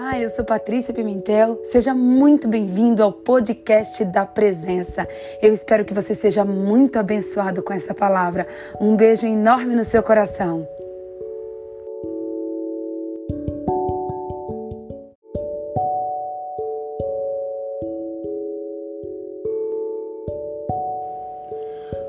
Olá, 0.00 0.16
eu 0.16 0.28
sou 0.30 0.44
Patrícia 0.44 0.94
Pimentel. 0.94 1.60
Seja 1.64 1.92
muito 1.92 2.46
bem-vindo 2.46 3.02
ao 3.02 3.12
podcast 3.12 4.04
da 4.04 4.24
Presença. 4.24 5.08
Eu 5.42 5.52
espero 5.52 5.84
que 5.84 5.92
você 5.92 6.14
seja 6.14 6.44
muito 6.44 7.00
abençoado 7.00 7.64
com 7.64 7.72
essa 7.72 7.92
palavra. 7.92 8.46
Um 8.80 8.94
beijo 8.94 9.26
enorme 9.26 9.74
no 9.74 9.82
seu 9.82 10.00
coração. 10.00 10.64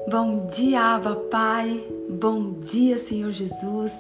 Bom 0.07 0.46
dia, 0.46 0.79
Aba 0.79 1.15
Pai. 1.15 1.82
Bom 2.07 2.51
dia, 2.61 3.00
Senhor 3.00 3.32
Jesus. 3.32 3.96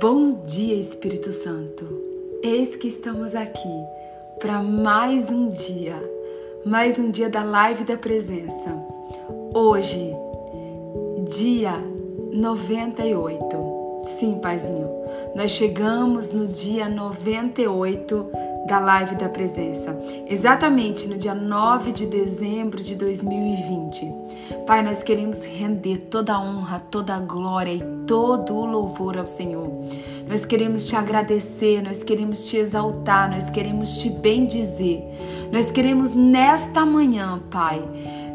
Bom 0.00 0.42
dia, 0.42 0.74
Espírito 0.74 1.30
Santo. 1.30 2.07
Eis 2.42 2.76
que 2.76 2.86
estamos 2.86 3.34
aqui 3.34 3.84
para 4.38 4.62
mais 4.62 5.30
um 5.32 5.48
dia, 5.48 5.96
mais 6.64 6.98
um 6.98 7.10
dia 7.10 7.28
da 7.28 7.42
live 7.42 7.82
da 7.84 7.96
presença. 7.96 8.70
Hoje, 9.52 10.14
dia 11.28 11.74
98. 12.32 13.67
Sim, 14.02 14.38
Paizinho, 14.40 14.88
nós 15.34 15.50
chegamos 15.50 16.32
no 16.32 16.46
dia 16.46 16.88
98 16.88 18.30
da 18.66 18.78
live 18.78 19.16
da 19.16 19.28
presença, 19.28 19.98
exatamente 20.26 21.08
no 21.08 21.16
dia 21.16 21.34
9 21.34 21.90
de 21.92 22.06
dezembro 22.06 22.82
de 22.82 22.94
2020. 22.94 24.14
Pai, 24.66 24.82
nós 24.82 25.02
queremos 25.02 25.44
render 25.44 25.98
toda 26.04 26.34
a 26.34 26.40
honra, 26.40 26.78
toda 26.78 27.14
a 27.14 27.20
glória 27.20 27.72
e 27.72 27.82
todo 28.06 28.54
o 28.54 28.66
louvor 28.66 29.16
ao 29.16 29.26
Senhor. 29.26 29.68
Nós 30.28 30.44
queremos 30.44 30.86
te 30.86 30.94
agradecer, 30.94 31.82
nós 31.82 32.02
queremos 32.02 32.48
te 32.48 32.58
exaltar, 32.58 33.30
nós 33.30 33.48
queremos 33.48 33.98
te 33.98 34.10
bendizer. 34.10 35.02
Nós 35.50 35.70
queremos 35.70 36.14
nesta 36.14 36.84
manhã, 36.84 37.40
Pai, 37.50 37.82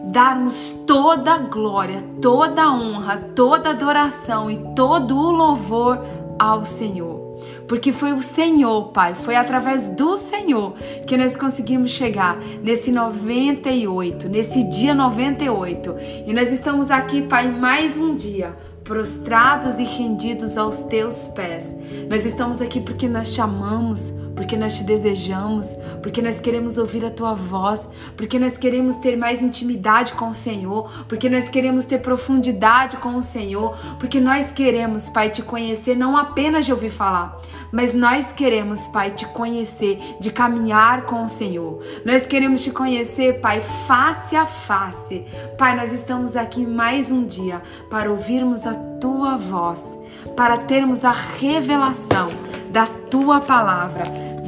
darmos 0.03 0.71
toda 0.85 1.33
a 1.33 1.37
glória, 1.37 2.01
toda 2.21 2.63
a 2.63 2.73
honra, 2.73 3.17
toda 3.35 3.69
a 3.69 3.71
adoração 3.73 4.49
e 4.49 4.57
todo 4.75 5.15
o 5.17 5.31
louvor 5.31 6.03
ao 6.37 6.65
Senhor. 6.65 7.23
Porque 7.67 7.91
foi 7.91 8.13
o 8.13 8.21
Senhor, 8.21 8.89
Pai, 8.89 9.15
foi 9.15 9.35
através 9.35 9.89
do 9.89 10.17
Senhor 10.17 10.73
que 11.07 11.17
nós 11.17 11.35
conseguimos 11.35 11.91
chegar 11.91 12.37
nesse 12.61 12.91
98, 12.91 14.29
nesse 14.29 14.63
dia 14.63 14.93
98. 14.93 15.95
E 16.27 16.33
nós 16.33 16.51
estamos 16.51 16.91
aqui, 16.91 17.21
Pai, 17.21 17.49
mais 17.49 17.97
um 17.97 18.13
dia 18.13 18.55
prostrados 18.83 19.79
e 19.79 19.83
rendidos 19.83 20.57
aos 20.57 20.83
teus 20.83 21.29
pés. 21.29 21.73
Nós 22.09 22.25
estamos 22.25 22.61
aqui 22.61 22.81
porque 22.81 23.07
nós 23.07 23.33
te 23.33 23.41
amamos, 23.41 24.13
porque 24.35 24.57
nós 24.57 24.77
te 24.77 24.83
desejamos, 24.83 25.77
porque 26.01 26.21
nós 26.21 26.39
queremos 26.39 26.77
ouvir 26.77 27.05
a 27.05 27.11
tua 27.11 27.33
voz, 27.33 27.89
porque 28.15 28.39
nós 28.39 28.57
queremos 28.57 28.95
ter 28.95 29.15
mais 29.15 29.41
intimidade 29.41 30.13
com 30.13 30.29
o 30.29 30.35
Senhor, 30.35 31.05
porque 31.07 31.29
nós 31.29 31.47
queremos 31.49 31.85
ter 31.85 31.99
profundidade 31.99 32.97
com 32.97 33.15
o 33.15 33.23
Senhor, 33.23 33.77
porque 33.99 34.19
nós 34.19 34.51
queremos, 34.51 35.09
Pai, 35.09 35.29
te 35.29 35.41
conhecer 35.41 35.95
não 35.95 36.17
apenas 36.17 36.65
de 36.65 36.71
ouvir 36.71 36.89
falar, 36.89 37.39
mas 37.71 37.93
nós 37.93 38.31
queremos, 38.31 38.87
Pai, 38.87 39.11
te 39.11 39.25
conhecer, 39.27 39.99
de 40.19 40.31
caminhar 40.31 41.05
com 41.05 41.23
o 41.23 41.29
Senhor. 41.29 41.79
Nós 42.05 42.25
queremos 42.25 42.63
te 42.63 42.71
conhecer, 42.71 43.39
Pai, 43.39 43.61
face 43.87 44.35
a 44.35 44.45
face. 44.45 45.25
Pai, 45.57 45.75
nós 45.75 45.93
estamos 45.93 46.35
aqui 46.35 46.65
mais 46.65 47.11
um 47.11 47.25
dia 47.25 47.61
para 47.89 48.11
ouvirmos 48.11 48.65
a 48.65 48.73
tua 49.03 49.35
voz, 49.35 49.97
para 50.35 50.57
termos 50.57 51.05
a 51.05 51.11
revelação 51.11 52.29
da 52.71 52.85
tua 52.85 53.39
palavra. 53.39 54.03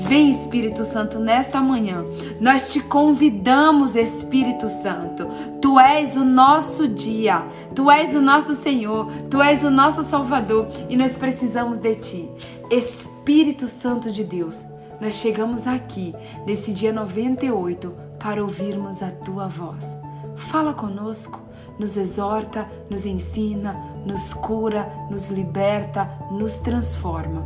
Vem, 0.08 0.30
Espírito 0.30 0.84
Santo, 0.84 1.20
nesta 1.20 1.60
manhã. 1.62 2.04
Nós 2.40 2.72
te 2.72 2.80
convidamos, 2.80 3.96
Espírito 3.96 4.70
Santo. 4.70 5.28
Tu 5.60 5.80
és 5.80 6.16
o 6.16 6.24
nosso 6.24 6.88
dia, 6.88 7.44
tu 7.74 7.90
és 7.90 8.16
o 8.16 8.22
nosso 8.22 8.54
Senhor, 8.54 9.12
tu 9.32 9.42
és 9.42 9.64
o 9.64 9.70
nosso 9.72 10.04
Salvador 10.04 10.68
e 10.90 10.96
nós 10.96 11.18
precisamos 11.18 11.80
de 11.80 11.96
ti. 11.96 12.30
Espírito 12.70 13.68
Santo 13.68 14.12
de 14.12 14.24
Deus, 14.24 14.66
nós 15.02 15.16
chegamos 15.16 15.66
aqui 15.66 16.14
nesse 16.46 16.72
dia 16.72 16.94
98 16.94 17.96
para 18.20 18.44
ouvirmos 18.44 19.02
a 19.02 19.10
tua 19.10 19.48
voz. 19.48 19.98
Fala 20.36 20.74
conosco 20.74 21.45
nos 21.78 21.98
exorta, 21.98 22.68
nos 22.90 23.06
ensina, 23.06 23.76
nos 24.06 24.34
cura, 24.34 24.92
nos 25.10 25.30
liberta, 25.30 26.10
nos 26.32 26.56
transforma. 26.56 27.46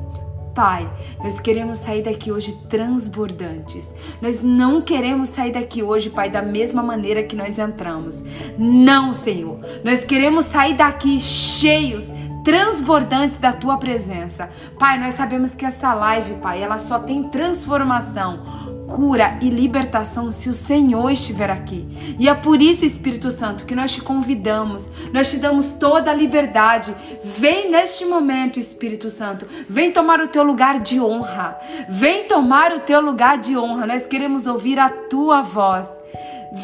Pai, 0.53 0.91
nós 1.23 1.39
queremos 1.39 1.79
sair 1.79 2.01
daqui 2.01 2.31
hoje 2.31 2.51
transbordantes. 2.67 3.95
Nós 4.21 4.43
não 4.43 4.81
queremos 4.81 5.29
sair 5.29 5.51
daqui 5.51 5.81
hoje, 5.81 6.09
Pai, 6.09 6.29
da 6.29 6.41
mesma 6.41 6.83
maneira 6.83 7.23
que 7.23 7.35
nós 7.35 7.57
entramos. 7.57 8.23
Não, 8.57 9.13
Senhor. 9.13 9.59
Nós 9.83 10.03
queremos 10.03 10.45
sair 10.45 10.73
daqui 10.73 11.19
cheios, 11.19 12.11
transbordantes 12.43 13.39
da 13.39 13.53
tua 13.53 13.77
presença. 13.77 14.49
Pai, 14.77 14.99
nós 14.99 15.13
sabemos 15.13 15.55
que 15.55 15.65
essa 15.65 15.93
live, 15.93 16.33
Pai, 16.41 16.61
ela 16.61 16.77
só 16.77 16.99
tem 16.99 17.23
transformação 17.23 18.78
cura 18.89 19.37
e 19.41 19.49
libertação 19.49 20.31
se 20.31 20.49
o 20.49 20.53
Senhor 20.53 21.09
estiver 21.11 21.49
aqui. 21.49 21.87
E 22.19 22.27
é 22.27 22.33
por 22.33 22.61
isso, 22.61 22.83
Espírito 22.83 23.31
Santo, 23.31 23.65
que 23.65 23.75
nós 23.75 23.91
te 23.91 24.01
convidamos, 24.01 24.89
nós 25.13 25.29
te 25.29 25.37
damos 25.37 25.73
toda 25.73 26.11
a 26.11 26.13
liberdade. 26.13 26.93
Vem 27.23 27.71
neste 27.71 28.03
momento, 28.05 28.59
Espírito 28.59 29.09
Santo, 29.09 29.47
vem 29.69 29.91
tomar 29.91 30.19
o 30.19 30.27
teu 30.27 30.43
lugar 30.43 30.79
de 30.79 30.99
honra. 30.99 31.57
Vem 31.87 32.25
tomar 32.25 32.73
o 32.73 32.79
teu 32.79 32.99
lugar 32.99 33.37
de 33.37 33.57
honra. 33.57 33.85
Nós 33.85 34.05
queremos 34.05 34.47
ouvir 34.47 34.79
a 34.79 34.89
tua 34.89 35.41
voz. 35.41 35.87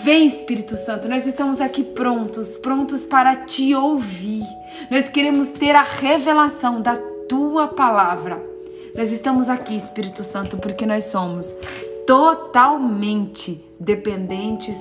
Vem, 0.03 0.25
Espírito 0.25 0.75
Santo, 0.75 1.07
nós 1.07 1.27
estamos 1.27 1.61
aqui 1.61 1.83
prontos, 1.83 2.57
prontos 2.57 3.05
para 3.05 3.35
te 3.35 3.75
ouvir. 3.75 4.43
Nós 4.89 5.07
queremos 5.07 5.49
ter 5.49 5.75
a 5.75 5.83
revelação 5.83 6.81
da 6.81 6.97
tua 7.29 7.67
palavra. 7.67 8.41
Nós 8.95 9.11
estamos 9.11 9.47
aqui, 9.49 9.75
Espírito 9.75 10.23
Santo, 10.23 10.57
porque 10.57 10.85
nós 10.85 11.05
somos 11.05 11.55
totalmente 12.05 13.63
dependentes 13.79 14.77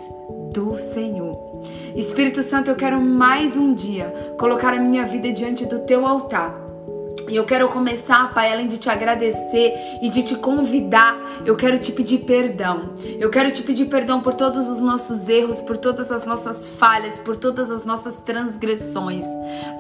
do 0.53 0.77
Senhor. 0.77 1.63
Espírito 1.97 2.43
Santo, 2.43 2.71
eu 2.71 2.77
quero 2.77 3.01
mais 3.01 3.57
um 3.57 3.75
dia 3.75 4.13
colocar 4.39 4.73
a 4.75 4.79
minha 4.79 5.05
vida 5.05 5.33
diante 5.33 5.67
do 5.67 5.81
teu 5.81 6.07
altar 6.07 6.64
e 7.29 7.37
eu 7.37 7.45
quero 7.45 7.69
começar, 7.69 8.35
Pai, 8.35 8.53
além 8.53 8.69
de 8.69 8.77
te 8.77 8.91
agradecer 8.91 9.73
e 10.03 10.11
de 10.11 10.23
te 10.23 10.37
convidar, 10.37 11.19
eu 11.45 11.57
quero 11.57 11.79
te 11.79 11.91
pedir 11.91 12.19
perdão. 12.19 12.91
Eu 13.19 13.31
quero 13.31 13.51
te 13.51 13.63
pedir 13.63 13.87
perdão 13.87 14.21
por 14.21 14.35
todos 14.35 14.69
os 14.69 14.83
nossos 14.83 15.29
erros, 15.29 15.63
por 15.63 15.77
todas 15.77 16.13
as 16.13 16.27
nossas 16.27 16.69
falhas, 16.69 17.19
por 17.19 17.37
todas 17.37 17.71
as 17.71 17.85
nossas 17.85 18.17
transgressões. 18.19 19.25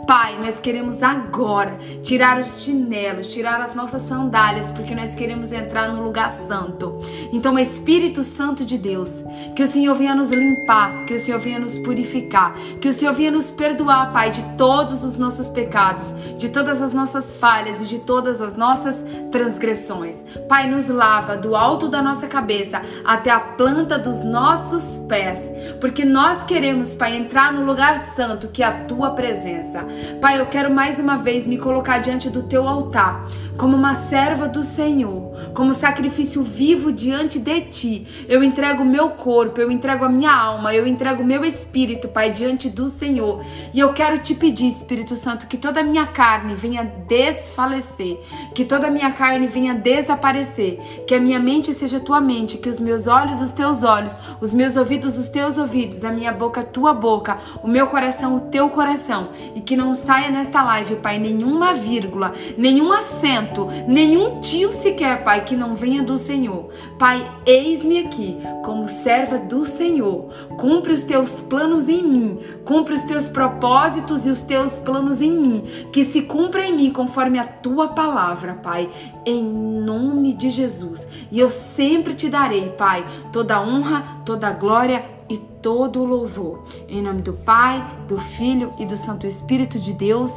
Pai, 0.06 0.38
nós 0.40 0.58
queremos 0.58 1.02
agora 1.02 1.76
tirar 2.02 2.40
os 2.40 2.62
chinelos, 2.62 3.28
tirar 3.28 3.60
as 3.60 3.74
nossas 3.74 4.02
sandálias, 4.02 4.70
porque 4.70 4.94
nós 4.94 5.14
queremos 5.14 5.52
entrar 5.52 5.92
no 5.92 6.02
lugar 6.02 6.30
santo. 6.30 6.98
Então, 7.30 7.58
Espírito 7.58 8.22
Santo 8.22 8.64
de 8.64 8.78
Deus, 8.78 9.22
que 9.54 9.62
o 9.62 9.66
Senhor 9.66 9.94
venha 9.94 10.14
nos 10.14 10.32
limpar, 10.32 11.04
que 11.04 11.14
o 11.14 11.18
Senhor 11.18 11.40
venha 11.40 11.58
nos 11.58 11.78
purificar, 11.78 12.54
que 12.80 12.88
o 12.88 12.92
Senhor 12.92 13.12
venha 13.12 13.30
nos 13.30 13.50
perdoar, 13.50 14.12
Pai, 14.12 14.30
de 14.30 14.42
todos 14.56 15.04
os 15.04 15.16
nossos 15.16 15.48
pecados, 15.48 16.14
de 16.38 16.48
todas 16.48 16.80
as 16.80 16.94
nossas 16.94 17.23
falhas 17.32 17.80
e 17.80 17.86
de 17.86 18.00
todas 18.00 18.42
as 18.42 18.56
nossas 18.56 19.04
transgressões. 19.30 20.24
Pai, 20.48 20.68
nos 20.68 20.88
lava 20.88 21.36
do 21.36 21.54
alto 21.54 21.88
da 21.88 22.02
nossa 22.02 22.26
cabeça 22.26 22.82
até 23.04 23.30
a 23.30 23.38
planta 23.40 23.98
dos 23.98 24.22
nossos 24.22 24.98
pés, 25.08 25.50
porque 25.80 26.04
nós 26.04 26.42
queremos, 26.44 26.94
Pai, 26.94 27.16
entrar 27.16 27.52
no 27.52 27.64
lugar 27.64 27.96
santo 27.98 28.48
que 28.48 28.62
é 28.62 28.66
a 28.66 28.84
tua 28.84 29.10
presença. 29.10 29.86
Pai, 30.20 30.40
eu 30.40 30.46
quero 30.46 30.70
mais 30.70 30.98
uma 30.98 31.16
vez 31.16 31.46
me 31.46 31.56
colocar 31.56 31.98
diante 31.98 32.28
do 32.28 32.42
teu 32.42 32.66
altar, 32.68 33.24
como 33.56 33.76
uma 33.76 33.94
serva 33.94 34.48
do 34.48 34.62
Senhor, 34.62 35.32
como 35.54 35.72
sacrifício 35.72 36.42
vivo 36.42 36.90
diante 36.90 37.38
de 37.38 37.60
ti. 37.62 38.26
Eu 38.28 38.42
entrego 38.42 38.82
o 38.82 38.86
meu 38.86 39.10
corpo, 39.10 39.60
eu 39.60 39.70
entrego 39.70 40.04
a 40.04 40.08
minha 40.08 40.32
alma, 40.32 40.74
eu 40.74 40.86
entrego 40.86 41.22
o 41.22 41.26
meu 41.26 41.44
espírito, 41.44 42.08
Pai, 42.08 42.30
diante 42.30 42.68
do 42.68 42.88
Senhor. 42.88 43.44
E 43.72 43.78
eu 43.78 43.92
quero 43.92 44.18
te 44.18 44.34
pedir, 44.34 44.66
Espírito 44.66 45.14
Santo, 45.14 45.46
que 45.46 45.56
toda 45.56 45.80
a 45.80 45.84
minha 45.84 46.06
carne 46.06 46.54
venha 46.54 46.84
de 46.84 47.13
desfalecer, 47.14 48.18
que 48.52 48.64
toda 48.64 48.88
a 48.88 48.90
minha 48.90 49.12
carne 49.12 49.46
venha 49.46 49.72
desaparecer, 49.72 50.80
que 51.06 51.14
a 51.14 51.20
minha 51.20 51.38
mente 51.38 51.72
seja 51.72 52.00
tua 52.00 52.20
mente, 52.20 52.58
que 52.58 52.68
os 52.68 52.80
meus 52.80 53.06
olhos 53.06 53.40
os 53.40 53.52
teus 53.52 53.84
olhos, 53.84 54.18
os 54.40 54.52
meus 54.52 54.76
ouvidos 54.76 55.16
os 55.16 55.28
teus 55.28 55.56
ouvidos, 55.56 56.02
a 56.04 56.10
minha 56.10 56.32
boca 56.32 56.64
tua 56.64 56.92
boca, 56.92 57.38
o 57.62 57.68
meu 57.68 57.86
coração 57.86 58.34
o 58.34 58.40
teu 58.40 58.68
coração, 58.68 59.28
e 59.54 59.60
que 59.60 59.76
não 59.76 59.94
saia 59.94 60.28
nesta 60.28 60.60
live, 60.62 60.96
Pai, 60.96 61.20
nenhuma 61.20 61.72
vírgula, 61.72 62.32
nenhum 62.58 62.92
acento, 62.92 63.68
nenhum 63.86 64.40
tio 64.40 64.72
sequer, 64.72 65.22
Pai, 65.22 65.44
que 65.44 65.54
não 65.54 65.76
venha 65.76 66.02
do 66.02 66.18
Senhor. 66.18 66.68
Pai, 66.98 67.24
eis-me 67.46 67.98
aqui 67.98 68.36
como 68.64 68.88
serva 68.88 69.38
do 69.38 69.64
Senhor. 69.64 70.28
Cumpre 70.58 70.92
os 70.92 71.04
teus 71.04 71.40
planos 71.42 71.88
em 71.88 72.02
mim, 72.02 72.38
cumpre 72.64 72.94
os 72.94 73.02
teus 73.02 73.28
propósitos 73.28 74.26
e 74.26 74.30
os 74.30 74.42
teus 74.42 74.80
planos 74.80 75.20
em 75.20 75.30
mim, 75.30 75.64
que 75.92 76.02
se 76.02 76.22
cumpra 76.22 76.66
em 76.66 76.74
mim 76.74 76.90
conforme 77.04 77.38
a 77.38 77.44
tua 77.44 77.88
palavra, 77.88 78.54
Pai, 78.54 78.88
em 79.26 79.44
nome 79.44 80.32
de 80.32 80.48
Jesus. 80.48 81.06
E 81.30 81.38
eu 81.38 81.50
sempre 81.50 82.14
te 82.14 82.30
darei, 82.30 82.70
Pai, 82.70 83.04
toda 83.30 83.60
honra, 83.60 84.02
toda 84.24 84.50
glória 84.52 85.04
e 85.28 85.36
todo 85.36 86.00
o 86.00 86.06
louvor. 86.06 86.64
Em 86.88 87.02
nome 87.02 87.20
do 87.20 87.34
Pai, 87.34 87.84
do 88.08 88.18
Filho 88.18 88.72
e 88.78 88.86
do 88.86 88.96
Santo 88.96 89.26
Espírito 89.26 89.78
de 89.78 89.92
Deus. 89.92 90.32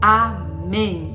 Amém. 0.00 1.14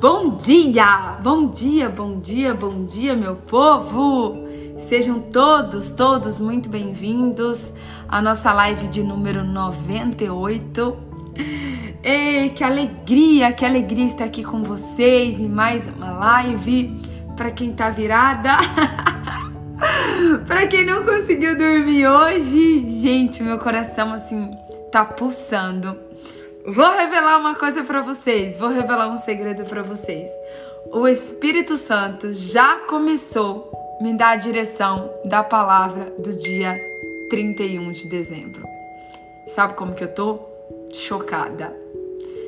Bom 0.00 0.30
dia, 0.30 1.16
bom 1.22 1.46
dia, 1.46 1.88
bom 1.88 2.18
dia, 2.18 2.52
bom 2.52 2.84
dia, 2.84 3.14
meu 3.14 3.36
povo! 3.36 4.34
Sejam 4.76 5.20
todos, 5.20 5.92
todos 5.92 6.40
muito 6.40 6.68
bem-vindos 6.68 7.72
à 8.08 8.20
nossa 8.20 8.52
live 8.52 8.88
de 8.88 9.04
número 9.04 9.44
98. 9.44 11.13
Ei, 12.02 12.50
que 12.50 12.62
alegria, 12.62 13.52
que 13.52 13.64
alegria 13.64 14.04
estar 14.04 14.24
aqui 14.24 14.44
com 14.44 14.62
vocês 14.62 15.40
em 15.40 15.48
mais 15.48 15.88
uma 15.88 16.10
live. 16.12 17.00
Para 17.36 17.50
quem 17.50 17.72
tá 17.72 17.90
virada, 17.90 18.50
para 20.46 20.68
quem 20.68 20.84
não 20.84 21.04
conseguiu 21.04 21.56
dormir 21.56 22.06
hoje, 22.06 22.88
gente, 23.00 23.42
meu 23.42 23.58
coração 23.58 24.12
assim 24.12 24.56
tá 24.92 25.04
pulsando. 25.04 25.98
Vou 26.64 26.96
revelar 26.96 27.38
uma 27.38 27.56
coisa 27.56 27.82
para 27.82 28.00
vocês, 28.00 28.56
vou 28.56 28.68
revelar 28.68 29.08
um 29.08 29.18
segredo 29.18 29.64
para 29.64 29.82
vocês. 29.82 30.28
O 30.92 31.08
Espírito 31.08 31.76
Santo 31.76 32.32
já 32.32 32.76
começou 32.86 33.72
a 34.00 34.04
me 34.04 34.16
dar 34.16 34.30
a 34.30 34.36
direção 34.36 35.10
da 35.24 35.42
palavra 35.42 36.12
do 36.18 36.36
dia 36.36 36.78
31 37.28 37.90
de 37.90 38.08
dezembro. 38.08 38.62
Sabe 39.48 39.74
como 39.74 39.94
que 39.94 40.04
eu 40.04 40.14
tô? 40.14 40.53
Chocada. 40.94 41.76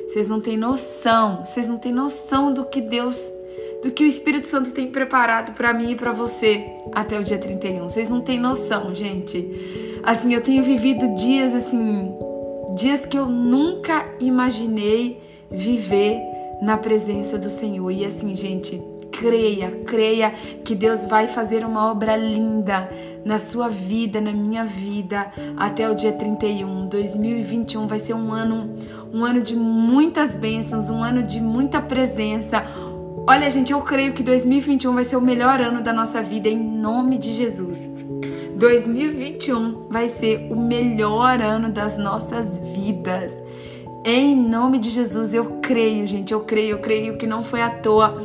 Vocês 0.07 0.27
não 0.29 0.39
têm 0.39 0.57
noção, 0.57 1.43
vocês 1.43 1.67
não 1.67 1.77
têm 1.77 1.91
noção 1.91 2.53
do 2.53 2.65
que 2.65 2.79
Deus, 2.79 3.29
do 3.83 3.91
que 3.91 4.05
o 4.05 4.07
Espírito 4.07 4.47
Santo 4.47 4.71
tem 4.71 4.89
preparado 4.89 5.51
para 5.51 5.73
mim 5.73 5.91
e 5.91 5.95
para 5.95 6.11
você 6.11 6.65
até 6.93 7.19
o 7.19 7.23
dia 7.23 7.37
31. 7.37 7.83
Vocês 7.89 8.07
não 8.07 8.21
têm 8.21 8.39
noção, 8.39 8.95
gente. 8.95 9.99
Assim, 10.01 10.33
eu 10.33 10.41
tenho 10.41 10.63
vivido 10.63 11.13
dias 11.13 11.53
assim, 11.53 12.09
dias 12.75 13.05
que 13.05 13.17
eu 13.19 13.25
nunca 13.25 14.05
imaginei 14.19 15.21
viver 15.51 16.17
na 16.61 16.77
presença 16.77 17.37
do 17.37 17.49
Senhor. 17.49 17.91
E 17.91 18.05
assim, 18.05 18.33
gente, 18.33 18.81
creia, 19.17 19.71
creia 19.85 20.31
que 20.63 20.75
Deus 20.75 21.05
vai 21.05 21.27
fazer 21.27 21.65
uma 21.65 21.91
obra 21.91 22.15
linda 22.15 22.89
na 23.25 23.39
sua 23.39 23.67
vida, 23.67 24.21
na 24.21 24.31
minha 24.31 24.63
vida, 24.63 25.31
até 25.57 25.89
o 25.89 25.95
dia 25.95 26.11
31. 26.11 26.87
2021 26.87 27.87
vai 27.87 27.97
ser 27.97 28.13
um 28.13 28.31
ano, 28.31 28.75
um 29.11 29.25
ano 29.25 29.41
de 29.41 29.55
muitas 29.55 30.35
bênçãos, 30.35 30.89
um 30.89 31.03
ano 31.03 31.23
de 31.23 31.41
muita 31.41 31.81
presença. 31.81 32.63
Olha, 33.27 33.49
gente, 33.49 33.73
eu 33.73 33.81
creio 33.81 34.13
que 34.13 34.21
2021 34.21 34.93
vai 34.93 35.03
ser 35.03 35.15
o 35.15 35.21
melhor 35.21 35.59
ano 35.59 35.81
da 35.81 35.91
nossa 35.91 36.21
vida 36.21 36.47
em 36.47 36.57
nome 36.57 37.17
de 37.17 37.33
Jesus. 37.33 37.79
2021 38.55 39.87
vai 39.89 40.07
ser 40.07 40.47
o 40.51 40.55
melhor 40.55 41.41
ano 41.41 41.69
das 41.69 41.97
nossas 41.97 42.59
vidas. 42.59 43.33
Em 44.05 44.35
nome 44.35 44.79
de 44.79 44.89
Jesus, 44.89 45.33
eu 45.33 45.59
creio, 45.61 46.05
gente, 46.05 46.31
eu 46.31 46.41
creio, 46.41 46.77
eu 46.77 46.79
creio 46.79 47.17
que 47.17 47.27
não 47.27 47.43
foi 47.43 47.61
à 47.61 47.69
toa 47.69 48.17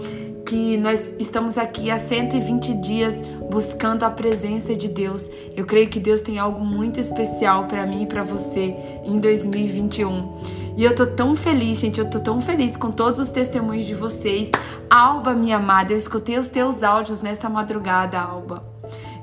que 0.47 0.77
nós 0.77 1.15
estamos 1.19 1.57
aqui 1.57 1.91
há 1.91 1.99
120 1.99 2.75
dias 2.75 3.23
buscando 3.51 4.05
a 4.05 4.11
presença 4.11 4.75
de 4.75 4.89
Deus. 4.89 5.31
Eu 5.57 5.65
creio 5.65 5.89
que 5.89 6.01
Deus 6.01 6.21
tem 6.21 6.39
algo 6.39 6.65
muito 6.65 6.99
especial 6.99 7.67
para 7.67 7.87
mim 7.87 8.03
e 8.03 8.07
para 8.07 8.23
você 8.23 8.75
em 9.05 9.19
2021. 9.19 10.63
E 10.77 10.85
eu 10.85 10.95
tô 10.95 11.07
tão 11.07 11.37
feliz, 11.37 11.79
gente, 11.79 12.01
eu 12.01 12.09
tô 12.09 12.19
tão 12.19 12.41
feliz 12.41 12.77
com 12.77 12.91
todos 12.91 13.19
os 13.19 13.31
testemunhos 13.31 13.85
de 13.85 13.95
vocês. 13.95 14.51
Alba, 14.89 15.35
minha 15.35 15.57
amada, 15.57 15.93
eu 15.93 15.97
escutei 15.97 16.39
os 16.39 16.49
teus 16.49 16.83
áudios 16.83 17.21
nesta 17.21 17.49
madrugada, 17.49 18.19
Alba. 18.19 18.65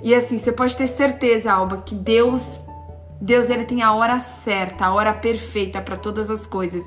E 0.04 0.14
assim, 0.14 0.38
você 0.38 0.52
pode 0.52 0.78
ter 0.78 0.88
certeza, 0.88 1.52
Alba, 1.52 1.78
que 1.78 1.96
Deus 1.96 2.60
Deus 3.22 3.50
ele 3.50 3.66
tem 3.66 3.82
a 3.82 3.94
hora 3.94 4.18
certa, 4.18 4.86
a 4.86 4.94
hora 4.94 5.12
perfeita 5.12 5.82
para 5.82 5.98
todas 5.98 6.30
as 6.30 6.48
coisas. 6.48 6.84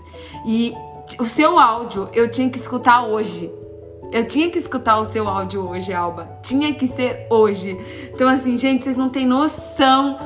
E 0.46 0.74
o 1.18 1.26
seu 1.26 1.58
áudio 1.58 2.08
eu 2.12 2.30
tinha 2.30 2.48
que 2.48 2.56
escutar 2.56 3.04
hoje. 3.04 3.52
Eu 4.12 4.24
tinha 4.24 4.50
que 4.50 4.58
escutar 4.58 4.98
o 4.98 5.04
seu 5.06 5.26
áudio 5.26 5.66
hoje, 5.66 5.92
Alba. 5.92 6.38
Tinha 6.42 6.74
que 6.74 6.86
ser 6.86 7.26
hoje. 7.30 7.78
Então, 8.12 8.28
assim, 8.28 8.58
gente, 8.58 8.84
vocês 8.84 8.96
não 8.96 9.08
têm 9.08 9.26
noção 9.26 10.18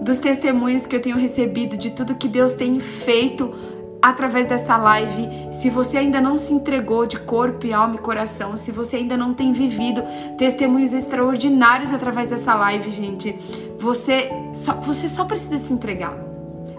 dos 0.00 0.16
testemunhos 0.16 0.86
que 0.86 0.96
eu 0.96 1.00
tenho 1.00 1.18
recebido, 1.18 1.76
de 1.76 1.90
tudo 1.90 2.14
que 2.14 2.26
Deus 2.26 2.54
tem 2.54 2.80
feito 2.80 3.54
através 4.00 4.46
dessa 4.46 4.78
live. 4.78 5.28
Se 5.52 5.68
você 5.68 5.98
ainda 5.98 6.22
não 6.22 6.38
se 6.38 6.54
entregou 6.54 7.06
de 7.06 7.18
corpo, 7.18 7.70
alma 7.72 7.96
e 7.96 7.98
coração, 7.98 8.56
se 8.56 8.72
você 8.72 8.96
ainda 8.96 9.16
não 9.16 9.34
tem 9.34 9.52
vivido 9.52 10.02
testemunhos 10.38 10.94
extraordinários 10.94 11.92
através 11.92 12.30
dessa 12.30 12.54
live, 12.54 12.90
gente, 12.90 13.34
você 13.78 14.30
só, 14.54 14.72
você 14.74 15.06
só 15.06 15.24
precisa 15.24 15.58
se 15.58 15.72
entregar. 15.72 16.14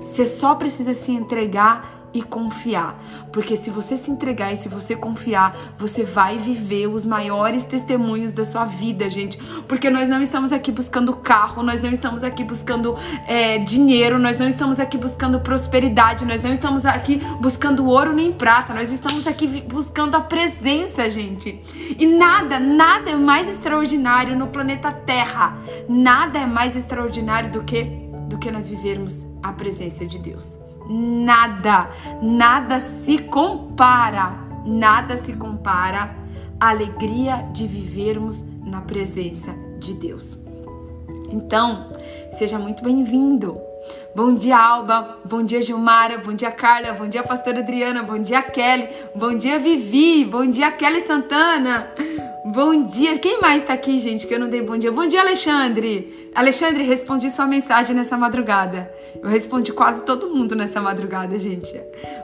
Você 0.01 0.25
só 0.25 0.56
precisa 0.56 0.94
se 0.94 1.12
entregar 1.12 1.94
e 2.15 2.21
confiar. 2.21 2.97
Porque 3.31 3.56
se 3.56 3.69
você 3.69 3.97
se 3.97 4.09
entregar 4.09 4.53
e 4.53 4.56
se 4.56 4.69
você 4.69 4.95
confiar, 4.95 5.56
você 5.77 6.03
vai 6.03 6.38
viver 6.38 6.88
os 6.88 7.06
maiores 7.06 7.65
testemunhos 7.65 8.31
da 8.31 8.45
sua 8.45 8.63
vida, 8.63 9.09
gente. 9.09 9.38
Porque 9.67 9.89
nós 9.89 10.09
não 10.09 10.21
estamos 10.21 10.53
aqui 10.53 10.71
buscando 10.71 11.13
carro, 11.13 11.62
nós 11.62 11.81
não 11.81 11.91
estamos 11.91 12.23
aqui 12.23 12.44
buscando 12.44 12.95
é, 13.27 13.57
dinheiro, 13.57 14.17
nós 14.17 14.38
não 14.38 14.47
estamos 14.47 14.79
aqui 14.79 14.97
buscando 14.97 15.39
prosperidade, 15.41 16.25
nós 16.25 16.41
não 16.41 16.53
estamos 16.53 16.85
aqui 16.85 17.21
buscando 17.41 17.85
ouro 17.85 18.13
nem 18.13 18.31
prata, 18.31 18.73
nós 18.73 18.91
estamos 18.91 19.27
aqui 19.27 19.45
buscando 19.62 20.15
a 20.15 20.21
presença, 20.21 21.09
gente. 21.09 21.62
E 22.00 22.06
nada, 22.06 22.59
nada 22.59 23.12
é 23.12 23.15
mais 23.15 23.47
extraordinário 23.47 24.38
no 24.38 24.47
planeta 24.47 24.91
Terra. 24.91 25.57
Nada 25.89 26.39
é 26.39 26.45
mais 26.45 26.75
extraordinário 26.75 27.51
do 27.51 27.63
que 27.63 28.06
do 28.29 28.39
que 28.39 28.50
nós 28.50 28.67
vivermos 28.67 29.23
a 29.44 29.51
presença 29.51 30.03
de 30.03 30.17
Deus 30.17 30.64
nada, 30.89 31.89
nada 32.21 32.79
se 32.79 33.17
compara, 33.17 34.39
nada 34.65 35.17
se 35.17 35.33
compara 35.33 36.15
à 36.59 36.69
alegria 36.69 37.47
de 37.53 37.67
vivermos 37.67 38.43
na 38.63 38.81
presença 38.81 39.53
de 39.79 39.93
Deus. 39.93 40.39
Então, 41.29 41.89
seja 42.31 42.57
muito 42.59 42.83
bem-vindo. 42.83 43.59
Bom 44.15 44.33
dia, 44.33 44.57
Alba. 44.57 45.17
Bom 45.25 45.43
dia, 45.43 45.61
Gilmara. 45.61 46.17
Bom 46.17 46.33
dia, 46.33 46.49
Carla. 46.49 46.93
Bom 46.93 47.07
dia, 47.07 47.21
Pastora 47.21 47.59
Adriana. 47.59 48.01
Bom 48.01 48.17
dia, 48.17 48.41
Kelly. 48.41 48.88
Bom 49.13 49.36
dia, 49.36 49.60
Vivi. 49.60 50.24
Bom 50.24 50.45
dia, 50.45 50.71
Kelly 50.71 51.01
Santana. 51.01 51.91
Bom 52.45 52.83
dia. 52.83 53.17
Quem 53.19 53.41
mais 53.41 53.63
tá 53.63 53.74
aqui, 53.74 54.00
gente, 54.00 54.25
que 54.25 54.33
eu 54.33 54.39
não 54.39 54.48
dei 54.48 54.62
bom 54.62 54.77
dia? 54.77 54.91
Bom 54.91 55.05
dia, 55.05 55.19
Alexandre. 55.19 56.29
Alexandre, 56.33 56.83
respondi 56.83 57.29
sua 57.29 57.45
mensagem 57.45 57.95
nessa 57.95 58.15
madrugada. 58.15 58.89
Eu 59.21 59.29
respondi 59.29 59.74
quase 59.74 60.03
todo 60.03 60.29
mundo 60.29 60.55
nessa 60.55 60.79
madrugada, 60.79 61.38
gente. 61.38 61.77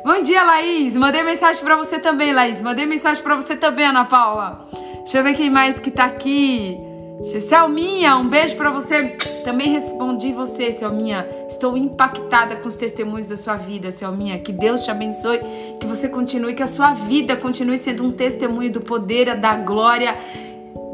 Bom 0.05 0.21
dia, 0.21 0.43
Laís. 0.43 0.95
Mandei 0.95 1.24
mensagem 1.24 1.63
para 1.63 1.75
você 1.75 2.00
também, 2.00 2.31
Laís. 2.31 2.62
Mandei 2.62 2.86
mensagem 2.86 3.21
para 3.21 3.36
você 3.36 3.55
também, 3.55 3.86
Ana 3.86 4.05
Paula. 4.05 4.65
Deixa 5.00 5.17
eu 5.17 5.24
ver 5.24 5.33
quem 5.33 5.50
mais 5.50 5.79
que 5.79 5.91
tá 5.91 6.05
aqui. 6.05 6.90
Selminha, 7.23 8.15
um 8.17 8.27
beijo 8.27 8.55
para 8.55 8.71
você. 8.71 9.15
Também 9.43 9.69
respondi 9.69 10.33
você, 10.33 10.71
Selminha. 10.71 11.27
Estou 11.47 11.77
impactada 11.77 12.55
com 12.55 12.67
os 12.67 12.75
testemunhos 12.75 13.27
da 13.27 13.37
sua 13.37 13.55
vida, 13.55 13.91
Selminha. 13.91 14.39
Que 14.39 14.51
Deus 14.51 14.81
te 14.81 14.91
abençoe, 14.91 15.39
que 15.79 15.85
você 15.85 16.09
continue, 16.09 16.53
que 16.53 16.63
a 16.63 16.67
sua 16.67 16.93
vida 16.93 17.35
continue 17.35 17.77
sendo 17.77 18.03
um 18.03 18.11
testemunho 18.11 18.71
do 18.71 18.81
poder, 18.81 19.35
da 19.39 19.55
glória 19.55 20.17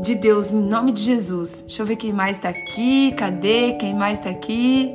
de 0.02 0.16
Deus, 0.16 0.52
em 0.52 0.60
nome 0.60 0.92
de 0.92 1.02
Jesus. 1.02 1.64
Deixa 1.66 1.82
eu 1.82 1.86
ver 1.86 1.96
quem 1.96 2.12
mais 2.12 2.40
tá 2.40 2.50
aqui. 2.50 3.14
Cadê? 3.14 3.74
Quem 3.74 3.94
mais 3.94 4.20
tá 4.20 4.30
aqui? 4.30 4.94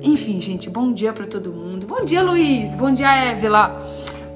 Enfim, 0.00 0.40
gente, 0.40 0.70
bom 0.70 0.92
dia 0.92 1.12
para 1.12 1.26
todo 1.26 1.52
mundo. 1.52 1.86
Bom 1.86 2.04
dia, 2.04 2.22
Luiz. 2.22 2.74
Bom 2.74 2.90
dia, 2.90 3.14
Évila. 3.14 3.86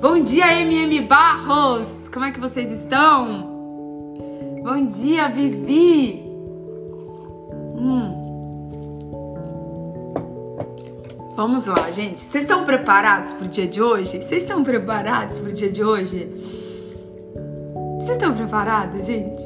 Bom 0.01 0.21
dia, 0.21 0.61
MM 0.61 1.01
Barros. 1.03 2.09
Como 2.13 2.25
é 2.25 2.31
que 2.31 2.41
vocês 2.41 2.71
estão? 2.71 3.56
Bom 4.67 4.85
dia, 4.85 5.29
Vivi! 5.29 6.25
Hum. 7.79 8.11
Vamos 11.37 11.67
lá, 11.67 11.89
gente. 11.93 12.21
Vocês 12.21 12.43
estão 12.43 12.65
preparados 12.65 13.33
para 13.33 13.47
o 13.47 13.49
dia 13.49 13.69
de 13.69 13.81
hoje? 13.81 14.21
Vocês 14.21 14.43
estão 14.43 14.65
preparados 14.65 15.39
para 15.39 15.51
o 15.51 15.53
dia 15.53 15.71
de 15.71 15.85
hoje? 15.85 16.29
Vocês 18.01 18.17
estão 18.17 18.35
preparados, 18.35 19.07
gente? 19.07 19.41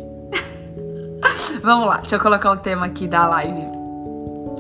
Vamos 1.63 1.87
lá, 1.87 1.99
deixa 1.99 2.17
eu 2.17 2.21
colocar 2.21 2.53
o 2.53 2.57
tema 2.57 2.87
aqui 2.87 3.07
da 3.07 3.29
live. 3.29 3.67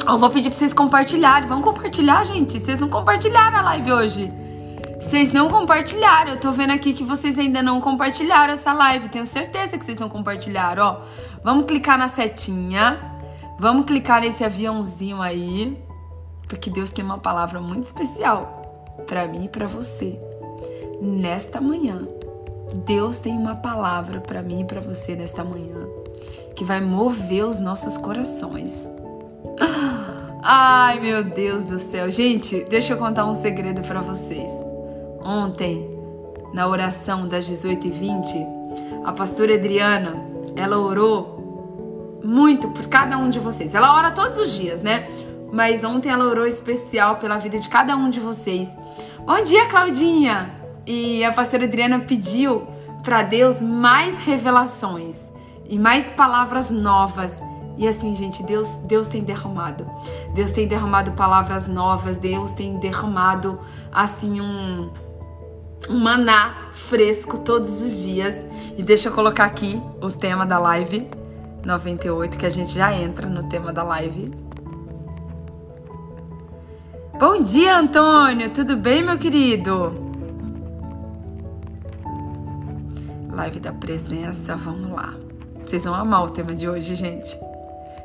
Eu 0.07 0.19
vou 0.19 0.29
pedir 0.29 0.51
para 0.51 0.59
vocês 0.59 0.75
compartilharem. 0.75 1.49
Vamos 1.49 1.65
compartilhar, 1.65 2.23
gente. 2.25 2.61
Vocês 2.61 2.79
não 2.79 2.91
compartilharam 2.91 3.61
a 3.61 3.63
live 3.63 3.93
hoje. 3.95 4.31
Vocês 5.01 5.33
não 5.33 5.49
compartilharam. 5.49 6.33
Eu 6.33 6.41
tô 6.41 6.53
vendo 6.53 6.73
aqui 6.73 6.93
que 6.93 7.03
vocês 7.03 7.39
ainda 7.39 7.63
não 7.63 7.81
compartilharam 7.81 8.53
essa 8.53 8.73
live. 8.73 9.09
Tenho 9.09 9.27
certeza 9.27 9.79
que 9.79 9.85
vocês 9.85 9.99
não 9.99 10.09
compartilharam, 10.09 10.85
ó. 10.85 11.01
Vamos 11.43 11.65
clicar 11.65 11.99
na 11.99 12.07
setinha. 12.07 13.01
Vamos 13.59 13.87
clicar 13.87 14.21
nesse 14.21 14.45
aviãozinho 14.45 15.23
aí. 15.23 15.77
Porque 16.47 16.69
Deus 16.69 16.91
tem 16.91 17.05
uma 17.05 17.19
palavra 17.19 17.61
muito 17.61 17.85
especial 17.85 18.61
para 19.07 19.27
mim 19.27 19.45
e 19.47 19.49
para 19.49 19.67
você. 19.67 20.21
nesta 21.01 21.63
manhã, 21.63 22.07
Deus 22.85 23.19
tem 23.21 23.33
uma 23.35 23.55
palavra 23.55 24.21
para 24.21 24.43
mim 24.43 24.61
e 24.61 24.65
para 24.65 24.83
você 24.83 25.17
nesta 25.17 25.43
manhã 25.43 25.89
que 26.55 26.63
vai 26.63 26.79
mover 26.79 27.47
os 27.47 27.59
nossos 27.59 27.97
corações. 27.97 28.91
Ai, 30.43 31.01
meu 31.01 31.25
Deus 31.25 31.65
do 31.65 31.79
céu. 31.79 32.11
Gente, 32.11 32.65
deixa 32.65 32.93
eu 32.93 32.99
contar 32.99 33.25
um 33.25 33.35
segredo 33.35 33.81
para 33.81 34.03
vocês. 34.03 34.70
Ontem, 35.31 35.89
na 36.53 36.67
oração 36.67 37.29
das 37.29 37.49
18h20, 37.49 39.05
a 39.05 39.13
pastora 39.13 39.55
Adriana, 39.55 40.27
ela 40.57 40.77
orou 40.77 42.19
muito 42.25 42.69
por 42.71 42.87
cada 42.87 43.17
um 43.17 43.31
de 43.31 43.39
vocês. 43.39 43.73
Ela 43.73 43.95
ora 43.95 44.11
todos 44.11 44.39
os 44.39 44.53
dias, 44.53 44.83
né? 44.83 45.09
Mas 45.53 45.85
ontem 45.85 46.09
ela 46.09 46.25
orou 46.25 46.49
especial 46.49 47.19
pela 47.19 47.39
vida 47.39 47.61
de 47.61 47.69
cada 47.69 47.95
um 47.95 48.11
de 48.11 48.19
vocês. 48.19 48.77
Bom 49.25 49.41
dia, 49.43 49.67
Claudinha! 49.67 50.51
E 50.85 51.25
a 51.25 51.33
pastora 51.33 51.65
Adriana 51.65 52.01
pediu 52.01 52.67
para 53.05 53.23
Deus 53.23 53.61
mais 53.61 54.19
revelações 54.25 55.31
e 55.69 55.79
mais 55.79 56.11
palavras 56.11 56.71
novas. 56.71 57.41
E 57.79 57.87
assim, 57.87 58.13
gente, 58.13 58.43
Deus, 58.43 58.75
Deus 58.85 59.07
tem 59.07 59.23
derramado. 59.23 59.89
Deus 60.35 60.51
tem 60.51 60.67
derramado 60.67 61.13
palavras 61.13 61.69
novas, 61.69 62.19
Deus 62.19 62.51
tem 62.51 62.81
derramado 62.81 63.61
assim 63.93 64.41
um 64.41 64.91
um 65.91 65.99
maná 65.99 66.71
fresco 66.73 67.39
todos 67.39 67.81
os 67.81 68.05
dias. 68.05 68.47
E 68.79 68.83
deixa 68.83 69.09
eu 69.09 69.13
colocar 69.13 69.45
aqui 69.45 69.81
o 70.01 70.11
tema 70.11 70.47
da 70.47 70.59
live 70.59 71.07
98, 71.65 72.39
que 72.39 72.47
a 72.47 72.51
gente 72.51 72.73
já 72.73 72.95
entra 72.95 73.29
no 73.29 73.49
tema 73.49 73.73
da 73.73 73.83
live. 73.83 74.31
Bom 77.19 77.43
dia, 77.43 77.77
Antônio. 77.77 78.49
Tudo 78.51 78.77
bem, 78.77 79.03
meu 79.03 79.19
querido? 79.19 80.09
Live 83.31 83.61
da 83.61 83.73
presença, 83.73 84.57
vamos 84.57 84.91
lá. 84.91 85.15
Vocês 85.67 85.85
vão 85.85 85.95
amar 85.95 86.25
o 86.25 86.31
tema 86.31 86.55
de 86.55 86.69
hoje, 86.69 86.95
gente. 86.95 87.39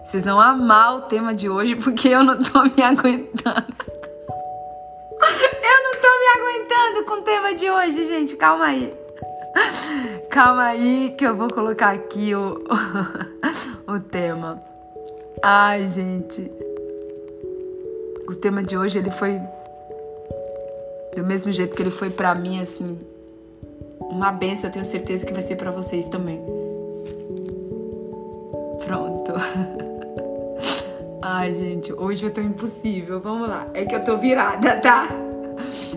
Vocês 0.03 0.25
vão 0.25 0.39
amar 0.39 0.97
o 0.97 1.01
tema 1.01 1.33
de 1.33 1.49
hoje 1.49 1.75
porque 1.75 2.09
eu 2.09 2.23
não 2.23 2.37
tô 2.37 2.63
me 2.63 2.81
aguentando. 2.83 3.94
Aguentando 6.55 7.03
com 7.05 7.15
o 7.15 7.21
tema 7.21 7.53
de 7.53 7.69
hoje, 7.69 8.07
gente. 8.07 8.37
Calma 8.37 8.67
aí. 8.67 8.93
Calma 10.29 10.67
aí 10.67 11.13
que 11.17 11.27
eu 11.27 11.35
vou 11.35 11.49
colocar 11.49 11.89
aqui 11.89 12.33
o, 12.33 12.63
o 13.85 13.99
tema. 13.99 14.63
Ai, 15.43 15.85
gente. 15.85 16.49
O 18.29 18.35
tema 18.35 18.63
de 18.63 18.77
hoje 18.77 18.99
ele 18.99 19.11
foi 19.11 19.37
do 21.13 21.25
mesmo 21.25 21.51
jeito 21.51 21.75
que 21.75 21.81
ele 21.83 21.91
foi 21.91 22.09
para 22.09 22.33
mim 22.33 22.61
assim, 22.61 22.99
uma 23.99 24.31
benção, 24.31 24.69
eu 24.69 24.73
tenho 24.73 24.85
certeza 24.85 25.25
que 25.25 25.33
vai 25.33 25.41
ser 25.41 25.57
para 25.57 25.71
vocês 25.71 26.07
também. 26.07 26.41
Pronto. 28.85 29.33
Ai, 31.21 31.53
gente, 31.53 31.91
hoje 31.91 32.25
eu 32.25 32.31
tô 32.31 32.39
impossível. 32.39 33.19
Vamos 33.19 33.49
lá. 33.49 33.67
É 33.73 33.83
que 33.83 33.93
eu 33.93 34.03
tô 34.05 34.17
virada, 34.17 34.79
tá? 34.79 35.09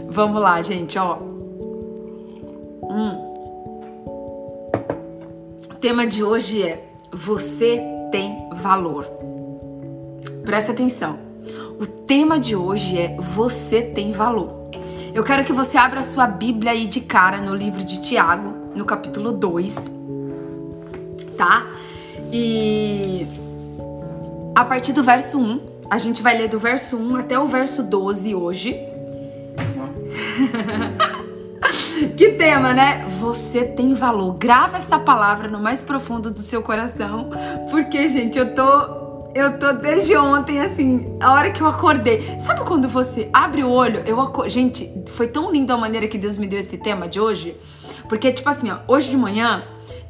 Vamos 0.08 0.40
lá, 0.40 0.60
gente, 0.62 0.98
ó. 0.98 1.18
Hum. 2.90 3.28
O 5.70 5.74
tema 5.80 6.06
de 6.06 6.24
hoje 6.24 6.62
é 6.62 6.88
Você 7.12 7.82
tem 8.10 8.48
valor. 8.54 9.06
Presta 10.44 10.72
atenção. 10.72 11.18
O 11.80 11.86
tema 11.86 12.38
de 12.38 12.56
hoje 12.56 12.98
é 12.98 13.16
Você 13.18 13.82
tem 13.82 14.12
valor. 14.12 14.70
Eu 15.14 15.24
quero 15.24 15.44
que 15.44 15.52
você 15.52 15.76
abra 15.76 16.02
sua 16.02 16.26
Bíblia 16.26 16.72
aí 16.72 16.86
de 16.86 17.00
cara 17.00 17.40
no 17.40 17.54
livro 17.54 17.84
de 17.84 18.00
Tiago, 18.00 18.54
no 18.74 18.84
capítulo 18.84 19.32
2, 19.32 19.90
tá? 21.36 21.66
E 22.32 23.26
a 24.54 24.64
partir 24.64 24.92
do 24.92 25.02
verso 25.02 25.38
1, 25.38 25.60
a 25.90 25.98
gente 25.98 26.22
vai 26.22 26.36
ler 26.36 26.48
do 26.48 26.58
verso 26.58 26.96
1 26.96 27.16
até 27.16 27.38
o 27.38 27.46
verso 27.46 27.82
12 27.82 28.34
hoje. 28.34 28.76
que 32.16 32.32
tema, 32.32 32.72
né? 32.72 33.06
Você 33.18 33.64
tem 33.64 33.94
valor. 33.94 34.34
Grava 34.34 34.76
essa 34.76 34.98
palavra 34.98 35.48
no 35.48 35.58
mais 35.58 35.82
profundo 35.82 36.30
do 36.30 36.40
seu 36.40 36.62
coração, 36.62 37.30
porque, 37.70 38.08
gente, 38.08 38.38
eu 38.38 38.54
tô 38.54 38.98
eu 39.34 39.58
tô 39.58 39.72
desde 39.72 40.16
ontem, 40.16 40.60
assim, 40.60 41.16
a 41.20 41.32
hora 41.32 41.50
que 41.50 41.60
eu 41.60 41.66
acordei. 41.66 42.40
Sabe 42.40 42.64
quando 42.64 42.88
você 42.88 43.28
abre 43.32 43.62
o 43.62 43.70
olho? 43.70 44.02
Eu 44.04 44.20
aco... 44.20 44.48
Gente, 44.48 44.90
foi 45.08 45.28
tão 45.28 45.52
lindo 45.52 45.72
a 45.72 45.76
maneira 45.76 46.08
que 46.08 46.18
Deus 46.18 46.38
me 46.38 46.46
deu 46.46 46.58
esse 46.58 46.76
tema 46.78 47.06
de 47.06 47.20
hoje. 47.20 47.56
Porque, 48.08 48.32
tipo 48.32 48.48
assim, 48.48 48.70
ó, 48.70 48.78
hoje 48.88 49.10
de 49.10 49.16
manhã, 49.16 49.62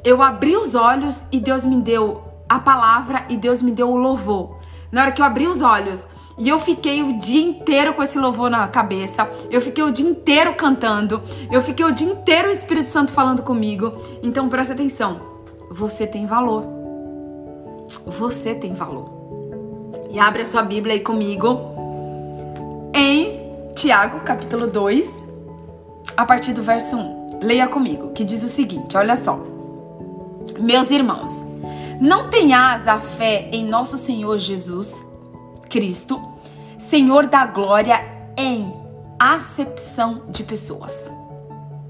eu 0.04 0.22
abri 0.22 0.56
os 0.56 0.74
olhos 0.74 1.26
e 1.32 1.40
Deus 1.40 1.66
me 1.66 1.76
deu 1.80 2.27
a 2.48 2.58
palavra 2.58 3.24
e 3.28 3.36
Deus 3.36 3.62
me 3.62 3.70
deu 3.70 3.90
o 3.90 3.96
louvor. 3.96 4.56
Na 4.90 5.02
hora 5.02 5.12
que 5.12 5.20
eu 5.20 5.26
abri 5.26 5.46
os 5.46 5.60
olhos 5.60 6.08
e 6.38 6.48
eu 6.48 6.58
fiquei 6.58 7.02
o 7.02 7.18
dia 7.18 7.42
inteiro 7.42 7.92
com 7.92 8.02
esse 8.02 8.18
louvor 8.18 8.48
na 8.48 8.66
cabeça, 8.68 9.28
eu 9.50 9.60
fiquei 9.60 9.84
o 9.84 9.92
dia 9.92 10.08
inteiro 10.08 10.54
cantando, 10.54 11.20
eu 11.50 11.60
fiquei 11.60 11.84
o 11.84 11.92
dia 11.92 12.10
inteiro 12.10 12.48
o 12.48 12.52
Espírito 12.52 12.86
Santo 12.86 13.12
falando 13.12 13.42
comigo. 13.42 13.92
Então 14.22 14.48
presta 14.48 14.72
atenção, 14.72 15.20
você 15.70 16.06
tem 16.06 16.24
valor. 16.24 16.64
Você 18.06 18.54
tem 18.54 18.72
valor. 18.72 19.06
E 20.10 20.18
abre 20.18 20.42
a 20.42 20.44
sua 20.44 20.62
Bíblia 20.62 20.94
aí 20.94 21.00
comigo 21.00 21.60
em 22.94 23.72
Tiago, 23.74 24.20
capítulo 24.20 24.66
2, 24.66 25.24
a 26.16 26.24
partir 26.24 26.52
do 26.52 26.62
verso 26.62 26.96
1. 26.96 27.40
Leia 27.42 27.68
comigo, 27.68 28.10
que 28.12 28.24
diz 28.24 28.42
o 28.42 28.48
seguinte: 28.48 28.96
olha 28.96 29.14
só. 29.14 29.38
Meus 30.58 30.90
irmãos, 30.90 31.46
não 32.00 32.28
tenhas 32.28 32.86
a 32.86 32.98
fé 32.98 33.48
em 33.52 33.64
nosso 33.64 33.96
Senhor 33.96 34.38
Jesus 34.38 35.04
Cristo, 35.68 36.20
Senhor 36.78 37.26
da 37.26 37.44
glória, 37.44 38.00
em 38.36 38.72
acepção 39.18 40.22
de 40.28 40.44
pessoas. 40.44 41.12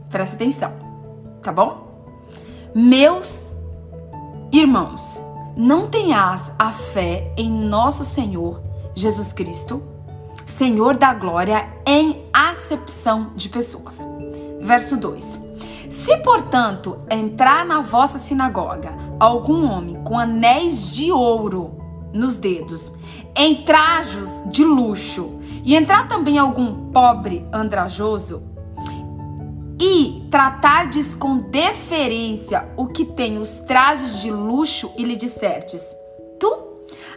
Presta 0.09 0.35
atenção, 0.35 0.73
tá 1.43 1.53
bom? 1.53 1.87
Meus 2.75 3.55
irmãos, 4.51 5.21
não 5.55 5.89
tenhas 5.89 6.51
a 6.59 6.73
fé 6.73 7.31
em 7.37 7.51
nosso 7.51 8.03
Senhor 8.03 8.63
Jesus 8.95 9.33
Cristo, 9.35 9.83
Senhor 10.47 10.97
da 10.97 11.13
glória, 11.13 11.69
em 11.85 12.25
acepção 12.33 13.33
de 13.37 13.51
pessoas. 13.51 14.09
Verso 14.61 14.97
2: 14.97 15.41
Se, 15.91 16.17
portanto, 16.19 16.99
entrar 17.11 17.67
na 17.67 17.83
vossa 17.83 18.19
sinagoga 18.19 19.08
algum 19.19 19.71
homem 19.71 20.03
com 20.05 20.19
anéis 20.19 20.95
de 20.95 21.11
ouro 21.11 21.77
nos 22.13 22.37
dedos, 22.37 22.93
em 23.37 23.63
trajos 23.63 24.43
de 24.47 24.65
luxo, 24.65 25.39
e 25.65 25.75
entrar 25.75 26.09
também 26.09 26.39
algum 26.39 26.91
pobre 26.91 27.47
andrajoso, 27.53 28.43
e 29.81 30.27
tratardes 30.31 31.15
com 31.15 31.37
deferência 31.37 32.69
o 32.77 32.87
que 32.87 33.05
tem 33.05 33.39
os 33.39 33.61
trajes 33.61 34.21
de 34.21 34.31
luxo 34.31 34.91
e 34.97 35.05
lhe 35.05 35.15
disserdes: 35.15 35.85
Tu, 36.41 36.53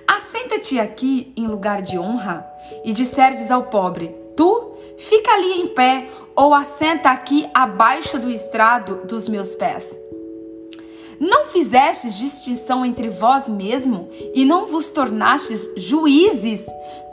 assenta-te 0.08 0.80
aqui 0.80 1.34
em 1.36 1.48
lugar 1.48 1.82
de 1.82 1.98
honra, 1.98 2.46
e 2.84 2.94
disserdes 2.94 3.50
ao 3.50 3.64
pobre: 3.64 4.10
Tu, 4.36 4.74
fica 4.98 5.32
ali 5.32 5.62
em 5.62 5.68
pé, 5.70 6.10
ou 6.36 6.54
assenta 6.54 7.10
aqui 7.10 7.50
abaixo 7.54 8.20
do 8.20 8.30
estrado 8.30 9.08
dos 9.08 9.28
meus 9.28 9.56
pés. 9.56 10.01
Não 11.22 11.46
fizestes 11.46 12.18
distinção 12.18 12.84
entre 12.84 13.08
vós 13.08 13.48
mesmo 13.48 14.10
e 14.34 14.44
não 14.44 14.66
vos 14.66 14.90
tornastes 14.90 15.70
juízes, 15.78 16.66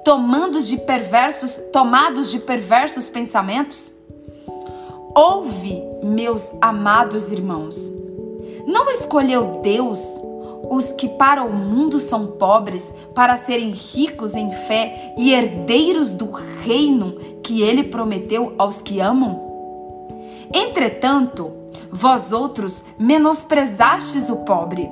tomando 0.03 0.59
de 0.63 0.79
perversos, 0.79 1.61
tomados 1.71 2.31
de 2.31 2.39
perversos 2.39 3.11
pensamentos? 3.11 3.93
Ouve, 5.15 5.83
meus 6.03 6.43
amados 6.59 7.31
irmãos. 7.31 7.93
Não 8.67 8.91
escolheu 8.91 9.61
Deus 9.63 10.01
os 10.71 10.87
que 10.93 11.11
para 11.11 11.45
o 11.45 11.53
mundo 11.53 11.99
são 11.99 12.29
pobres 12.29 12.91
para 13.15 13.37
serem 13.37 13.73
ricos 13.73 14.35
em 14.35 14.51
fé 14.51 15.15
e 15.19 15.35
herdeiros 15.35 16.15
do 16.15 16.31
reino 16.31 17.13
que 17.43 17.61
ele 17.61 17.85
prometeu 17.85 18.55
aos 18.57 18.81
que 18.81 19.01
amam? 19.01 19.39
Entretanto, 20.51 21.58
vós 21.91 22.33
outros 22.33 22.85
menosprezastes 22.99 24.29
o 24.29 24.37
pobre. 24.45 24.89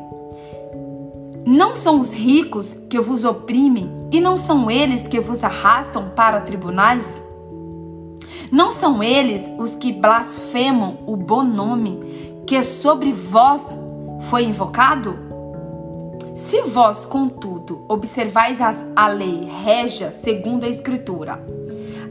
Não 1.46 1.76
são 1.76 2.00
os 2.00 2.12
ricos 2.12 2.74
que 2.88 3.00
vos 3.00 3.24
oprimem 3.24 4.08
e 4.10 4.20
não 4.20 4.36
são 4.36 4.70
eles 4.70 5.06
que 5.06 5.20
vos 5.20 5.44
arrastam 5.44 6.08
para 6.08 6.40
tribunais? 6.40 7.22
Não 8.50 8.70
são 8.70 9.02
eles 9.02 9.50
os 9.58 9.74
que 9.74 9.92
blasfemam 9.92 10.98
o 11.06 11.16
bom 11.16 11.42
nome 11.42 12.42
que 12.46 12.62
sobre 12.62 13.12
vós 13.12 13.78
foi 14.28 14.44
invocado? 14.44 15.18
Se 16.34 16.62
vós, 16.62 17.04
contudo, 17.06 17.84
observais 17.88 18.60
as, 18.60 18.84
a 18.94 19.08
lei 19.08 19.44
régia 19.44 20.10
segundo 20.10 20.64
a 20.64 20.68
Escritura, 20.68 21.42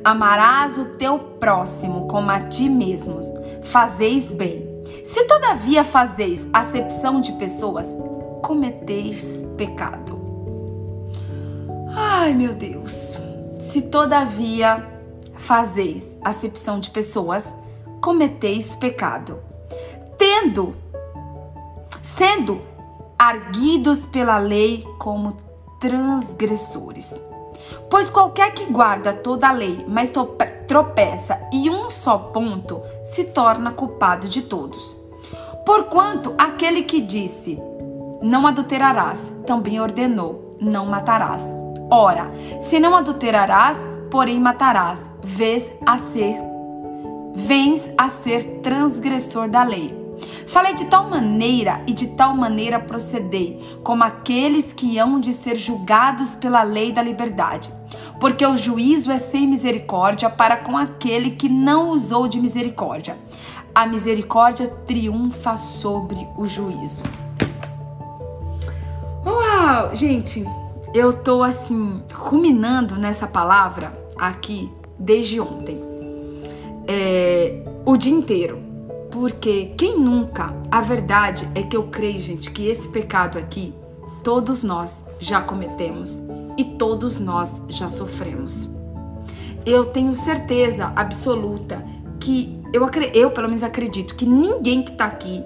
Amarás 0.06 0.78
o 0.78 0.86
teu 0.86 1.18
próximo 1.18 2.08
como 2.08 2.30
a 2.30 2.40
ti 2.40 2.70
mesmo. 2.70 3.24
Fazeis 3.64 4.32
bem. 4.32 4.65
Se 5.06 5.24
todavia 5.26 5.84
fazeis 5.84 6.48
acepção 6.52 7.22
de 7.22 7.32
pessoas, 7.34 7.96
cometeis 8.42 9.46
pecado. 9.56 10.20
Ai, 11.96 12.34
meu 12.34 12.56
Deus. 12.56 13.20
Se 13.60 13.84
todavia 13.84 14.84
fazeis 15.36 16.18
acepção 16.24 16.80
de 16.80 16.90
pessoas, 16.90 17.54
cometeis 18.02 18.76
pecado. 18.76 19.38
Tendo, 20.18 20.76
sendo 22.02 22.60
arguidos 23.18 24.08
pela 24.08 24.40
lei 24.40 24.84
como 24.98 25.38
transgressores. 25.80 27.14
Pois 27.90 28.10
qualquer 28.10 28.54
que 28.54 28.66
guarda 28.66 29.14
toda 29.14 29.48
a 29.48 29.52
lei, 29.52 29.86
mas 29.88 30.12
tropeça 30.68 31.42
em 31.52 31.70
um 31.70 31.90
só 31.90 32.18
ponto, 32.18 32.82
se 33.04 33.26
torna 33.26 33.72
culpado 33.72 34.28
de 34.28 34.42
todos. 34.42 34.98
Porquanto 35.66 36.34
aquele 36.38 36.84
que 36.84 37.02
disse: 37.02 37.62
Não 38.22 38.46
adulterarás, 38.48 39.32
também 39.46 39.80
ordenou: 39.80 40.58
Não 40.60 40.86
matarás. 40.86 41.52
Ora, 41.90 42.32
se 42.60 42.80
não 42.80 42.96
adulterarás, 42.96 43.88
porém 44.10 44.40
matarás, 44.40 45.10
vês 45.24 45.74
a 45.86 45.98
ser 45.98 46.56
vens 47.36 47.92
a 47.98 48.08
ser 48.08 48.62
transgressor 48.62 49.50
da 49.50 49.62
lei. 49.62 50.05
Falei 50.48 50.74
de 50.74 50.86
tal 50.86 51.10
maneira 51.10 51.82
e 51.88 51.94
de 51.94 52.08
tal 52.08 52.36
maneira 52.36 52.80
procedei, 52.80 53.62
como 53.84 54.04
aqueles 54.04 54.72
que 54.72 54.98
hão 54.98 55.20
de 55.20 55.34
ser 55.34 55.56
julgados 55.56 56.36
pela 56.36 56.64
lei 56.64 56.92
da 56.92 57.02
liberdade. 57.02 57.74
Porque 58.20 58.46
o 58.46 58.56
juízo 58.56 59.12
é 59.12 59.18
sem 59.18 59.48
misericórdia 59.48 60.30
para 60.30 60.58
com 60.58 60.78
aquele 60.78 61.32
que 61.32 61.50
não 61.50 61.90
usou 61.90 62.28
de 62.28 62.40
misericórdia. 62.40 63.18
A 63.74 63.86
misericórdia 63.86 64.68
triunfa 64.68 65.58
sobre 65.58 66.28
o 66.38 66.46
juízo. 66.46 67.04
Uau, 69.26 69.94
gente, 69.94 70.46
eu 70.94 71.12
tô 71.12 71.44
assim, 71.44 72.02
ruminando 72.14 72.96
nessa 72.96 73.28
palavra 73.28 73.92
aqui 74.18 74.72
desde 74.98 75.42
ontem. 75.42 75.82
É, 76.88 77.64
o 77.86 77.98
dia 77.98 78.14
inteiro. 78.14 78.75
Porque 79.16 79.72
quem 79.78 79.98
nunca? 79.98 80.54
A 80.70 80.82
verdade 80.82 81.50
é 81.56 81.64
que 81.64 81.78
eu 81.78 81.84
creio, 81.84 82.20
gente, 82.20 82.52
que 82.52 82.68
esse 82.68 82.90
pecado 82.90 83.38
aqui, 83.38 83.74
todos 84.26 84.62
nós 84.62 85.06
já 85.22 85.42
cometemos 85.42 86.22
e 86.58 86.66
todos 86.66 87.18
nós 87.18 87.62
já 87.70 87.90
sofremos. 87.90 88.68
Eu 89.66 89.86
tenho 89.86 90.14
certeza 90.14 90.92
absoluta 90.98 91.82
que 92.20 92.62
eu, 92.74 92.86
eu 93.14 93.32
pelo 93.32 93.48
menos 93.48 93.64
acredito 93.64 94.16
que 94.16 94.26
ninguém 94.26 94.84
que 94.84 94.92
tá 94.92 95.06
aqui 95.06 95.42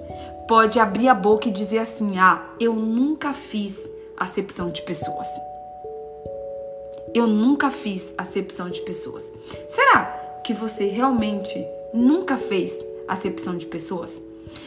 pode 0.48 0.80
abrir 0.80 1.06
a 1.06 1.14
boca 1.14 1.46
e 1.46 1.52
dizer 1.52 1.78
assim: 1.78 2.18
ah, 2.18 2.42
eu 2.58 2.74
nunca 2.74 3.32
fiz 3.32 3.88
acepção 4.16 4.70
de 4.70 4.82
pessoas. 4.82 5.28
Eu 7.14 7.28
nunca 7.28 7.70
fiz 7.70 8.12
acepção 8.18 8.68
de 8.68 8.80
pessoas. 8.80 9.32
Será 9.68 10.06
que 10.44 10.52
você 10.52 10.88
realmente 10.88 11.54
nunca 11.94 12.36
fez 12.36 12.76
acepção 13.12 13.56
de 13.56 13.66
pessoas? 13.66 14.22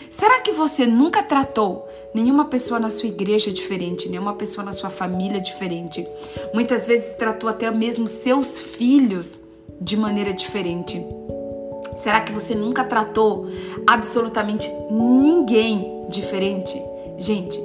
Será 0.09 0.41
que 0.41 0.51
você 0.51 0.85
nunca 0.85 1.23
tratou 1.23 1.88
nenhuma 2.13 2.45
pessoa 2.45 2.79
na 2.79 2.89
sua 2.89 3.09
igreja 3.09 3.51
diferente, 3.51 4.07
nenhuma 4.07 4.35
pessoa 4.35 4.63
na 4.63 4.71
sua 4.71 4.89
família 4.89 5.41
diferente? 5.41 6.07
Muitas 6.53 6.85
vezes 6.85 7.13
tratou 7.15 7.50
até 7.50 7.69
mesmo 7.71 8.07
seus 8.07 8.59
filhos 8.59 9.39
de 9.81 9.97
maneira 9.97 10.31
diferente. 10.31 11.03
Será 11.97 12.21
que 12.21 12.31
você 12.31 12.53
nunca 12.53 12.83
tratou 12.83 13.47
absolutamente 13.88 14.71
ninguém 14.91 16.05
diferente? 16.09 16.79
Gente, 17.18 17.59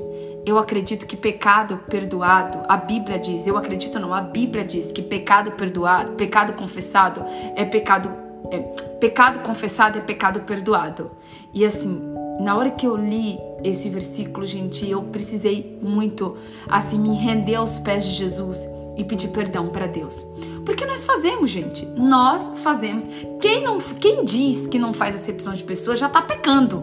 eu 0.46 0.58
acredito 0.58 1.06
que 1.06 1.16
pecado 1.16 1.78
perdoado, 1.88 2.62
a 2.68 2.76
Bíblia 2.76 3.18
diz, 3.18 3.46
eu 3.46 3.56
acredito 3.56 3.98
não, 3.98 4.14
a 4.14 4.20
Bíblia 4.22 4.64
diz 4.64 4.90
que 4.90 5.02
pecado 5.02 5.52
perdoado, 5.52 6.12
pecado 6.12 6.54
confessado 6.54 7.24
é 7.54 7.64
pecado 7.64 8.27
é, 8.50 8.58
pecado 9.00 9.40
confessado 9.40 9.98
é 9.98 10.00
pecado 10.00 10.40
perdoado. 10.40 11.10
E 11.52 11.64
assim, 11.64 12.00
na 12.40 12.56
hora 12.56 12.70
que 12.70 12.86
eu 12.86 12.96
li 12.96 13.38
esse 13.64 13.88
versículo, 13.88 14.46
gente, 14.46 14.88
eu 14.88 15.02
precisei 15.02 15.78
muito 15.82 16.36
assim 16.68 16.98
me 16.98 17.14
render 17.16 17.56
aos 17.56 17.78
pés 17.78 18.04
de 18.04 18.12
Jesus 18.12 18.68
e 18.96 19.04
pedir 19.04 19.28
perdão 19.28 19.68
para 19.68 19.86
Deus. 19.86 20.26
Porque 20.64 20.84
nós 20.84 21.04
fazemos, 21.04 21.50
gente. 21.50 21.86
Nós 21.86 22.52
fazemos. 22.56 23.08
Quem 23.40 23.62
não 23.62 23.80
quem 23.80 24.24
diz 24.24 24.66
que 24.66 24.78
não 24.78 24.92
faz 24.92 25.14
acepção 25.14 25.52
de 25.52 25.64
pessoas 25.64 25.98
já 25.98 26.08
tá 26.08 26.20
pecando. 26.20 26.82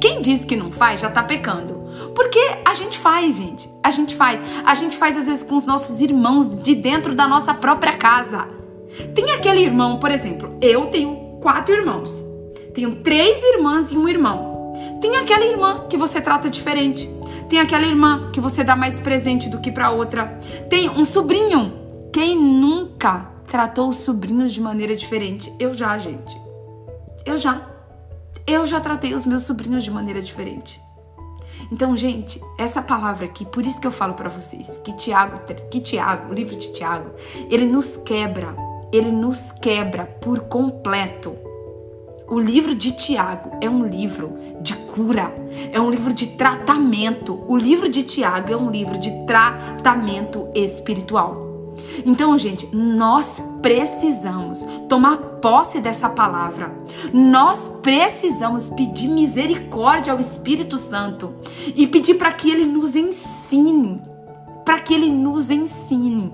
Quem 0.00 0.22
diz 0.22 0.44
que 0.44 0.56
não 0.56 0.70
faz 0.70 1.00
já 1.00 1.10
tá 1.10 1.22
pecando. 1.22 1.74
Porque 2.14 2.38
a 2.64 2.74
gente 2.74 2.98
faz, 2.98 3.36
gente. 3.36 3.68
A 3.82 3.90
gente 3.90 4.14
faz. 4.14 4.40
A 4.64 4.74
gente 4.74 4.96
faz 4.96 5.16
às 5.16 5.26
vezes 5.26 5.42
com 5.42 5.56
os 5.56 5.66
nossos 5.66 6.00
irmãos 6.00 6.48
de 6.48 6.74
dentro 6.74 7.14
da 7.14 7.26
nossa 7.26 7.52
própria 7.52 7.96
casa. 7.96 8.57
Tem 9.14 9.30
aquele 9.32 9.60
irmão, 9.60 9.98
por 9.98 10.10
exemplo, 10.10 10.56
eu 10.60 10.86
tenho 10.86 11.38
quatro 11.40 11.74
irmãos. 11.74 12.24
Tenho 12.74 12.96
três 12.96 13.42
irmãs 13.54 13.90
e 13.90 13.96
um 13.96 14.08
irmão. 14.08 14.72
Tem 15.00 15.16
aquela 15.16 15.44
irmã 15.44 15.86
que 15.88 15.96
você 15.96 16.20
trata 16.20 16.50
diferente. 16.50 17.08
Tem 17.48 17.60
aquela 17.60 17.86
irmã 17.86 18.30
que 18.32 18.40
você 18.40 18.62
dá 18.62 18.76
mais 18.76 19.00
presente 19.00 19.48
do 19.48 19.60
que 19.60 19.72
para 19.72 19.90
outra. 19.90 20.38
Tem 20.68 20.88
um 20.88 21.04
sobrinho. 21.04 21.72
Quem 22.12 22.36
nunca 22.36 23.30
tratou 23.48 23.88
os 23.88 23.98
sobrinhos 23.98 24.52
de 24.52 24.60
maneira 24.60 24.94
diferente? 24.94 25.52
Eu 25.58 25.72
já, 25.72 25.96
gente. 25.96 26.40
Eu 27.24 27.36
já. 27.36 27.66
Eu 28.46 28.66
já 28.66 28.80
tratei 28.80 29.14
os 29.14 29.26
meus 29.26 29.42
sobrinhos 29.42 29.82
de 29.82 29.90
maneira 29.90 30.20
diferente. 30.20 30.80
Então, 31.70 31.96
gente, 31.96 32.40
essa 32.58 32.80
palavra 32.80 33.26
aqui, 33.26 33.44
por 33.44 33.66
isso 33.66 33.80
que 33.80 33.86
eu 33.86 33.90
falo 33.90 34.14
para 34.14 34.28
vocês, 34.28 34.80
que 34.84 34.92
Tiago, 34.92 35.38
que 35.70 35.80
Tiago, 35.80 36.30
o 36.30 36.34
livro 36.34 36.56
de 36.56 36.72
Tiago, 36.72 37.10
ele 37.50 37.66
nos 37.66 37.96
quebra 37.96 38.54
ele 38.92 39.10
nos 39.10 39.52
quebra 39.52 40.04
por 40.20 40.40
completo. 40.40 41.34
O 42.30 42.38
livro 42.38 42.74
de 42.74 42.92
Tiago 42.92 43.52
é 43.60 43.70
um 43.70 43.86
livro 43.86 44.34
de 44.60 44.74
cura, 44.74 45.34
é 45.72 45.80
um 45.80 45.90
livro 45.90 46.12
de 46.12 46.26
tratamento. 46.26 47.42
O 47.48 47.56
livro 47.56 47.88
de 47.88 48.02
Tiago 48.02 48.52
é 48.52 48.56
um 48.56 48.70
livro 48.70 48.98
de 48.98 49.10
tratamento 49.24 50.46
espiritual. 50.54 51.48
Então, 52.04 52.36
gente, 52.36 52.68
nós 52.74 53.42
precisamos 53.62 54.66
tomar 54.88 55.16
posse 55.16 55.80
dessa 55.80 56.08
palavra. 56.08 56.70
Nós 57.12 57.70
precisamos 57.82 58.68
pedir 58.68 59.08
misericórdia 59.08 60.12
ao 60.12 60.20
Espírito 60.20 60.76
Santo 60.76 61.32
e 61.74 61.86
pedir 61.86 62.14
para 62.14 62.32
que 62.32 62.50
ele 62.50 62.66
nos 62.66 62.94
ensine, 62.94 64.02
para 64.64 64.80
que 64.80 64.92
ele 64.92 65.10
nos 65.10 65.50
ensine 65.50 66.32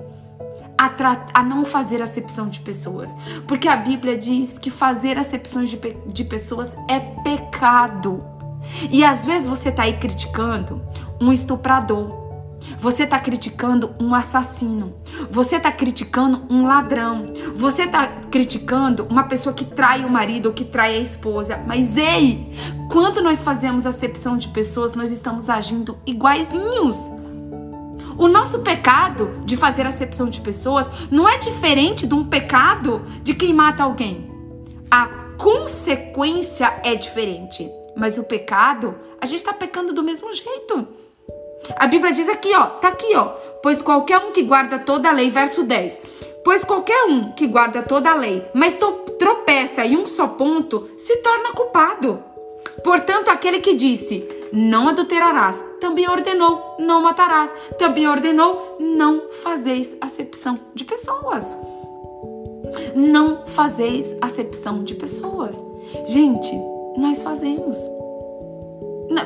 a, 0.76 0.90
a, 1.32 1.42
não 1.42 1.64
fazer 1.64 2.02
acepção 2.02 2.48
de 2.48 2.60
pessoas. 2.60 3.14
Porque 3.46 3.68
a 3.68 3.76
Bíblia 3.76 4.16
diz 4.16 4.58
que 4.58 4.70
fazer 4.70 5.18
acepções 5.18 5.70
de, 5.70 5.78
de 6.06 6.24
pessoas 6.24 6.76
é 6.88 7.00
pecado. 7.22 8.24
E 8.90 9.04
às 9.04 9.24
vezes 9.26 9.46
você 9.46 9.68
está 9.68 9.84
aí 9.84 9.98
criticando 9.98 10.82
um 11.20 11.32
estuprador. 11.32 12.24
Você 12.78 13.04
está 13.04 13.18
criticando 13.18 13.94
um 14.00 14.14
assassino. 14.14 14.94
Você 15.30 15.56
está 15.56 15.70
criticando 15.70 16.46
um 16.50 16.66
ladrão. 16.66 17.26
Você 17.54 17.82
está 17.82 18.06
criticando 18.30 19.06
uma 19.10 19.24
pessoa 19.24 19.54
que 19.54 19.64
trai 19.64 20.04
o 20.04 20.10
marido 20.10 20.46
ou 20.46 20.52
que 20.52 20.64
trai 20.64 20.96
a 20.96 21.00
esposa. 21.00 21.62
Mas 21.66 21.96
ei, 21.96 22.52
quando 22.90 23.22
nós 23.22 23.42
fazemos 23.42 23.86
acepção 23.86 24.36
de 24.36 24.48
pessoas, 24.48 24.94
nós 24.94 25.10
estamos 25.10 25.50
agindo 25.50 25.98
iguaizinhos. 26.06 27.12
O 28.16 28.28
nosso 28.28 28.60
pecado 28.60 29.40
de 29.44 29.56
fazer 29.56 29.86
acepção 29.86 30.26
de 30.26 30.40
pessoas 30.40 30.88
não 31.10 31.28
é 31.28 31.36
diferente 31.36 32.06
de 32.06 32.14
um 32.14 32.24
pecado 32.24 33.04
de 33.22 33.34
quem 33.34 33.52
mata 33.52 33.82
alguém. 33.82 34.30
A 34.90 35.06
consequência 35.36 36.80
é 36.84 36.94
diferente, 36.94 37.68
mas 37.96 38.16
o 38.18 38.24
pecado, 38.24 38.94
a 39.20 39.26
gente 39.26 39.38
está 39.38 39.52
pecando 39.52 39.92
do 39.92 40.02
mesmo 40.02 40.32
jeito. 40.32 40.86
A 41.76 41.86
Bíblia 41.86 42.12
diz 42.12 42.28
aqui, 42.28 42.54
ó, 42.54 42.66
tá 42.66 42.88
aqui, 42.88 43.16
ó. 43.16 43.26
Pois 43.62 43.80
qualquer 43.80 44.18
um 44.18 44.30
que 44.30 44.42
guarda 44.42 44.78
toda 44.78 45.08
a 45.08 45.12
lei, 45.12 45.30
verso 45.30 45.64
10. 45.64 46.00
Pois 46.44 46.64
qualquer 46.64 47.04
um 47.04 47.32
que 47.32 47.46
guarda 47.46 47.82
toda 47.82 48.10
a 48.10 48.14
lei, 48.14 48.46
mas 48.52 48.76
tropeça 49.18 49.84
em 49.84 49.96
um 49.96 50.06
só 50.06 50.28
ponto, 50.28 50.88
se 50.98 51.16
torna 51.16 51.52
culpado. 51.52 52.22
Portanto, 52.82 53.30
aquele 53.30 53.60
que 53.60 53.74
disse: 53.74 54.28
não 54.54 54.88
adulterarás. 54.88 55.62
Também 55.80 56.08
ordenou, 56.08 56.76
não 56.78 57.02
matarás. 57.02 57.52
Também 57.76 58.06
ordenou, 58.06 58.76
não 58.78 59.28
fazeis 59.42 59.96
acepção 60.00 60.58
de 60.74 60.84
pessoas. 60.84 61.58
Não 62.94 63.44
fazeis 63.46 64.16
acepção 64.20 64.84
de 64.84 64.94
pessoas. 64.94 65.62
Gente, 66.06 66.54
nós 66.96 67.22
fazemos. 67.22 67.76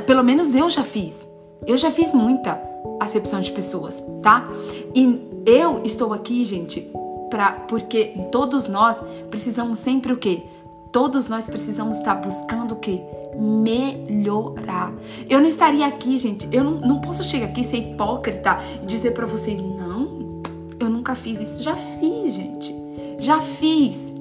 Pelo 0.06 0.24
menos 0.24 0.56
eu 0.56 0.68
já 0.68 0.82
fiz. 0.82 1.28
Eu 1.66 1.76
já 1.76 1.90
fiz 1.90 2.14
muita 2.14 2.60
acepção 2.98 3.40
de 3.40 3.52
pessoas, 3.52 4.02
tá? 4.22 4.48
E 4.94 5.20
eu 5.44 5.82
estou 5.84 6.14
aqui, 6.14 6.42
gente, 6.44 6.90
para 7.28 7.52
porque 7.52 8.14
todos 8.32 8.66
nós 8.66 9.02
precisamos 9.30 9.78
sempre 9.78 10.12
o 10.12 10.16
quê? 10.16 10.42
Todos 10.90 11.28
nós 11.28 11.46
precisamos 11.46 11.98
estar 11.98 12.14
buscando 12.14 12.72
o 12.72 12.76
quê? 12.76 13.02
Melhorar. 13.36 14.94
Eu 15.28 15.40
não 15.40 15.46
estaria 15.46 15.86
aqui, 15.86 16.16
gente. 16.16 16.48
Eu 16.50 16.64
não, 16.64 16.80
não 16.80 17.00
posso 17.00 17.22
chegar 17.24 17.46
aqui 17.46 17.62
ser 17.62 17.76
hipócrita 17.78 18.58
e 18.82 18.86
dizer 18.86 19.12
para 19.12 19.26
vocês, 19.26 19.60
não, 19.60 20.40
eu 20.80 20.88
nunca 20.88 21.14
fiz 21.14 21.40
isso. 21.40 21.62
Já 21.62 21.76
fiz, 21.76 22.34
gente. 22.34 22.74
Já 23.18 23.40
fiz. 23.40 24.12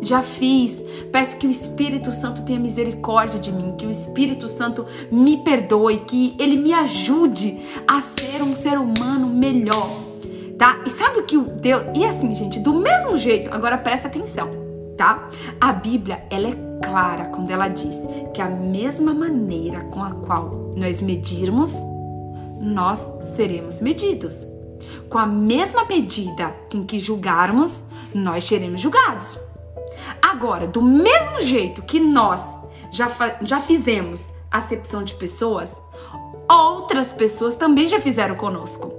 Já 0.00 0.22
fiz. 0.22 0.82
Peço 1.10 1.36
que 1.36 1.46
o 1.46 1.50
Espírito 1.50 2.12
Santo 2.12 2.42
tenha 2.44 2.58
misericórdia 2.58 3.40
de 3.40 3.50
mim, 3.50 3.74
que 3.76 3.86
o 3.86 3.90
Espírito 3.90 4.46
Santo 4.46 4.86
me 5.10 5.38
perdoe, 5.38 5.98
que 6.00 6.36
ele 6.38 6.56
me 6.56 6.72
ajude 6.72 7.60
a 7.86 8.00
ser 8.00 8.42
um 8.42 8.54
ser 8.54 8.78
humano 8.78 9.26
melhor. 9.26 9.90
Tá? 10.56 10.80
E 10.86 10.90
sabe 10.90 11.18
o 11.18 11.24
que 11.24 11.36
o 11.36 11.42
Deus. 11.42 11.82
E 11.96 12.04
assim, 12.04 12.32
gente, 12.34 12.60
do 12.60 12.74
mesmo 12.74 13.16
jeito, 13.16 13.52
agora 13.52 13.76
presta 13.76 14.06
atenção 14.06 14.61
tá? 15.02 15.28
A 15.60 15.72
Bíblia, 15.72 16.24
ela 16.30 16.46
é 16.46 16.54
clara 16.80 17.24
quando 17.24 17.50
ela 17.50 17.66
diz 17.66 18.08
que 18.32 18.40
a 18.40 18.48
mesma 18.48 19.12
maneira 19.12 19.80
com 19.86 20.00
a 20.00 20.12
qual 20.12 20.72
nós 20.76 21.02
medirmos, 21.02 21.74
nós 22.60 23.08
seremos 23.34 23.80
medidos. 23.80 24.46
Com 25.08 25.18
a 25.18 25.26
mesma 25.26 25.84
medida 25.86 26.54
com 26.70 26.84
que 26.84 27.00
julgarmos, 27.00 27.82
nós 28.14 28.44
seremos 28.44 28.80
julgados. 28.80 29.36
Agora, 30.22 30.68
do 30.68 30.80
mesmo 30.80 31.40
jeito 31.40 31.82
que 31.82 31.98
nós 31.98 32.56
já, 32.88 33.10
já 33.40 33.58
fizemos 33.58 34.32
acepção 34.52 35.02
de 35.02 35.14
pessoas, 35.14 35.82
outras 36.48 37.12
pessoas 37.12 37.56
também 37.56 37.88
já 37.88 37.98
fizeram 37.98 38.36
conosco, 38.36 38.92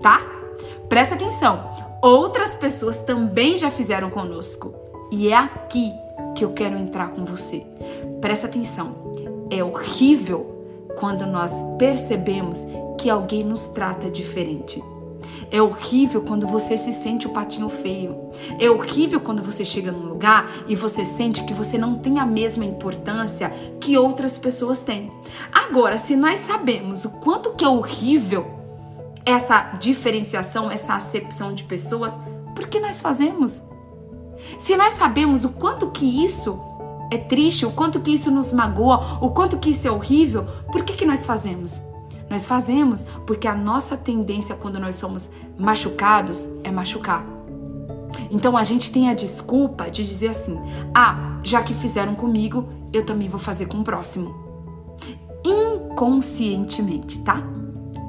tá? 0.00 0.22
Presta 0.88 1.14
atenção, 1.14 1.70
outras 2.00 2.54
pessoas 2.54 2.96
também 3.02 3.58
já 3.58 3.70
fizeram 3.70 4.08
conosco. 4.08 4.89
E 5.10 5.28
é 5.28 5.36
aqui 5.36 5.92
que 6.36 6.44
eu 6.44 6.52
quero 6.52 6.78
entrar 6.78 7.10
com 7.10 7.24
você. 7.24 7.66
Presta 8.20 8.46
atenção. 8.46 8.94
É 9.50 9.62
horrível 9.64 10.64
quando 10.98 11.26
nós 11.26 11.52
percebemos 11.78 12.64
que 12.98 13.10
alguém 13.10 13.42
nos 13.42 13.66
trata 13.66 14.10
diferente. 14.10 14.82
É 15.50 15.60
horrível 15.60 16.22
quando 16.22 16.46
você 16.46 16.76
se 16.76 16.92
sente 16.92 17.26
o 17.26 17.30
patinho 17.30 17.68
feio. 17.68 18.16
É 18.58 18.70
horrível 18.70 19.20
quando 19.20 19.42
você 19.42 19.64
chega 19.64 19.90
num 19.90 20.06
lugar 20.06 20.48
e 20.68 20.76
você 20.76 21.04
sente 21.04 21.42
que 21.44 21.52
você 21.52 21.76
não 21.76 21.96
tem 21.96 22.20
a 22.20 22.26
mesma 22.26 22.64
importância 22.64 23.50
que 23.80 23.98
outras 23.98 24.38
pessoas 24.38 24.80
têm. 24.80 25.10
Agora, 25.52 25.98
se 25.98 26.14
nós 26.14 26.38
sabemos 26.38 27.04
o 27.04 27.10
quanto 27.10 27.54
que 27.54 27.64
é 27.64 27.68
horrível 27.68 28.46
essa 29.26 29.72
diferenciação, 29.78 30.70
essa 30.70 30.94
acepção 30.94 31.52
de 31.52 31.64
pessoas, 31.64 32.16
por 32.54 32.68
que 32.68 32.78
nós 32.78 33.00
fazemos? 33.00 33.62
Se 34.58 34.76
nós 34.76 34.94
sabemos 34.94 35.44
o 35.44 35.50
quanto 35.50 35.90
que 35.90 36.24
isso 36.24 36.60
é 37.10 37.18
triste, 37.18 37.66
o 37.66 37.72
quanto 37.72 38.00
que 38.00 38.12
isso 38.12 38.30
nos 38.30 38.52
magoa, 38.52 39.18
o 39.20 39.30
quanto 39.30 39.58
que 39.58 39.70
isso 39.70 39.86
é 39.86 39.90
horrível, 39.90 40.44
por 40.70 40.82
que, 40.82 40.94
que 40.94 41.04
nós 41.04 41.26
fazemos? 41.26 41.80
Nós 42.28 42.46
fazemos 42.46 43.04
porque 43.26 43.48
a 43.48 43.54
nossa 43.54 43.96
tendência 43.96 44.54
quando 44.54 44.78
nós 44.78 44.96
somos 44.96 45.30
machucados 45.58 46.48
é 46.62 46.70
machucar. 46.70 47.26
Então 48.30 48.56
a 48.56 48.62
gente 48.62 48.90
tem 48.92 49.08
a 49.08 49.14
desculpa 49.14 49.90
de 49.90 50.06
dizer 50.06 50.28
assim: 50.28 50.56
ah, 50.94 51.40
já 51.42 51.62
que 51.62 51.74
fizeram 51.74 52.14
comigo, 52.14 52.68
eu 52.92 53.04
também 53.04 53.28
vou 53.28 53.40
fazer 53.40 53.66
com 53.66 53.78
o 53.78 53.84
próximo. 53.84 54.34
Inconscientemente, 55.44 57.18
tá? 57.20 57.42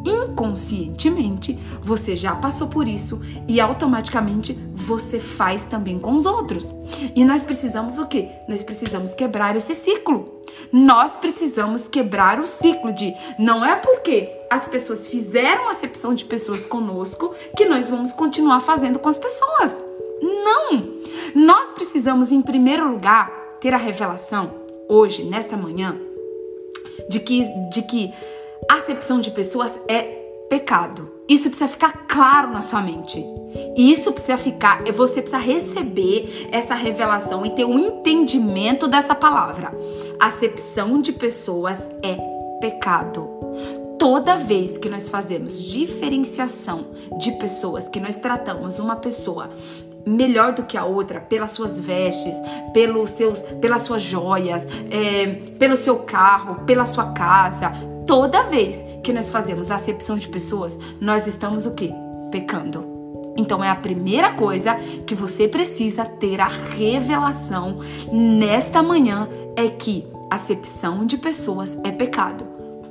Inconscientemente 0.06 1.58
você 1.82 2.16
já 2.16 2.36
passou 2.36 2.68
por 2.68 2.88
isso 2.88 3.22
e 3.48 3.60
automaticamente 3.60 4.54
você 4.74 5.20
faz 5.20 5.66
também 5.66 6.00
com 6.00 6.14
os 6.16 6.26
outros. 6.26 6.74
E 7.16 7.24
nós 7.24 7.44
precisamos 7.44 7.98
o 8.00 8.08
quê? 8.08 8.30
Nós 8.48 8.64
precisamos 8.64 9.14
quebrar 9.14 9.56
esse 9.56 9.74
ciclo. 9.74 10.42
Nós 10.72 11.18
precisamos 11.18 11.88
quebrar 11.88 12.40
o 12.40 12.48
ciclo 12.48 12.92
de 12.92 13.14
não 13.40 13.66
é 13.66 13.76
porque 13.76 14.30
as 14.50 14.68
pessoas 14.68 15.08
fizeram 15.08 15.70
acepção 15.70 16.14
de 16.14 16.26
pessoas 16.26 16.66
conosco 16.66 17.34
que 17.56 17.66
nós 17.66 17.90
vamos 17.90 18.12
continuar 18.14 18.60
fazendo 18.60 19.00
com 19.00 19.10
as 19.10 19.18
pessoas. 19.18 19.84
Não! 20.22 21.00
Nós 21.34 21.72
precisamos, 21.72 22.32
em 22.32 22.42
primeiro 22.42 22.90
lugar, 22.90 23.58
ter 23.60 23.74
a 23.74 23.78
revelação 23.78 24.54
hoje, 24.88 25.24
nesta 25.24 25.56
manhã, 25.56 25.98
de 27.10 27.20
que, 27.20 27.44
de 27.70 27.82
que 27.84 28.12
acepção 28.69 29.19
de 29.19 29.32
pessoas 29.32 29.80
é 29.88 30.02
pecado. 30.50 31.10
Isso 31.30 31.50
precisa 31.50 31.69
ficar 31.69 32.06
claro 32.08 32.52
na 32.52 32.60
sua 32.60 32.82
mente. 32.82 33.24
Isso 33.76 34.12
precisa 34.12 34.38
ficar, 34.38 34.84
você 34.91 35.21
precisa 35.21 35.38
receber 35.38 36.50
essa 36.52 36.76
revelação 36.76 37.45
e 37.45 37.52
ter 37.52 37.63
um 37.63 37.80
entendimento 37.80 38.88
dessa 38.88 39.15
palavra. 39.15 39.71
Acepção 40.19 41.02
de 41.02 41.13
pessoas 41.13 41.89
é 42.04 42.17
pecado. 42.60 43.30
Toda 43.97 44.36
vez 44.36 44.78
que 44.78 44.89
nós 44.89 45.08
fazemos 45.08 45.69
diferenciação 45.71 46.88
de 47.17 47.32
pessoas, 47.34 47.88
que 47.88 48.00
nós 48.00 48.15
tratamos 48.15 48.80
uma 48.80 48.95
pessoa 48.95 49.50
melhor 50.06 50.54
do 50.54 50.64
que 50.64 50.78
a 50.78 50.86
outra 50.86 51.20
pelas 51.20 51.52
suas 51.52 51.80
vestes, 51.80 52.36
pelos 52.74 53.10
seus, 53.12 53.42
pelas 53.42 53.82
suas 53.82 54.02
joias, 54.02 54.68
é, 54.90 55.28
pelo 55.58 55.76
seu 55.76 55.98
carro, 56.00 56.64
pela 56.66 56.86
sua 56.86 57.12
casa, 57.12 57.72
toda 58.06 58.44
vez 58.44 58.84
que 59.04 59.14
nós 59.14 59.30
fazemos 59.30 59.72
acepção 59.72 60.18
de 60.18 60.28
pessoas, 60.28 60.78
nós 61.00 61.28
estamos 61.28 61.66
o 61.66 61.74
quê? 61.74 61.94
Pecando. 62.32 62.92
Então 63.38 63.64
é 63.64 63.70
a 63.70 63.76
primeira 63.76 64.34
coisa 64.34 64.76
que 65.06 65.16
você 65.16 65.48
precisa 65.48 66.06
ter 66.06 66.42
a 66.42 66.48
revelação 66.48 67.80
nesta 68.12 68.84
manhã 68.84 69.30
é 69.56 69.70
que 69.70 70.06
acepção 70.30 71.06
de 71.06 71.18
pessoas 71.18 71.78
é 71.84 71.92
pecado. 71.92 72.46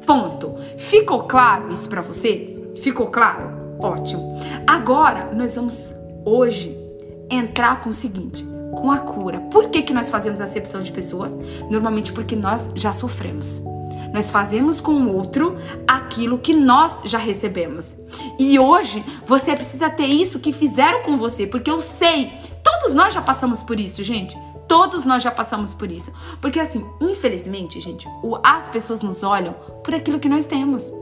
Ponto. 0.07 0.55
Ficou 0.79 1.25
claro 1.25 1.71
isso 1.71 1.89
para 1.89 2.01
você? 2.01 2.73
Ficou 2.77 3.09
claro? 3.09 3.77
Ótimo. 3.79 4.35
Agora 4.67 5.31
nós 5.35 5.57
vamos 5.57 5.95
hoje 6.25 6.80
entrar 7.31 7.81
com 7.81 7.91
o 7.91 7.95
seguinte, 7.95 8.47
com 8.73 8.91
a 8.91 8.99
cura. 8.99 9.41
Por 9.51 9.69
que 9.69 9.83
que 9.83 9.93
nós 9.93 10.11
fazemos 10.11 10.41
acepção 10.41 10.83
de 10.83 10.93
pessoas? 10.93 11.39
Normalmente 11.71 12.13
porque 12.13 12.37
nós 12.37 12.71
já 12.75 12.93
sofremos. 12.93 13.63
Nós 14.13 14.31
fazemos 14.31 14.81
com 14.81 14.93
o 14.93 15.15
outro 15.15 15.57
aquilo 15.87 16.39
que 16.39 16.53
nós 16.53 16.99
já 17.05 17.19
recebemos. 17.19 17.97
E 18.39 18.59
hoje 18.59 19.05
você 19.27 19.55
precisa 19.55 19.89
ter 19.89 20.07
isso 20.07 20.41
que 20.41 20.53
fizeram 20.53 21.03
com 21.03 21.17
você, 21.17 21.47
porque 21.47 21.71
eu 21.71 21.81
sei, 21.81 22.33
todos 22.63 22.95
nós 22.95 23.15
já 23.15 23.23
passamos 23.23 23.63
por 23.63 23.79
isso, 23.79 24.03
gente. 24.03 24.37
Todos 24.67 25.05
nós 25.05 25.23
já 25.23 25.33
passamos 25.33 25.75
por 25.75 25.91
isso. 25.91 26.13
Porque 26.41 26.61
assim, 26.61 26.87
infelizmente, 27.01 27.81
gente, 27.81 28.07
as 28.43 28.69
pessoas 28.69 29.03
nos 29.03 29.23
olham 29.23 29.53
por 29.83 29.95
aquilo 29.95 30.21
que 30.21 30.29
nós 30.29 30.45
temos. 30.45 30.93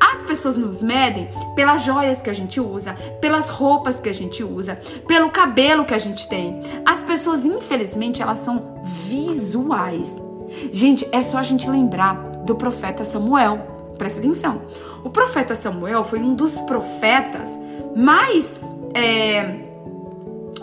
As 0.00 0.22
pessoas 0.22 0.56
nos 0.56 0.82
medem 0.82 1.28
pelas 1.54 1.82
joias 1.82 2.20
que 2.22 2.30
a 2.30 2.34
gente 2.34 2.60
usa, 2.60 2.94
pelas 3.20 3.48
roupas 3.48 4.00
que 4.00 4.08
a 4.08 4.14
gente 4.14 4.42
usa, 4.42 4.78
pelo 5.06 5.30
cabelo 5.30 5.84
que 5.84 5.94
a 5.94 5.98
gente 5.98 6.28
tem. 6.28 6.60
As 6.84 7.02
pessoas, 7.02 7.44
infelizmente, 7.44 8.22
elas 8.22 8.38
são 8.38 8.80
visuais. 9.06 10.22
Gente, 10.72 11.06
é 11.12 11.22
só 11.22 11.38
a 11.38 11.42
gente 11.42 11.68
lembrar 11.68 12.14
do 12.44 12.54
profeta 12.54 13.04
Samuel. 13.04 13.76
Presta 13.98 14.20
atenção. 14.20 14.62
O 15.04 15.10
profeta 15.10 15.54
Samuel 15.54 16.04
foi 16.04 16.20
um 16.20 16.34
dos 16.34 16.60
profetas 16.60 17.58
mais. 17.94 18.58
É, 18.94 19.67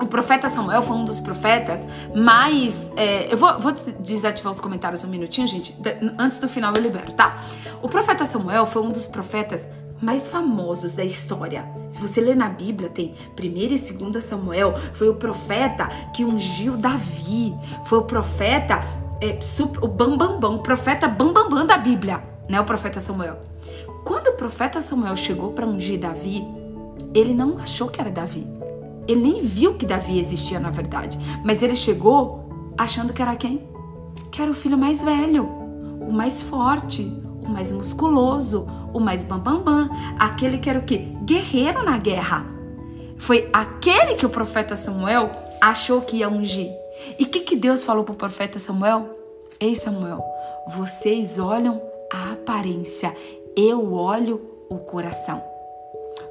o 0.02 0.08
profeta 0.08 0.50
Samuel 0.50 0.82
foi 0.82 0.96
um 0.96 1.06
dos 1.06 1.20
profetas 1.20 1.86
mais. 2.16 2.90
É, 2.96 3.32
eu 3.32 3.38
vou, 3.38 3.60
vou, 3.60 3.74
desativar 4.00 4.52
os 4.52 4.60
comentários 4.60 5.04
um 5.04 5.08
minutinho, 5.08 5.48
gente. 5.48 5.76
Antes 6.18 6.40
do 6.40 6.50
final 6.50 6.74
eu 6.76 6.82
libero, 6.82 7.12
tá? 7.14 7.38
O 7.82 7.88
profeta 7.88 8.26
Samuel 8.26 8.66
foi 8.66 8.82
um 8.82 8.90
dos 8.90 9.08
profetas 9.08 9.68
mais 10.02 10.28
famosos 10.30 10.96
da 10.96 11.04
história. 11.04 11.66
Se 11.90 12.00
você 12.00 12.20
ler 12.20 12.36
na 12.36 12.50
Bíblia, 12.50 12.90
tem 12.90 13.16
1 13.40 13.44
e 13.44 13.94
2 13.94 14.24
Samuel. 14.24 14.76
Foi 14.94 15.08
o 15.08 15.16
profeta 15.16 15.88
que 16.14 16.26
ungiu 16.26 16.76
Davi. 16.78 17.56
Foi 17.86 18.00
o 18.00 18.04
profeta 18.04 18.84
é, 19.22 19.40
o 19.82 19.88
Bambambam, 19.88 20.40
bam, 20.40 20.40
bam, 20.40 20.56
o 20.56 20.60
profeta 20.60 21.08
Bambambam 21.08 21.50
bam, 21.50 21.58
bam 21.60 21.66
da 21.66 21.78
Bíblia, 21.78 22.22
né? 22.50 22.60
O 22.60 22.66
profeta 22.66 23.00
Samuel. 23.00 23.40
Quando 24.04 24.28
o 24.28 24.34
profeta 24.34 24.82
Samuel 24.82 25.16
chegou 25.16 25.52
para 25.52 25.66
ungir 25.66 26.00
Davi, 26.00 26.46
ele 27.14 27.34
não 27.34 27.58
achou 27.58 27.88
que 27.88 28.00
era 28.00 28.12
Davi. 28.12 28.46
Ele 29.08 29.22
nem 29.22 29.42
viu 29.42 29.76
que 29.76 29.86
Davi 29.86 30.20
existia 30.20 30.60
na 30.60 30.70
verdade. 30.70 31.18
Mas 31.44 31.62
ele 31.62 31.76
chegou 31.76 32.74
achando 32.78 33.14
que 33.14 33.22
era 33.22 33.36
quem? 33.36 33.68
Que 34.32 34.42
era 34.42 34.52
o 34.52 34.54
filho 34.54 34.78
mais 34.78 35.04
velho, 35.04 35.46
o 35.46 36.12
mais 36.12 36.42
forte, 36.42 37.02
o 37.46 37.50
mais 37.50 37.72
musculoso, 37.72 38.68
o 38.94 39.00
mais 39.00 39.24
bambambam, 39.24 39.64
bam, 39.64 39.88
bam, 39.88 40.16
aquele 40.20 40.58
que 40.58 40.70
era 40.70 40.80
o 40.80 40.84
quê? 40.84 41.08
Guerreiro 41.24 41.84
na 41.84 41.98
guerra. 41.98 42.46
Foi 43.18 43.50
aquele 43.54 44.16
que 44.16 44.26
o 44.26 44.30
profeta 44.30 44.76
Samuel 44.76 45.32
achou 45.62 46.02
que 46.02 46.18
ia 46.18 46.30
ungir. 46.30 46.72
E 47.20 47.24
o 47.24 47.28
que, 47.28 47.42
que 47.42 47.56
Deus 47.56 47.84
falou 47.84 48.04
para 48.04 48.14
o 48.14 48.18
profeta 48.18 48.60
Samuel? 48.60 49.10
Ei, 49.60 49.76
Samuel, 49.76 50.24
vocês 50.76 51.40
olham 51.40 51.82
a 52.12 52.34
aparência, 52.34 53.16
eu 53.56 53.94
olho 53.94 54.42
o 54.70 54.78
coração. 54.78 55.42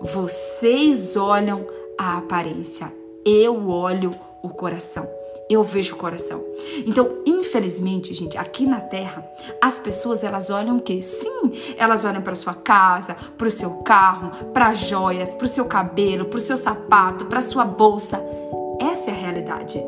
Vocês 0.01 1.17
olham 1.17 1.67
a 1.98 2.18
aparência, 2.18 2.92
eu 3.24 3.68
olho 3.68 4.14
o 4.42 4.48
coração. 4.48 5.09
Eu 5.48 5.62
vejo 5.62 5.94
o 5.94 5.98
coração. 5.98 6.42
Então, 6.87 7.18
infelizmente, 7.26 8.14
gente, 8.14 8.37
aqui 8.38 8.64
na 8.64 8.80
Terra, 8.80 9.22
as 9.61 9.78
pessoas 9.78 10.24
elas 10.24 10.48
olham 10.48 10.78
o 10.78 10.80
quê? 10.80 11.02
Sim, 11.02 11.52
elas 11.76 12.04
olham 12.04 12.22
para 12.22 12.35
sua 12.35 12.54
casa, 12.54 13.14
para 13.37 13.48
o 13.48 13.50
seu 13.50 13.70
carro, 13.83 14.30
para 14.52 14.72
joias, 14.72 15.35
para 15.35 15.44
o 15.44 15.48
seu 15.48 15.66
cabelo, 15.66 16.24
para 16.24 16.38
o 16.38 16.40
seu 16.40 16.57
sapato, 16.57 17.26
para 17.26 17.42
sua 17.42 17.64
bolsa. 17.64 18.22
Essa 18.80 19.11
é 19.11 19.14
a 19.14 19.16
realidade. 19.16 19.83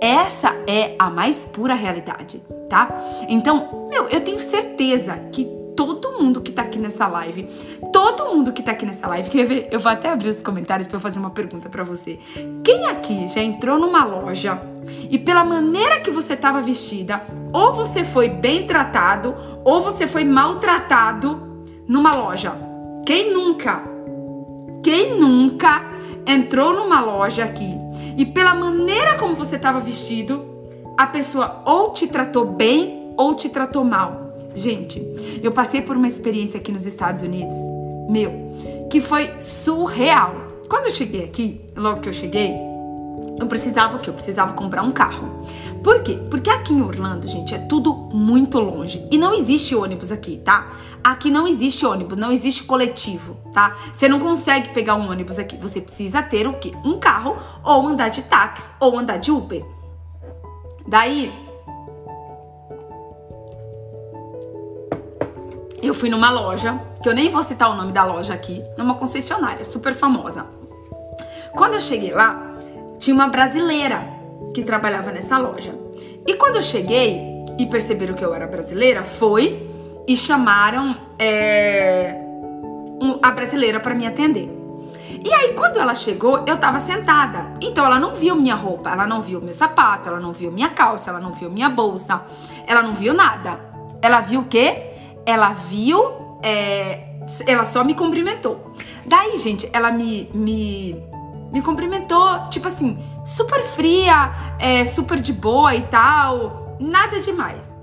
Essa 0.00 0.54
é 0.66 0.94
a 0.98 1.10
mais 1.10 1.44
pura 1.44 1.74
realidade, 1.74 2.42
tá? 2.70 2.88
Então, 3.28 3.88
meu, 3.90 4.08
eu 4.08 4.20
tenho 4.22 4.38
certeza 4.38 5.16
que 5.32 5.57
todo 5.78 6.18
mundo 6.18 6.40
que 6.40 6.50
tá 6.50 6.62
aqui 6.62 6.76
nessa 6.76 7.06
live, 7.06 7.44
todo 7.92 8.34
mundo 8.34 8.52
que 8.52 8.64
tá 8.64 8.72
aqui 8.72 8.84
nessa 8.84 9.06
live, 9.06 9.30
quer 9.30 9.46
ver? 9.46 9.68
Eu 9.70 9.78
vou 9.78 9.92
até 9.92 10.10
abrir 10.10 10.28
os 10.28 10.42
comentários 10.42 10.88
para 10.88 10.96
eu 10.96 11.00
fazer 11.00 11.20
uma 11.20 11.30
pergunta 11.30 11.68
para 11.68 11.84
você. 11.84 12.18
Quem 12.64 12.86
aqui 12.86 13.28
já 13.28 13.40
entrou 13.40 13.78
numa 13.78 14.04
loja 14.04 14.60
e 15.08 15.16
pela 15.20 15.44
maneira 15.44 16.00
que 16.00 16.10
você 16.10 16.34
tava 16.34 16.60
vestida, 16.60 17.22
ou 17.52 17.72
você 17.72 18.02
foi 18.02 18.28
bem 18.28 18.66
tratado, 18.66 19.36
ou 19.64 19.80
você 19.80 20.08
foi 20.08 20.24
maltratado 20.24 21.64
numa 21.86 22.10
loja? 22.12 22.56
Quem 23.06 23.32
nunca? 23.32 23.84
Quem 24.82 25.16
nunca 25.20 25.84
entrou 26.26 26.74
numa 26.74 27.00
loja 27.00 27.44
aqui 27.44 27.78
e 28.16 28.26
pela 28.26 28.52
maneira 28.52 29.16
como 29.16 29.36
você 29.36 29.54
estava 29.54 29.78
vestido, 29.78 30.44
a 30.96 31.06
pessoa 31.06 31.62
ou 31.64 31.92
te 31.92 32.08
tratou 32.08 32.46
bem 32.46 33.14
ou 33.16 33.32
te 33.36 33.48
tratou 33.48 33.84
mal? 33.84 34.27
Gente, 34.58 35.00
eu 35.40 35.52
passei 35.52 35.80
por 35.80 35.96
uma 35.96 36.08
experiência 36.08 36.58
aqui 36.58 36.72
nos 36.72 36.84
Estados 36.84 37.22
Unidos, 37.22 37.54
meu, 38.10 38.88
que 38.90 39.00
foi 39.00 39.40
surreal. 39.40 40.34
Quando 40.68 40.86
eu 40.86 40.90
cheguei 40.90 41.22
aqui, 41.22 41.60
logo 41.76 42.00
que 42.00 42.08
eu 42.08 42.12
cheguei, 42.12 42.56
eu 43.38 43.46
precisava 43.46 43.96
o 43.96 44.00
quê? 44.00 44.10
Eu 44.10 44.14
precisava 44.14 44.54
comprar 44.54 44.82
um 44.82 44.90
carro. 44.90 45.44
Por 45.84 46.02
quê? 46.02 46.18
Porque 46.28 46.50
aqui 46.50 46.72
em 46.72 46.82
Orlando, 46.82 47.28
gente, 47.28 47.54
é 47.54 47.58
tudo 47.58 47.94
muito 47.94 48.58
longe. 48.58 49.06
E 49.12 49.16
não 49.16 49.32
existe 49.32 49.76
ônibus 49.76 50.10
aqui, 50.10 50.38
tá? 50.38 50.72
Aqui 51.04 51.30
não 51.30 51.46
existe 51.46 51.86
ônibus, 51.86 52.18
não 52.18 52.32
existe 52.32 52.64
coletivo, 52.64 53.36
tá? 53.54 53.76
Você 53.92 54.08
não 54.08 54.18
consegue 54.18 54.70
pegar 54.70 54.96
um 54.96 55.08
ônibus 55.08 55.38
aqui. 55.38 55.56
Você 55.58 55.80
precisa 55.80 56.20
ter 56.20 56.48
o 56.48 56.54
quê? 56.54 56.72
Um 56.84 56.98
carro, 56.98 57.36
ou 57.62 57.86
andar 57.86 58.08
de 58.08 58.22
táxi, 58.22 58.72
ou 58.80 58.98
andar 58.98 59.18
de 59.18 59.30
Uber. 59.30 59.64
Daí, 60.84 61.47
eu 65.82 65.94
fui 65.94 66.08
numa 66.08 66.30
loja, 66.30 66.80
que 67.02 67.08
eu 67.08 67.14
nem 67.14 67.28
vou 67.28 67.42
citar 67.42 67.70
o 67.70 67.74
nome 67.74 67.92
da 67.92 68.04
loja 68.04 68.34
aqui, 68.34 68.62
numa 68.76 68.94
concessionária 68.94 69.64
super 69.64 69.94
famosa. 69.94 70.46
Quando 71.52 71.74
eu 71.74 71.80
cheguei 71.80 72.12
lá, 72.12 72.54
tinha 72.98 73.14
uma 73.14 73.28
brasileira 73.28 74.02
que 74.54 74.62
trabalhava 74.62 75.12
nessa 75.12 75.38
loja. 75.38 75.74
E 76.26 76.34
quando 76.34 76.56
eu 76.56 76.62
cheguei 76.62 77.44
e 77.58 77.66
perceberam 77.66 78.14
que 78.14 78.24
eu 78.24 78.34
era 78.34 78.46
brasileira, 78.46 79.04
foi 79.04 79.68
e 80.06 80.16
chamaram 80.16 80.96
é, 81.18 82.20
a 83.22 83.30
brasileira 83.30 83.80
para 83.80 83.94
me 83.94 84.06
atender. 84.06 84.58
E 85.24 85.32
aí, 85.32 85.52
quando 85.52 85.78
ela 85.78 85.94
chegou, 85.94 86.44
eu 86.46 86.56
tava 86.58 86.78
sentada. 86.78 87.52
Então, 87.60 87.84
ela 87.84 87.98
não 87.98 88.14
viu 88.14 88.36
minha 88.36 88.54
roupa, 88.54 88.90
ela 88.90 89.06
não 89.06 89.20
viu 89.20 89.40
meu 89.40 89.52
sapato, 89.52 90.08
ela 90.08 90.20
não 90.20 90.32
viu 90.32 90.52
minha 90.52 90.68
calça, 90.68 91.10
ela 91.10 91.18
não 91.18 91.32
viu 91.32 91.50
minha 91.50 91.68
bolsa, 91.68 92.22
ela 92.66 92.82
não 92.82 92.94
viu 92.94 93.12
nada. 93.12 93.58
Ela 94.00 94.20
viu 94.20 94.40
o 94.40 94.44
quê? 94.44 94.87
Ela 95.28 95.52
viu, 95.52 96.38
é, 96.42 97.18
ela 97.46 97.62
só 97.62 97.84
me 97.84 97.94
cumprimentou. 97.94 98.72
Daí, 99.04 99.36
gente, 99.36 99.68
ela 99.74 99.92
me, 99.92 100.30
me, 100.32 100.96
me 101.52 101.60
cumprimentou, 101.60 102.48
tipo 102.48 102.66
assim, 102.66 102.98
super 103.26 103.62
fria, 103.62 104.32
é, 104.58 104.86
super 104.86 105.20
de 105.20 105.34
boa 105.34 105.74
e 105.74 105.82
tal, 105.82 106.78
nada 106.80 107.20
demais. 107.20 107.74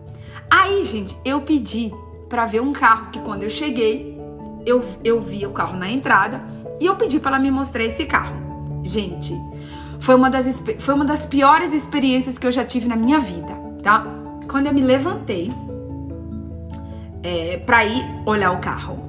Aí, 0.49 0.84
gente, 0.84 1.15
eu 1.23 1.41
pedi 1.41 1.93
para 2.27 2.45
ver 2.45 2.62
um 2.62 2.73
carro 2.73 3.12
que 3.12 3.19
quando 3.19 3.43
eu 3.43 3.49
cheguei, 3.49 4.17
eu, 4.65 4.84
eu 5.03 5.21
vi 5.21 5.45
o 5.45 5.51
carro 5.51 5.77
na 5.77 5.88
entrada 5.88 6.43
e 6.79 6.88
eu 6.88 6.95
pedi 6.95 7.19
para 7.19 7.36
ela 7.36 7.39
me 7.39 7.51
mostrar 7.51 7.84
esse 7.84 8.05
carro. 8.05 8.36
Gente, 8.81 9.36
foi 9.99 10.15
uma, 10.15 10.31
das, 10.31 10.63
foi 10.79 10.95
uma 10.95 11.05
das 11.05 11.27
piores 11.27 11.73
experiências 11.73 12.39
que 12.39 12.47
eu 12.47 12.51
já 12.51 12.65
tive 12.65 12.88
na 12.88 12.95
minha 12.95 13.19
vida, 13.19 13.53
tá? 13.84 14.03
Quando 14.47 14.65
eu 14.65 14.73
me 14.73 14.81
levantei, 14.81 15.51
é, 17.25 17.57
para 17.57 17.83
ir 17.83 18.05
olhar 18.23 18.51
o 18.51 18.59
carro. 18.59 19.03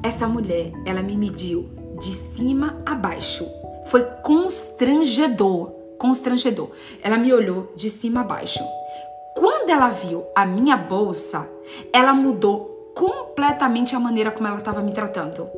Essa 0.00 0.28
mulher, 0.28 0.70
ela 0.86 1.02
me 1.02 1.16
mediu 1.16 1.68
de 1.98 2.12
cima 2.12 2.80
a 2.86 2.94
baixo. 2.94 3.44
Foi 3.86 4.04
constrangedor, 4.22 5.72
constrangedor. 5.98 6.70
Ela 7.02 7.18
me 7.18 7.32
olhou 7.32 7.72
de 7.74 7.90
cima 7.90 8.20
a 8.20 8.24
baixo. 8.24 8.62
Quando 9.34 9.70
ela 9.70 9.88
viu 9.88 10.24
a 10.36 10.46
minha 10.46 10.76
bolsa, 10.76 11.50
ela 11.92 12.14
mudou 12.14 12.92
completamente 12.94 13.96
a 13.96 14.00
maneira 14.00 14.30
como 14.30 14.46
ela 14.46 14.58
estava 14.58 14.80
me 14.80 14.92
tratando. 14.92 15.48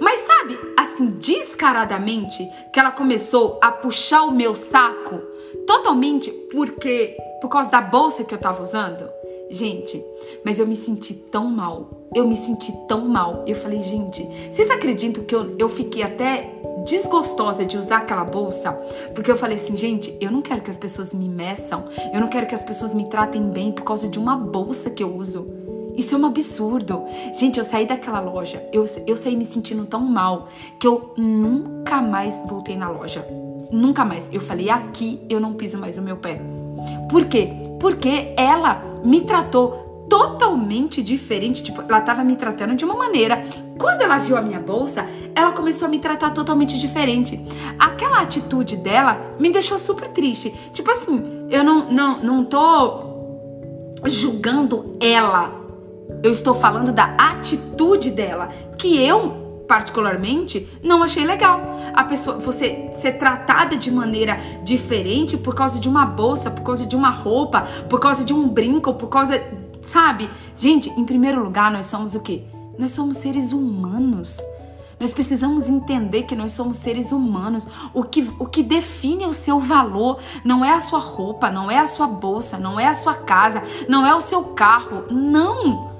Mas 0.00 0.20
sabe, 0.20 0.56
assim, 0.78 1.06
descaradamente, 1.10 2.48
que 2.72 2.78
ela 2.78 2.92
começou 2.92 3.58
a 3.60 3.72
puxar 3.72 4.22
o 4.22 4.30
meu 4.30 4.54
saco 4.54 5.18
totalmente 5.66 6.30
porque 6.52 7.16
por 7.40 7.48
causa 7.48 7.68
da 7.68 7.80
bolsa 7.80 8.22
que 8.22 8.32
eu 8.32 8.36
estava 8.36 8.62
usando? 8.62 9.10
Gente, 9.50 10.02
mas 10.44 10.58
eu 10.58 10.66
me 10.66 10.74
senti 10.74 11.14
tão 11.14 11.44
mal. 11.44 11.90
Eu 12.14 12.26
me 12.26 12.36
senti 12.36 12.72
tão 12.88 13.06
mal. 13.06 13.44
Eu 13.46 13.54
falei, 13.54 13.80
gente, 13.80 14.26
vocês 14.50 14.70
acreditam 14.70 15.24
que 15.24 15.34
eu, 15.34 15.54
eu 15.58 15.68
fiquei 15.68 16.02
até 16.02 16.50
desgostosa 16.86 17.64
de 17.64 17.76
usar 17.76 17.98
aquela 17.98 18.24
bolsa? 18.24 18.72
Porque 19.14 19.30
eu 19.30 19.36
falei 19.36 19.56
assim, 19.56 19.76
gente, 19.76 20.16
eu 20.20 20.30
não 20.30 20.42
quero 20.42 20.62
que 20.62 20.70
as 20.70 20.78
pessoas 20.78 21.12
me 21.14 21.28
meçam. 21.28 21.84
Eu 22.12 22.20
não 22.20 22.28
quero 22.28 22.46
que 22.46 22.54
as 22.54 22.64
pessoas 22.64 22.94
me 22.94 23.08
tratem 23.08 23.42
bem 23.50 23.72
por 23.72 23.84
causa 23.84 24.08
de 24.08 24.18
uma 24.18 24.36
bolsa 24.36 24.90
que 24.90 25.02
eu 25.02 25.14
uso. 25.14 25.62
Isso 25.96 26.14
é 26.14 26.18
um 26.18 26.26
absurdo. 26.26 27.04
Gente, 27.34 27.58
eu 27.58 27.64
saí 27.64 27.86
daquela 27.86 28.20
loja, 28.20 28.66
eu, 28.72 28.84
eu 29.06 29.16
saí 29.16 29.36
me 29.36 29.44
sentindo 29.44 29.84
tão 29.84 30.00
mal 30.00 30.48
que 30.80 30.86
eu 30.86 31.12
nunca 31.16 32.00
mais 32.00 32.42
voltei 32.48 32.76
na 32.76 32.88
loja. 32.88 33.26
Nunca 33.70 34.04
mais. 34.04 34.28
Eu 34.32 34.40
falei, 34.40 34.70
aqui 34.70 35.20
eu 35.28 35.40
não 35.40 35.52
piso 35.52 35.78
mais 35.78 35.98
o 35.98 36.02
meu 36.02 36.16
pé. 36.16 36.40
Por 37.08 37.26
quê? 37.26 37.61
Porque 37.82 38.32
ela 38.36 38.80
me 39.04 39.22
tratou 39.22 40.06
totalmente 40.08 41.02
diferente, 41.02 41.64
tipo, 41.64 41.82
ela 41.82 42.00
tava 42.00 42.22
me 42.22 42.36
tratando 42.36 42.76
de 42.76 42.84
uma 42.84 42.94
maneira. 42.94 43.44
Quando 43.76 44.02
ela 44.02 44.18
viu 44.18 44.36
a 44.36 44.40
minha 44.40 44.60
bolsa, 44.60 45.04
ela 45.34 45.50
começou 45.50 45.88
a 45.88 45.90
me 45.90 45.98
tratar 45.98 46.30
totalmente 46.30 46.78
diferente. 46.78 47.44
Aquela 47.80 48.20
atitude 48.20 48.76
dela 48.76 49.34
me 49.40 49.50
deixou 49.50 49.80
super 49.80 50.06
triste. 50.08 50.54
Tipo 50.72 50.92
assim, 50.92 51.48
eu 51.50 51.64
não 51.64 51.90
não 51.90 52.22
não 52.22 52.44
tô 52.44 53.02
julgando 54.06 54.96
ela. 55.00 55.52
Eu 56.22 56.30
estou 56.30 56.54
falando 56.54 56.92
da 56.92 57.16
atitude 57.18 58.12
dela, 58.12 58.48
que 58.78 58.96
eu 59.04 59.41
particularmente, 59.72 60.68
não 60.84 61.02
achei 61.02 61.24
legal. 61.24 61.62
A 61.94 62.04
pessoa, 62.04 62.36
você 62.36 62.90
ser 62.92 63.12
tratada 63.12 63.74
de 63.74 63.90
maneira 63.90 64.38
diferente 64.62 65.38
por 65.38 65.54
causa 65.54 65.80
de 65.80 65.88
uma 65.88 66.04
bolsa, 66.04 66.50
por 66.50 66.62
causa 66.62 66.84
de 66.84 66.94
uma 66.94 67.08
roupa, 67.08 67.62
por 67.88 67.98
causa 67.98 68.22
de 68.22 68.34
um 68.34 68.46
brinco, 68.46 68.92
por 68.92 69.08
causa, 69.08 69.42
sabe? 69.80 70.28
Gente, 70.56 70.90
em 70.90 71.06
primeiro 71.06 71.42
lugar, 71.42 71.70
nós 71.70 71.86
somos 71.86 72.14
o 72.14 72.20
quê? 72.20 72.42
Nós 72.78 72.90
somos 72.90 73.16
seres 73.16 73.54
humanos. 73.54 74.42
Nós 75.00 75.14
precisamos 75.14 75.70
entender 75.70 76.24
que 76.24 76.36
nós 76.36 76.52
somos 76.52 76.76
seres 76.76 77.10
humanos. 77.10 77.66
O 77.94 78.04
que, 78.04 78.30
o 78.38 78.44
que 78.44 78.62
define 78.62 79.24
o 79.24 79.32
seu 79.32 79.58
valor 79.58 80.18
não 80.44 80.62
é 80.62 80.74
a 80.74 80.80
sua 80.80 80.98
roupa, 80.98 81.50
não 81.50 81.70
é 81.70 81.78
a 81.78 81.86
sua 81.86 82.06
bolsa, 82.06 82.58
não 82.58 82.78
é 82.78 82.88
a 82.88 82.94
sua 82.94 83.14
casa, 83.14 83.62
não 83.88 84.04
é 84.04 84.14
o 84.14 84.20
seu 84.20 84.44
carro. 84.44 85.06
Não! 85.10 85.91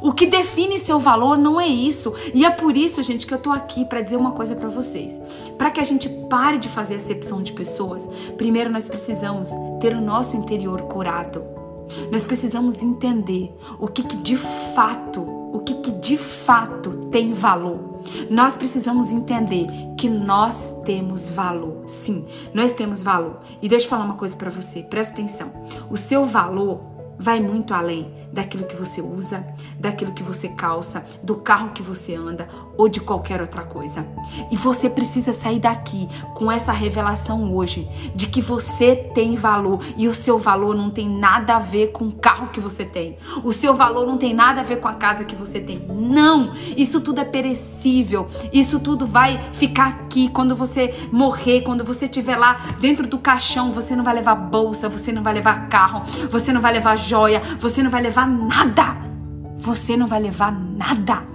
O 0.00 0.12
que 0.12 0.26
define 0.26 0.78
seu 0.78 0.98
valor 0.98 1.36
não 1.36 1.60
é 1.60 1.66
isso. 1.66 2.14
E 2.32 2.44
é 2.44 2.50
por 2.50 2.76
isso, 2.76 3.02
gente, 3.02 3.26
que 3.26 3.34
eu 3.34 3.38
tô 3.38 3.50
aqui 3.50 3.84
para 3.84 4.00
dizer 4.00 4.16
uma 4.16 4.32
coisa 4.32 4.54
para 4.54 4.68
vocês. 4.68 5.20
Para 5.56 5.70
que 5.70 5.80
a 5.80 5.84
gente 5.84 6.08
pare 6.28 6.58
de 6.58 6.68
fazer 6.68 6.94
acepção 6.96 7.42
de 7.42 7.52
pessoas, 7.52 8.08
primeiro 8.36 8.70
nós 8.70 8.88
precisamos 8.88 9.50
ter 9.80 9.94
o 9.94 10.00
nosso 10.00 10.36
interior 10.36 10.82
curado. 10.82 11.42
Nós 12.10 12.26
precisamos 12.26 12.82
entender 12.82 13.54
o 13.78 13.88
que, 13.88 14.02
que 14.02 14.16
de 14.16 14.36
fato, 14.36 15.22
o 15.22 15.60
que, 15.60 15.74
que 15.74 15.90
de 15.90 16.16
fato 16.16 16.90
tem 17.08 17.32
valor. 17.32 18.00
Nós 18.30 18.56
precisamos 18.56 19.10
entender 19.10 19.66
que 19.96 20.08
nós 20.08 20.72
temos 20.84 21.28
valor. 21.28 21.82
Sim, 21.86 22.24
nós 22.54 22.72
temos 22.72 23.02
valor. 23.02 23.40
E 23.60 23.68
deixa 23.68 23.86
eu 23.86 23.90
falar 23.90 24.04
uma 24.04 24.14
coisa 24.14 24.36
para 24.36 24.50
você, 24.50 24.82
presta 24.82 25.14
atenção. 25.14 25.50
O 25.90 25.96
seu 25.96 26.24
valor 26.24 26.80
vai 27.18 27.40
muito 27.40 27.74
além 27.74 28.12
daquilo 28.32 28.64
que 28.64 28.76
você 28.76 29.00
usa, 29.00 29.44
daquilo 29.78 30.12
que 30.12 30.22
você 30.22 30.48
calça, 30.48 31.04
do 31.22 31.36
carro 31.36 31.70
que 31.70 31.82
você 31.82 32.14
anda 32.14 32.48
ou 32.76 32.88
de 32.88 33.00
qualquer 33.00 33.40
outra 33.40 33.64
coisa. 33.64 34.06
E 34.50 34.56
você 34.56 34.88
precisa 34.88 35.32
sair 35.32 35.58
daqui 35.58 36.08
com 36.34 36.50
essa 36.50 36.72
revelação 36.72 37.54
hoje 37.54 37.88
de 38.14 38.26
que 38.26 38.40
você 38.40 38.96
tem 38.96 39.34
valor 39.34 39.80
e 39.96 40.08
o 40.08 40.14
seu 40.14 40.38
valor 40.38 40.74
não 40.74 40.90
tem 40.90 41.08
nada 41.08 41.56
a 41.56 41.58
ver 41.58 41.88
com 41.88 42.06
o 42.06 42.12
carro 42.12 42.48
que 42.48 42.60
você 42.60 42.84
tem. 42.84 43.16
O 43.42 43.52
seu 43.52 43.74
valor 43.74 44.06
não 44.06 44.16
tem 44.16 44.34
nada 44.34 44.60
a 44.60 44.64
ver 44.64 44.76
com 44.76 44.88
a 44.88 44.94
casa 44.94 45.24
que 45.24 45.36
você 45.36 45.60
tem. 45.60 45.84
Não! 45.88 46.52
Isso 46.76 47.00
tudo 47.00 47.20
é 47.20 47.24
perecível. 47.24 48.28
Isso 48.52 48.80
tudo 48.80 49.06
vai 49.06 49.38
ficar 49.52 49.88
aqui 49.88 50.28
quando 50.28 50.54
você 50.54 50.94
morrer, 51.12 51.62
quando 51.62 51.84
você 51.84 52.04
estiver 52.04 52.36
lá 52.36 52.54
dentro 52.80 53.06
do 53.06 53.18
caixão, 53.18 53.72
você 53.72 53.94
não 53.94 54.04
vai 54.04 54.14
levar 54.14 54.34
bolsa, 54.34 54.88
você 54.88 55.12
não 55.12 55.22
vai 55.22 55.34
levar 55.34 55.68
carro, 55.68 56.02
você 56.30 56.52
não 56.52 56.60
vai 56.60 56.72
levar 56.72 56.96
joia, 56.96 57.42
você 57.58 57.82
não 57.82 57.90
vai 57.90 58.02
levar 58.02 58.26
nada. 58.26 59.07
Você 59.58 59.96
não 59.96 60.06
vai 60.06 60.20
levar 60.20 60.52
nada. 60.52 61.26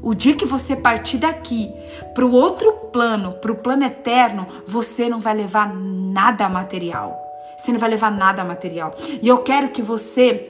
O 0.00 0.14
dia 0.14 0.34
que 0.34 0.46
você 0.46 0.74
partir 0.74 1.18
daqui 1.18 1.70
para 2.14 2.24
o 2.24 2.32
outro 2.32 2.72
plano, 2.92 3.32
para 3.32 3.52
o 3.52 3.56
plano 3.56 3.84
eterno, 3.84 4.46
você 4.66 5.08
não 5.08 5.20
vai 5.20 5.34
levar 5.34 5.72
nada 5.74 6.48
material. 6.48 7.16
Você 7.56 7.70
não 7.70 7.78
vai 7.78 7.90
levar 7.90 8.10
nada 8.10 8.42
material. 8.42 8.94
E 9.20 9.28
eu 9.28 9.38
quero 9.38 9.68
que 9.68 9.82
você 9.82 10.48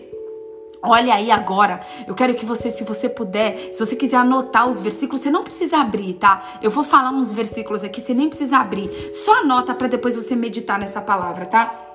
Olha 0.85 1.14
aí 1.14 1.31
agora, 1.31 1.81
eu 2.09 2.14
quero 2.14 2.35
que 2.35 2.45
você, 2.45 2.68
se 2.68 2.83
você 2.83 3.09
puder, 3.09 3.73
se 3.73 3.79
você 3.79 3.95
quiser 3.95 4.16
anotar 4.16 4.68
os 4.68 4.81
versículos, 4.81 5.21
você 5.21 5.31
não 5.31 5.45
precisa 5.45 5.77
abrir, 5.77 6.14
tá? 6.14 6.59
Eu 6.61 6.73
vou 6.73 6.83
falar 6.83 7.11
uns 7.11 7.33
versículos 7.33 7.85
aqui, 7.85 8.01
você 8.01 8.12
nem 8.12 8.29
precisa 8.29 8.57
abrir. 8.59 8.90
Só 9.14 9.42
anota 9.42 9.77
para 9.77 9.87
depois 9.87 10.16
você 10.16 10.35
meditar 10.35 10.81
nessa 10.81 11.01
palavra, 11.01 11.47
tá? 11.47 11.91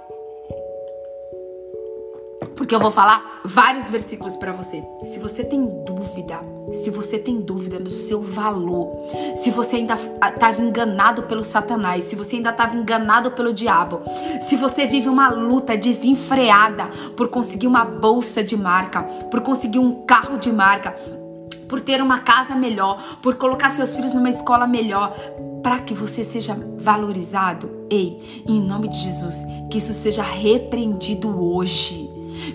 Porque 2.57 2.73
eu 2.73 2.79
vou 2.79 2.89
falar 2.89 3.39
vários 3.45 3.89
versículos 3.89 4.35
para 4.35 4.51
você. 4.51 4.83
Se 5.03 5.19
você 5.19 5.43
tem 5.43 5.65
dúvida, 5.85 6.41
se 6.73 6.89
você 6.89 7.19
tem 7.19 7.39
dúvida 7.39 7.79
do 7.79 7.89
seu 7.89 8.21
valor, 8.21 8.91
se 9.35 9.51
você 9.51 9.77
ainda 9.77 9.93
estava 9.93 10.61
enganado 10.61 11.23
pelo 11.23 11.43
Satanás, 11.45 12.03
se 12.05 12.15
você 12.15 12.37
ainda 12.37 12.49
estava 12.49 12.75
enganado 12.75 13.31
pelo 13.31 13.53
diabo, 13.53 14.01
se 14.41 14.55
você 14.57 14.87
vive 14.87 15.07
uma 15.07 15.29
luta 15.29 15.77
desenfreada 15.77 16.87
por 17.15 17.29
conseguir 17.29 17.67
uma 17.67 17.85
bolsa 17.85 18.43
de 18.43 18.57
marca, 18.57 19.03
por 19.03 19.41
conseguir 19.41 19.79
um 19.79 20.03
carro 20.05 20.37
de 20.37 20.51
marca, 20.51 20.95
por 21.69 21.79
ter 21.79 22.01
uma 22.01 22.19
casa 22.19 22.55
melhor, 22.55 23.19
por 23.21 23.35
colocar 23.35 23.69
seus 23.69 23.93
filhos 23.93 24.13
numa 24.13 24.29
escola 24.29 24.65
melhor, 24.65 25.15
para 25.61 25.79
que 25.79 25.93
você 25.93 26.23
seja 26.23 26.57
valorizado, 26.77 27.69
ei, 27.89 28.43
em 28.47 28.59
nome 28.61 28.87
de 28.87 28.97
Jesus, 28.97 29.45
que 29.69 29.77
isso 29.77 29.93
seja 29.93 30.23
repreendido 30.23 31.29
hoje 31.39 32.06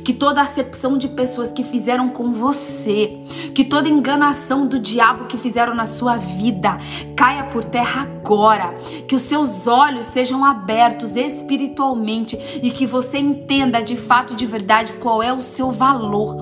que 0.04 0.12
toda 0.12 0.42
acepção 0.42 0.98
de 0.98 1.08
pessoas 1.08 1.52
que 1.52 1.62
fizeram 1.62 2.08
com 2.08 2.32
você, 2.32 3.18
que 3.54 3.64
toda 3.64 3.88
enganação 3.88 4.66
do 4.66 4.78
diabo 4.78 5.26
que 5.26 5.36
fizeram 5.36 5.74
na 5.74 5.86
sua 5.86 6.16
vida 6.16 6.78
caia 7.16 7.44
por 7.44 7.64
terra 7.64 8.02
agora, 8.02 8.74
que 9.06 9.14
os 9.14 9.22
seus 9.22 9.66
olhos 9.66 10.06
sejam 10.06 10.44
abertos 10.44 11.16
espiritualmente 11.16 12.38
e 12.62 12.70
que 12.70 12.86
você 12.86 13.18
entenda 13.18 13.82
de 13.82 13.96
fato 13.96 14.34
de 14.34 14.46
verdade 14.46 14.92
qual 14.94 15.22
é 15.22 15.32
o 15.32 15.40
seu 15.40 15.70
valor. 15.70 16.36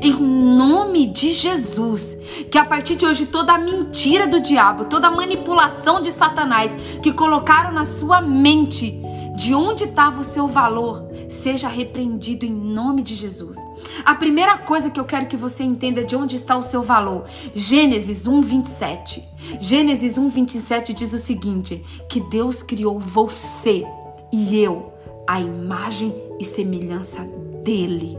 Em 0.00 0.12
nome 0.14 1.06
de 1.06 1.30
Jesus, 1.32 2.16
que 2.50 2.58
a 2.58 2.64
partir 2.64 2.96
de 2.96 3.06
hoje 3.06 3.26
toda 3.26 3.54
a 3.54 3.58
mentira 3.58 4.26
do 4.26 4.40
diabo, 4.40 4.86
toda 4.86 5.08
a 5.08 5.10
manipulação 5.10 6.00
de 6.00 6.10
Satanás 6.10 6.74
que 7.02 7.12
colocaram 7.12 7.72
na 7.72 7.84
sua 7.84 8.20
mente 8.20 9.00
de 9.36 9.54
onde 9.54 9.84
estava 9.84 10.20
o 10.20 10.24
seu 10.24 10.48
valor, 10.48 11.06
seja 11.28 11.68
repreendido 11.68 12.46
em 12.46 12.50
nome 12.50 13.02
de 13.02 13.14
Jesus. 13.14 13.58
A 14.04 14.14
primeira 14.14 14.56
coisa 14.56 14.90
que 14.90 14.98
eu 14.98 15.04
quero 15.04 15.26
que 15.26 15.36
você 15.36 15.62
entenda 15.62 16.02
de 16.02 16.16
onde 16.16 16.36
está 16.36 16.56
o 16.56 16.62
seu 16.62 16.82
valor. 16.82 17.26
Gênesis 17.52 18.26
1:27. 18.26 19.22
Gênesis 19.60 20.18
1:27 20.18 20.94
diz 20.94 21.12
o 21.12 21.18
seguinte: 21.18 21.84
que 22.08 22.20
Deus 22.20 22.62
criou 22.62 22.98
você 22.98 23.86
e 24.32 24.58
eu 24.58 24.92
a 25.28 25.40
imagem 25.40 26.14
e 26.40 26.44
semelhança 26.44 27.22
dele. 27.62 28.18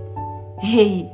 Ei, 0.62 1.10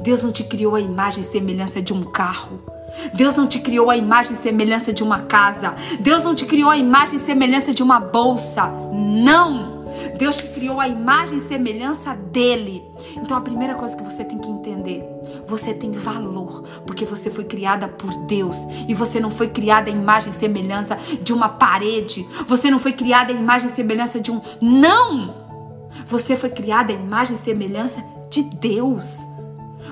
Deus 0.00 0.22
não 0.22 0.32
te 0.32 0.44
criou 0.44 0.74
a 0.74 0.80
imagem 0.80 1.20
e 1.20 1.24
semelhança 1.24 1.82
de 1.82 1.92
um 1.92 2.04
carro. 2.04 2.75
Deus 3.14 3.34
não 3.34 3.46
te 3.46 3.58
criou 3.58 3.90
a 3.90 3.96
imagem 3.96 4.32
e 4.32 4.36
semelhança 4.36 4.92
de 4.92 5.02
uma 5.02 5.20
casa. 5.20 5.74
Deus 6.00 6.22
não 6.22 6.34
te 6.34 6.44
criou 6.44 6.70
a 6.70 6.76
imagem 6.76 7.16
e 7.16 7.20
semelhança 7.20 7.72
de 7.72 7.82
uma 7.82 8.00
bolsa. 8.00 8.66
Não! 8.92 9.76
Deus 10.18 10.36
te 10.36 10.46
criou 10.48 10.80
a 10.80 10.88
imagem 10.88 11.38
e 11.38 11.40
semelhança 11.40 12.14
dele. 12.14 12.82
Então 13.16 13.36
a 13.36 13.40
primeira 13.40 13.74
coisa 13.74 13.96
que 13.96 14.02
você 14.02 14.24
tem 14.24 14.38
que 14.38 14.50
entender, 14.50 15.04
você 15.46 15.72
tem 15.72 15.92
valor, 15.92 16.62
porque 16.86 17.04
você 17.04 17.30
foi 17.30 17.44
criada 17.44 17.88
por 17.88 18.14
Deus 18.26 18.66
e 18.88 18.94
você 18.94 19.20
não 19.20 19.30
foi 19.30 19.48
criada 19.48 19.90
a 19.90 19.92
imagem 19.92 20.30
e 20.30 20.32
semelhança 20.32 20.98
de 21.22 21.32
uma 21.32 21.48
parede. 21.48 22.26
Você 22.46 22.70
não 22.70 22.78
foi 22.78 22.92
criada 22.92 23.32
a 23.32 23.36
imagem 23.36 23.70
e 23.70 23.72
semelhança 23.72 24.20
de 24.20 24.30
um 24.30 24.40
não. 24.60 25.46
Você 26.06 26.36
foi 26.36 26.50
criada 26.50 26.92
a 26.92 26.96
imagem 26.96 27.36
e 27.36 27.38
semelhança 27.38 28.04
de 28.30 28.42
Deus. 28.42 29.24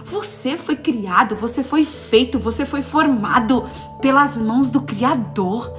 Você 0.04 0.56
foi 0.56 0.76
criado, 0.76 1.36
você 1.36 1.62
foi 1.62 1.84
feito, 1.84 2.38
você 2.38 2.64
foi 2.64 2.82
formado 2.82 3.64
pelas 4.00 4.36
mãos 4.36 4.70
do 4.70 4.80
Criador. 4.82 5.72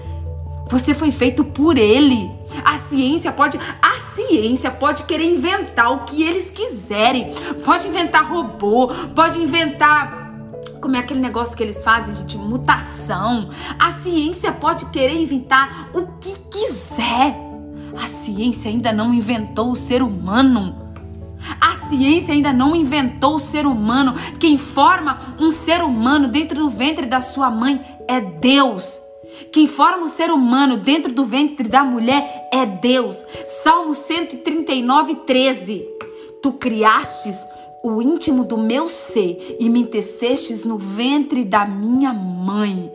Você 0.68 0.94
foi 0.94 1.12
feito 1.12 1.44
por 1.44 1.78
ele. 1.78 2.32
A 2.64 2.78
ciência 2.78 3.32
pode, 3.32 3.60
a 3.82 4.00
ciência 4.16 4.72
pode 4.72 5.04
querer 5.04 5.26
inventar 5.26 5.92
o 5.92 6.06
que 6.06 6.24
eles 6.24 6.50
quiserem. 6.50 7.30
Pode 7.64 7.88
inventar 7.88 8.28
robô, 8.28 8.88
pode 9.14 9.40
inventar 9.40 10.26
como 10.82 10.96
é 10.96 11.00
aquele 11.00 11.20
negócio 11.20 11.56
que 11.56 11.64
eles 11.64 11.84
fazem 11.84 12.26
de 12.26 12.38
mutação. 12.38 13.50
A 13.80 13.90
ciência 13.90 14.52
pode 14.52 14.86
querer 14.88 15.20
inventar 15.20 15.90
o 15.94 16.08
que 16.20 16.40
quiser. 16.50 17.36
A 18.02 18.08
ciência 18.08 18.70
ainda 18.70 18.92
não 18.92 19.14
inventou 19.14 19.72
o 19.72 19.76
ser 19.76 20.02
humano. 20.02 20.85
A 21.60 21.76
ciência 21.76 22.34
ainda 22.34 22.52
não 22.52 22.76
inventou 22.76 23.36
o 23.36 23.40
ser 23.40 23.66
humano. 23.66 24.14
Quem 24.40 24.58
forma 24.58 25.36
um 25.40 25.52
ser 25.52 25.84
humano 25.84 26.28
dentro 26.28 26.60
do 26.60 26.70
ventre 26.70 27.06
da 27.06 27.22
sua 27.22 27.50
mãe 27.50 27.82
é 28.08 28.20
Deus. 28.20 29.00
Quem 29.52 29.68
forma 29.68 30.04
um 30.04 30.08
ser 30.08 30.32
humano 30.32 30.78
dentro 30.78 31.12
do 31.12 31.26
ventre 31.26 31.68
da 31.68 31.84
mulher 31.84 32.48
é 32.54 32.66
Deus. 32.66 33.24
Salmo 33.46 33.94
139, 33.94 35.16
13. 35.26 35.86
Tu 36.42 36.52
criastes 36.54 37.38
o 37.84 38.02
íntimo 38.02 38.44
do 38.44 38.58
meu 38.58 38.88
ser 38.88 39.58
e 39.60 39.70
me 39.70 39.86
tecestes 39.86 40.66
no 40.66 40.78
ventre 40.78 41.44
da 41.44 41.66
minha 41.66 42.14
mãe. 42.14 42.92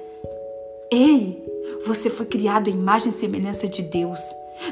Ei, 0.91 1.41
você 1.87 2.11
foi 2.11 2.27
criado 2.27 2.69
em 2.69 2.73
imagem 2.73 3.09
e 3.09 3.13
semelhança 3.13 3.69
de 3.69 3.83
Deus. 3.83 4.21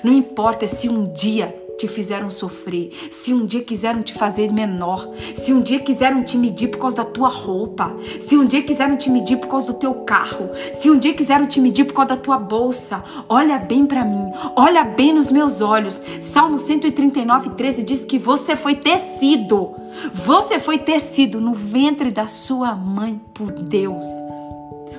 Não 0.03 0.13
importa 0.13 0.67
se 0.67 0.89
um 0.89 1.05
dia 1.13 1.55
te 1.79 1.87
fizeram 1.87 2.29
sofrer, 2.29 2.91
se 3.09 3.33
um 3.33 3.47
dia 3.47 3.63
quiseram 3.63 4.03
te 4.03 4.13
fazer 4.13 4.53
menor, 4.53 5.09
se 5.33 5.53
um 5.53 5.61
dia 5.61 5.79
quiseram 5.79 6.25
te 6.25 6.37
medir 6.37 6.69
por 6.69 6.79
causa 6.79 6.97
da 6.97 7.05
tua 7.05 7.29
roupa, 7.29 7.97
se 8.19 8.37
um 8.37 8.45
dia 8.45 8.63
quiseram 8.63 8.97
te 8.97 9.09
medir 9.09 9.37
por 9.39 9.47
causa 9.47 9.69
do 9.69 9.75
teu 9.75 9.95
carro, 9.95 10.51
se 10.73 10.91
um 10.91 10.99
dia 10.99 11.15
quiseram 11.15 11.47
te 11.47 11.61
medir 11.61 11.85
por 11.85 11.95
causa 11.95 12.09
da 12.09 12.17
tua 12.17 12.37
bolsa, 12.37 13.05
olha 13.29 13.59
bem 13.59 13.87
para 13.87 14.05
mim, 14.05 14.29
olha 14.57 14.83
bem 14.83 15.13
nos 15.13 15.31
meus 15.31 15.61
olhos. 15.61 16.03
Salmo 16.21 16.59
139, 16.59 17.51
13 17.51 17.83
diz 17.85 18.05
que 18.05 18.19
você 18.19 18.57
foi 18.57 18.75
tecido, 18.75 19.71
você 20.13 20.59
foi 20.59 20.79
tecido 20.79 21.41
no 21.41 21.55
ventre 21.55 22.11
da 22.11 22.27
sua 22.27 22.75
mãe 22.75 23.21
por 23.33 23.53
Deus. 23.53 24.05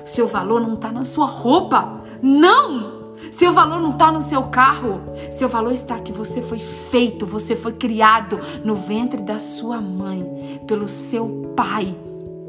O 0.02 0.06
seu 0.06 0.26
valor 0.26 0.62
não 0.62 0.74
está 0.74 0.90
na 0.90 1.04
sua 1.04 1.26
roupa, 1.26 2.02
não! 2.22 2.99
Seu 3.30 3.52
valor 3.52 3.80
não 3.80 3.90
está 3.90 4.10
no 4.10 4.20
seu 4.20 4.44
carro. 4.44 5.00
Seu 5.30 5.48
valor 5.48 5.72
está 5.72 5.98
que 5.98 6.12
você 6.12 6.42
foi 6.42 6.58
feito, 6.58 7.26
você 7.26 7.54
foi 7.54 7.72
criado 7.72 8.38
no 8.64 8.74
ventre 8.74 9.22
da 9.22 9.38
sua 9.38 9.80
mãe, 9.80 10.60
pelo 10.66 10.88
seu 10.88 11.52
pai. 11.56 11.96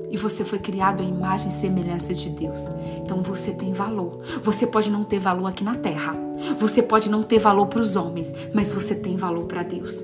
E 0.09 0.17
você 0.17 0.43
foi 0.43 0.59
criado 0.59 1.01
à 1.01 1.05
imagem 1.05 1.47
e 1.47 1.51
semelhança 1.51 2.13
de 2.13 2.29
Deus. 2.29 2.69
Então 2.97 3.21
você 3.21 3.53
tem 3.53 3.71
valor. 3.71 4.19
Você 4.43 4.67
pode 4.67 4.89
não 4.89 5.05
ter 5.05 5.19
valor 5.19 5.47
aqui 5.47 5.63
na 5.63 5.75
terra. 5.75 6.13
Você 6.59 6.81
pode 6.81 7.09
não 7.09 7.23
ter 7.23 7.39
valor 7.39 7.67
para 7.67 7.79
os 7.79 7.95
homens, 7.95 8.33
mas 8.53 8.71
você 8.71 8.93
tem 8.93 9.15
valor 9.15 9.45
para 9.45 9.63
Deus. 9.63 10.03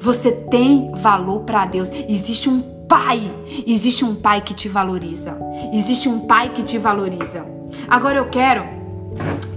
Você 0.00 0.32
tem 0.32 0.90
valor 0.92 1.40
para 1.40 1.66
Deus. 1.66 1.90
Existe 2.08 2.48
um 2.48 2.62
pai, 2.88 3.20
existe 3.66 4.04
um 4.04 4.14
pai 4.14 4.40
que 4.40 4.54
te 4.54 4.68
valoriza. 4.68 5.36
Existe 5.72 6.08
um 6.08 6.20
pai 6.20 6.48
que 6.50 6.62
te 6.62 6.78
valoriza. 6.78 7.44
Agora 7.88 8.18
eu 8.18 8.30
quero 8.30 8.81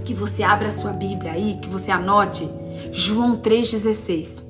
que 0.04 0.14
você 0.14 0.42
abra 0.42 0.68
a 0.68 0.70
sua 0.70 0.92
Bíblia 0.92 1.32
aí, 1.32 1.58
que 1.60 1.68
você 1.68 1.90
anote 1.90 2.48
João 2.92 3.36
3,16. 3.36 4.44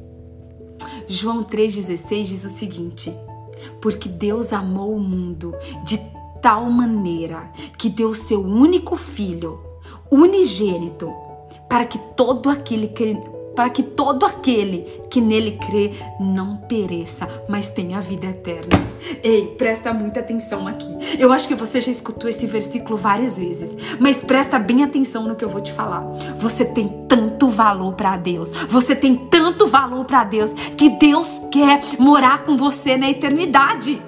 João 1.09 1.43
3,16 1.43 2.23
diz 2.25 2.45
o 2.45 2.49
seguinte: 2.49 3.13
Porque 3.81 4.09
Deus 4.09 4.53
amou 4.53 4.95
o 4.95 5.01
mundo 5.01 5.55
de 5.85 5.99
tal 6.43 6.69
maneira 6.71 7.51
que 7.79 7.89
deu 7.89 8.13
seu 8.15 8.41
único 8.45 8.97
filho, 8.97 9.61
unigênito, 10.11 11.13
para 11.69 11.85
que 11.85 11.99
todo 12.17 12.49
aquele 12.49 12.89
que 12.89 13.19
para 13.57 13.71
que 13.71 13.83
todo 13.83 14.27
aquele 14.27 14.83
que 15.11 15.21
nele 15.21 15.59
crê 15.67 15.93
não 16.21 16.57
pereça, 16.57 17.27
mas 17.49 17.71
tenha 17.71 18.01
vida 18.01 18.27
eterna. 18.27 18.77
Ei, 19.25 19.47
presta 19.57 19.93
muita 19.93 20.21
atenção 20.21 20.69
aqui. 20.69 20.87
Eu 21.19 21.33
acho 21.33 21.49
que 21.49 21.55
você 21.55 21.81
já 21.81 21.91
escutou 21.91 22.29
esse 22.29 22.47
versículo 22.47 22.97
várias 22.97 23.39
vezes, 23.39 23.77
mas 23.99 24.19
presta 24.19 24.59
bem 24.59 24.85
atenção 24.85 25.25
no 25.25 25.35
que 25.35 25.45
eu 25.45 25.49
vou 25.49 25.61
te 25.61 25.73
falar. 25.73 26.03
Você 26.37 26.65
tem 26.65 26.89
tanto 27.09 27.49
valor 27.49 27.95
para 27.95 28.17
Deus. 28.17 28.51
Você 28.69 28.95
tem 28.95 29.15
tanto 29.15 29.67
valor 29.67 30.05
para 30.05 30.23
Deus 30.25 30.53
que 30.77 30.91
Deus 30.91 31.41
quer 31.51 31.81
morar 31.99 32.45
com 32.45 32.57
você 32.57 32.97
na 32.97 33.09
eternidade. 33.09 34.01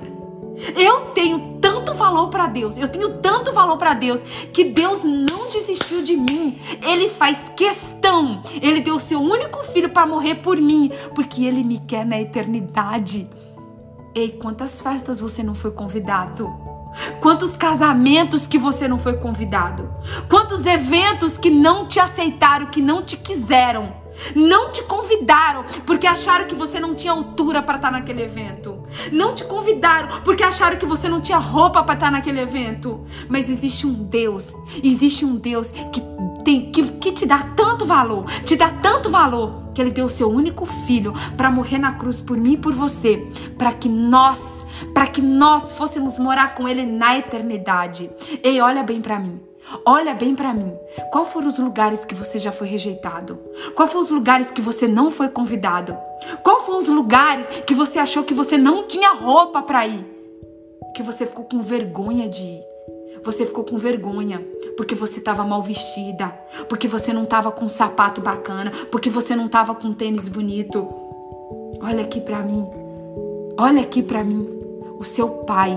Eu 0.76 1.12
tenho 1.12 1.57
tanto 1.68 1.92
valor 1.92 2.28
para 2.28 2.46
Deus, 2.46 2.78
eu 2.78 2.88
tenho 2.88 3.18
tanto 3.18 3.52
valor 3.52 3.76
para 3.76 3.92
Deus 3.92 4.22
que 4.54 4.64
Deus 4.64 5.04
não 5.04 5.50
desistiu 5.50 6.02
de 6.02 6.16
mim. 6.16 6.58
Ele 6.82 7.10
faz 7.10 7.52
questão. 7.54 8.42
Ele 8.62 8.80
deu 8.80 8.94
o 8.94 8.98
seu 8.98 9.20
único 9.20 9.62
filho 9.64 9.90
para 9.90 10.06
morrer 10.06 10.36
por 10.36 10.56
mim, 10.56 10.90
porque 11.14 11.44
ele 11.44 11.62
me 11.62 11.78
quer 11.78 12.06
na 12.06 12.18
eternidade. 12.18 13.28
Ei, 14.14 14.30
quantas 14.30 14.80
festas 14.80 15.20
você 15.20 15.42
não 15.42 15.54
foi 15.54 15.70
convidado? 15.70 16.50
Quantos 17.20 17.54
casamentos 17.54 18.46
que 18.46 18.58
você 18.58 18.88
não 18.88 18.98
foi 18.98 19.18
convidado? 19.18 19.94
Quantos 20.26 20.64
eventos 20.64 21.36
que 21.36 21.50
não 21.50 21.86
te 21.86 22.00
aceitaram, 22.00 22.70
que 22.70 22.80
não 22.80 23.02
te 23.02 23.18
quiseram? 23.18 23.92
Não 24.34 24.72
te 24.72 24.82
convidaram 24.84 25.64
porque 25.86 26.06
acharam 26.06 26.46
que 26.46 26.54
você 26.54 26.80
não 26.80 26.94
tinha 26.94 27.12
altura 27.12 27.62
para 27.62 27.76
estar 27.76 27.90
naquele 27.90 28.22
evento. 28.22 28.77
Não 29.12 29.34
te 29.34 29.44
convidaram 29.44 30.20
porque 30.22 30.42
acharam 30.42 30.76
que 30.76 30.86
você 30.86 31.08
não 31.08 31.20
tinha 31.20 31.38
roupa 31.38 31.82
para 31.82 31.94
estar 31.94 32.10
naquele 32.10 32.40
evento. 32.40 33.04
Mas 33.28 33.48
existe 33.48 33.86
um 33.86 33.92
Deus, 33.92 34.54
existe 34.82 35.24
um 35.24 35.36
Deus 35.36 35.72
que 35.92 36.02
tem 36.44 36.70
que, 36.70 36.82
que 36.92 37.12
te 37.12 37.26
dá 37.26 37.42
tanto 37.56 37.84
valor, 37.84 38.24
te 38.44 38.56
dá 38.56 38.70
tanto 38.70 39.10
valor 39.10 39.68
que 39.74 39.82
ele 39.82 39.90
deu 39.90 40.06
o 40.06 40.08
seu 40.08 40.28
único 40.28 40.66
filho 40.66 41.12
para 41.36 41.50
morrer 41.50 41.78
na 41.78 41.92
cruz 41.92 42.20
por 42.20 42.36
mim 42.36 42.54
e 42.54 42.58
por 42.58 42.72
você, 42.72 43.28
para 43.56 43.72
que 43.72 43.88
nós, 43.88 44.64
para 44.92 45.06
que 45.06 45.22
nós 45.22 45.72
fôssemos 45.72 46.18
morar 46.18 46.54
com 46.54 46.68
ele 46.68 46.84
na 46.84 47.16
eternidade. 47.16 48.10
Ei, 48.42 48.60
olha 48.60 48.82
bem 48.82 49.00
para 49.00 49.18
mim. 49.18 49.47
Olha 49.84 50.14
bem 50.14 50.34
para 50.34 50.54
mim. 50.54 50.74
Qual 51.10 51.24
foram 51.24 51.48
os 51.48 51.58
lugares 51.58 52.04
que 52.04 52.14
você 52.14 52.38
já 52.38 52.52
foi 52.52 52.66
rejeitado? 52.68 53.38
Qual 53.74 53.86
foram 53.86 54.00
os 54.00 54.10
lugares 54.10 54.50
que 54.50 54.60
você 54.60 54.86
não 54.86 55.10
foi 55.10 55.28
convidado? 55.28 55.96
Qual 56.42 56.60
foram 56.60 56.78
os 56.78 56.88
lugares 56.88 57.46
que 57.66 57.74
você 57.74 57.98
achou 57.98 58.24
que 58.24 58.34
você 58.34 58.56
não 58.56 58.86
tinha 58.86 59.12
roupa 59.12 59.62
para 59.62 59.86
ir? 59.86 60.04
Que 60.94 61.02
você 61.02 61.26
ficou 61.26 61.44
com 61.44 61.60
vergonha 61.60 62.28
de 62.28 62.44
ir? 62.44 62.62
Você 63.24 63.44
ficou 63.44 63.64
com 63.64 63.76
vergonha 63.76 64.44
porque 64.76 64.94
você 64.94 65.18
estava 65.18 65.44
mal 65.44 65.60
vestida, 65.60 66.28
porque 66.68 66.86
você 66.86 67.12
não 67.12 67.24
estava 67.24 67.50
com 67.50 67.64
um 67.64 67.68
sapato 67.68 68.20
bacana, 68.20 68.70
porque 68.90 69.10
você 69.10 69.34
não 69.34 69.46
estava 69.46 69.74
com 69.74 69.88
um 69.88 69.92
tênis 69.92 70.28
bonito. 70.28 70.88
Olha 71.82 72.02
aqui 72.02 72.20
para 72.20 72.38
mim. 72.40 72.66
Olha 73.58 73.82
aqui 73.82 74.02
para 74.02 74.22
mim. 74.22 74.48
O 74.98 75.04
seu 75.04 75.28
pai 75.28 75.76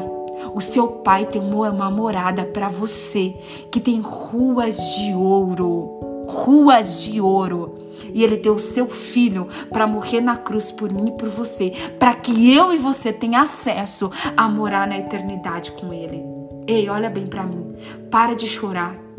o 0.54 0.62
seu 0.62 0.88
pai 0.88 1.26
tem 1.26 1.42
uma 1.42 1.90
morada 1.90 2.46
para 2.46 2.68
você 2.68 3.36
que 3.72 3.80
tem 3.80 4.02
ruas 4.02 4.78
de 4.96 5.14
ouro. 5.14 6.00
Ruas 6.28 7.04
de 7.04 7.20
ouro. 7.20 7.78
E 8.14 8.24
ele 8.24 8.38
deu 8.38 8.56
o 8.56 8.60
seu 8.60 8.88
filho 8.88 9.48
para 9.70 9.88
morrer 9.88 10.22
na 10.22 10.36
cruz 10.36 10.72
por 10.72 10.92
mim 10.92 11.10
e 11.10 11.18
por 11.18 11.30
você, 11.30 11.72
para 12.00 12.14
que 12.16 12.54
eu 12.54 12.74
e 12.74 12.78
você 12.78 13.14
tenha 13.14 13.42
acesso 13.42 14.12
a 14.36 14.48
morar 14.50 14.88
na 14.88 14.98
eternidade 14.98 15.72
com 15.72 15.94
ele. 15.94 16.24
Ei, 16.68 16.90
olha 16.90 17.10
bem 17.10 17.28
para 17.28 17.44
mim. 17.44 17.76
Para 18.10 18.34
de 18.34 18.48
chorar. 18.48 19.11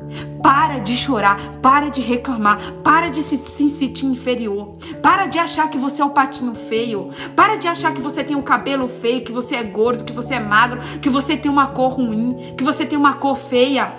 Para 0.42 0.78
de 0.78 0.96
chorar, 0.96 1.36
para 1.60 1.88
de 1.88 2.00
reclamar, 2.00 2.58
para 2.82 3.08
de 3.08 3.22
se, 3.22 3.36
se, 3.36 3.68
sentir 3.68 4.06
inferior. 4.06 4.76
Para 5.02 5.26
de 5.26 5.38
achar 5.38 5.68
que 5.70 5.78
você 5.78 6.02
é 6.02 6.04
o 6.04 6.10
patinho 6.10 6.54
feio. 6.54 7.10
Para 7.36 7.56
de 7.56 7.68
achar 7.68 7.94
que 7.94 8.00
você 8.00 8.24
tem 8.24 8.36
o 8.36 8.42
cabelo 8.42 8.88
feio, 8.88 9.24
que 9.24 9.32
você 9.32 9.54
é 9.54 9.62
gordo, 9.62 10.04
que 10.04 10.12
você 10.12 10.34
é 10.34 10.40
magro, 10.40 10.80
que 11.00 11.08
você 11.08 11.36
tem 11.36 11.50
uma 11.50 11.68
cor 11.68 11.92
ruim, 11.92 12.54
que 12.56 12.64
você 12.64 12.84
tem 12.84 12.98
uma 12.98 13.14
cor 13.14 13.36
feia. 13.36 13.92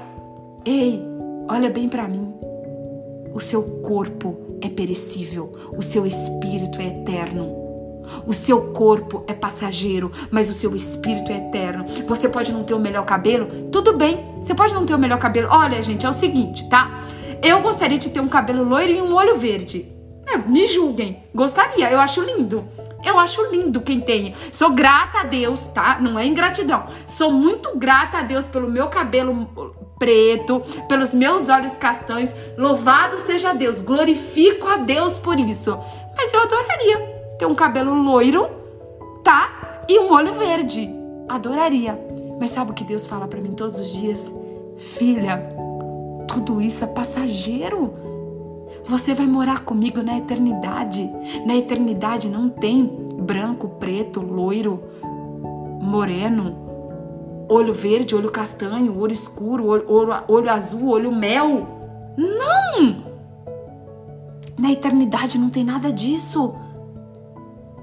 Ei, 0.66 1.02
olha 1.50 1.70
bem 1.70 1.88
para 1.88 2.08
mim. 2.08 2.34
O 3.34 3.40
seu 3.40 3.64
corpo 3.82 4.38
é 4.62 4.70
perecível, 4.70 5.52
o 5.76 5.82
seu 5.82 6.06
espírito 6.06 6.80
é 6.80 6.88
eterno. 6.88 7.63
O 8.26 8.34
seu 8.34 8.72
corpo 8.72 9.24
é 9.28 9.34
passageiro, 9.34 10.12
mas 10.32 10.50
o 10.50 10.54
seu 10.54 10.76
espírito 10.76 11.32
é 11.32 11.38
eterno. 11.38 11.86
Você 12.08 12.30
pode 12.30 12.52
não 12.52 12.64
ter 12.64 12.74
o 12.74 12.80
melhor 12.80 13.06
cabelo? 13.06 13.70
Tudo 13.72 13.94
bem. 13.94 14.34
Você 14.42 14.54
pode 14.54 14.74
não 14.74 14.86
ter 14.86 14.94
o 14.94 15.00
melhor 15.00 15.20
cabelo. 15.20 15.48
Olha, 15.52 15.82
gente, 15.82 16.06
é 16.06 16.10
o 16.10 16.14
seguinte, 16.14 16.68
tá? 16.70 17.02
Eu 17.42 17.62
gostaria 17.62 17.98
de 17.98 18.10
ter 18.10 18.20
um 18.20 18.28
cabelo 18.28 18.64
loiro 18.64 18.92
e 18.92 19.02
um 19.02 19.14
olho 19.14 19.38
verde. 19.38 19.92
É, 20.26 20.38
me 20.38 20.68
julguem. 20.68 21.24
Gostaria, 21.36 21.92
eu 21.92 22.00
acho 22.00 22.22
lindo. 22.22 22.66
Eu 23.04 23.20
acho 23.20 23.42
lindo 23.52 23.82
quem 23.82 24.00
tem. 24.00 24.34
Sou 24.52 24.72
grata 24.72 25.20
a 25.20 25.24
Deus, 25.24 25.68
tá? 25.68 26.00
Não 26.00 26.18
é 26.18 26.26
ingratidão. 26.26 26.86
Sou 27.06 27.32
muito 27.32 27.78
grata 27.78 28.20
a 28.20 28.22
Deus 28.22 28.48
pelo 28.48 28.70
meu 28.70 28.88
cabelo 28.88 29.76
preto, 30.00 30.62
pelos 30.88 31.14
meus 31.14 31.50
olhos 31.50 31.74
castanhos. 31.74 32.34
Louvado 32.58 33.20
seja 33.20 33.54
Deus. 33.54 33.82
Glorifico 33.82 34.68
a 34.68 34.78
Deus 34.78 35.20
por 35.20 35.38
isso. 35.40 35.78
Mas 36.16 36.34
eu 36.34 36.42
adoraria 36.42 37.13
ter 37.38 37.46
um 37.46 37.56
cabelo 37.56 37.94
loiro, 37.94 38.48
tá? 39.24 39.84
E 39.88 40.00
um 40.00 40.12
olho 40.12 40.34
verde. 40.34 40.90
Adoraria. 41.28 42.00
Mas 42.40 42.52
sabe 42.52 42.72
o 42.72 42.74
que 42.74 42.84
Deus 42.84 43.06
fala 43.06 43.28
para 43.28 43.42
mim 43.42 43.52
todos 43.52 43.80
os 43.80 43.92
dias? 43.94 44.34
Filha, 44.78 45.42
tudo 46.28 46.62
isso 46.62 46.84
é 46.84 46.88
passageiro. 46.88 47.94
Você 48.86 49.14
vai 49.14 49.28
morar 49.28 49.62
comigo 49.62 50.02
na 50.02 50.18
eternidade. 50.18 51.10
Na 51.46 51.56
eternidade 51.56 52.28
não 52.28 52.50
tem 52.50 52.86
branco, 53.18 53.70
preto, 53.80 54.20
loiro, 54.20 54.84
moreno, 55.82 56.56
olho 57.48 57.74
verde, 57.74 58.16
olho 58.16 58.32
castanho, 58.32 59.00
olho 59.00 59.14
escuro, 59.14 59.68
olho, 59.68 59.86
olho, 59.88 60.14
olho 60.28 60.52
azul, 60.52 60.90
olho 60.90 61.12
mel. 61.12 61.68
Não! 62.18 63.14
Na 64.60 64.72
eternidade 64.72 65.38
não 65.38 65.50
tem 65.50 65.64
nada 65.64 65.92
disso. 65.92 66.56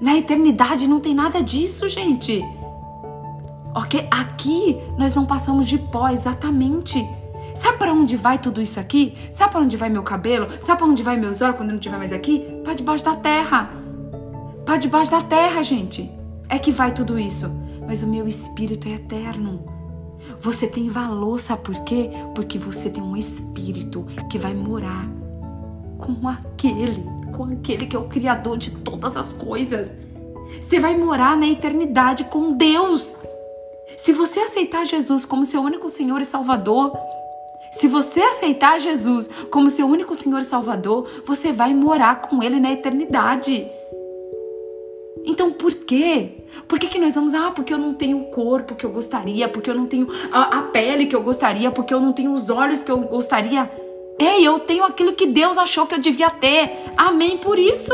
Na 0.00 0.16
eternidade 0.16 0.86
não 0.86 0.98
tem 0.98 1.14
nada 1.14 1.42
disso, 1.42 1.88
gente. 1.88 2.42
Ok? 3.74 4.08
Aqui 4.10 4.78
nós 4.96 5.14
não 5.14 5.26
passamos 5.26 5.68
de 5.68 5.78
pó, 5.78 6.08
exatamente. 6.08 7.06
Sabe 7.54 7.78
para 7.78 7.92
onde 7.92 8.16
vai 8.16 8.38
tudo 8.38 8.62
isso 8.62 8.80
aqui? 8.80 9.14
Sabe 9.32 9.52
para 9.52 9.60
onde 9.60 9.76
vai 9.76 9.90
meu 9.90 10.02
cabelo? 10.02 10.48
Sabe 10.60 10.78
para 10.78 10.88
onde 10.88 11.02
vai 11.02 11.16
meus 11.16 11.42
olhos 11.42 11.56
quando 11.56 11.68
eu 11.68 11.74
não 11.74 11.80
estiver 11.80 11.98
mais 11.98 12.12
aqui? 12.12 12.40
Para 12.64 12.74
debaixo 12.74 13.04
da 13.04 13.16
terra. 13.16 13.70
Para 14.64 14.76
debaixo 14.76 15.10
da 15.10 15.20
terra, 15.20 15.62
gente. 15.62 16.10
É 16.48 16.58
que 16.58 16.72
vai 16.72 16.92
tudo 16.94 17.18
isso. 17.18 17.50
Mas 17.86 18.02
o 18.02 18.06
meu 18.06 18.26
espírito 18.26 18.88
é 18.88 18.92
eterno. 18.92 19.64
Você 20.40 20.66
tem 20.66 20.88
valor, 20.88 21.38
sabe 21.38 21.62
por 21.62 21.74
quê? 21.80 22.10
Porque 22.34 22.58
você 22.58 22.88
tem 22.88 23.02
um 23.02 23.16
espírito 23.16 24.06
que 24.30 24.38
vai 24.38 24.54
morar 24.54 25.08
com 25.98 26.28
aquele 26.28 27.04
com 27.30 27.44
aquele 27.44 27.86
que 27.86 27.96
é 27.96 27.98
o 27.98 28.08
Criador 28.08 28.56
de 28.56 28.70
todas 28.70 29.16
as 29.16 29.32
coisas. 29.32 29.96
Você 30.60 30.80
vai 30.80 30.96
morar 30.96 31.36
na 31.36 31.46
eternidade 31.46 32.24
com 32.24 32.52
Deus. 32.52 33.16
Se 33.96 34.12
você 34.12 34.40
aceitar 34.40 34.84
Jesus 34.84 35.24
como 35.24 35.44
seu 35.44 35.60
único 35.60 35.88
Senhor 35.88 36.20
e 36.20 36.24
Salvador, 36.24 36.92
se 37.72 37.86
você 37.86 38.20
aceitar 38.20 38.80
Jesus 38.80 39.28
como 39.50 39.70
seu 39.70 39.86
único 39.86 40.14
Senhor 40.14 40.40
e 40.40 40.44
Salvador, 40.44 41.08
você 41.24 41.52
vai 41.52 41.72
morar 41.72 42.20
com 42.22 42.42
Ele 42.42 42.58
na 42.58 42.72
eternidade. 42.72 43.66
Então 45.24 45.52
por 45.52 45.72
quê? 45.72 46.44
Por 46.66 46.78
que, 46.78 46.88
que 46.88 46.98
nós 46.98 47.14
vamos, 47.14 47.34
ah, 47.34 47.50
porque 47.50 47.72
eu 47.72 47.78
não 47.78 47.94
tenho 47.94 48.18
o 48.18 48.30
corpo 48.30 48.74
que 48.74 48.84
eu 48.84 48.90
gostaria, 48.90 49.48
porque 49.48 49.70
eu 49.70 49.74
não 49.74 49.86
tenho 49.86 50.08
a, 50.32 50.58
a 50.58 50.62
pele 50.62 51.06
que 51.06 51.14
eu 51.14 51.22
gostaria, 51.22 51.70
porque 51.70 51.94
eu 51.94 52.00
não 52.00 52.12
tenho 52.12 52.32
os 52.32 52.50
olhos 52.50 52.82
que 52.82 52.90
eu 52.90 52.98
gostaria? 52.98 53.70
Ei, 54.20 54.46
eu 54.46 54.58
tenho 54.58 54.84
aquilo 54.84 55.14
que 55.14 55.26
Deus 55.26 55.56
achou 55.56 55.86
que 55.86 55.94
eu 55.94 55.98
devia 55.98 56.28
ter. 56.28 56.76
Amém 56.94 57.38
por 57.38 57.58
isso. 57.58 57.92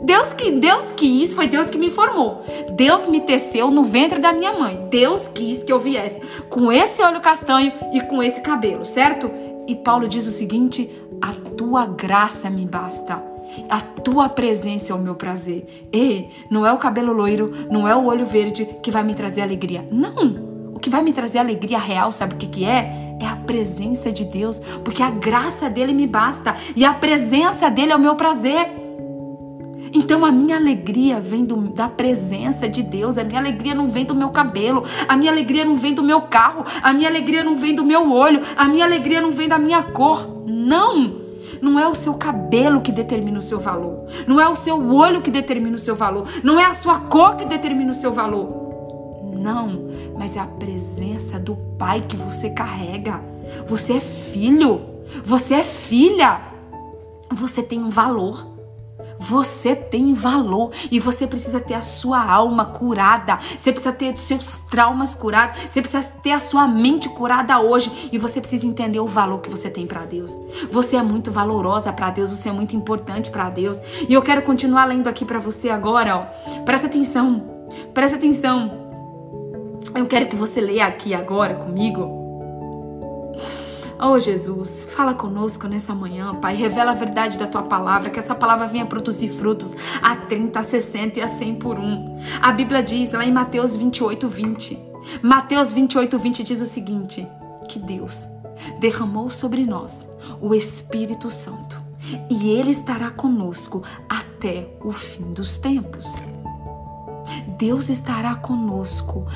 Deus 0.00 0.32
que 0.32 0.52
Deus 0.52 0.92
quis, 0.92 1.34
foi 1.34 1.48
Deus 1.48 1.68
que 1.68 1.76
me 1.76 1.90
formou. 1.90 2.44
Deus 2.72 3.08
me 3.08 3.20
teceu 3.20 3.68
no 3.68 3.82
ventre 3.82 4.20
da 4.20 4.32
minha 4.32 4.52
mãe. 4.52 4.86
Deus 4.88 5.28
quis 5.28 5.64
que 5.64 5.72
eu 5.72 5.78
viesse 5.80 6.20
com 6.48 6.70
esse 6.70 7.02
olho 7.02 7.20
castanho 7.20 7.72
e 7.92 8.00
com 8.00 8.22
esse 8.22 8.40
cabelo, 8.40 8.84
certo? 8.84 9.28
E 9.66 9.74
Paulo 9.74 10.06
diz 10.06 10.26
o 10.26 10.30
seguinte: 10.30 10.88
a 11.20 11.32
tua 11.56 11.84
graça 11.84 12.48
me 12.48 12.64
basta. 12.64 13.22
A 13.68 13.80
tua 13.80 14.28
presença 14.28 14.92
é 14.92 14.96
o 14.96 15.00
meu 15.00 15.16
prazer. 15.16 15.88
Ei, 15.92 16.30
não 16.48 16.64
é 16.64 16.72
o 16.72 16.78
cabelo 16.78 17.12
loiro, 17.12 17.52
não 17.70 17.86
é 17.88 17.94
o 17.94 18.04
olho 18.04 18.24
verde 18.24 18.64
que 18.80 18.92
vai 18.92 19.02
me 19.02 19.14
trazer 19.14 19.42
alegria. 19.42 19.84
Não! 19.90 20.49
O 20.80 20.82
que 20.82 20.88
vai 20.88 21.02
me 21.02 21.12
trazer 21.12 21.38
alegria 21.38 21.78
real, 21.78 22.10
sabe 22.10 22.32
o 22.32 22.36
que, 22.38 22.46
que 22.46 22.64
é? 22.64 23.14
é 23.20 23.26
a 23.26 23.36
presença 23.36 24.10
de 24.10 24.24
Deus, 24.24 24.60
porque 24.82 25.02
a 25.02 25.10
graça 25.10 25.68
dele 25.68 25.92
me 25.92 26.06
basta 26.06 26.56
e 26.74 26.86
a 26.86 26.94
presença 26.94 27.68
dele 27.68 27.92
é 27.92 27.96
o 27.96 28.00
meu 28.00 28.16
prazer. 28.16 28.66
Então 29.92 30.24
a 30.24 30.32
minha 30.32 30.56
alegria 30.56 31.20
vem 31.20 31.44
do, 31.44 31.68
da 31.68 31.86
presença 31.86 32.66
de 32.66 32.82
Deus, 32.82 33.18
a 33.18 33.24
minha 33.24 33.38
alegria 33.38 33.74
não 33.74 33.90
vem 33.90 34.06
do 34.06 34.14
meu 34.14 34.30
cabelo, 34.30 34.82
a 35.06 35.18
minha 35.18 35.30
alegria 35.30 35.66
não 35.66 35.76
vem 35.76 35.92
do 35.92 36.02
meu 36.02 36.22
carro, 36.22 36.64
a 36.82 36.94
minha 36.94 37.10
alegria 37.10 37.44
não 37.44 37.54
vem 37.54 37.74
do 37.74 37.84
meu 37.84 38.10
olho, 38.10 38.40
a 38.56 38.64
minha 38.64 38.86
alegria 38.86 39.20
não 39.20 39.32
vem 39.32 39.48
da 39.48 39.58
minha 39.58 39.82
cor. 39.82 40.44
Não! 40.46 41.20
Não 41.60 41.78
é 41.78 41.86
o 41.86 41.94
seu 41.94 42.14
cabelo 42.14 42.80
que 42.80 42.90
determina 42.90 43.38
o 43.38 43.42
seu 43.42 43.60
valor. 43.60 44.06
Não 44.26 44.40
é 44.40 44.48
o 44.48 44.56
seu 44.56 44.82
olho 44.94 45.20
que 45.20 45.30
determina 45.30 45.76
o 45.76 45.78
seu 45.78 45.94
valor. 45.94 46.26
Não 46.42 46.58
é 46.58 46.64
a 46.64 46.72
sua 46.72 47.00
cor 47.00 47.36
que 47.36 47.44
determina 47.44 47.90
o 47.90 47.94
seu 47.94 48.12
valor. 48.12 48.59
Não, 49.40 49.88
mas 50.18 50.36
é 50.36 50.40
a 50.40 50.46
presença 50.46 51.38
do 51.38 51.56
Pai 51.78 52.04
que 52.06 52.16
você 52.16 52.50
carrega. 52.50 53.22
Você 53.66 53.94
é 53.94 54.00
filho. 54.00 54.82
Você 55.24 55.54
é 55.54 55.62
filha. 55.62 56.40
Você 57.32 57.62
tem 57.62 57.80
um 57.80 57.88
valor. 57.88 58.50
Você 59.18 59.74
tem 59.74 60.14
valor 60.14 60.70
e 60.90 60.98
você 60.98 61.26
precisa 61.26 61.60
ter 61.60 61.74
a 61.74 61.82
sua 61.82 62.24
alma 62.24 62.64
curada. 62.64 63.38
Você 63.56 63.70
precisa 63.70 63.92
ter 63.92 64.14
os 64.14 64.20
seus 64.20 64.58
traumas 64.70 65.14
curados. 65.14 65.58
Você 65.68 65.82
precisa 65.82 66.10
ter 66.22 66.32
a 66.32 66.40
sua 66.40 66.66
mente 66.66 67.08
curada 67.10 67.60
hoje 67.60 68.10
e 68.12 68.18
você 68.18 68.40
precisa 68.40 68.66
entender 68.66 68.98
o 68.98 69.06
valor 69.06 69.40
que 69.40 69.50
você 69.50 69.68
tem 69.68 69.86
para 69.86 70.06
Deus. 70.06 70.40
Você 70.70 70.96
é 70.96 71.02
muito 71.02 71.30
valorosa 71.30 71.92
para 71.92 72.10
Deus, 72.10 72.30
você 72.30 72.48
é 72.48 72.52
muito 72.52 72.74
importante 72.74 73.30
para 73.30 73.50
Deus. 73.50 73.82
E 74.08 74.12
eu 74.12 74.22
quero 74.22 74.40
continuar 74.42 74.86
lendo 74.86 75.06
aqui 75.06 75.24
para 75.24 75.38
você 75.38 75.68
agora, 75.68 76.16
ó. 76.16 76.60
Presta 76.64 76.86
atenção. 76.86 77.42
Presta 77.92 78.16
atenção. 78.16 78.79
Eu 79.94 80.06
quero 80.06 80.28
que 80.28 80.36
você 80.36 80.60
leia 80.60 80.86
aqui 80.86 81.14
agora 81.14 81.54
comigo 81.54 82.20
Oh 84.02 84.18
Jesus, 84.18 84.86
fala 84.90 85.12
conosco 85.12 85.68
nessa 85.68 85.94
manhã, 85.94 86.34
Pai. 86.34 86.56
Revela 86.56 86.92
a 86.92 86.94
verdade 86.94 87.38
da 87.38 87.46
tua 87.46 87.60
palavra, 87.60 88.08
que 88.08 88.18
essa 88.18 88.34
palavra 88.34 88.66
venha 88.66 88.86
produzir 88.86 89.28
frutos 89.28 89.76
a 90.00 90.16
30, 90.16 90.58
a 90.58 90.62
60 90.62 91.18
e 91.18 91.22
a 91.22 91.28
100 91.28 91.56
por 91.56 91.78
um. 91.78 92.16
A 92.40 92.50
Bíblia 92.50 92.82
diz 92.82 93.12
lá 93.12 93.26
em 93.26 93.30
Mateus 93.30 93.76
28, 93.76 94.26
20. 94.26 94.78
Mateus 95.22 95.70
28, 95.74 96.18
20 96.18 96.42
diz 96.42 96.62
o 96.62 96.66
seguinte: 96.66 97.28
que 97.68 97.78
Deus 97.78 98.26
derramou 98.78 99.28
sobre 99.28 99.66
nós 99.66 100.08
o 100.40 100.54
Espírito 100.54 101.28
Santo 101.28 101.78
e 102.30 102.48
Ele 102.48 102.70
estará 102.70 103.10
conosco 103.10 103.82
até 104.08 104.66
o 104.82 104.90
fim 104.90 105.34
dos 105.34 105.58
tempos. 105.58 106.22
Deus 107.60 107.90
estará 107.90 108.34
conosco, 108.36 109.26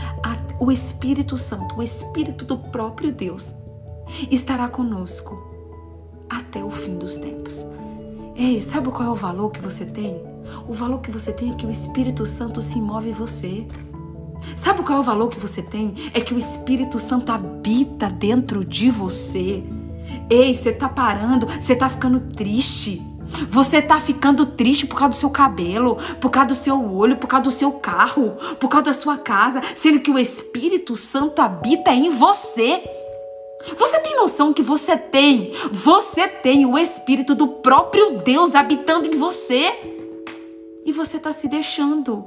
o 0.59 0.73
Espírito 0.73 1.37
Santo, 1.37 1.77
o 1.77 1.83
Espírito 1.83 2.47
do 2.47 2.57
próprio 2.57 3.13
Deus 3.13 3.55
estará 4.31 4.67
conosco 4.67 5.39
até 6.31 6.65
o 6.65 6.71
fim 6.71 6.97
dos 6.97 7.19
tempos. 7.19 7.67
Ei, 8.35 8.63
sabe 8.63 8.89
qual 8.89 9.09
é 9.09 9.11
o 9.11 9.15
valor 9.15 9.51
que 9.51 9.61
você 9.61 9.85
tem? 9.85 10.17
O 10.67 10.73
valor 10.73 11.01
que 11.01 11.11
você 11.11 11.35
tem 11.35 11.51
é 11.51 11.55
que 11.55 11.67
o 11.67 11.71
Espírito 11.71 12.25
Santo 12.25 12.63
se 12.63 12.81
move 12.81 13.11
em 13.11 13.13
você. 13.13 13.67
Sabe 14.57 14.83
qual 14.83 14.97
é 14.97 15.01
o 15.03 15.05
valor 15.05 15.29
que 15.29 15.39
você 15.39 15.61
tem? 15.61 15.93
É 16.15 16.21
que 16.21 16.33
o 16.33 16.39
Espírito 16.39 16.99
Santo 16.99 17.31
habita 17.31 18.09
dentro 18.09 18.65
de 18.65 18.91
você. 18.91 19.63
Ei, 20.31 20.55
você 20.55 20.73
tá 20.73 20.89
parando, 20.89 21.47
você 21.47 21.77
tá 21.77 21.91
ficando 21.91 22.21
triste. 22.21 23.03
Você 23.49 23.81
tá 23.81 24.01
ficando 24.01 24.47
triste 24.47 24.87
por 24.87 24.97
causa 24.97 25.11
do 25.11 25.17
seu 25.17 25.31
cabelo, 25.31 25.97
por 26.21 26.31
causa 26.31 26.49
do 26.49 26.55
seu 26.55 26.95
olho, 26.95 27.17
por 27.17 27.27
causa 27.27 27.45
do 27.45 27.51
seu 27.51 27.73
carro, 27.73 28.37
por 28.59 28.69
causa 28.69 28.87
da 28.87 28.93
sua 28.93 29.17
casa, 29.17 29.61
sendo 29.75 30.01
que 30.01 30.11
o 30.11 30.19
Espírito 30.19 30.97
Santo 30.97 31.41
habita 31.41 31.93
em 31.93 32.11
você. 32.11 32.83
Você 33.77 33.99
tem 34.01 34.17
noção 34.17 34.53
que 34.53 34.63
você 34.63 34.97
tem, 34.97 35.53
você 35.73 36.29
tem 36.29 36.67
o 36.67 36.77
Espírito 36.77 37.35
do 37.35 37.49
próprio 37.49 38.19
Deus 38.19 38.55
habitando 38.55 39.09
em 39.09 39.17
você? 39.17 39.73
E 40.85 40.93
você 40.93 41.17
está 41.17 41.33
se 41.33 41.49
deixando, 41.49 42.25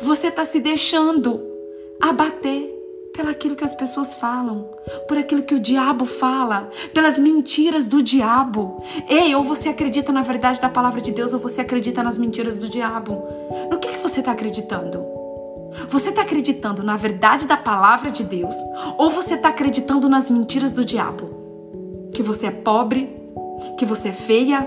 você 0.00 0.28
está 0.28 0.46
se 0.46 0.60
deixando 0.60 1.40
abater 2.00 2.77
pelaquilo 3.14 3.56
que 3.56 3.64
as 3.64 3.74
pessoas 3.74 4.14
falam, 4.14 4.68
por 5.06 5.18
aquilo 5.18 5.42
que 5.42 5.54
o 5.54 5.60
diabo 5.60 6.04
fala, 6.04 6.70
pelas 6.94 7.18
mentiras 7.18 7.88
do 7.88 8.02
diabo. 8.02 8.82
Ei, 9.08 9.34
ou 9.34 9.42
você 9.42 9.68
acredita 9.68 10.12
na 10.12 10.22
verdade 10.22 10.60
da 10.60 10.68
palavra 10.68 11.00
de 11.00 11.12
Deus, 11.12 11.34
ou 11.34 11.40
você 11.40 11.60
acredita 11.60 12.02
nas 12.02 12.18
mentiras 12.18 12.56
do 12.56 12.68
diabo. 12.68 13.22
No 13.70 13.78
que, 13.78 13.92
que 13.92 13.98
você 13.98 14.20
está 14.20 14.32
acreditando? 14.32 15.18
Você 15.88 16.10
está 16.10 16.22
acreditando 16.22 16.82
na 16.82 16.96
verdade 16.96 17.46
da 17.46 17.56
palavra 17.56 18.10
de 18.10 18.24
Deus 18.24 18.54
ou 18.96 19.10
você 19.10 19.34
está 19.34 19.50
acreditando 19.50 20.08
nas 20.08 20.30
mentiras 20.30 20.72
do 20.72 20.84
diabo? 20.84 22.08
Que 22.12 22.22
você 22.22 22.46
é 22.46 22.50
pobre, 22.50 23.14
que 23.78 23.84
você 23.84 24.08
é 24.08 24.12
feia, 24.12 24.62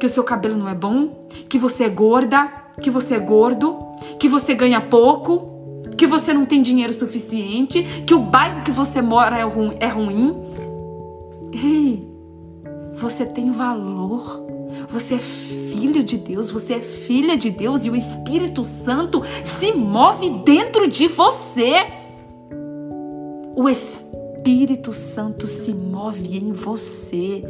que 0.00 0.06
o 0.06 0.08
seu 0.08 0.24
cabelo 0.24 0.56
não 0.56 0.68
é 0.68 0.74
bom, 0.74 1.26
que 1.48 1.58
você 1.58 1.84
é 1.84 1.88
gorda, 1.88 2.50
que 2.80 2.90
você 2.90 3.14
é 3.14 3.18
gordo, 3.18 3.76
que 4.18 4.28
você 4.28 4.54
ganha 4.54 4.80
pouco, 4.80 5.55
que 5.96 6.06
você 6.06 6.32
não 6.32 6.44
tem 6.44 6.62
dinheiro 6.62 6.92
suficiente, 6.92 7.82
que 8.06 8.14
o 8.14 8.20
bairro 8.20 8.62
que 8.62 8.70
você 8.70 9.00
mora 9.00 9.38
é, 9.38 9.44
ru 9.44 9.74
é 9.80 9.88
ruim. 9.88 10.34
Ei, 11.52 12.06
você 12.94 13.24
tem 13.24 13.50
valor. 13.50 14.44
Você 14.88 15.14
é 15.14 15.18
filho 15.18 16.02
de 16.02 16.16
Deus, 16.16 16.50
você 16.50 16.74
é 16.74 16.80
filha 16.80 17.36
de 17.36 17.50
Deus 17.50 17.84
e 17.84 17.90
o 17.90 17.96
Espírito 17.96 18.64
Santo 18.64 19.22
se 19.44 19.72
move 19.72 20.30
dentro 20.44 20.86
de 20.86 21.08
você. 21.08 21.86
O 23.54 23.68
Espírito 23.68 24.05
Santo 24.92 25.46
se 25.46 25.72
move 25.72 26.36
em 26.36 26.52
você. 26.52 27.42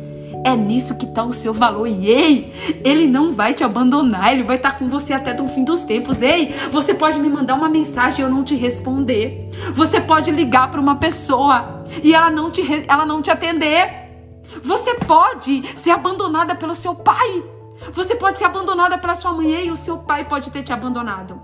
É 0.45 0.55
nisso 0.55 0.97
que 0.97 1.05
está 1.05 1.25
o 1.25 1.33
seu 1.33 1.53
valor. 1.53 1.87
E 1.87 2.09
ei, 2.09 2.53
ele 2.85 3.07
não 3.07 3.33
vai 3.33 3.53
te 3.53 3.65
abandonar, 3.65 4.33
ele 4.33 4.43
vai 4.43 4.57
estar 4.57 4.73
tá 4.73 4.79
com 4.79 4.89
você 4.89 5.13
até 5.13 5.41
o 5.41 5.49
fim 5.49 5.65
dos 5.65 5.83
tempos. 5.83 6.23
Ei, 6.23 6.55
você 6.71 6.95
pode 6.95 7.19
me 7.19 7.29
mandar 7.29 7.55
uma 7.55 7.69
mensagem 7.69 8.21
e 8.21 8.23
eu 8.23 8.31
não 8.31 8.43
te 8.45 8.55
responder. 8.55 9.51
Você 9.75 10.01
pode 10.01 10.31
ligar 10.31 10.71
para 10.71 10.81
uma 10.81 10.97
pessoa 10.97 11.85
e 12.03 12.15
ela 12.15 12.31
não 12.31 12.51
te, 12.51 12.63
ela 12.89 13.05
não 13.05 13.21
te 13.21 13.31
atender. 13.31 14.07
Você 14.63 14.95
pode 14.95 15.63
ser 15.77 15.91
abandonada 15.91 16.55
pelo 16.55 16.75
seu 16.75 16.95
pai. 16.95 17.43
Você 17.93 18.15
pode 18.15 18.39
ser 18.39 18.45
abandonada 18.45 18.97
pela 18.99 19.15
sua 19.15 19.33
mãe 19.33 19.67
e 19.67 19.71
o 19.71 19.77
seu 19.77 19.99
pai 19.99 20.25
pode 20.25 20.51
ter 20.51 20.63
te 20.63 20.73
abandonado. 20.73 21.41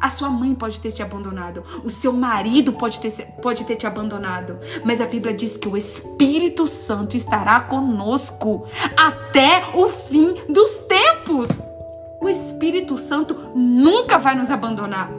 A 0.00 0.08
sua 0.08 0.28
mãe 0.28 0.54
pode 0.54 0.80
ter 0.80 0.90
te 0.90 1.02
abandonado, 1.02 1.62
o 1.84 1.90
seu 1.90 2.12
marido 2.12 2.72
pode 2.72 3.00
ter, 3.00 3.10
pode 3.42 3.64
ter 3.64 3.76
te 3.76 3.86
abandonado, 3.86 4.58
mas 4.84 5.00
a 5.00 5.06
Bíblia 5.06 5.34
diz 5.34 5.56
que 5.56 5.68
o 5.68 5.76
Espírito 5.76 6.66
Santo 6.66 7.16
estará 7.16 7.60
conosco 7.60 8.66
até 8.96 9.62
o 9.74 9.88
fim 9.88 10.34
dos 10.48 10.78
tempos. 10.78 11.62
O 12.20 12.28
Espírito 12.28 12.96
Santo 12.96 13.34
nunca 13.54 14.18
vai 14.18 14.34
nos 14.34 14.50
abandonar. 14.50 15.10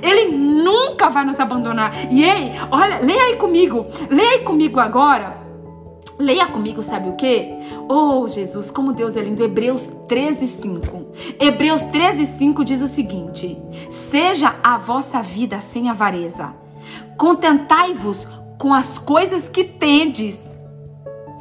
Ele 0.00 0.36
nunca 0.36 1.08
vai 1.08 1.24
nos 1.24 1.40
abandonar. 1.40 1.92
E 2.12 2.22
ei, 2.22 2.52
olha, 2.70 3.00
leia 3.00 3.24
aí 3.24 3.36
comigo, 3.36 3.84
leia 4.08 4.30
aí 4.30 4.38
comigo 4.40 4.78
agora 4.78 5.42
Leia 6.18 6.46
comigo, 6.46 6.82
sabe 6.82 7.08
o 7.08 7.14
que? 7.14 7.52
Oh, 7.94 8.26
Jesus, 8.26 8.70
como 8.70 8.94
Deus 8.94 9.18
é 9.18 9.20
lindo. 9.20 9.44
Hebreus 9.44 9.90
13, 10.08 10.46
5. 10.48 11.06
Hebreus 11.38 11.82
13, 11.82 12.24
5 12.24 12.64
diz 12.64 12.80
o 12.80 12.86
seguinte: 12.86 13.58
Seja 13.90 14.56
a 14.64 14.78
vossa 14.78 15.20
vida 15.20 15.60
sem 15.60 15.90
avareza, 15.90 16.54
contentai-vos 17.18 18.26
com 18.56 18.72
as 18.72 18.96
coisas 18.96 19.46
que 19.46 19.62
tendes. 19.62 20.40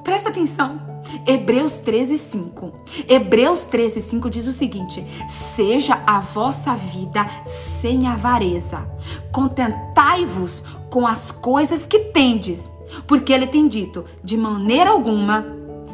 Presta 0.03 0.27
atenção. 0.27 0.81
Hebreus 1.25 1.77
13, 1.77 2.17
5. 2.17 2.73
Hebreus 3.07 3.61
13, 3.61 4.01
5 4.01 4.29
diz 4.29 4.45
o 4.45 4.51
seguinte: 4.51 5.05
Seja 5.29 6.03
a 6.05 6.19
vossa 6.19 6.75
vida 6.75 7.25
sem 7.45 8.07
avareza, 8.07 8.85
contentai-vos 9.31 10.65
com 10.89 11.07
as 11.07 11.31
coisas 11.31 11.85
que 11.85 11.99
tendes 12.11 12.69
porque 13.07 13.31
ele 13.31 13.47
tem 13.47 13.67
dito: 13.67 14.05
de 14.23 14.37
maneira 14.37 14.89
alguma 14.89 15.45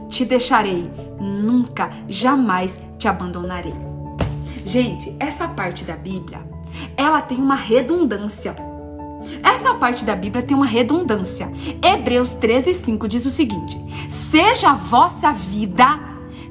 te 0.09 0.25
deixarei, 0.25 0.89
nunca, 1.19 1.91
jamais 2.07 2.79
te 2.97 3.07
abandonarei. 3.07 3.73
Gente, 4.65 5.15
essa 5.19 5.47
parte 5.47 5.83
da 5.83 5.95
Bíblia, 5.95 6.39
ela 6.95 7.21
tem 7.21 7.37
uma 7.37 7.55
redundância. 7.55 8.55
Essa 9.43 9.73
parte 9.73 10.05
da 10.05 10.15
Bíblia 10.15 10.43
tem 10.43 10.55
uma 10.55 10.65
redundância. 10.65 11.51
Hebreus 11.83 12.33
13, 12.33 12.73
5 12.73 13.07
diz 13.07 13.25
o 13.25 13.29
seguinte: 13.29 13.77
Seja 14.09 14.71
a 14.71 14.75
vossa 14.75 15.31
vida 15.31 15.87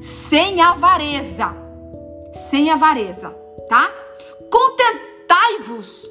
sem 0.00 0.60
avareza. 0.60 1.54
Sem 2.50 2.70
avareza, 2.70 3.30
tá? 3.68 3.90
Contentai-vos. 4.50 6.08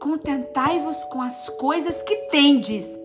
Contentai-vos 0.00 1.02
com 1.04 1.22
as 1.22 1.48
coisas 1.50 2.02
que 2.02 2.14
tendes 2.28 3.04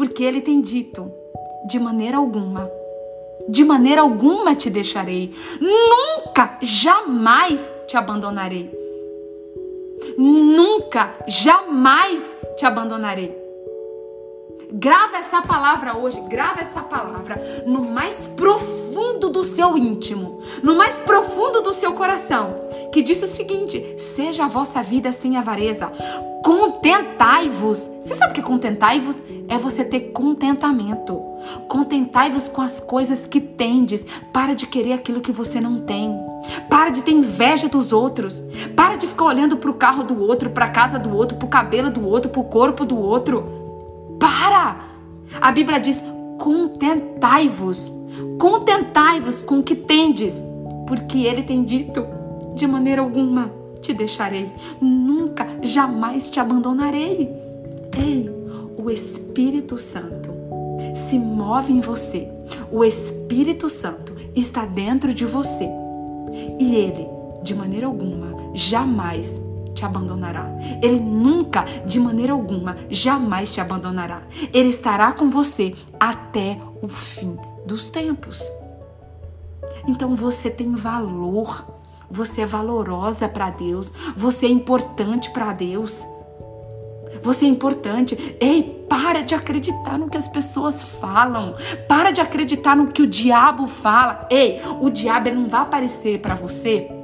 porque 0.00 0.24
ele 0.24 0.40
tem 0.40 0.62
dito: 0.62 1.12
de 1.66 1.78
maneira 1.78 2.16
alguma, 2.16 2.70
de 3.48 3.64
maneira 3.64 4.00
alguma 4.00 4.54
te 4.54 4.70
deixarei, 4.70 5.34
nunca, 5.60 6.58
jamais 6.62 7.70
te 7.86 7.96
abandonarei. 7.96 8.70
Nunca, 10.16 11.14
jamais 11.26 12.36
te 12.56 12.64
abandonarei. 12.64 13.49
Grava 14.72 15.16
essa 15.16 15.42
palavra 15.42 15.96
hoje, 15.96 16.20
grava 16.28 16.60
essa 16.60 16.80
palavra 16.80 17.64
no 17.66 17.82
mais 17.90 18.26
profundo 18.26 19.28
do 19.28 19.42
seu 19.42 19.76
íntimo, 19.76 20.40
no 20.62 20.76
mais 20.76 20.94
profundo 20.96 21.60
do 21.60 21.72
seu 21.72 21.92
coração, 21.92 22.54
que 22.92 23.02
disse 23.02 23.24
o 23.24 23.28
seguinte: 23.28 23.94
seja 23.98 24.44
a 24.44 24.48
vossa 24.48 24.82
vida 24.82 25.10
sem 25.12 25.36
avareza. 25.36 25.90
Contentai-vos. 26.42 27.90
Você 28.00 28.14
sabe 28.14 28.30
o 28.30 28.34
que 28.34 28.40
é 28.40 28.44
contentai-vos? 28.44 29.22
É 29.46 29.58
você 29.58 29.84
ter 29.84 30.12
contentamento. 30.12 31.20
Contentai-vos 31.68 32.48
com 32.48 32.62
as 32.62 32.80
coisas 32.80 33.26
que 33.26 33.40
tendes. 33.40 34.06
Para 34.32 34.54
de 34.54 34.66
querer 34.66 34.94
aquilo 34.94 35.20
que 35.20 35.32
você 35.32 35.60
não 35.60 35.80
tem. 35.80 36.18
Para 36.70 36.88
de 36.88 37.02
ter 37.02 37.10
inveja 37.10 37.68
dos 37.68 37.92
outros. 37.92 38.42
Para 38.74 38.96
de 38.96 39.06
ficar 39.06 39.26
olhando 39.26 39.58
para 39.58 39.70
o 39.70 39.74
carro 39.74 40.02
do 40.02 40.22
outro, 40.22 40.48
para 40.48 40.64
a 40.64 40.70
casa 40.70 40.98
do 40.98 41.14
outro, 41.14 41.36
para 41.36 41.46
o 41.46 41.50
cabelo 41.50 41.90
do 41.90 42.08
outro, 42.08 42.30
para 42.30 42.40
o 42.40 42.44
corpo 42.44 42.86
do 42.86 42.98
outro. 42.98 43.59
Para! 44.20 44.76
A 45.40 45.50
Bíblia 45.50 45.80
diz: 45.80 46.04
contentai-vos. 46.38 47.92
Contentai-vos 48.38 49.42
com 49.42 49.58
o 49.58 49.62
que 49.62 49.74
tendes, 49.74 50.42
porque 50.86 51.24
ele 51.24 51.42
tem 51.42 51.64
dito: 51.64 52.06
de 52.54 52.66
maneira 52.66 53.02
alguma 53.02 53.50
te 53.80 53.94
deixarei, 53.94 54.52
nunca, 54.80 55.46
jamais 55.62 56.28
te 56.28 56.38
abandonarei. 56.38 57.30
Ei, 57.96 58.30
o 58.76 58.90
Espírito 58.90 59.78
Santo 59.78 60.30
se 60.94 61.18
move 61.18 61.72
em 61.72 61.80
você, 61.80 62.28
o 62.70 62.84
Espírito 62.84 63.68
Santo 63.68 64.14
está 64.34 64.64
dentro 64.64 65.14
de 65.14 65.24
você 65.24 65.68
e 66.58 66.76
ele, 66.76 67.08
de 67.42 67.54
maneira 67.54 67.86
alguma, 67.86 68.36
jamais 68.54 69.40
te 69.80 69.84
abandonará. 69.86 70.46
Ele 70.82 71.00
nunca, 71.00 71.64
de 71.86 71.98
maneira 71.98 72.34
alguma, 72.34 72.76
jamais 72.90 73.50
te 73.50 73.60
abandonará. 73.60 74.22
Ele 74.52 74.68
estará 74.68 75.10
com 75.12 75.30
você 75.30 75.74
até 75.98 76.58
o 76.82 76.88
fim 76.88 77.36
dos 77.66 77.88
tempos. 77.88 78.50
Então 79.88 80.14
você 80.14 80.50
tem 80.50 80.74
valor 80.74 81.80
você 82.12 82.40
é 82.40 82.46
valorosa 82.46 83.28
para 83.28 83.50
Deus. 83.50 83.92
Você 84.16 84.46
é 84.46 84.48
importante 84.48 85.30
para 85.30 85.52
Deus. 85.52 86.04
Você 87.22 87.44
é 87.44 87.48
importante. 87.48 88.36
Ei, 88.40 88.84
para 88.88 89.22
de 89.22 89.32
acreditar 89.32 89.96
no 89.96 90.10
que 90.10 90.18
as 90.18 90.26
pessoas 90.26 90.82
falam. 90.82 91.54
Para 91.86 92.10
de 92.10 92.20
acreditar 92.20 92.74
no 92.74 92.88
que 92.88 93.02
o 93.02 93.06
diabo 93.06 93.68
fala. 93.68 94.26
Ei, 94.28 94.60
o 94.80 94.90
diabo 94.90 95.30
não 95.30 95.46
vai 95.46 95.60
aparecer 95.60 96.18
para 96.18 96.34
você 96.34 96.99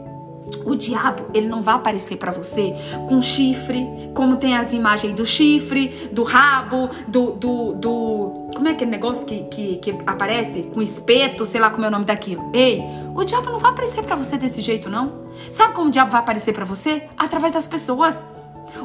o 0.65 0.75
diabo, 0.75 1.27
ele 1.35 1.49
não 1.49 1.63
vai 1.63 1.75
aparecer 1.75 2.17
para 2.17 2.31
você 2.31 2.75
com 3.09 3.21
chifre, 3.21 3.87
como 4.15 4.37
tem 4.37 4.57
as 4.57 4.73
imagens 4.73 5.15
do 5.15 5.27
chifre, 5.27 6.09
do 6.13 6.23
rabo, 6.23 6.89
do. 7.09 7.33
do, 7.33 7.75
do 7.75 8.47
como 8.55 8.69
é 8.69 8.71
aquele 8.71 8.91
negócio 8.91 9.27
que, 9.27 9.45
que, 9.45 9.77
que 9.77 9.99
aparece? 10.07 10.63
Com 10.73 10.81
espeto, 10.81 11.45
sei 11.45 11.61
lá 11.61 11.71
como 11.71 11.85
é 11.85 11.89
o 11.89 11.91
nome 11.91 12.05
daquilo. 12.05 12.51
Ei, 12.55 12.83
o 13.15 13.23
diabo 13.25 13.51
não 13.51 13.59
vai 13.59 13.71
aparecer 13.71 14.03
para 14.03 14.15
você 14.15 14.37
desse 14.37 14.61
jeito, 14.61 14.89
não. 14.89 15.27
Sabe 15.51 15.75
como 15.75 15.89
o 15.89 15.91
diabo 15.93 16.11
vai 16.11 16.21
aparecer 16.21 16.53
para 16.53 16.65
você? 16.65 17.03
Através 17.17 17.53
das 17.53 17.69
pessoas. 17.69 18.25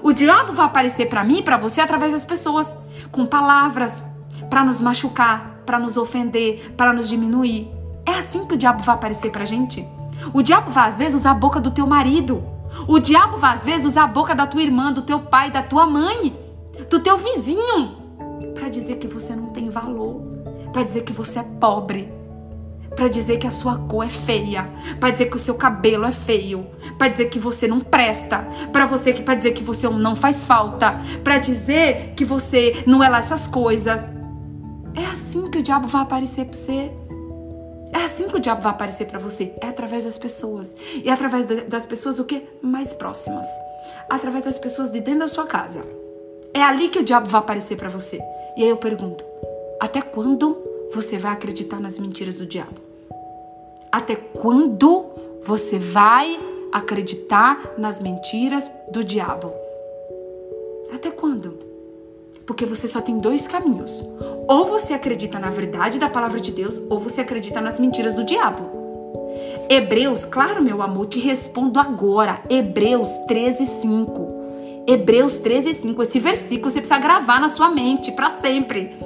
O 0.03 0.13
diabo 0.13 0.53
vai 0.53 0.65
aparecer 0.65 1.09
para 1.09 1.23
mim 1.23 1.41
para 1.41 1.57
você 1.57 1.81
através 1.81 2.11
das 2.11 2.25
pessoas, 2.25 2.75
com 3.11 3.25
palavras, 3.25 4.03
para 4.49 4.63
nos 4.63 4.81
machucar, 4.81 5.61
para 5.65 5.79
nos 5.79 5.97
ofender, 5.97 6.73
para 6.75 6.93
nos 6.93 7.09
diminuir. 7.09 7.69
É 8.05 8.11
assim 8.11 8.45
que 8.45 8.55
o 8.55 8.57
diabo 8.57 8.83
vai 8.83 8.95
aparecer 8.95 9.31
pra 9.31 9.45
gente. 9.45 9.85
O 10.33 10.41
diabo 10.41 10.71
vai 10.71 10.89
às 10.89 10.97
vezes 10.97 11.19
usar 11.19 11.31
a 11.31 11.35
boca 11.35 11.59
do 11.59 11.71
teu 11.71 11.87
marido. 11.87 12.43
O 12.87 12.99
diabo 12.99 13.37
vai 13.37 13.55
às 13.55 13.65
vezes 13.65 13.85
usar 13.85 14.03
a 14.03 14.07
boca 14.07 14.33
da 14.33 14.47
tua 14.47 14.61
irmã, 14.61 14.91
do 14.91 15.01
teu 15.01 15.19
pai, 15.19 15.51
da 15.51 15.61
tua 15.61 15.85
mãe, 15.85 16.35
do 16.89 16.99
teu 16.99 17.17
vizinho, 17.17 17.97
para 18.53 18.69
dizer 18.69 18.95
que 18.95 19.07
você 19.07 19.35
não 19.35 19.47
tem 19.47 19.69
valor, 19.69 20.21
para 20.71 20.83
dizer 20.83 21.01
que 21.01 21.11
você 21.11 21.39
é 21.39 21.43
pobre, 21.43 22.11
para 22.95 23.07
dizer 23.07 23.37
que 23.37 23.47
a 23.47 23.51
sua 23.51 23.77
cor 23.77 24.05
é 24.05 24.09
feia, 24.09 24.69
para 24.99 25.11
dizer 25.11 25.25
que 25.27 25.35
o 25.35 25.39
seu 25.39 25.55
cabelo 25.55 26.05
é 26.05 26.11
feio, 26.11 26.65
para 26.97 27.07
dizer 27.07 27.25
que 27.25 27.39
você 27.39 27.67
não 27.67 27.79
presta, 27.79 28.39
para 28.71 28.85
você 28.85 29.13
que 29.13 29.21
para 29.21 29.35
dizer 29.35 29.51
que 29.51 29.63
você 29.63 29.87
não 29.89 30.15
faz 30.15 30.45
falta, 30.45 30.99
para 31.23 31.37
dizer 31.37 32.13
que 32.15 32.25
você 32.25 32.83
não 32.85 33.03
é 33.03 33.09
lá 33.09 33.19
essas 33.19 33.47
coisas. 33.47 34.11
É 34.93 35.05
assim 35.05 35.49
que 35.49 35.57
o 35.57 35.63
diabo 35.63 35.87
vai 35.87 36.01
aparecer 36.01 36.45
para 36.45 36.57
você. 36.57 36.91
É 37.93 38.03
assim 38.03 38.27
que 38.27 38.37
o 38.37 38.39
diabo 38.39 38.61
vai 38.61 38.71
aparecer 38.71 39.07
para 39.07 39.19
você, 39.19 39.53
é 39.61 39.67
através 39.67 40.03
das 40.05 40.17
pessoas. 40.17 40.75
E 41.03 41.09
é 41.09 41.11
através 41.11 41.45
das 41.67 41.85
pessoas 41.85 42.19
o 42.19 42.25
que? 42.25 42.47
Mais 42.61 42.93
próximas. 42.93 43.47
Através 44.09 44.43
das 44.43 44.57
pessoas 44.57 44.89
de 44.89 44.99
dentro 45.01 45.21
da 45.21 45.27
sua 45.27 45.45
casa. 45.45 45.81
É 46.53 46.61
ali 46.61 46.89
que 46.89 46.99
o 46.99 47.03
diabo 47.03 47.27
vai 47.27 47.39
aparecer 47.39 47.77
para 47.77 47.89
você. 47.89 48.19
E 48.57 48.63
aí 48.63 48.69
eu 48.69 48.77
pergunto: 48.77 49.25
até 49.79 50.01
quando 50.01 50.57
você 50.93 51.17
vai 51.17 51.31
acreditar 51.31 51.79
nas 51.79 51.99
mentiras 51.99 52.37
do 52.37 52.45
diabo? 52.45 52.81
Até 53.91 54.15
quando 54.15 55.05
você 55.41 55.77
vai 55.77 56.39
acreditar 56.71 57.73
nas 57.77 57.99
mentiras 57.99 58.71
do 58.89 59.03
diabo? 59.03 59.53
Até 60.93 61.11
quando? 61.11 61.70
Porque 62.51 62.65
você 62.65 62.85
só 62.85 62.99
tem 62.99 63.17
dois 63.17 63.47
caminhos. 63.47 64.03
Ou 64.45 64.65
você 64.65 64.93
acredita 64.93 65.39
na 65.39 65.49
verdade 65.49 65.97
da 65.97 66.09
palavra 66.09 66.37
de 66.37 66.51
Deus, 66.51 66.81
ou 66.89 66.99
você 66.99 67.21
acredita 67.21 67.61
nas 67.61 67.79
mentiras 67.79 68.13
do 68.13 68.25
diabo. 68.25 68.69
Hebreus, 69.69 70.25
claro, 70.25 70.61
meu 70.61 70.81
amor, 70.81 71.05
te 71.05 71.17
respondo 71.17 71.79
agora. 71.79 72.43
Hebreus 72.49 73.15
13, 73.25 73.65
5. 73.65 74.83
Hebreus 74.85 75.37
13, 75.37 75.73
5. 75.75 76.01
Esse 76.01 76.19
versículo 76.19 76.69
você 76.69 76.79
precisa 76.79 76.99
gravar 76.99 77.39
na 77.39 77.47
sua 77.47 77.69
mente 77.69 78.11
para 78.11 78.27
sempre. 78.27 78.97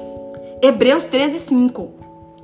Hebreus 0.59 1.03
13, 1.03 1.37
5. 1.37 1.91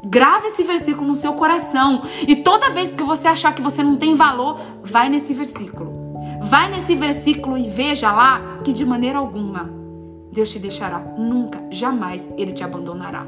Grave 0.05 0.49
esse 0.49 0.61
versículo 0.61 1.07
no 1.07 1.15
seu 1.15 1.33
coração. 1.33 2.03
E 2.27 2.35
toda 2.35 2.69
vez 2.69 2.93
que 2.93 3.03
você 3.03 3.27
achar 3.27 3.55
que 3.55 3.61
você 3.63 3.81
não 3.81 3.97
tem 3.97 4.13
valor, 4.13 4.59
vai 4.83 5.09
nesse 5.09 5.33
versículo. 5.33 6.13
Vai 6.43 6.69
nesse 6.69 6.93
versículo 6.93 7.57
e 7.57 7.67
veja 7.67 8.11
lá 8.11 8.59
que 8.63 8.71
de 8.71 8.85
maneira 8.85 9.17
alguma 9.17 9.80
Deus 10.31 10.49
te 10.49 10.59
deixará. 10.59 10.99
Nunca, 11.17 11.61
jamais 11.69 12.29
Ele 12.37 12.51
te 12.51 12.63
abandonará. 12.63 13.25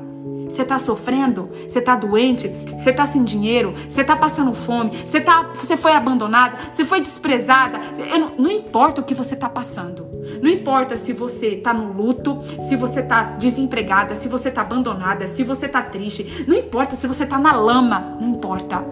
Você 0.53 0.61
está 0.61 0.77
sofrendo? 0.77 1.49
Você 1.67 1.79
está 1.79 1.95
doente? 1.95 2.47
Você 2.77 2.91
está 2.91 3.05
sem 3.05 3.23
dinheiro? 3.23 3.73
Você 3.87 4.01
está 4.01 4.15
passando 4.15 4.53
fome? 4.53 4.91
Você, 5.03 5.19
tá, 5.19 5.51
você 5.53 5.75
foi 5.75 5.93
abandonada? 5.93 6.57
Você 6.71 6.85
foi 6.85 6.99
desprezada? 7.01 7.79
Não, 8.19 8.31
não, 8.37 8.51
importa 8.51 9.01
o 9.01 9.03
que 9.03 9.15
você 9.15 9.33
está 9.33 9.49
passando. 9.49 10.07
Não 10.41 10.49
importa 10.49 10.95
se 10.95 11.11
você 11.11 11.47
está 11.47 11.73
no 11.73 11.91
luto, 11.91 12.39
se 12.61 12.75
você 12.75 12.99
está 12.99 13.23
desempregada, 13.23 14.15
se 14.15 14.27
você 14.27 14.49
está 14.49 14.61
abandonada, 14.61 15.25
se 15.25 15.43
você 15.43 15.65
está 15.65 15.81
triste. 15.81 16.45
Não 16.47 16.55
importa 16.55 16.95
se 16.95 17.07
você 17.07 17.23
está 17.23 17.39
na 17.39 17.51
lama. 17.53 18.17
Não 18.19 18.29
importa. 18.29 18.85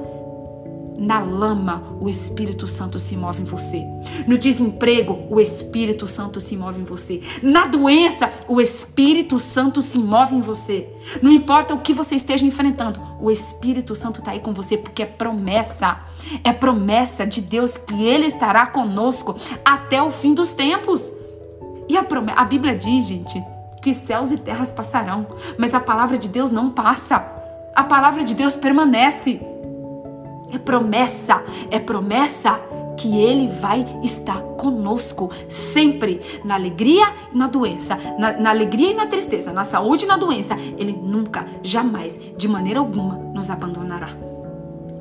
Na 1.01 1.19
lama, 1.19 1.97
o 1.99 2.07
Espírito 2.07 2.67
Santo 2.67 2.99
se 2.99 3.17
move 3.17 3.41
em 3.41 3.45
você. 3.45 3.83
No 4.27 4.37
desemprego, 4.37 5.25
o 5.31 5.41
Espírito 5.41 6.05
Santo 6.05 6.39
se 6.39 6.55
move 6.55 6.79
em 6.79 6.83
você. 6.83 7.23
Na 7.41 7.65
doença, 7.65 8.29
o 8.47 8.61
Espírito 8.61 9.39
Santo 9.39 9.81
se 9.81 9.97
move 9.97 10.35
em 10.35 10.41
você. 10.41 10.87
Não 11.19 11.31
importa 11.31 11.73
o 11.73 11.79
que 11.79 11.91
você 11.91 12.13
esteja 12.13 12.45
enfrentando, 12.45 13.01
o 13.19 13.31
Espírito 13.31 13.95
Santo 13.95 14.19
está 14.19 14.29
aí 14.29 14.39
com 14.39 14.53
você 14.53 14.77
porque 14.77 15.01
é 15.01 15.07
promessa. 15.07 16.01
É 16.43 16.53
promessa 16.53 17.25
de 17.25 17.41
Deus 17.41 17.77
que 17.77 18.03
Ele 18.05 18.27
estará 18.27 18.67
conosco 18.67 19.35
até 19.65 20.03
o 20.03 20.11
fim 20.11 20.35
dos 20.35 20.53
tempos. 20.53 21.11
E 21.89 21.97
a, 21.97 22.05
a 22.35 22.45
Bíblia 22.45 22.75
diz, 22.75 23.07
gente, 23.07 23.43
que 23.81 23.95
céus 23.95 24.29
e 24.29 24.37
terras 24.37 24.71
passarão, 24.71 25.25
mas 25.57 25.73
a 25.73 25.79
palavra 25.79 26.15
de 26.15 26.29
Deus 26.29 26.51
não 26.51 26.69
passa. 26.69 27.25
A 27.75 27.83
palavra 27.83 28.23
de 28.23 28.35
Deus 28.35 28.55
permanece. 28.55 29.50
É 30.51 30.57
promessa, 30.57 31.43
é 31.69 31.79
promessa 31.79 32.59
que 32.97 33.19
Ele 33.19 33.47
vai 33.47 33.85
estar 34.03 34.39
conosco 34.57 35.31
sempre, 35.49 36.21
na 36.45 36.55
alegria 36.55 37.05
e 37.33 37.37
na 37.37 37.47
doença, 37.47 37.97
na, 38.19 38.33
na, 38.33 38.49
alegria 38.51 38.91
e 38.91 38.93
na 38.93 39.07
tristeza, 39.07 39.51
na 39.51 39.63
saúde 39.63 40.05
e 40.05 40.07
na 40.07 40.17
doença. 40.17 40.55
Ele 40.77 40.93
nunca, 40.93 41.45
jamais, 41.63 42.19
de 42.37 42.47
maneira 42.47 42.79
alguma, 42.79 43.15
nos 43.33 43.49
abandonará. 43.49 44.09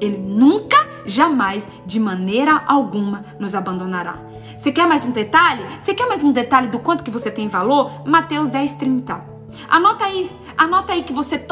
Ele 0.01 0.17
nunca, 0.17 0.89
jamais, 1.05 1.69
de 1.85 2.01
maneira 2.01 2.63
alguma, 2.67 3.25
nos 3.39 3.55
abandonará. 3.55 4.19
Você 4.57 4.73
quer 4.73 4.87
mais 4.87 5.05
um 5.05 5.11
detalhe? 5.11 5.63
Você 5.79 5.93
quer 5.93 6.07
mais 6.07 6.25
um 6.25 6.33
detalhe 6.33 6.69
do 6.69 6.79
quanto 6.79 7.05
que 7.05 7.11
você 7.11 7.31
tem 7.31 7.49
valor? 7.49 8.07
Mateus 8.07 8.49
10, 8.49 8.73
30. 8.73 9.40
Anota 9.69 10.05
aí, 10.05 10.31
anota 10.57 10.93
aí 10.93 11.03
que 11.03 11.13
você 11.13 11.45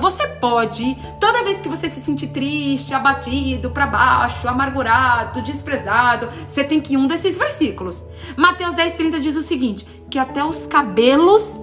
você 0.00 0.26
pode, 0.26 0.96
toda 1.20 1.44
vez 1.44 1.60
que 1.60 1.68
você 1.68 1.88
se 1.88 2.00
sentir 2.00 2.28
triste, 2.28 2.94
abatido, 2.94 3.70
para 3.70 3.86
baixo, 3.86 4.48
amargurado, 4.48 5.42
desprezado, 5.42 6.28
você 6.46 6.64
tem 6.64 6.80
que 6.80 6.94
ir 6.94 6.96
um 6.96 7.06
desses 7.06 7.36
versículos. 7.36 8.04
Mateus 8.36 8.74
10:30 8.74 9.20
diz 9.20 9.36
o 9.36 9.42
seguinte: 9.42 9.86
que 10.10 10.18
até 10.18 10.44
os 10.44 10.66
cabelos 10.66 11.60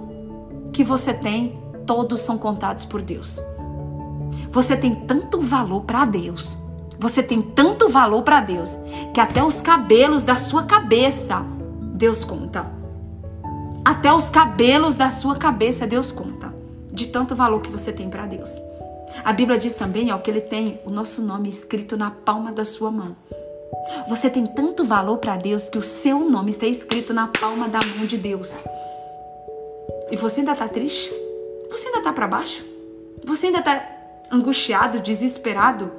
que 0.72 0.84
você 0.84 1.14
tem, 1.14 1.60
todos 1.86 2.22
são 2.22 2.38
contados 2.38 2.86
por 2.86 3.02
Deus. 3.02 3.40
Você 4.50 4.76
tem 4.76 4.94
tanto 4.94 5.40
valor 5.40 5.82
para 5.82 6.06
Deus. 6.06 6.58
Você 7.00 7.22
tem 7.22 7.42
tanto 7.42 7.90
valor 7.90 8.22
para 8.22 8.40
Deus 8.40 8.78
que 9.14 9.20
até 9.20 9.44
os 9.44 9.60
cabelos 9.60 10.24
da 10.24 10.38
sua 10.38 10.64
cabeça 10.64 11.44
Deus 11.94 12.24
conta. 12.24 12.83
Até 13.86 14.14
os 14.14 14.30
cabelos 14.30 14.96
da 14.96 15.10
sua 15.10 15.36
cabeça 15.36 15.86
Deus 15.86 16.12
conta, 16.12 16.54
de 16.92 17.08
tanto 17.08 17.36
valor 17.36 17.62
que 17.62 17.70
você 17.70 17.92
tem 17.92 18.10
para 18.10 18.26
Deus. 18.26 18.50
A 19.26 19.34
Bíblia 19.34 19.58
diz 19.58 19.74
também 19.74 20.12
ó, 20.12 20.18
que 20.18 20.32
Ele 20.32 20.42
tem 20.42 20.80
o 20.86 20.90
nosso 20.90 21.22
nome 21.22 21.50
escrito 21.50 21.98
na 21.98 22.10
palma 22.10 22.52
da 22.52 22.64
sua 22.64 22.90
mão. 22.90 23.16
Você 24.08 24.30
tem 24.30 24.46
tanto 24.46 24.86
valor 24.86 25.18
para 25.18 25.36
Deus 25.36 25.70
que 25.70 25.78
o 25.78 25.82
seu 25.82 26.20
nome 26.30 26.52
está 26.52 26.66
escrito 26.66 27.14
na 27.14 27.28
palma 27.28 27.68
da 27.68 27.80
mão 27.98 28.06
de 28.06 28.18
Deus. 28.18 28.64
E 30.10 30.16
você 30.16 30.40
ainda 30.40 30.56
tá 30.56 30.68
triste? 30.68 31.12
Você 31.70 31.88
ainda 31.88 32.02
tá 32.02 32.14
para 32.14 32.28
baixo? 32.28 32.64
Você 33.26 33.48
ainda 33.48 33.62
tá 33.62 33.86
angustiado, 34.32 35.00
desesperado? 35.00 35.92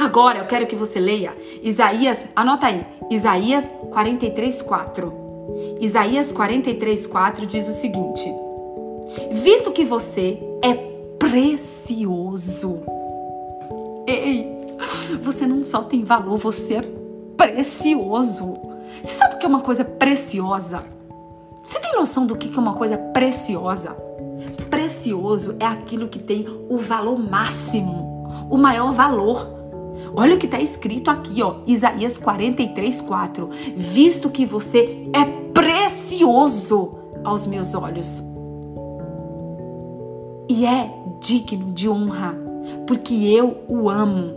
Agora 0.00 0.38
eu 0.38 0.46
quero 0.46 0.66
que 0.66 0.74
você 0.74 0.98
leia 0.98 1.36
Isaías, 1.62 2.24
anota 2.34 2.68
aí, 2.68 2.86
Isaías 3.10 3.70
43, 3.90 4.62
4. 4.62 5.12
Isaías 5.78 6.32
43, 6.32 7.06
4 7.06 7.44
diz 7.44 7.68
o 7.68 7.72
seguinte: 7.72 8.24
Visto 9.30 9.72
que 9.72 9.84
você 9.84 10.38
é 10.62 10.72
precioso. 11.18 12.82
Ei, 14.06 14.74
você 15.20 15.46
não 15.46 15.62
só 15.62 15.82
tem 15.82 16.02
valor, 16.02 16.38
você 16.38 16.76
é 16.76 16.82
precioso. 17.36 18.56
Você 19.02 19.12
sabe 19.12 19.34
o 19.34 19.38
que 19.38 19.44
é 19.44 19.48
uma 19.50 19.60
coisa 19.60 19.84
preciosa? 19.84 20.82
Você 21.62 21.78
tem 21.78 21.94
noção 21.94 22.24
do 22.24 22.36
que 22.36 22.48
é 22.48 22.58
uma 22.58 22.72
coisa 22.72 22.96
preciosa? 22.96 23.94
Precioso 24.70 25.56
é 25.60 25.66
aquilo 25.66 26.08
que 26.08 26.18
tem 26.18 26.46
o 26.70 26.78
valor 26.78 27.18
máximo, 27.18 28.48
o 28.48 28.56
maior 28.56 28.94
valor. 28.94 29.59
Olha 30.14 30.34
o 30.34 30.38
que 30.38 30.46
está 30.46 30.60
escrito 30.60 31.10
aqui, 31.10 31.42
ó, 31.42 31.56
Isaías 31.66 32.18
43, 32.18 33.00
4. 33.00 33.50
Visto 33.76 34.30
que 34.30 34.44
você 34.44 35.08
é 35.12 35.24
precioso 35.52 36.94
aos 37.24 37.46
meus 37.46 37.74
olhos 37.74 38.24
e 40.50 40.66
é 40.66 40.92
digno 41.20 41.72
de 41.72 41.88
honra, 41.88 42.34
porque 42.86 43.14
eu 43.14 43.58
o 43.68 43.88
amo. 43.88 44.34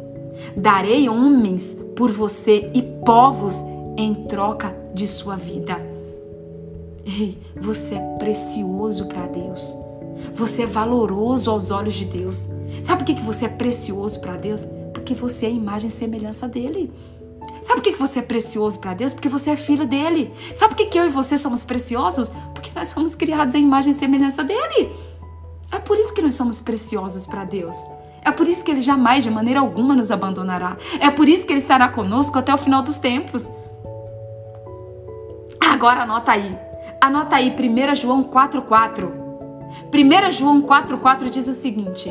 Darei 0.55 1.09
homens 1.09 1.75
por 1.95 2.11
você 2.11 2.69
e 2.73 2.81
povos 2.81 3.63
em 3.97 4.13
troca 4.13 4.75
de 4.93 5.07
sua 5.07 5.35
vida. 5.35 5.75
Ei, 7.05 7.37
você 7.55 7.95
é 7.95 8.15
precioso 8.19 9.07
para 9.07 9.25
Deus. 9.25 9.75
Você 10.35 10.61
é 10.61 10.65
valoroso 10.67 11.49
aos 11.49 11.71
olhos 11.71 11.95
de 11.95 12.05
Deus. 12.05 12.47
Sabe 12.83 13.03
por 13.03 13.13
que, 13.13 13.21
você 13.21 13.45
é 13.45 13.49
precioso 13.49 14.19
para 14.19 14.37
Deus? 14.37 14.67
Porque 15.03 15.15
você 15.15 15.47
é 15.47 15.51
imagem 15.51 15.89
e 15.89 15.91
semelhança 15.91 16.47
dele. 16.47 16.89
Sabe 17.61 17.81
por 17.81 17.83
que, 17.83 17.99
você 17.99 18.19
é 18.19 18.21
precioso 18.21 18.79
para 18.79 18.93
Deus? 18.93 19.13
Porque 19.13 19.27
você 19.27 19.49
é 19.49 19.55
filho 19.57 19.85
dele. 19.85 20.33
Sabe 20.55 20.73
por 20.73 20.87
que, 20.87 20.97
eu 20.97 21.05
e 21.05 21.09
você 21.09 21.37
somos 21.37 21.65
preciosos? 21.65 22.31
Porque 22.53 22.71
nós 22.73 22.87
somos 22.87 23.13
criados 23.13 23.53
à 23.53 23.57
imagem 23.57 23.91
e 23.91 23.93
semelhança 23.93 24.45
dele. 24.45 24.93
É 25.69 25.77
por 25.77 25.97
isso 25.97 26.13
que 26.13 26.21
nós 26.21 26.35
somos 26.35 26.61
preciosos 26.61 27.27
para 27.27 27.43
Deus. 27.43 27.75
É 28.21 28.31
por 28.31 28.47
isso 28.47 28.63
que 28.63 28.71
Ele 28.71 28.79
jamais, 28.79 29.25
de 29.25 29.29
maneira 29.29 29.59
alguma, 29.59 29.93
nos 29.93 30.09
abandonará. 30.09 30.77
É 31.01 31.11
por 31.11 31.27
isso 31.27 31.45
que 31.45 31.51
Ele 31.51 31.59
estará 31.59 31.89
conosco 31.89 32.39
até 32.39 32.53
o 32.53 32.57
final 32.57 32.81
dos 32.81 32.97
tempos. 32.97 33.51
Agora 35.59 36.03
anota 36.03 36.31
aí. 36.31 36.57
Anota 37.01 37.35
aí 37.35 37.53
1 37.53 37.95
João 37.95 38.23
4,4. 38.23 39.11
1 39.93 40.31
João 40.31 40.61
4,4 40.61 41.29
diz 41.29 41.49
o 41.49 41.53
seguinte: 41.53 42.09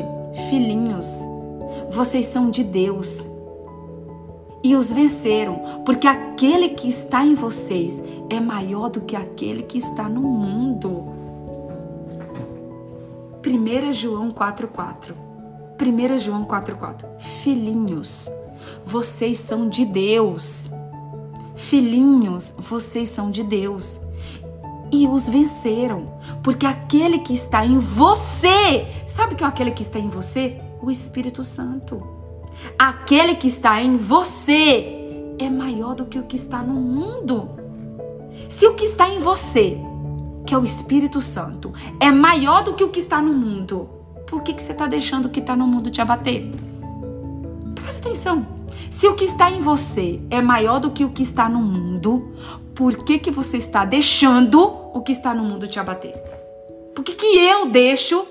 Filhinhos, 0.51 1.32
vocês 1.93 2.25
são 2.25 2.49
de 2.49 2.63
Deus 2.63 3.27
e 4.63 4.75
os 4.75 4.91
venceram, 4.91 5.83
porque 5.85 6.07
aquele 6.07 6.69
que 6.69 6.89
está 6.89 7.23
em 7.23 7.35
vocês 7.35 8.03
é 8.31 8.39
maior 8.39 8.89
do 8.89 9.01
que 9.01 9.15
aquele 9.15 9.61
que 9.61 9.77
está 9.77 10.09
no 10.09 10.21
mundo. 10.21 11.05
1 13.45 13.91
João 13.91 14.29
4,4. 14.31 15.13
1 15.79 16.17
João 16.17 16.43
4,4. 16.45 17.05
Filhinhos, 17.43 18.27
vocês 18.83 19.37
são 19.37 19.69
de 19.69 19.85
Deus. 19.85 20.71
Filhinhos, 21.55 22.55
vocês 22.57 23.09
são 23.09 23.29
de 23.29 23.43
Deus. 23.43 24.01
E 24.91 25.07
os 25.07 25.27
venceram, 25.27 26.05
porque 26.41 26.65
aquele 26.65 27.19
que 27.19 27.33
está 27.33 27.63
em 27.65 27.77
você, 27.77 28.87
sabe 29.05 29.35
que 29.35 29.43
é 29.43 29.47
aquele 29.47 29.71
que 29.71 29.81
está 29.83 29.99
em 29.99 30.07
você? 30.07 30.62
O 30.83 30.91
Espírito 30.91 31.43
Santo. 31.43 32.05
Aquele 32.77 33.35
que 33.35 33.47
está 33.47 33.81
em 33.81 33.95
você 33.95 35.33
é 35.39 35.49
maior 35.49 35.95
do 35.95 36.05
que 36.05 36.19
o 36.19 36.23
que 36.23 36.35
está 36.35 36.61
no 36.61 36.73
mundo. 36.73 37.49
Se 38.49 38.67
o 38.67 38.73
que 38.75 38.83
está 38.83 39.07
em 39.09 39.19
você 39.19 39.79
que 40.45 40.53
é 40.53 40.57
o 40.57 40.63
Espírito 40.63 41.21
Santo, 41.21 41.73
é 41.99 42.11
maior 42.11 42.63
do 42.63 42.73
que 42.73 42.83
o 42.83 42.89
que 42.89 42.99
está 42.99 43.21
no 43.21 43.33
mundo, 43.33 43.89
por 44.27 44.41
que, 44.41 44.53
que 44.53 44.61
você 44.61 44.73
está 44.73 44.87
deixando 44.87 45.27
o 45.27 45.29
que 45.29 45.39
está 45.39 45.55
no 45.55 45.65
mundo 45.65 45.89
te 45.89 46.01
abater? 46.01 46.51
Presta 47.75 48.07
atenção. 48.07 48.45
Se 48.89 49.07
o 49.07 49.15
que 49.15 49.23
está 49.23 49.49
em 49.49 49.61
você 49.61 50.19
é 50.29 50.41
maior 50.41 50.79
do 50.79 50.91
que 50.91 51.05
o 51.05 51.09
que 51.11 51.23
está 51.23 51.47
no 51.47 51.59
mundo, 51.59 52.33
por 52.75 53.03
que, 53.03 53.19
que 53.19 53.31
você 53.31 53.57
está 53.57 53.85
deixando 53.85 54.61
o 54.93 55.01
que 55.01 55.11
está 55.11 55.33
no 55.33 55.43
mundo 55.43 55.65
te 55.65 55.79
abater? 55.79 56.13
Por 56.93 57.03
que, 57.03 57.13
que 57.13 57.37
eu 57.37 57.67
deixo 57.69 58.25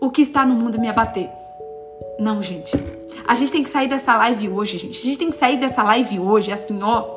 o 0.00 0.10
que 0.10 0.22
está 0.22 0.44
no 0.44 0.54
mundo 0.54 0.78
me 0.78 0.88
abater? 0.88 1.30
Não, 2.18 2.42
gente. 2.42 2.72
A 3.26 3.34
gente 3.34 3.52
tem 3.52 3.62
que 3.62 3.68
sair 3.68 3.88
dessa 3.88 4.16
live 4.16 4.48
hoje, 4.48 4.78
gente. 4.78 5.00
A 5.00 5.04
gente 5.04 5.18
tem 5.18 5.30
que 5.30 5.36
sair 5.36 5.56
dessa 5.56 5.82
live 5.82 6.18
hoje, 6.18 6.52
assim, 6.52 6.82
ó 6.82 7.16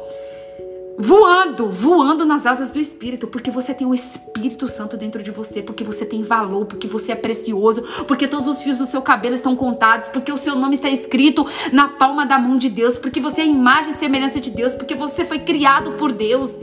voando, 0.99 1.69
voando 1.69 2.25
nas 2.25 2.47
asas 2.47 2.71
do 2.71 2.79
Espírito, 2.79 3.27
porque 3.27 3.51
você 3.51 3.71
tem 3.71 3.85
o 3.85 3.93
Espírito 3.93 4.67
Santo 4.67 4.97
dentro 4.97 5.21
de 5.21 5.29
você, 5.29 5.61
porque 5.61 5.83
você 5.83 6.03
tem 6.03 6.23
valor, 6.23 6.65
porque 6.65 6.88
você 6.88 7.11
é 7.11 7.15
precioso, 7.15 7.83
porque 8.07 8.27
todos 8.27 8.47
os 8.47 8.63
fios 8.63 8.79
do 8.79 8.85
seu 8.85 9.01
cabelo 9.01 9.35
estão 9.35 9.55
contados, 9.55 10.07
porque 10.07 10.31
o 10.31 10.38
seu 10.38 10.55
nome 10.55 10.75
está 10.75 10.89
escrito 10.89 11.45
na 11.71 11.88
palma 11.88 12.25
da 12.25 12.39
mão 12.39 12.57
de 12.57 12.67
Deus, 12.67 12.97
porque 12.97 13.19
você 13.19 13.41
é 13.41 13.45
imagem 13.45 13.93
e 13.93 13.95
semelhança 13.95 14.39
de 14.39 14.49
Deus, 14.49 14.73
porque 14.73 14.95
você 14.95 15.23
foi 15.23 15.39
criado 15.39 15.91
por 15.93 16.11
Deus. 16.11 16.57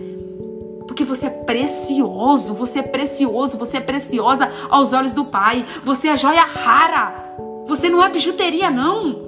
Porque 0.86 1.04
você 1.04 1.26
é 1.26 1.30
precioso, 1.30 2.54
você 2.54 2.78
é 2.78 2.82
precioso, 2.82 3.58
você 3.58 3.78
é 3.78 3.80
preciosa 3.80 4.48
aos 4.68 4.92
olhos 4.92 5.12
do 5.12 5.24
Pai. 5.24 5.66
Você 5.82 6.06
é 6.06 6.16
joia 6.16 6.44
rara. 6.44 7.33
Você 7.66 7.88
não 7.88 8.02
é 8.02 8.08
bijuteria, 8.10 8.70
não. 8.70 9.24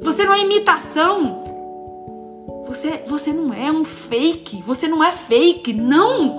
Você 0.00 0.24
não 0.24 0.34
é 0.34 0.40
imitação. 0.40 1.40
Você, 2.66 3.02
você 3.06 3.32
não 3.32 3.52
é 3.52 3.70
um 3.70 3.84
fake, 3.84 4.62
você 4.62 4.86
não 4.86 5.02
é 5.02 5.10
fake, 5.10 5.72
não! 5.72 6.36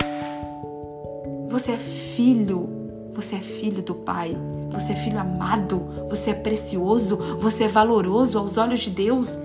Você 1.48 1.72
é 1.72 1.76
filho, 1.76 2.66
você 3.12 3.36
é 3.36 3.40
filho 3.40 3.82
do 3.82 3.94
Pai, 3.94 4.34
você 4.70 4.92
é 4.92 4.94
filho 4.94 5.20
amado, 5.20 6.06
você 6.08 6.30
é 6.30 6.34
precioso, 6.34 7.16
você 7.38 7.64
é 7.64 7.68
valoroso 7.68 8.38
aos 8.38 8.56
olhos 8.56 8.80
de 8.80 8.88
Deus. 8.88 9.38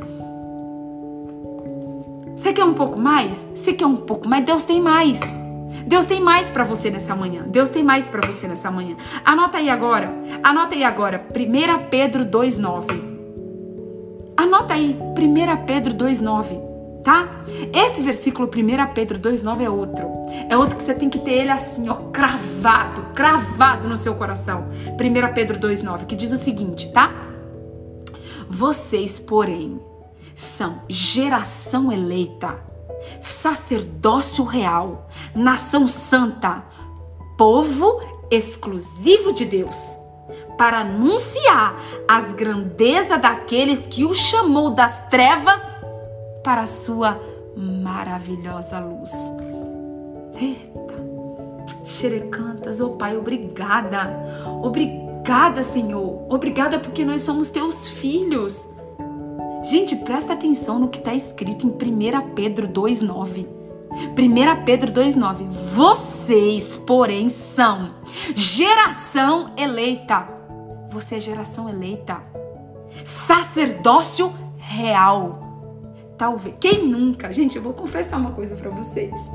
Você 2.38 2.54
quer 2.54 2.64
um 2.64 2.74
pouco 2.74 2.98
mais? 2.98 3.46
Você 3.54 3.74
quer 3.74 3.86
um 3.86 3.98
pouco 3.98 4.26
mais? 4.26 4.46
Deus 4.46 4.64
tem 4.64 4.80
mais. 4.80 5.20
Deus 5.86 6.06
tem 6.06 6.22
mais 6.22 6.52
para 6.52 6.64
você 6.64 6.90
nessa 6.90 7.16
manhã. 7.16 7.44
Deus 7.48 7.70
tem 7.70 7.84
mais 7.84 8.10
para 8.10 8.26
você 8.26 8.48
nessa 8.48 8.70
manhã. 8.72 8.96
Anota 9.24 9.58
aí 9.58 9.70
agora. 9.70 10.14
Anota 10.44 10.76
aí 10.76 10.84
agora. 10.84 11.26
1 11.30 11.90
Pedro 11.90 12.26
2:9. 12.26 13.02
Anota 14.36 14.74
aí. 14.74 14.98
1 15.16 15.66
Pedro 15.66 15.94
2:9 15.94 16.68
tá? 17.08 17.42
Esse 17.74 18.02
versículo 18.02 18.50
1 18.50 18.94
Pedro 18.94 19.18
2,9 19.18 19.64
é 19.64 19.70
outro. 19.70 20.12
É 20.50 20.58
outro 20.58 20.76
que 20.76 20.84
você 20.84 20.94
tem 20.94 21.08
que 21.08 21.18
ter 21.18 21.36
ele 21.36 21.52
assim, 21.52 21.88
ó, 21.88 21.94
cravado, 22.12 23.02
cravado 23.16 23.88
no 23.88 23.96
seu 23.96 24.14
coração. 24.16 24.68
1 25.00 25.34
Pedro 25.34 25.58
2,9, 25.58 26.06
que 26.06 26.18
diz 26.18 26.34
o 26.34 26.38
seguinte, 26.38 26.92
tá? 26.92 27.14
Vocês, 28.50 29.20
porém, 29.20 29.80
são 30.36 30.82
geração 30.90 31.94
eleita, 31.94 32.60
sacerdócio 33.22 34.44
real, 34.44 35.08
nação 35.36 35.88
santa, 35.88 36.64
povo 37.38 38.02
exclusivo 38.30 39.32
de 39.32 39.46
Deus, 39.46 39.96
para 40.58 40.80
anunciar 40.80 41.80
as 42.08 42.34
grandezas 42.34 43.22
daqueles 43.22 43.88
que 43.88 44.04
o 44.04 44.14
chamou 44.14 44.72
das 44.72 45.08
trevas 45.08 45.62
para 46.44 46.62
a 46.62 46.68
sua 46.68 47.20
maravilhosa 47.56 48.80
luz. 48.80 49.12
Eita, 50.40 50.94
xerecantas, 51.84 52.80
oh 52.80 52.92
Pai, 52.92 53.18
obrigada. 53.18 54.10
Obrigada, 54.62 55.64
Senhor. 55.64 56.26
Obrigada 56.30 56.80
porque 56.80 57.04
nós 57.04 57.22
somos 57.24 57.50
teus 57.50 57.88
filhos. 57.88 58.70
Gente, 59.70 59.96
presta 59.98 60.34
atenção 60.34 60.80
no 60.80 60.88
que 60.88 61.00
está 61.00 61.14
escrito 61.14 61.68
em 61.68 61.70
1 61.70 62.34
Pedro 62.34 62.68
2,9. 62.68 63.46
1 63.92 64.64
Pedro 64.64 64.92
2,9. 64.92 65.48
Vocês, 65.76 66.78
porém, 66.78 67.30
são 67.30 67.92
geração 68.34 69.52
eleita. 69.58 70.28
Você 70.90 71.16
é 71.16 71.20
geração 71.20 71.68
eleita. 71.68 72.22
Sacerdócio 73.04 74.34
real 74.58 75.48
Talvez. 76.18 76.56
Quem 76.60 76.88
nunca? 76.88 77.32
Gente, 77.32 77.58
eu 77.58 77.62
vou 77.62 77.74
confessar 77.74 78.18
uma 78.18 78.32
coisa 78.32 78.56
para 78.56 78.72
vocês. 78.72 79.32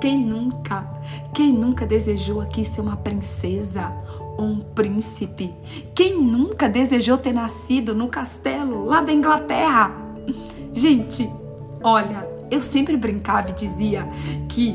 Quem 0.00 0.18
nunca? 0.18 0.88
Quem 1.34 1.52
nunca 1.52 1.86
desejou 1.86 2.40
aqui 2.40 2.64
ser 2.64 2.80
uma 2.80 2.96
princesa 2.96 3.92
um 4.38 4.60
príncipe. 4.60 5.54
Quem 5.94 6.20
nunca 6.20 6.68
desejou 6.68 7.18
ter 7.18 7.32
nascido 7.32 7.94
no 7.94 8.08
castelo 8.08 8.84
lá 8.84 9.00
da 9.00 9.12
Inglaterra? 9.12 9.94
Gente, 10.72 11.28
olha, 11.82 12.28
eu 12.50 12.60
sempre 12.60 12.96
brincava 12.96 13.50
e 13.50 13.52
dizia 13.52 14.08
que 14.48 14.74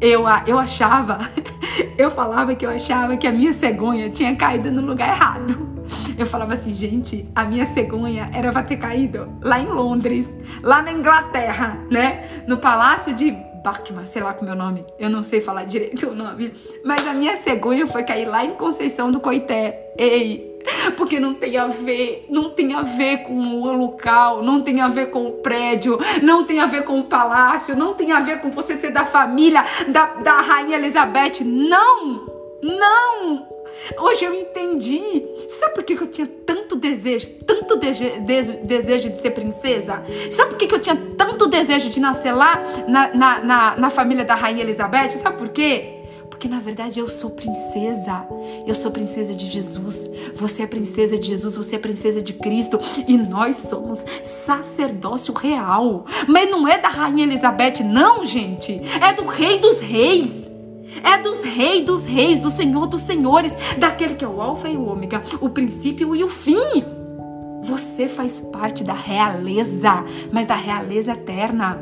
eu, 0.00 0.24
eu 0.46 0.58
achava, 0.58 1.18
eu 1.96 2.10
falava 2.10 2.54
que 2.54 2.66
eu 2.66 2.70
achava 2.70 3.16
que 3.16 3.26
a 3.26 3.32
minha 3.32 3.52
cegonha 3.52 4.10
tinha 4.10 4.34
caído 4.34 4.70
no 4.70 4.80
lugar 4.80 5.08
errado. 5.10 5.70
Eu 6.16 6.26
falava 6.26 6.54
assim, 6.54 6.72
gente, 6.72 7.28
a 7.34 7.44
minha 7.44 7.64
cegonha 7.64 8.30
era 8.32 8.50
pra 8.52 8.62
ter 8.62 8.76
caído 8.76 9.28
lá 9.40 9.60
em 9.60 9.66
Londres, 9.66 10.36
lá 10.62 10.82
na 10.82 10.92
Inglaterra, 10.92 11.78
né? 11.90 12.44
No 12.46 12.58
palácio 12.58 13.14
de 13.14 13.36
Bachmann, 13.62 14.06
sei 14.06 14.22
lá 14.22 14.34
como 14.34 14.50
é 14.50 14.54
o 14.54 14.56
nome, 14.56 14.84
eu 14.98 15.08
não 15.08 15.22
sei 15.22 15.40
falar 15.40 15.64
direito 15.64 16.08
o 16.08 16.14
nome, 16.14 16.52
mas 16.84 17.06
a 17.06 17.14
minha 17.14 17.36
cegonha 17.36 17.86
foi 17.86 18.02
cair 18.04 18.26
lá 18.26 18.44
em 18.44 18.54
Conceição 18.54 19.10
do 19.10 19.20
Coité. 19.20 19.92
Ei, 19.96 20.52
porque 20.96 21.20
não 21.20 21.34
tem 21.34 21.56
a 21.56 21.66
ver, 21.68 22.26
não 22.28 22.50
tem 22.50 22.74
a 22.74 22.82
ver 22.82 23.18
com 23.18 23.34
o 23.34 23.72
local, 23.72 24.42
não 24.42 24.60
tem 24.60 24.80
a 24.80 24.88
ver 24.88 25.10
com 25.10 25.26
o 25.26 25.32
prédio, 25.32 25.98
não 26.22 26.44
tem 26.44 26.60
a 26.60 26.66
ver 26.66 26.84
com 26.84 26.98
o 26.98 27.04
palácio, 27.04 27.76
não 27.76 27.94
tem 27.94 28.12
a 28.12 28.20
ver 28.20 28.40
com 28.40 28.50
você 28.50 28.74
ser 28.74 28.90
da 28.90 29.04
família 29.04 29.64
da, 29.88 30.06
da 30.14 30.40
Rainha 30.40 30.76
Elizabeth. 30.76 31.44
Não! 31.44 32.26
Não! 32.62 33.51
Hoje 33.98 34.24
eu 34.24 34.34
entendi. 34.34 35.24
Sabe 35.48 35.74
por 35.74 35.84
que 35.84 35.94
eu 35.94 36.06
tinha 36.06 36.26
tanto 36.46 36.76
desejo, 36.76 37.28
tanto 37.46 37.76
desejo, 37.76 39.10
de 39.10 39.20
ser 39.20 39.30
princesa? 39.30 40.02
Sabe 40.30 40.50
por 40.50 40.58
que 40.58 40.72
eu 40.72 40.78
tinha 40.78 40.96
tanto 41.16 41.46
desejo 41.46 41.88
de 41.88 42.00
nascer 42.00 42.32
lá 42.32 42.62
na, 42.88 43.14
na, 43.14 43.38
na, 43.44 43.76
na 43.76 43.90
família 43.90 44.24
da 44.24 44.34
Rainha 44.34 44.62
Elizabeth? 44.62 45.10
Sabe 45.10 45.36
por 45.36 45.48
quê? 45.48 45.98
Porque 46.42 46.48
na 46.48 46.58
verdade 46.60 46.98
eu 46.98 47.08
sou 47.08 47.30
princesa. 47.30 48.26
Eu 48.66 48.74
sou 48.74 48.90
princesa 48.90 49.32
de 49.34 49.46
Jesus. 49.46 50.10
Você 50.34 50.62
é 50.62 50.66
princesa 50.66 51.16
de 51.16 51.28
Jesus, 51.28 51.56
você 51.56 51.76
é 51.76 51.78
princesa 51.78 52.20
de 52.20 52.32
Cristo. 52.32 52.80
E 53.06 53.16
nós 53.16 53.58
somos 53.58 54.04
sacerdócio 54.24 55.32
real. 55.34 56.04
Mas 56.26 56.50
não 56.50 56.66
é 56.66 56.78
da 56.78 56.88
Rainha 56.88 57.24
Elizabeth, 57.24 57.84
não, 57.84 58.24
gente. 58.24 58.80
É 59.00 59.12
do 59.12 59.24
Rei 59.24 59.58
dos 59.58 59.78
Reis. 59.78 60.51
É 61.02 61.18
dos 61.18 61.42
reis 61.42 61.84
dos 61.84 62.04
reis, 62.06 62.38
do 62.38 62.50
Senhor 62.50 62.86
dos 62.86 63.00
senhores, 63.00 63.52
daquele 63.78 64.14
que 64.14 64.24
é 64.24 64.28
o 64.28 64.40
Alfa 64.40 64.68
e 64.68 64.76
o 64.76 64.86
Ômega, 64.86 65.22
o 65.40 65.48
princípio 65.48 66.14
e 66.14 66.24
o 66.24 66.28
fim. 66.28 66.84
Você 67.62 68.08
faz 68.08 68.40
parte 68.40 68.82
da 68.82 68.94
realeza, 68.94 70.04
mas 70.32 70.46
da 70.46 70.56
realeza 70.56 71.12
eterna. 71.12 71.78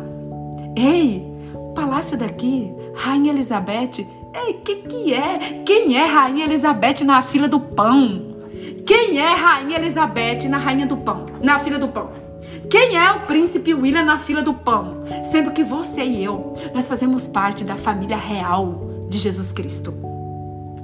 Ei, 0.76 1.26
palácio 1.74 2.18
daqui, 2.18 2.72
Rainha 2.94 3.32
Elizabeth, 3.32 4.06
ei, 4.34 4.54
que 4.54 4.76
que 4.76 5.14
é? 5.14 5.62
Quem 5.64 5.96
é 5.96 6.04
Rainha 6.04 6.44
Elizabeth 6.44 7.04
na 7.04 7.22
fila 7.22 7.48
do 7.48 7.60
pão? 7.60 8.28
Quem 8.86 9.18
é 9.18 9.32
Rainha 9.34 9.78
Elizabeth 9.78 10.48
na 10.48 10.58
rainha 10.58 10.86
do 10.86 10.96
pão, 10.96 11.24
na 11.40 11.58
fila 11.58 11.78
do 11.78 11.88
pão? 11.88 12.10
Quem 12.68 12.96
é 12.96 13.10
o 13.12 13.20
príncipe 13.20 13.72
William 13.72 14.04
na 14.04 14.18
fila 14.18 14.42
do 14.42 14.52
pão? 14.52 15.04
Sendo 15.24 15.50
que 15.50 15.62
você 15.62 16.02
e 16.02 16.24
eu, 16.24 16.54
nós 16.74 16.88
fazemos 16.88 17.28
parte 17.28 17.64
da 17.64 17.76
família 17.76 18.16
real 18.16 18.89
de 19.10 19.18
Jesus 19.18 19.52
Cristo. 19.52 19.92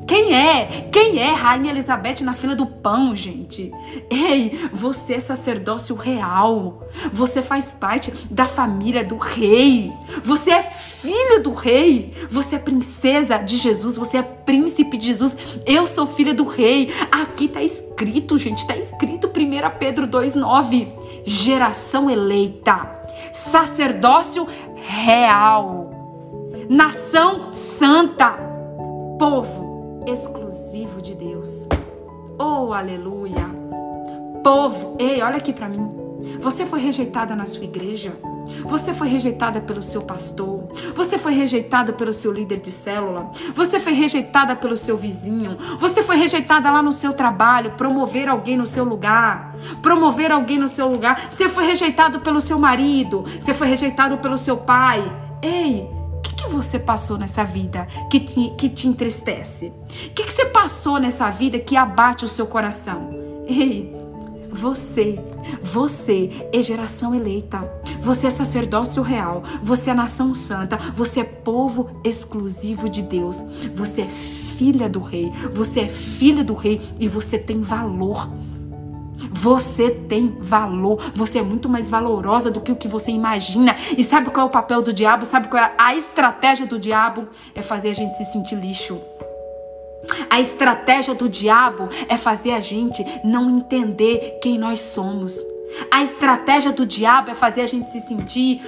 Quem 0.06 0.34
é? 0.34 0.88
Quem 0.92 1.18
é 1.18 1.32
Rainha 1.32 1.70
Elizabeth 1.70 2.22
na 2.22 2.32
fila 2.32 2.54
do 2.54 2.64
pão, 2.64 3.16
gente? 3.16 3.72
Ei, 4.08 4.68
você 4.72 5.14
é 5.14 5.20
sacerdócio 5.20 5.96
real. 5.96 6.86
Você 7.12 7.42
faz 7.42 7.74
parte 7.74 8.12
da 8.30 8.46
família 8.46 9.02
do 9.02 9.16
rei. 9.16 9.92
Você 10.22 10.52
é 10.52 10.62
filho 10.62 11.42
do 11.42 11.52
rei. 11.52 12.12
Você 12.30 12.54
é 12.54 12.58
princesa 12.58 13.38
de 13.38 13.56
Jesus. 13.56 13.96
Você 13.96 14.18
é 14.18 14.22
príncipe 14.22 14.96
de 14.96 15.06
Jesus. 15.06 15.36
Eu 15.66 15.88
sou 15.88 16.06
filha 16.06 16.32
do 16.32 16.44
rei. 16.44 16.94
Aqui 17.10 17.48
tá 17.48 17.62
escrito, 17.62 18.38
gente. 18.38 18.64
Tá 18.64 18.76
escrito 18.76 19.26
1 19.26 19.30
Pedro 19.76 20.06
2,9. 20.06 20.86
Geração 21.24 22.08
eleita. 22.08 23.02
Sacerdócio 23.32 24.46
real 24.76 25.95
nação 26.68 27.52
santa, 27.52 28.32
povo 29.18 30.04
exclusivo 30.06 31.00
de 31.00 31.14
Deus. 31.14 31.68
Oh, 32.38 32.72
aleluia! 32.72 33.46
Povo, 34.42 34.96
ei, 34.98 35.22
olha 35.22 35.36
aqui 35.36 35.52
para 35.52 35.68
mim. 35.68 35.90
Você 36.40 36.66
foi 36.66 36.80
rejeitada 36.80 37.34
na 37.34 37.46
sua 37.46 37.64
igreja? 37.64 38.16
Você 38.64 38.94
foi 38.94 39.08
rejeitada 39.08 39.60
pelo 39.60 39.82
seu 39.82 40.02
pastor. 40.02 40.68
Você 40.94 41.18
foi 41.18 41.32
rejeitada 41.32 41.92
pelo 41.92 42.12
seu 42.12 42.32
líder 42.32 42.60
de 42.60 42.70
célula. 42.70 43.30
Você 43.54 43.80
foi 43.80 43.92
rejeitada 43.92 44.54
pelo 44.54 44.76
seu 44.76 44.96
vizinho. 44.96 45.56
Você 45.78 46.02
foi 46.02 46.16
rejeitada 46.16 46.70
lá 46.70 46.82
no 46.82 46.92
seu 46.92 47.12
trabalho. 47.12 47.72
Promover 47.72 48.28
alguém 48.28 48.56
no 48.56 48.66
seu 48.66 48.84
lugar. 48.84 49.54
Promover 49.82 50.30
alguém 50.30 50.58
no 50.58 50.68
seu 50.68 50.88
lugar. 50.88 51.28
Você 51.30 51.48
foi 51.48 51.66
rejeitado 51.66 52.20
pelo 52.20 52.40
seu 52.40 52.58
marido. 52.58 53.24
Você 53.40 53.52
foi 53.52 53.66
rejeitado 53.66 54.18
pelo 54.18 54.38
seu 54.38 54.56
pai. 54.56 55.02
Ei, 55.42 55.95
que 56.46 56.52
você 56.52 56.78
passou 56.78 57.18
nessa 57.18 57.44
vida 57.44 57.86
que 58.08 58.20
te, 58.20 58.50
que 58.56 58.68
te 58.68 58.88
entristece? 58.88 59.66
O 59.66 60.10
que, 60.10 60.24
que 60.24 60.32
você 60.32 60.46
passou 60.46 60.98
nessa 60.98 61.28
vida 61.28 61.58
que 61.58 61.76
abate 61.76 62.24
o 62.24 62.28
seu 62.28 62.46
coração? 62.46 63.10
Ei, 63.46 63.94
você, 64.50 65.18
você 65.62 66.48
é 66.52 66.62
geração 66.62 67.14
eleita. 67.14 67.68
Você 68.00 68.28
é 68.28 68.30
sacerdócio 68.30 69.02
real. 69.02 69.42
Você 69.62 69.90
é 69.90 69.94
nação 69.94 70.34
santa. 70.34 70.76
Você 70.94 71.20
é 71.20 71.24
povo 71.24 71.90
exclusivo 72.04 72.88
de 72.88 73.02
Deus. 73.02 73.44
Você 73.74 74.02
é 74.02 74.08
filha 74.08 74.88
do 74.88 75.00
rei. 75.00 75.30
Você 75.52 75.80
é 75.80 75.88
filha 75.88 76.44
do 76.44 76.54
rei 76.54 76.80
e 76.98 77.08
você 77.08 77.38
tem 77.38 77.60
valor. 77.60 78.28
Você 79.30 79.90
tem 79.90 80.36
valor, 80.40 81.12
você 81.14 81.38
é 81.38 81.42
muito 81.42 81.68
mais 81.68 81.88
valorosa 81.88 82.50
do 82.50 82.60
que 82.60 82.72
o 82.72 82.76
que 82.76 82.88
você 82.88 83.10
imagina. 83.10 83.76
E 83.96 84.04
sabe 84.04 84.30
qual 84.30 84.46
é 84.46 84.48
o 84.48 84.52
papel 84.52 84.82
do 84.82 84.92
diabo? 84.92 85.24
Sabe 85.24 85.48
qual 85.48 85.62
é 85.62 85.72
a 85.78 85.94
estratégia 85.94 86.66
do 86.66 86.78
diabo? 86.78 87.28
É 87.54 87.62
fazer 87.62 87.90
a 87.90 87.94
gente 87.94 88.16
se 88.16 88.24
sentir 88.24 88.56
lixo. 88.56 89.00
A 90.30 90.40
estratégia 90.40 91.14
do 91.14 91.28
diabo 91.28 91.88
é 92.08 92.16
fazer 92.16 92.52
a 92.52 92.60
gente 92.60 93.04
não 93.24 93.50
entender 93.50 94.38
quem 94.42 94.58
nós 94.58 94.80
somos. 94.80 95.34
A 95.90 96.02
estratégia 96.02 96.72
do 96.72 96.86
diabo 96.86 97.30
é 97.30 97.34
fazer 97.34 97.62
a 97.62 97.66
gente 97.66 97.88
se 97.90 98.00
sentir 98.00 98.62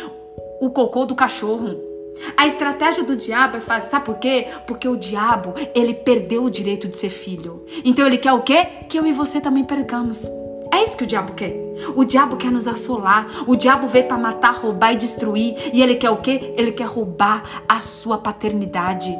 o 0.60 0.70
cocô 0.70 1.06
do 1.06 1.14
cachorro. 1.14 1.87
A 2.36 2.46
estratégia 2.46 3.04
do 3.04 3.16
diabo 3.16 3.56
é 3.56 3.60
fazer, 3.60 3.90
sabe 3.90 4.06
por 4.06 4.16
quê? 4.16 4.46
Porque 4.66 4.88
o 4.88 4.96
diabo, 4.96 5.54
ele 5.74 5.94
perdeu 5.94 6.44
o 6.44 6.50
direito 6.50 6.88
de 6.88 6.96
ser 6.96 7.10
filho. 7.10 7.64
Então 7.84 8.06
ele 8.06 8.18
quer 8.18 8.32
o 8.32 8.42
quê? 8.42 8.66
Que 8.88 8.98
eu 8.98 9.06
e 9.06 9.12
você 9.12 9.40
também 9.40 9.64
percamos. 9.64 10.28
É 10.72 10.84
isso 10.84 10.96
que 10.96 11.04
o 11.04 11.06
diabo 11.06 11.32
quer. 11.32 11.54
O 11.96 12.04
diabo 12.04 12.36
quer 12.36 12.50
nos 12.50 12.66
assolar. 12.66 13.26
O 13.46 13.56
diabo 13.56 13.86
veio 13.86 14.06
para 14.06 14.18
matar, 14.18 14.54
roubar 14.54 14.92
e 14.92 14.96
destruir. 14.96 15.54
E 15.72 15.82
ele 15.82 15.94
quer 15.94 16.10
o 16.10 16.18
quê? 16.18 16.54
Ele 16.56 16.72
quer 16.72 16.86
roubar 16.86 17.62
a 17.68 17.80
sua 17.80 18.18
paternidade. 18.18 19.14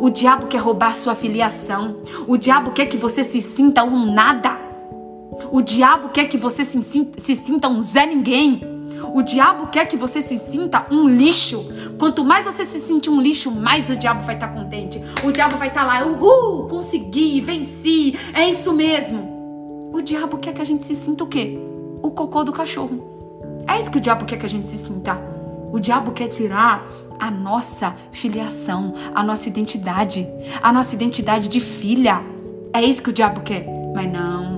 O 0.00 0.10
diabo 0.10 0.46
quer 0.46 0.58
roubar 0.58 0.90
a 0.90 0.94
sua 0.94 1.14
filiação. 1.14 1.96
O 2.26 2.36
diabo 2.36 2.70
quer 2.70 2.86
que 2.86 2.96
você 2.96 3.22
se 3.22 3.40
sinta 3.40 3.84
um 3.84 4.12
nada. 4.12 4.56
O 5.52 5.60
diabo 5.60 6.08
quer 6.08 6.26
que 6.26 6.38
você 6.38 6.64
se, 6.64 6.82
se 6.82 7.34
sinta 7.34 7.68
um 7.68 7.80
Zé 7.80 8.06
Ninguém. 8.06 8.75
O 9.02 9.22
diabo 9.22 9.68
quer 9.68 9.86
que 9.86 9.96
você 9.96 10.20
se 10.20 10.38
sinta 10.38 10.86
um 10.90 11.08
lixo. 11.08 11.66
Quanto 11.98 12.24
mais 12.24 12.44
você 12.44 12.64
se 12.64 12.80
sentir 12.80 13.10
um 13.10 13.20
lixo, 13.20 13.50
mais 13.50 13.90
o 13.90 13.96
diabo 13.96 14.24
vai 14.24 14.34
estar 14.34 14.48
tá 14.48 14.54
contente. 14.54 15.00
O 15.24 15.32
diabo 15.32 15.56
vai 15.56 15.68
estar 15.68 15.82
tá 15.82 15.86
lá, 15.86 16.06
uhul, 16.06 16.66
consegui, 16.68 17.40
venci, 17.40 18.18
é 18.34 18.48
isso 18.48 18.72
mesmo. 18.72 19.90
O 19.92 20.00
diabo 20.00 20.38
quer 20.38 20.52
que 20.52 20.62
a 20.62 20.64
gente 20.66 20.84
se 20.84 20.94
sinta 20.94 21.24
o 21.24 21.26
quê? 21.26 21.58
O 22.02 22.10
cocô 22.10 22.44
do 22.44 22.52
cachorro. 22.52 23.16
É 23.66 23.78
isso 23.78 23.90
que 23.90 23.98
o 23.98 24.00
diabo 24.00 24.24
quer 24.24 24.36
que 24.36 24.46
a 24.46 24.48
gente 24.48 24.68
se 24.68 24.76
sinta. 24.76 25.18
O 25.72 25.78
diabo 25.78 26.12
quer 26.12 26.28
tirar 26.28 26.86
a 27.18 27.30
nossa 27.30 27.96
filiação, 28.12 28.94
a 29.14 29.22
nossa 29.22 29.48
identidade, 29.48 30.26
a 30.62 30.72
nossa 30.72 30.94
identidade 30.94 31.48
de 31.48 31.60
filha. 31.60 32.22
É 32.72 32.82
isso 32.82 33.02
que 33.02 33.10
o 33.10 33.12
diabo 33.12 33.40
quer. 33.40 33.66
Mas 33.94 34.10
não, 34.12 34.55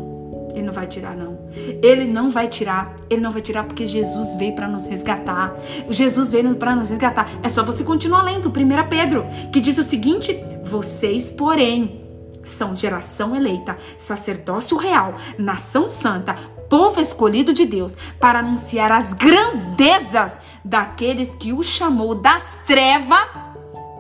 ele 0.55 0.67
não 0.67 0.73
vai 0.73 0.87
tirar 0.87 1.17
não. 1.17 1.39
Ele 1.83 2.05
não 2.05 2.31
vai 2.31 2.49
tirar. 2.49 2.97
Ele 3.09 3.21
não 3.21 3.31
vai 3.31 3.41
tirar 3.43 3.65
porque 3.65 3.87
Jesus 3.87 4.35
veio 4.35 4.55
para 4.55 4.69
nos 4.69 4.87
resgatar. 4.87 5.55
Jesus 5.91 6.31
veio 6.31 6.55
para 6.57 6.75
nos 6.75 6.91
resgatar. 6.91 7.29
É 7.43 7.49
só 7.49 7.63
você 7.63 7.85
continuar 7.85 8.23
lendo 8.23 8.49
1 8.49 8.89
Pedro, 8.89 9.27
que 9.53 9.61
diz 9.61 9.79
o 9.79 9.83
seguinte: 9.83 10.39
vocês, 10.63 11.31
porém, 11.31 12.05
são 12.45 12.75
geração 12.75 13.37
eleita, 13.37 13.77
sacerdócio 13.97 14.77
real, 14.77 15.15
nação 15.39 15.89
santa, 15.89 16.35
povo 16.69 17.01
escolhido 17.01 17.53
de 17.53 17.67
Deus, 17.67 17.97
para 18.19 18.41
anunciar 18.41 18.91
as 18.91 19.13
grandezas 19.15 20.39
daqueles 20.65 21.35
que 21.35 21.53
o 21.53 21.63
chamou 21.63 22.15
das 22.15 22.59
trevas 22.67 23.31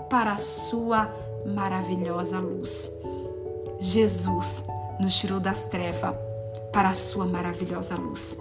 para 0.08 0.32
a 0.32 0.38
sua 0.38 1.12
maravilhosa 1.46 2.38
luz. 2.38 2.90
Jesus 3.80 4.64
nos 4.98 5.14
tirou 5.14 5.38
das 5.38 5.64
trevas 5.64 6.27
para 6.78 6.90
a 6.90 6.94
sua 6.94 7.26
maravilhosa 7.26 7.96
luz. 7.96 8.38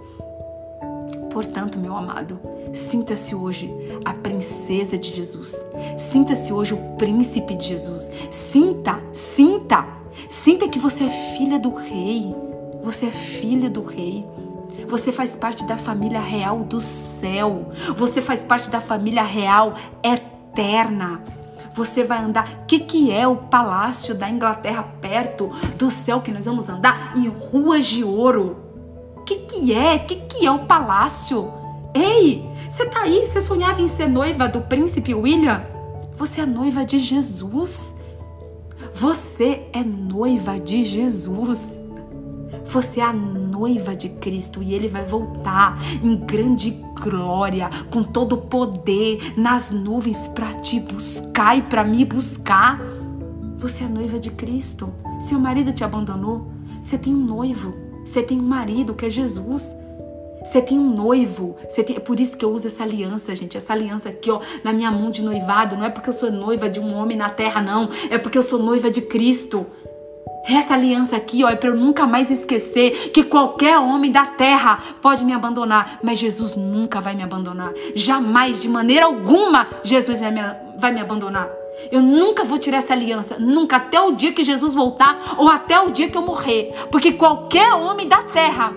Portanto, 1.32 1.76
meu 1.76 1.96
amado, 1.96 2.38
sinta-se 2.72 3.34
hoje 3.34 3.68
a 4.04 4.14
princesa 4.14 4.96
de 4.96 5.12
Jesus. 5.12 5.66
Sinta-se 5.98 6.52
hoje 6.52 6.72
o 6.72 6.96
príncipe 6.96 7.56
de 7.56 7.66
Jesus. 7.66 8.08
Sinta, 8.30 9.02
sinta 9.12 9.98
Sinta 10.28 10.68
que 10.68 10.78
você 10.78 11.04
é 11.04 11.10
filha 11.10 11.58
do 11.58 11.74
rei. 11.74 12.32
Você 12.80 13.06
é 13.06 13.10
filha 13.10 13.68
do 13.68 13.82
rei. 13.82 14.24
Você 14.86 15.10
faz 15.10 15.34
parte 15.34 15.64
da 15.64 15.76
família 15.76 16.20
real 16.20 16.60
do 16.60 16.80
céu. 16.80 17.72
Você 17.96 18.22
faz 18.22 18.44
parte 18.44 18.70
da 18.70 18.80
família 18.80 19.24
real 19.24 19.74
eterna. 20.00 21.22
Você 21.78 22.02
vai 22.02 22.18
andar. 22.18 22.66
Que, 22.66 22.80
que 22.80 23.12
é 23.12 23.24
o 23.28 23.36
palácio 23.36 24.12
da 24.12 24.28
Inglaterra 24.28 24.82
perto 25.00 25.48
do 25.76 25.88
céu 25.92 26.20
que 26.20 26.32
nós 26.32 26.44
vamos 26.44 26.68
andar 26.68 27.12
em 27.16 27.28
ruas 27.28 27.86
de 27.86 28.02
ouro? 28.02 28.56
Que, 29.24 29.36
que 29.36 29.72
é? 29.72 29.96
Que, 29.96 30.16
que 30.16 30.44
é 30.44 30.50
o 30.50 30.66
palácio? 30.66 31.52
Ei, 31.94 32.44
você 32.68 32.84
tá 32.84 33.02
aí? 33.02 33.24
Você 33.24 33.40
sonhava 33.40 33.80
em 33.80 33.86
ser 33.86 34.08
noiva 34.08 34.48
do 34.48 34.60
príncipe 34.60 35.14
William? 35.14 35.62
Você 36.16 36.40
é 36.40 36.46
noiva 36.46 36.84
de 36.84 36.98
Jesus. 36.98 37.94
Você 38.92 39.68
é 39.72 39.84
noiva 39.84 40.58
de 40.58 40.82
Jesus. 40.82 41.78
Você 42.68 43.00
é 43.00 43.04
a 43.04 43.12
noiva 43.12 43.96
de 43.96 44.10
Cristo 44.10 44.62
e 44.62 44.74
ele 44.74 44.88
vai 44.88 45.04
voltar 45.04 45.78
em 46.02 46.14
grande 46.14 46.70
glória, 47.00 47.70
com 47.90 48.02
todo 48.02 48.34
o 48.34 48.42
poder 48.42 49.34
nas 49.38 49.70
nuvens 49.70 50.28
para 50.28 50.52
te 50.54 50.78
buscar 50.78 51.56
e 51.56 51.62
para 51.62 51.82
me 51.82 52.04
buscar. 52.04 52.80
Você 53.56 53.82
é 53.82 53.86
a 53.86 53.90
noiva 53.90 54.18
de 54.18 54.30
Cristo. 54.30 54.92
Seu 55.18 55.40
marido 55.40 55.72
te 55.72 55.82
abandonou. 55.82 56.46
Você 56.80 56.98
tem 56.98 57.14
um 57.14 57.24
noivo. 57.24 57.74
Você 58.04 58.22
tem 58.22 58.38
um 58.38 58.46
marido 58.46 58.94
que 58.94 59.06
é 59.06 59.10
Jesus. 59.10 59.74
Você 60.44 60.62
tem 60.62 60.78
um 60.78 60.94
noivo. 60.94 61.56
Você 61.68 61.82
tem... 61.82 61.96
É 61.96 62.00
por 62.00 62.20
isso 62.20 62.36
que 62.36 62.44
eu 62.44 62.50
uso 62.50 62.68
essa 62.68 62.82
aliança, 62.82 63.34
gente. 63.34 63.56
Essa 63.56 63.72
aliança 63.72 64.08
aqui, 64.08 64.30
ó, 64.30 64.40
na 64.62 64.72
minha 64.72 64.90
mão 64.90 65.10
de 65.10 65.22
noivado. 65.22 65.76
Não 65.76 65.84
é 65.84 65.90
porque 65.90 66.08
eu 66.08 66.12
sou 66.12 66.30
noiva 66.30 66.70
de 66.70 66.78
um 66.80 66.94
homem 66.94 67.16
na 67.16 67.30
terra, 67.30 67.60
não. 67.60 67.88
É 68.10 68.18
porque 68.18 68.38
eu 68.38 68.42
sou 68.42 68.58
noiva 68.58 68.90
de 68.90 69.02
Cristo. 69.02 69.66
Essa 70.48 70.72
aliança 70.72 71.14
aqui, 71.14 71.44
ó, 71.44 71.48
é 71.50 71.54
para 71.54 71.68
eu 71.68 71.76
nunca 71.76 72.06
mais 72.06 72.30
esquecer 72.30 73.10
que 73.10 73.22
qualquer 73.22 73.78
homem 73.78 74.10
da 74.10 74.24
terra 74.24 74.78
pode 75.02 75.22
me 75.22 75.34
abandonar, 75.34 75.98
mas 76.02 76.18
Jesus 76.18 76.56
nunca 76.56 77.02
vai 77.02 77.14
me 77.14 77.22
abandonar. 77.22 77.70
Jamais, 77.94 78.58
de 78.58 78.66
maneira 78.66 79.04
alguma, 79.04 79.68
Jesus 79.82 80.20
vai 80.20 80.30
me, 80.30 80.40
vai 80.78 80.90
me 80.90 81.00
abandonar. 81.00 81.46
Eu 81.92 82.00
nunca 82.00 82.44
vou 82.44 82.56
tirar 82.56 82.78
essa 82.78 82.94
aliança, 82.94 83.38
nunca, 83.38 83.76
até 83.76 84.00
o 84.00 84.12
dia 84.12 84.32
que 84.32 84.42
Jesus 84.42 84.74
voltar 84.74 85.34
ou 85.36 85.50
até 85.50 85.78
o 85.78 85.90
dia 85.90 86.08
que 86.08 86.16
eu 86.16 86.22
morrer. 86.22 86.72
Porque 86.90 87.12
qualquer 87.12 87.74
homem 87.74 88.08
da 88.08 88.22
terra 88.22 88.72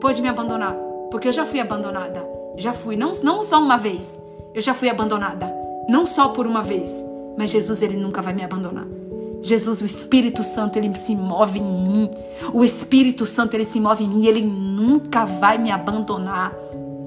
pode 0.00 0.20
me 0.20 0.28
abandonar. 0.28 0.74
Porque 1.12 1.28
eu 1.28 1.32
já 1.32 1.46
fui 1.46 1.60
abandonada. 1.60 2.28
Já 2.56 2.72
fui, 2.72 2.96
não, 2.96 3.12
não 3.22 3.44
só 3.44 3.60
uma 3.62 3.76
vez. 3.76 4.18
Eu 4.52 4.60
já 4.60 4.74
fui 4.74 4.88
abandonada. 4.88 5.48
Não 5.88 6.04
só 6.04 6.28
por 6.30 6.44
uma 6.44 6.62
vez. 6.62 6.92
Mas 7.38 7.50
Jesus, 7.50 7.82
ele 7.82 7.96
nunca 7.96 8.20
vai 8.20 8.34
me 8.34 8.42
abandonar. 8.42 8.97
Jesus, 9.42 9.80
o 9.80 9.86
Espírito 9.86 10.42
Santo, 10.42 10.76
ele 10.76 10.92
se 10.94 11.14
move 11.14 11.58
em 11.58 11.62
mim. 11.62 12.10
O 12.52 12.64
Espírito 12.64 13.24
Santo, 13.24 13.54
ele 13.54 13.64
se 13.64 13.80
move 13.80 14.04
em 14.04 14.08
mim. 14.08 14.26
Ele 14.26 14.42
nunca 14.42 15.24
vai 15.24 15.58
me 15.58 15.70
abandonar. 15.70 16.52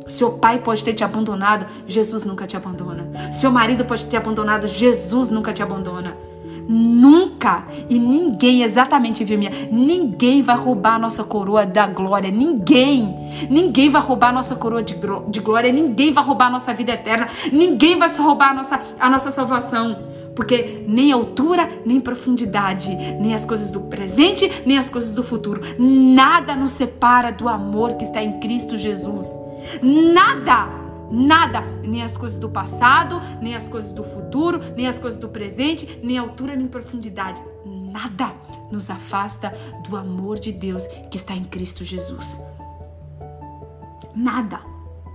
Seu 0.07 0.33
pai 0.33 0.59
pode 0.59 0.83
ter 0.83 0.93
te 0.93 1.03
abandonado, 1.03 1.65
Jesus 1.87 2.25
nunca 2.25 2.45
te 2.45 2.57
abandona. 2.57 3.09
Seu 3.31 3.51
marido 3.51 3.85
pode 3.85 4.05
ter 4.05 4.17
abandonado, 4.17 4.67
Jesus 4.67 5.29
nunca 5.29 5.53
te 5.53 5.63
abandona. 5.63 6.17
Nunca 6.67 7.65
e 7.89 7.97
ninguém, 7.97 8.63
exatamente, 8.63 9.23
viu 9.23 9.37
minha? 9.37 9.51
Ninguém 9.71 10.41
vai 10.41 10.55
roubar 10.55 10.95
a 10.95 10.99
nossa 10.99 11.23
coroa 11.23 11.65
da 11.65 11.87
glória. 11.87 12.29
Ninguém. 12.29 13.47
Ninguém 13.49 13.89
vai 13.89 14.01
roubar 14.01 14.29
a 14.29 14.33
nossa 14.33 14.55
coroa 14.55 14.83
de, 14.83 14.95
de 15.29 15.39
glória. 15.39 15.71
Ninguém 15.71 16.11
vai 16.11 16.23
roubar 16.23 16.47
a 16.47 16.51
nossa 16.51 16.73
vida 16.73 16.91
eterna. 16.91 17.27
Ninguém 17.51 17.97
vai 17.97 18.09
roubar 18.15 18.51
a 18.51 18.53
nossa, 18.53 18.81
a 18.99 19.09
nossa 19.09 19.31
salvação. 19.31 20.10
Porque 20.35 20.83
nem 20.87 21.11
altura, 21.11 21.69
nem 21.85 21.99
profundidade, 21.99 22.95
nem 22.95 23.33
as 23.33 23.45
coisas 23.45 23.71
do 23.71 23.81
presente, 23.81 24.49
nem 24.65 24.77
as 24.77 24.89
coisas 24.89 25.13
do 25.13 25.23
futuro, 25.23 25.61
nada 25.77 26.55
nos 26.55 26.71
separa 26.71 27.31
do 27.31 27.47
amor 27.47 27.95
que 27.95 28.05
está 28.05 28.23
em 28.23 28.39
Cristo 28.39 28.77
Jesus. 28.77 29.37
Nada! 29.81 30.81
Nada, 31.13 31.59
nem 31.83 32.01
as 32.01 32.15
coisas 32.15 32.39
do 32.39 32.47
passado, 32.47 33.21
nem 33.41 33.53
as 33.53 33.67
coisas 33.67 33.93
do 33.93 34.01
futuro, 34.01 34.61
nem 34.77 34.87
as 34.87 34.97
coisas 34.97 35.19
do 35.19 35.27
presente, 35.27 35.99
nem 36.01 36.17
altura, 36.17 36.55
nem 36.55 36.67
profundidade. 36.67 37.43
Nada 37.65 38.33
nos 38.71 38.89
afasta 38.89 39.53
do 39.85 39.97
amor 39.97 40.39
de 40.39 40.53
Deus 40.53 40.87
que 40.87 41.17
está 41.17 41.35
em 41.35 41.43
Cristo 41.43 41.83
Jesus. 41.83 42.39
Nada. 44.15 44.61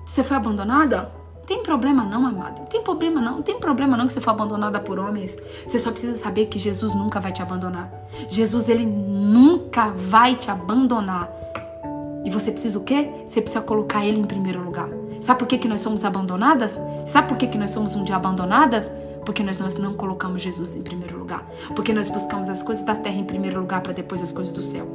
Você 0.05 0.23
foi 0.23 0.37
abandonada? 0.37 1.11
Tem 1.47 1.63
problema 1.63 2.05
não, 2.05 2.27
amada. 2.27 2.63
Tem 2.63 2.83
problema 2.83 3.21
não. 3.21 3.41
Tem 3.41 3.59
problema 3.61 3.97
não 3.97 4.07
que 4.07 4.13
você 4.13 4.21
for 4.21 4.31
abandonada 4.31 4.81
por 4.81 4.99
homens. 4.99 5.31
Você 5.65 5.79
só 5.79 5.93
precisa 5.93 6.15
saber 6.15 6.47
que 6.47 6.59
Jesus 6.59 6.93
nunca 6.93 7.21
vai 7.21 7.31
te 7.33 7.41
abandonar. 7.41 7.89
Jesus, 8.29 8.69
ele 8.69 8.85
nunca 8.85 9.91
vai 9.91 10.35
te 10.35 10.51
abandonar. 10.51 11.31
E 12.25 12.31
você 12.31 12.51
precisa 12.51 12.79
o 12.79 12.83
quê? 12.83 13.09
Você 13.25 13.41
precisa 13.41 13.63
colocar 13.63 14.05
ele 14.05 14.19
em 14.19 14.25
primeiro 14.25 14.61
lugar. 14.61 14.89
Sabe 15.21 15.39
por 15.39 15.47
que, 15.47 15.57
que 15.57 15.69
nós 15.69 15.81
somos 15.81 16.05
abandonadas? 16.05 16.79
Sabe 17.07 17.29
por 17.29 17.37
que, 17.37 17.47
que 17.47 17.57
nós 17.57 17.71
somos 17.71 17.95
um 17.95 18.03
dia 18.03 18.17
abandonadas? 18.17 18.91
Porque 19.25 19.45
nós, 19.45 19.59
nós 19.59 19.77
não 19.77 19.95
colocamos 19.95 20.43
Jesus 20.43 20.75
em 20.75 20.83
primeiro 20.83 21.17
lugar. 21.17 21.49
Porque 21.77 21.93
nós 21.93 22.11
buscamos 22.11 22.49
as 22.49 22.61
coisas 22.61 22.85
da 22.85 22.97
terra 22.97 23.17
em 23.17 23.25
primeiro 23.25 23.61
lugar 23.61 23.81
para 23.83 23.93
depois 23.93 24.21
as 24.21 24.33
coisas 24.33 24.53
do 24.53 24.63
céu. 24.63 24.87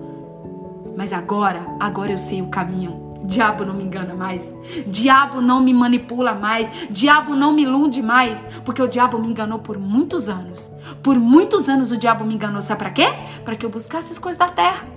Mas 0.98 1.14
agora, 1.14 1.66
agora 1.80 2.12
eu 2.12 2.18
sei 2.18 2.42
o 2.42 2.48
caminho. 2.48 3.11
Diabo 3.24 3.64
não 3.66 3.74
me 3.74 3.84
engana 3.84 4.14
mais. 4.14 4.52
Diabo 4.88 5.42
não 5.42 5.62
me 5.62 5.74
manipula 5.74 6.34
mais. 6.34 6.70
Diabo 6.90 7.36
não 7.36 7.54
me 7.54 7.64
ilude 7.64 8.02
mais. 8.02 8.44
Porque 8.66 8.82
o 8.82 8.88
diabo 8.88 9.20
me 9.20 9.28
enganou 9.28 9.60
por 9.60 9.78
muitos 9.78 10.30
anos. 10.30 10.72
Por 11.04 11.18
muitos 11.20 11.70
anos 11.70 11.92
o 11.92 11.98
diabo 11.98 12.26
me 12.26 12.36
enganou. 12.36 12.62
Sabe 12.62 12.80
para 12.80 12.90
quê? 12.90 13.08
Para 13.46 13.56
que 13.56 13.66
eu 13.66 13.70
buscasse 13.70 14.12
as 14.12 14.20
coisas 14.20 14.40
da 14.40 14.48
terra. 14.48 14.88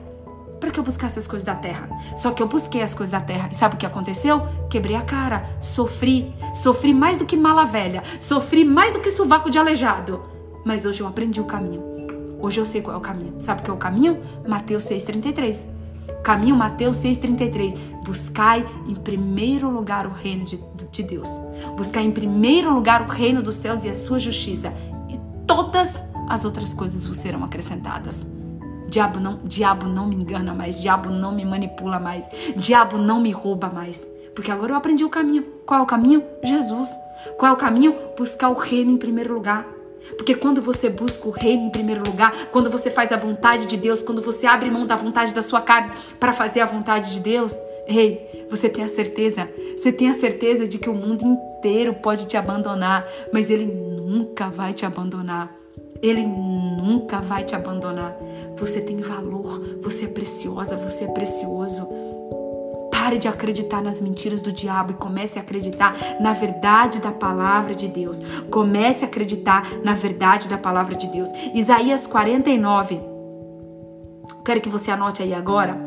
Para 0.58 0.70
que 0.70 0.80
eu 0.80 0.84
buscasse 0.84 1.18
as 1.18 1.26
coisas 1.26 1.44
da 1.44 1.54
terra. 1.54 1.88
Só 2.16 2.30
que 2.30 2.42
eu 2.42 2.48
busquei 2.48 2.82
as 2.82 2.94
coisas 2.94 3.12
da 3.12 3.20
terra. 3.20 3.48
E 3.52 3.54
sabe 3.54 3.74
o 3.74 3.78
que 3.78 3.86
aconteceu? 3.86 4.46
Quebrei 4.70 4.96
a 4.96 5.02
cara. 5.02 5.44
Sofri. 5.60 6.34
Sofri 6.54 6.94
mais 6.94 7.18
do 7.18 7.26
que 7.26 7.36
mala 7.36 7.64
velha. 7.64 8.02
Sofri 8.18 8.64
mais 8.64 8.94
do 8.94 9.00
que 9.00 9.10
sovaco 9.10 9.50
de 9.50 9.58
aleijado. 9.58 10.22
Mas 10.64 10.86
hoje 10.86 11.02
eu 11.02 11.06
aprendi 11.06 11.40
o 11.40 11.44
caminho. 11.44 11.82
Hoje 12.40 12.60
eu 12.60 12.64
sei 12.64 12.80
qual 12.80 12.94
é 12.94 12.98
o 12.98 13.02
caminho. 13.02 13.34
Sabe 13.38 13.60
o 13.60 13.64
que 13.64 13.70
é 13.70 13.72
o 13.74 13.76
caminho? 13.76 14.20
Mateus 14.46 14.84
6,33. 14.84 15.83
Caminho 16.22 16.56
Mateus 16.56 16.96
6,33. 16.98 17.76
Buscai 18.04 18.66
em 18.86 18.94
primeiro 18.94 19.70
lugar 19.70 20.06
o 20.06 20.10
reino 20.10 20.44
de, 20.44 20.58
de 20.90 21.02
Deus. 21.02 21.28
Buscai 21.76 22.04
em 22.04 22.10
primeiro 22.10 22.72
lugar 22.72 23.02
o 23.02 23.08
reino 23.08 23.42
dos 23.42 23.54
céus 23.54 23.84
e 23.84 23.88
a 23.88 23.94
sua 23.94 24.18
justiça. 24.18 24.72
E 25.08 25.18
todas 25.46 26.02
as 26.28 26.44
outras 26.44 26.72
coisas 26.74 27.06
vos 27.06 27.16
serão 27.18 27.44
acrescentadas. 27.44 28.26
Diabo 28.88 29.18
não, 29.18 29.40
diabo 29.44 29.86
não 29.86 30.06
me 30.06 30.14
engana 30.14 30.54
mais, 30.54 30.80
diabo 30.80 31.10
não 31.10 31.32
me 31.32 31.44
manipula 31.44 31.98
mais, 31.98 32.28
diabo 32.56 32.96
não 32.96 33.20
me 33.20 33.30
rouba 33.30 33.68
mais. 33.68 34.06
Porque 34.34 34.50
agora 34.50 34.72
eu 34.72 34.76
aprendi 34.76 35.04
o 35.04 35.10
caminho. 35.10 35.42
Qual 35.64 35.80
é 35.80 35.82
o 35.82 35.86
caminho? 35.86 36.22
Jesus. 36.42 36.90
Qual 37.38 37.50
é 37.50 37.54
o 37.54 37.58
caminho? 37.58 37.94
Buscar 38.16 38.50
o 38.50 38.54
reino 38.54 38.90
em 38.90 38.96
primeiro 38.96 39.32
lugar. 39.32 39.73
Porque 40.16 40.34
quando 40.34 40.60
você 40.60 40.88
busca 40.88 41.28
o 41.28 41.30
reino 41.30 41.66
em 41.66 41.70
primeiro 41.70 42.02
lugar, 42.06 42.48
quando 42.52 42.70
você 42.70 42.90
faz 42.90 43.12
a 43.12 43.16
vontade 43.16 43.66
de 43.66 43.76
Deus, 43.76 44.02
quando 44.02 44.22
você 44.22 44.46
abre 44.46 44.70
mão 44.70 44.86
da 44.86 44.96
vontade 44.96 45.34
da 45.34 45.42
sua 45.42 45.60
carne 45.60 45.92
para 46.20 46.32
fazer 46.32 46.60
a 46.60 46.66
vontade 46.66 47.12
de 47.12 47.20
Deus, 47.20 47.58
ei, 47.86 48.46
você 48.48 48.68
tem 48.68 48.84
a 48.84 48.88
certeza, 48.88 49.48
você 49.76 49.90
tem 49.92 50.08
a 50.08 50.14
certeza 50.14 50.66
de 50.66 50.78
que 50.78 50.88
o 50.88 50.94
mundo 50.94 51.24
inteiro 51.24 51.94
pode 51.94 52.26
te 52.26 52.36
abandonar, 52.36 53.06
mas 53.32 53.50
ele 53.50 53.66
nunca 53.66 54.48
vai 54.48 54.72
te 54.72 54.86
abandonar. 54.86 55.54
Ele 56.02 56.22
nunca 56.22 57.20
vai 57.20 57.44
te 57.44 57.54
abandonar. 57.54 58.14
Você 58.56 58.80
tem 58.80 59.00
valor, 59.00 59.78
você 59.80 60.04
é 60.04 60.08
preciosa, 60.08 60.76
você 60.76 61.04
é 61.04 61.08
precioso. 61.08 61.88
Pare 63.04 63.18
de 63.18 63.28
acreditar 63.28 63.82
nas 63.82 64.00
mentiras 64.00 64.40
do 64.40 64.50
diabo 64.50 64.92
e 64.92 64.94
comece 64.94 65.38
a 65.38 65.42
acreditar 65.42 65.94
na 66.18 66.32
verdade 66.32 67.02
da 67.02 67.12
palavra 67.12 67.74
de 67.74 67.86
Deus. 67.86 68.22
Comece 68.50 69.04
a 69.04 69.08
acreditar 69.08 69.68
na 69.84 69.92
verdade 69.92 70.48
da 70.48 70.56
palavra 70.56 70.94
de 70.94 71.06
Deus. 71.08 71.28
Isaías 71.54 72.06
49. 72.06 72.98
Quero 74.42 74.58
que 74.62 74.70
você 74.70 74.90
anote 74.90 75.22
aí 75.22 75.34
agora. 75.34 75.78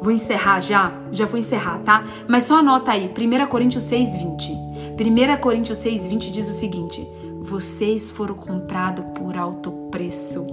Vou 0.00 0.10
encerrar 0.10 0.60
já, 0.60 0.90
já 1.12 1.26
vou 1.26 1.38
encerrar, 1.38 1.80
tá? 1.80 2.02
Mas 2.26 2.44
só 2.44 2.60
anota 2.60 2.92
aí, 2.92 3.12
1 3.12 3.46
Coríntios 3.48 3.82
6, 3.82 4.16
20. 4.16 4.52
1 4.52 5.36
Coríntios 5.42 5.76
6, 5.76 6.06
20 6.06 6.30
diz 6.30 6.48
o 6.48 6.58
seguinte: 6.58 7.06
Vocês 7.42 8.10
foram 8.10 8.36
comprados 8.36 9.04
por 9.14 9.36
alto 9.36 9.70
preço. 9.90 10.46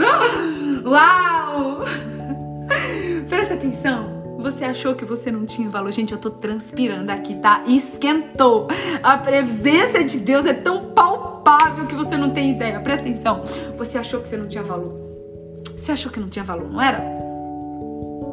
Uau! 0.82 1.80
Presta 3.28 3.52
atenção. 3.52 4.15
Você 4.46 4.64
achou 4.64 4.94
que 4.94 5.04
você 5.04 5.28
não 5.28 5.44
tinha 5.44 5.68
valor? 5.68 5.90
Gente, 5.90 6.12
eu 6.12 6.18
tô 6.18 6.30
transpirando 6.30 7.10
aqui, 7.10 7.34
tá? 7.34 7.64
Esquentou. 7.66 8.68
A 9.02 9.18
presença 9.18 10.04
de 10.04 10.20
Deus 10.20 10.46
é 10.46 10.54
tão 10.54 10.92
palpável 10.92 11.84
que 11.86 11.96
você 11.96 12.16
não 12.16 12.30
tem 12.30 12.52
ideia. 12.52 12.78
Presta 12.78 13.04
atenção. 13.04 13.42
Você 13.76 13.98
achou 13.98 14.20
que 14.20 14.28
você 14.28 14.36
não 14.36 14.46
tinha 14.46 14.62
valor? 14.62 14.94
Você 15.76 15.90
achou 15.90 16.12
que 16.12 16.20
não 16.20 16.28
tinha 16.28 16.44
valor, 16.44 16.70
não 16.70 16.80
era? 16.80 17.02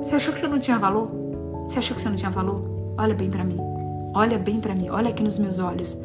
Você 0.03 0.13
achou 0.13 0.31
que 0.35 0.39
você 0.39 0.47
não 0.47 0.59
tinha 0.59 0.77
valor? 0.77 1.09
Você 1.67 1.79
achou 1.79 1.95
que 1.95 2.01
você 2.03 2.09
não 2.09 2.15
tinha 2.15 2.29
valor? 2.29 2.93
Olha 2.95 3.15
bem 3.15 3.31
para 3.31 3.43
mim. 3.43 3.57
Olha 4.13 4.37
bem 4.37 4.59
para 4.59 4.75
mim. 4.75 4.89
Olha 4.91 5.09
aqui 5.09 5.23
nos 5.23 5.39
meus 5.39 5.57
olhos. 5.57 5.97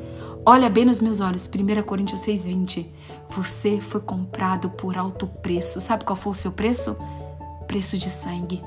Olha 0.47 0.71
bem 0.71 0.87
nos 0.87 1.03
meus 1.03 1.21
olhos, 1.21 1.47
1 1.47 1.83
Coríntios 1.83 2.23
6,20. 2.23 2.87
Você 3.29 3.79
foi 3.79 4.01
comprado 4.01 4.71
por 4.71 4.97
alto 4.97 5.27
preço. 5.27 5.83
Sabe 5.83 6.07
qual 6.07 6.17
foi 6.17 6.33
o 6.33 6.35
seu 6.35 6.53
preço? 6.53 6.97
Preço 7.67 7.99
de 7.99 8.09
sangue. 8.09 8.63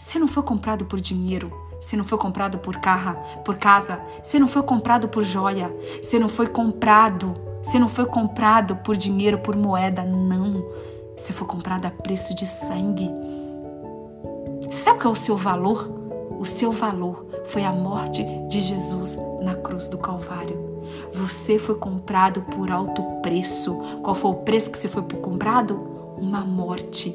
Você 0.00 0.18
não 0.18 0.26
foi 0.26 0.42
comprado 0.42 0.86
por 0.86 0.98
dinheiro. 0.98 1.52
Você 1.78 1.94
não 1.94 2.04
foi 2.04 2.16
comprado 2.16 2.58
por 2.58 2.78
carro, 2.78 3.18
por 3.44 3.58
casa. 3.58 4.00
Você 4.22 4.38
não 4.38 4.48
foi 4.48 4.62
comprado 4.62 5.08
por 5.08 5.22
joia. 5.22 5.70
Você 6.02 6.18
não 6.18 6.26
foi 6.28 6.46
comprado. 6.46 7.34
Você 7.62 7.78
não 7.78 7.86
foi 7.86 8.06
comprado 8.06 8.76
por 8.76 8.96
dinheiro, 8.96 9.38
por 9.40 9.54
moeda. 9.54 10.02
Não. 10.02 10.64
Você 11.14 11.34
foi 11.34 11.46
comprado 11.46 11.84
a 11.84 11.90
preço 11.90 12.34
de 12.34 12.46
sangue. 12.46 13.10
Você 14.62 14.84
sabe 14.84 15.00
qual 15.00 15.10
é 15.10 15.12
o 15.12 15.16
seu 15.16 15.36
valor? 15.36 15.90
O 16.38 16.46
seu 16.46 16.72
valor 16.72 17.26
foi 17.44 17.62
a 17.62 17.70
morte 17.72 18.24
de 18.48 18.58
Jesus 18.58 19.18
na 19.42 19.54
cruz 19.54 19.86
do 19.86 19.98
Calvário. 19.98 20.82
Você 21.12 21.58
foi 21.58 21.74
comprado 21.74 22.40
por 22.40 22.70
alto 22.70 23.02
preço. 23.20 23.74
Qual 24.02 24.14
foi 24.14 24.30
o 24.30 24.36
preço 24.36 24.70
que 24.70 24.78
você 24.78 24.88
foi 24.88 25.02
comprado? 25.02 25.74
Uma 26.16 26.40
morte. 26.40 27.14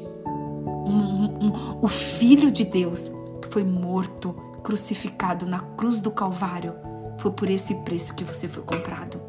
Um, 0.86 1.46
um, 1.46 1.78
o 1.82 1.88
Filho 1.88 2.50
de 2.50 2.64
Deus 2.64 3.10
foi 3.50 3.64
morto, 3.64 4.32
crucificado 4.62 5.46
na 5.46 5.58
cruz 5.58 6.00
do 6.00 6.10
Calvário. 6.10 6.74
Foi 7.18 7.30
por 7.30 7.50
esse 7.50 7.74
preço 7.76 8.14
que 8.14 8.24
você 8.24 8.46
foi 8.46 8.62
comprado. 8.62 9.20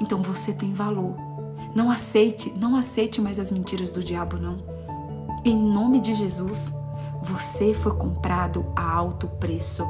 Então 0.00 0.22
você 0.22 0.52
tem 0.52 0.72
valor. 0.72 1.16
Não 1.74 1.90
aceite, 1.90 2.52
não 2.56 2.76
aceite 2.76 3.20
mais 3.20 3.38
as 3.38 3.50
mentiras 3.50 3.90
do 3.90 4.02
diabo, 4.02 4.36
não. 4.36 4.56
Em 5.44 5.56
nome 5.56 6.00
de 6.00 6.14
Jesus, 6.14 6.72
você 7.22 7.72
foi 7.74 7.94
comprado 7.94 8.66
a 8.74 8.90
alto 8.90 9.28
preço. 9.28 9.86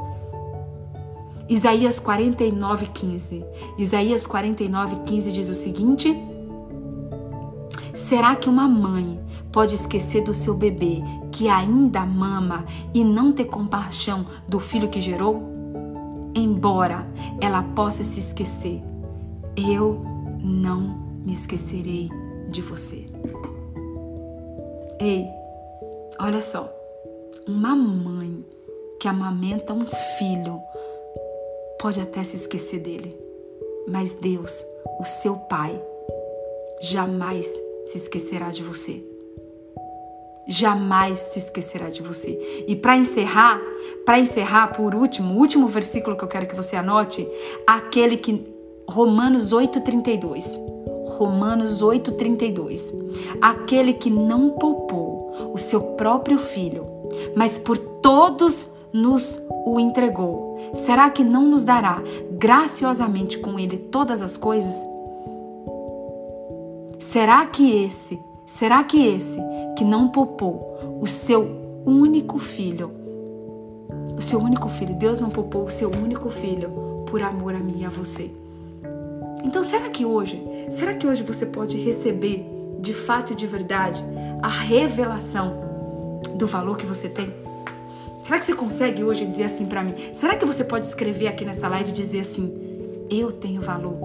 Isaías 1.47 1.99
49, 1.99 2.87
15. 2.87 3.45
Isaías 3.77 4.27
49, 4.27 4.97
15 5.05 5.31
diz 5.31 5.49
o 5.49 5.55
seguinte: 5.55 6.15
Será 7.93 8.35
que 8.35 8.49
uma 8.49 8.67
mãe 8.67 9.19
pode 9.51 9.75
esquecer 9.75 10.23
do 10.23 10.33
seu 10.33 10.53
bebê 10.53 11.01
que 11.31 11.47
ainda 11.47 12.05
mama 12.05 12.65
e 12.93 13.03
não 13.03 13.31
ter 13.31 13.45
compaixão 13.45 14.25
do 14.47 14.59
filho 14.59 14.89
que 14.89 15.01
gerou? 15.01 15.41
Embora 16.35 17.07
ela 17.41 17.63
possa 17.63 18.03
se 18.03 18.19
esquecer, 18.19 18.81
eu 19.55 20.01
não 20.41 20.99
me 21.25 21.33
esquecerei 21.33 22.09
de 22.49 22.61
você. 22.61 23.07
Ei, 24.99 25.25
olha 26.19 26.41
só. 26.41 26.71
Uma 27.47 27.75
mãe 27.75 28.45
que 28.99 29.07
amamenta 29.07 29.73
um 29.73 29.85
filho 30.17 30.61
pode 31.79 31.99
até 31.99 32.23
se 32.23 32.35
esquecer 32.35 32.79
dele, 32.79 33.17
mas 33.87 34.15
Deus, 34.15 34.63
o 34.99 35.05
seu 35.05 35.35
Pai, 35.35 35.79
jamais 36.81 37.49
se 37.89 37.97
esquecerá 37.97 38.49
de 38.49 38.61
você. 38.61 39.03
Jamais 40.47 41.19
se 41.19 41.39
esquecerá 41.39 41.89
de 41.89 42.03
você. 42.03 42.65
E 42.67 42.75
para 42.75 42.95
encerrar, 42.95 43.59
para 44.05 44.19
encerrar 44.19 44.75
por 44.75 44.93
último, 44.93 45.33
o 45.33 45.37
último 45.37 45.67
versículo 45.67 46.15
que 46.15 46.23
eu 46.23 46.27
quero 46.27 46.47
que 46.47 46.55
você 46.55 46.75
anote, 46.75 47.27
aquele 47.65 48.15
que 48.15 48.45
Romanos 48.87 49.53
8:32. 49.53 50.59
Romanos 51.17 51.81
8:32. 51.81 52.93
Aquele 53.41 53.93
que 53.93 54.11
não 54.11 54.49
poupou 54.49 55.51
o 55.53 55.57
seu 55.57 55.81
próprio 55.81 56.37
filho, 56.37 56.85
mas 57.35 57.57
por 57.57 57.77
todos 57.77 58.67
nos 58.93 59.41
o 59.65 59.79
entregou. 59.79 60.59
Será 60.75 61.09
que 61.09 61.23
não 61.23 61.43
nos 61.43 61.63
dará 61.63 62.03
graciosamente 62.33 63.39
com 63.39 63.59
ele 63.59 63.77
todas 63.77 64.21
as 64.21 64.37
coisas? 64.37 64.75
Será 67.11 67.43
que 67.43 67.75
esse, 67.85 68.19
será 68.45 68.83
que 68.83 69.03
esse 69.03 69.39
que 69.75 69.83
não 69.83 70.09
poupou 70.09 70.99
o 71.01 71.07
seu 71.07 71.81
único 71.83 72.37
filho, 72.37 72.91
o 74.15 74.21
seu 74.21 74.37
único 74.37 74.69
filho, 74.69 74.93
Deus 74.93 75.19
não 75.19 75.31
poupou 75.31 75.63
o 75.63 75.69
seu 75.69 75.89
único 75.89 76.29
filho 76.29 76.69
por 77.07 77.23
amor 77.23 77.55
a 77.55 77.57
mim 77.57 77.79
e 77.79 77.85
a 77.85 77.89
você? 77.89 78.29
Então, 79.43 79.63
será 79.63 79.89
que 79.89 80.05
hoje, 80.05 80.39
será 80.69 80.93
que 80.93 81.07
hoje 81.07 81.23
você 81.23 81.47
pode 81.47 81.77
receber 81.77 82.45
de 82.79 82.93
fato 82.93 83.33
e 83.33 83.35
de 83.35 83.47
verdade 83.47 84.05
a 84.39 84.47
revelação 84.47 86.19
do 86.35 86.45
valor 86.45 86.77
que 86.77 86.85
você 86.85 87.09
tem? 87.09 87.33
Será 88.23 88.37
que 88.37 88.45
você 88.45 88.53
consegue 88.53 89.03
hoje 89.03 89.25
dizer 89.25 89.45
assim 89.45 89.65
para 89.65 89.83
mim? 89.83 89.95
Será 90.13 90.35
que 90.35 90.45
você 90.45 90.63
pode 90.63 90.85
escrever 90.85 91.25
aqui 91.25 91.43
nessa 91.43 91.67
live 91.69 91.89
e 91.89 91.93
dizer 91.93 92.19
assim: 92.19 92.53
Eu 93.09 93.31
tenho 93.31 93.63
valor, 93.63 93.97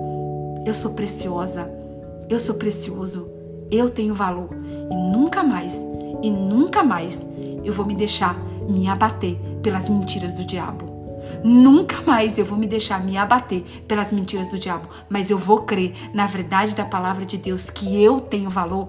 eu 0.65 0.73
sou 0.73 0.93
preciosa, 0.93 1.84
eu 2.29 2.39
sou 2.39 2.57
precioso, 2.57 3.31
eu 3.71 3.89
tenho 3.89 4.15
valor 4.15 4.49
e 4.91 4.95
nunca 4.95 5.43
mais, 5.43 5.77
e 6.23 6.31
nunca 6.31 6.83
mais 6.83 7.25
eu 7.65 7.73
vou 7.73 7.87
me 7.87 7.95
deixar 7.95 8.39
me 8.69 8.89
abater 8.89 9.37
pelas 9.63 9.89
mentiras 9.89 10.33
do 10.33 10.45
diabo. 10.45 10.93
Nunca 11.43 12.01
mais 12.03 12.39
eu 12.39 12.45
vou 12.45 12.57
me 12.57 12.67
deixar 12.67 13.03
me 13.03 13.17
abater 13.17 13.63
pelas 13.87 14.13
mentiras 14.13 14.49
do 14.49 14.59
diabo, 14.59 14.89
mas 15.09 15.31
eu 15.31 15.39
vou 15.39 15.63
crer 15.63 15.95
na 16.13 16.27
verdade 16.27 16.75
da 16.75 16.85
palavra 16.85 17.25
de 17.25 17.37
Deus 17.37 17.71
que 17.71 18.03
eu 18.03 18.21
tenho 18.21 18.51
valor. 18.51 18.89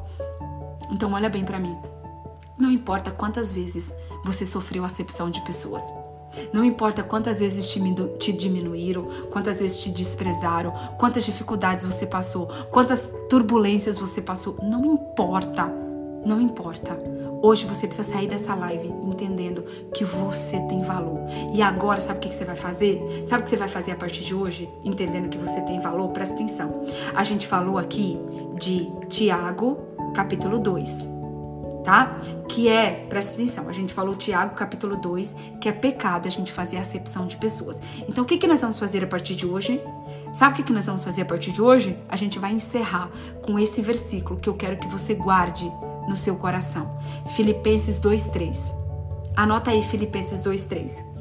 Então 0.91 1.11
olha 1.13 1.29
bem 1.29 1.43
para 1.43 1.59
mim. 1.59 1.75
Não 2.57 2.71
importa 2.71 3.11
quantas 3.11 3.51
vezes 3.51 3.93
você 4.23 4.45
sofreu 4.45 4.85
acepção 4.85 5.29
de 5.29 5.43
pessoas. 5.43 5.83
Não 6.53 6.63
importa 6.63 7.03
quantas 7.03 7.39
vezes 7.39 7.69
te, 7.69 8.31
diminuíram, 8.31 9.07
quantas 9.31 9.59
vezes 9.59 9.79
te 9.79 9.89
desprezaram, 9.89 10.73
quantas 10.97 11.25
dificuldades 11.25 11.85
você 11.85 12.05
passou, 12.05 12.47
quantas 12.71 13.09
turbulências 13.29 13.97
você 13.97 14.21
passou. 14.21 14.57
Não 14.61 14.85
importa. 14.85 15.65
Não 16.25 16.41
importa. 16.41 16.97
Hoje 17.41 17.67
você 17.67 17.85
precisa 17.85 18.09
sair 18.09 18.27
dessa 18.27 18.55
live 18.55 18.87
entendendo 18.87 19.63
que 19.93 20.03
você 20.03 20.59
tem 20.67 20.81
valor. 20.81 21.19
E 21.53 21.61
agora, 21.61 21.99
sabe 21.99 22.17
o 22.17 22.21
que 22.21 22.33
você 22.33 22.43
vai 22.43 22.55
fazer? 22.55 22.99
Sabe 23.27 23.41
o 23.41 23.43
que 23.43 23.51
você 23.51 23.57
vai 23.57 23.67
fazer 23.67 23.91
a 23.91 23.95
partir 23.95 24.23
de 24.23 24.33
hoje? 24.33 24.67
Entendendo 24.83 25.29
que 25.29 25.37
você 25.37 25.61
tem 25.61 25.79
valor? 25.79 26.09
Presta 26.09 26.33
atenção. 26.33 26.83
A 27.13 27.23
gente 27.23 27.45
falou 27.45 27.77
aqui 27.77 28.17
de 28.57 28.89
Tiago, 29.07 29.77
capítulo 30.15 30.57
2 30.57 31.14
tá? 31.85 32.17
Que 32.49 32.67
é, 32.67 33.05
presta 33.07 33.33
atenção, 33.33 33.69
a 33.69 33.71
gente 33.71 33.93
falou 33.93 34.15
Tiago 34.15 34.55
capítulo 34.55 34.97
2, 34.97 35.35
que 35.61 35.69
é 35.69 35.71
pecado 35.71 36.27
a 36.27 36.31
gente 36.31 36.51
fazer 36.51 36.77
acepção 36.77 37.27
de 37.27 37.37
pessoas. 37.37 37.79
Então 38.09 38.23
o 38.23 38.27
que, 38.27 38.37
que 38.37 38.47
nós 38.47 38.59
vamos 38.59 38.79
fazer 38.79 39.03
a 39.03 39.07
partir 39.07 39.35
de 39.35 39.45
hoje? 39.45 39.79
Sabe 40.33 40.53
o 40.53 40.55
que, 40.57 40.63
que 40.63 40.73
nós 40.73 40.87
vamos 40.87 41.03
fazer 41.03 41.21
a 41.21 41.25
partir 41.25 41.51
de 41.51 41.61
hoje? 41.61 41.97
A 42.09 42.15
gente 42.15 42.39
vai 42.39 42.51
encerrar 42.51 43.09
com 43.43 43.57
esse 43.59 43.81
versículo 43.81 44.39
que 44.39 44.49
eu 44.49 44.55
quero 44.55 44.77
que 44.77 44.87
você 44.87 45.13
guarde 45.13 45.71
no 46.09 46.17
seu 46.17 46.35
coração. 46.35 46.97
Filipenses 47.35 48.01
2:3. 48.01 48.73
Anota 49.35 49.71
aí 49.71 49.81
Filipenses 49.81 50.41
2:3. 50.43 51.14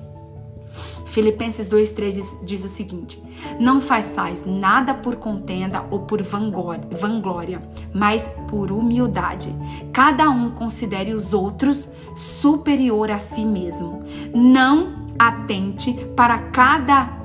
Filipenses 1.15 1.69
2,3 1.69 2.45
diz 2.45 2.65
o 2.65 2.69
seguinte: 2.69 3.23
Não 3.61 3.81
façais 3.81 4.45
nada 4.45 4.93
por 4.93 5.15
contenda 5.15 5.87
ou 5.89 6.01
por 6.01 6.21
vanglória, 6.25 7.63
mas 7.95 8.29
por 8.49 8.73
humildade. 8.73 9.55
Cada 9.93 10.29
um 10.29 10.51
considere 10.51 11.15
os 11.15 11.33
outros 11.33 11.89
superior 12.17 13.13
a 13.13 13.21
si 13.21 13.45
mesmo. 13.45 14.03
Não 14.35 15.07
atente 15.17 15.93
para 16.17 16.37
cada 16.51 17.23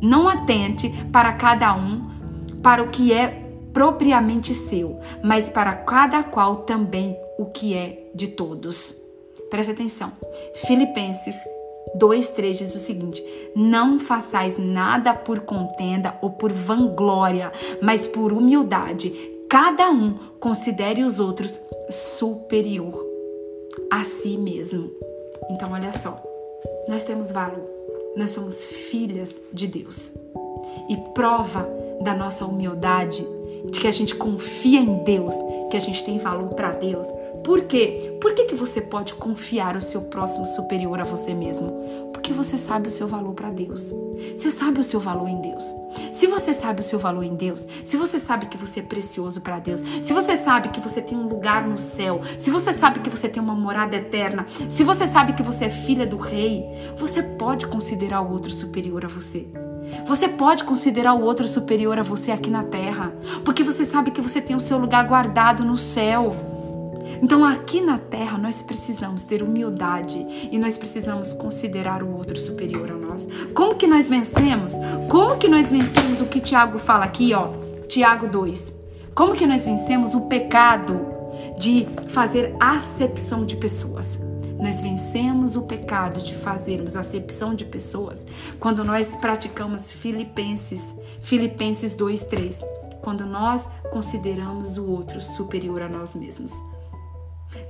não 0.00 0.28
atente 0.28 0.88
para 1.10 1.32
cada 1.32 1.74
um 1.74 2.08
para 2.62 2.80
o 2.80 2.90
que 2.90 3.12
é 3.12 3.26
propriamente 3.72 4.54
seu, 4.54 5.00
mas 5.24 5.48
para 5.48 5.72
cada 5.74 6.22
qual 6.22 6.58
também 6.58 7.16
o 7.36 7.46
que 7.46 7.74
é 7.74 8.08
de 8.14 8.28
todos. 8.28 8.96
Preste 9.50 9.72
atenção. 9.72 10.12
Filipenses 10.66 11.34
2,3 11.98 12.58
diz 12.58 12.74
o 12.74 12.78
seguinte: 12.78 13.24
Não 13.54 13.98
façais 13.98 14.56
nada 14.56 15.14
por 15.14 15.40
contenda 15.40 16.18
ou 16.22 16.30
por 16.30 16.52
vanglória, 16.52 17.52
mas 17.82 18.06
por 18.06 18.32
humildade. 18.32 19.12
Cada 19.48 19.90
um 19.90 20.14
considere 20.40 21.04
os 21.04 21.20
outros 21.20 21.58
superior 21.90 23.06
a 23.90 24.02
si 24.02 24.36
mesmo. 24.36 24.90
Então, 25.50 25.72
olha 25.72 25.92
só, 25.92 26.20
nós 26.88 27.04
temos 27.04 27.30
valor, 27.30 27.64
nós 28.16 28.30
somos 28.30 28.64
filhas 28.64 29.40
de 29.52 29.66
Deus. 29.66 30.14
E 30.88 30.96
prova 31.14 31.68
da 32.00 32.14
nossa 32.14 32.44
humildade, 32.44 33.26
de 33.70 33.80
que 33.80 33.86
a 33.86 33.92
gente 33.92 34.14
confia 34.14 34.80
em 34.80 35.04
Deus, 35.04 35.34
que 35.70 35.76
a 35.76 35.80
gente 35.80 36.04
tem 36.04 36.18
valor 36.18 36.54
para 36.54 36.72
Deus, 36.72 37.06
por 37.46 37.62
quê? 37.62 38.18
Por 38.20 38.34
que, 38.34 38.46
que 38.46 38.56
você 38.56 38.80
pode 38.80 39.14
confiar 39.14 39.76
o 39.76 39.80
seu 39.80 40.02
próximo 40.02 40.48
superior 40.48 40.98
a 40.98 41.04
você 41.04 41.32
mesmo? 41.32 41.70
Porque 42.12 42.32
você 42.32 42.58
sabe 42.58 42.88
o 42.88 42.90
seu 42.90 43.06
valor 43.06 43.34
para 43.34 43.50
Deus. 43.50 43.94
Você 44.36 44.50
sabe 44.50 44.80
o 44.80 44.84
seu 44.84 44.98
valor 44.98 45.28
em 45.28 45.40
Deus. 45.40 45.72
Se 46.12 46.26
você 46.26 46.52
sabe 46.52 46.80
o 46.80 46.82
seu 46.82 46.98
valor 46.98 47.22
em 47.22 47.36
Deus, 47.36 47.64
se 47.84 47.96
você 47.96 48.18
sabe 48.18 48.46
que 48.46 48.56
você 48.56 48.80
é 48.80 48.82
precioso 48.82 49.40
para 49.42 49.60
Deus, 49.60 49.80
se 50.02 50.12
você 50.12 50.34
sabe 50.34 50.70
que 50.70 50.80
você 50.80 51.00
tem 51.00 51.16
um 51.16 51.28
lugar 51.28 51.68
no 51.68 51.78
céu, 51.78 52.20
se 52.36 52.50
você 52.50 52.72
sabe 52.72 52.98
que 52.98 53.08
você 53.08 53.28
tem 53.28 53.40
uma 53.40 53.54
morada 53.54 53.94
eterna, 53.94 54.44
se 54.68 54.82
você 54.82 55.06
sabe 55.06 55.34
que 55.34 55.42
você 55.44 55.66
é 55.66 55.70
filha 55.70 56.04
do 56.04 56.16
rei, 56.16 56.64
você 56.96 57.22
pode 57.22 57.68
considerar 57.68 58.22
o 58.22 58.32
outro 58.32 58.50
superior 58.50 59.04
a 59.04 59.08
você. 59.08 59.46
Você 60.04 60.28
pode 60.28 60.64
considerar 60.64 61.14
o 61.14 61.22
outro 61.22 61.46
superior 61.46 61.96
a 61.96 62.02
você 62.02 62.32
aqui 62.32 62.50
na 62.50 62.64
terra, 62.64 63.14
porque 63.44 63.62
você 63.62 63.84
sabe 63.84 64.10
que 64.10 64.20
você 64.20 64.40
tem 64.40 64.56
o 64.56 64.60
seu 64.60 64.78
lugar 64.78 65.06
guardado 65.06 65.62
no 65.62 65.76
céu. 65.76 66.55
Então, 67.22 67.44
aqui 67.44 67.80
na 67.80 67.98
terra, 67.98 68.38
nós 68.38 68.62
precisamos 68.62 69.22
ter 69.22 69.42
humildade 69.42 70.26
e 70.50 70.58
nós 70.58 70.76
precisamos 70.76 71.32
considerar 71.32 72.02
o 72.02 72.16
outro 72.16 72.36
superior 72.36 72.90
a 72.90 72.94
nós. 72.94 73.28
Como 73.54 73.74
que 73.74 73.86
nós 73.86 74.08
vencemos? 74.08 74.74
Como 75.08 75.36
que 75.36 75.48
nós 75.48 75.70
vencemos 75.70 76.20
o 76.20 76.26
que 76.26 76.40
Tiago 76.40 76.78
fala 76.78 77.04
aqui, 77.04 77.32
ó? 77.34 77.48
Tiago 77.88 78.28
2. 78.28 78.72
Como 79.14 79.34
que 79.34 79.46
nós 79.46 79.64
vencemos 79.64 80.14
o 80.14 80.22
pecado 80.22 81.00
de 81.58 81.86
fazer 82.08 82.54
acepção 82.60 83.46
de 83.46 83.56
pessoas? 83.56 84.18
Nós 84.58 84.80
vencemos 84.80 85.56
o 85.56 85.62
pecado 85.62 86.22
de 86.22 86.34
fazermos 86.34 86.96
acepção 86.96 87.54
de 87.54 87.64
pessoas 87.64 88.26
quando 88.58 88.82
nós 88.82 89.14
praticamos 89.14 89.90
Filipenses, 89.90 90.94
Filipenses 91.20 91.94
2:3, 91.94 92.64
quando 93.02 93.26
nós 93.26 93.68
consideramos 93.90 94.78
o 94.78 94.86
outro 94.90 95.20
superior 95.20 95.82
a 95.82 95.88
nós 95.88 96.14
mesmos. 96.14 96.52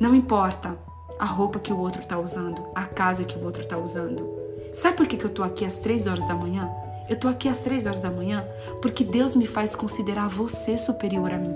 Não 0.00 0.14
importa 0.14 0.76
a 1.18 1.24
roupa 1.24 1.58
que 1.58 1.72
o 1.72 1.78
outro 1.78 2.02
está 2.02 2.18
usando, 2.18 2.66
a 2.74 2.84
casa 2.84 3.24
que 3.24 3.38
o 3.38 3.44
outro 3.44 3.62
está 3.62 3.78
usando. 3.78 4.28
Sabe 4.74 4.96
por 4.96 5.06
que, 5.06 5.16
que 5.16 5.24
eu 5.24 5.30
estou 5.30 5.44
aqui 5.44 5.64
às 5.64 5.78
três 5.78 6.06
horas 6.06 6.26
da 6.26 6.34
manhã? 6.34 6.70
Eu 7.08 7.14
estou 7.14 7.30
aqui 7.30 7.48
às 7.48 7.60
três 7.60 7.86
horas 7.86 8.02
da 8.02 8.10
manhã 8.10 8.44
porque 8.82 9.04
Deus 9.04 9.34
me 9.34 9.46
faz 9.46 9.74
considerar 9.74 10.28
você 10.28 10.76
superior 10.76 11.32
a 11.32 11.38
mim. 11.38 11.54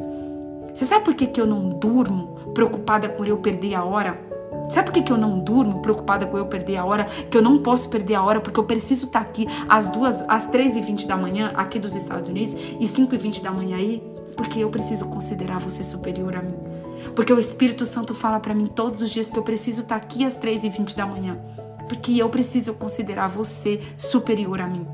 Você 0.72 0.84
sabe 0.84 1.04
por 1.04 1.14
que, 1.14 1.26
que 1.26 1.40
eu 1.40 1.46
não 1.46 1.68
durmo 1.68 2.52
preocupada 2.54 3.08
com 3.08 3.24
eu 3.24 3.38
perder 3.38 3.74
a 3.74 3.84
hora? 3.84 4.18
Sabe 4.70 4.86
por 4.86 4.92
que, 4.92 5.02
que 5.02 5.12
eu 5.12 5.18
não 5.18 5.40
durmo 5.40 5.82
preocupada 5.82 6.26
com 6.26 6.38
eu 6.38 6.46
perder 6.46 6.76
a 6.76 6.84
hora? 6.84 7.04
Que 7.28 7.36
eu 7.36 7.42
não 7.42 7.58
posso 7.58 7.90
perder 7.90 8.14
a 8.14 8.22
hora 8.22 8.40
porque 8.40 8.58
eu 8.58 8.64
preciso 8.64 9.06
estar 9.06 9.20
aqui 9.20 9.48
às 9.68 9.88
duas, 9.88 10.24
às 10.28 10.48
3h20 10.48 11.06
da 11.06 11.16
manhã 11.16 11.52
aqui 11.56 11.80
dos 11.80 11.96
Estados 11.96 12.28
Unidos 12.28 12.54
e 12.54 12.84
5h20 12.84 13.42
da 13.42 13.50
manhã 13.50 13.76
aí? 13.76 14.00
Porque 14.36 14.60
eu 14.60 14.70
preciso 14.70 15.06
considerar 15.06 15.58
você 15.58 15.82
superior 15.82 16.36
a 16.36 16.42
mim. 16.42 16.69
Porque 17.14 17.32
o 17.32 17.38
Espírito 17.38 17.84
Santo 17.84 18.14
fala 18.14 18.40
para 18.40 18.54
mim 18.54 18.66
todos 18.66 19.02
os 19.02 19.10
dias 19.10 19.30
que 19.30 19.38
eu 19.38 19.42
preciso 19.42 19.82
estar 19.82 19.96
aqui 19.96 20.24
às 20.24 20.38
3h20 20.38 20.94
da 20.94 21.06
manhã. 21.06 21.38
Porque 21.88 22.16
eu 22.16 22.28
preciso 22.28 22.72
considerar 22.74 23.28
você 23.28 23.80
superior 23.96 24.60
a 24.60 24.66
mim 24.66 24.86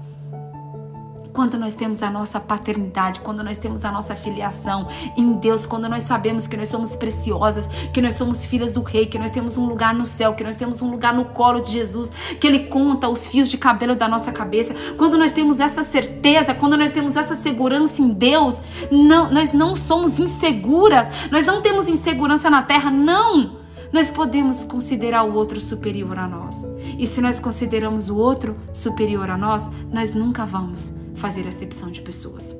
quando 1.36 1.58
nós 1.58 1.74
temos 1.74 2.02
a 2.02 2.08
nossa 2.08 2.40
paternidade, 2.40 3.20
quando 3.20 3.44
nós 3.44 3.58
temos 3.58 3.84
a 3.84 3.92
nossa 3.92 4.16
filiação 4.16 4.88
em 5.18 5.34
Deus, 5.34 5.66
quando 5.66 5.86
nós 5.86 6.04
sabemos 6.04 6.48
que 6.48 6.56
nós 6.56 6.70
somos 6.70 6.96
preciosas, 6.96 7.66
que 7.92 8.00
nós 8.00 8.14
somos 8.14 8.46
filhas 8.46 8.72
do 8.72 8.80
Rei, 8.80 9.04
que 9.04 9.18
nós 9.18 9.30
temos 9.30 9.58
um 9.58 9.66
lugar 9.66 9.92
no 9.92 10.06
céu, 10.06 10.32
que 10.32 10.42
nós 10.42 10.56
temos 10.56 10.80
um 10.80 10.90
lugar 10.90 11.12
no 11.12 11.26
colo 11.26 11.60
de 11.60 11.72
Jesus, 11.72 12.10
que 12.40 12.46
Ele 12.46 12.60
conta 12.60 13.06
os 13.06 13.28
fios 13.28 13.50
de 13.50 13.58
cabelo 13.58 13.94
da 13.94 14.08
nossa 14.08 14.32
cabeça. 14.32 14.74
Quando 14.96 15.18
nós 15.18 15.30
temos 15.30 15.60
essa 15.60 15.82
certeza, 15.82 16.54
quando 16.54 16.74
nós 16.74 16.90
temos 16.90 17.16
essa 17.16 17.34
segurança 17.34 18.00
em 18.00 18.14
Deus, 18.14 18.58
não, 18.90 19.30
nós 19.30 19.52
não 19.52 19.76
somos 19.76 20.18
inseguras, 20.18 21.28
nós 21.30 21.44
não 21.44 21.60
temos 21.60 21.86
insegurança 21.86 22.48
na 22.48 22.62
terra, 22.62 22.90
não 22.90 23.55
nós 23.92 24.10
podemos 24.10 24.64
considerar 24.64 25.24
o 25.24 25.34
outro 25.34 25.60
superior 25.60 26.18
a 26.18 26.26
nós. 26.26 26.64
E 26.98 27.06
se 27.06 27.20
nós 27.20 27.40
consideramos 27.40 28.10
o 28.10 28.16
outro 28.16 28.56
superior 28.72 29.30
a 29.30 29.36
nós, 29.36 29.68
nós 29.90 30.14
nunca 30.14 30.44
vamos 30.44 30.94
fazer 31.14 31.46
acepção 31.46 31.90
de 31.90 32.02
pessoas. 32.02 32.56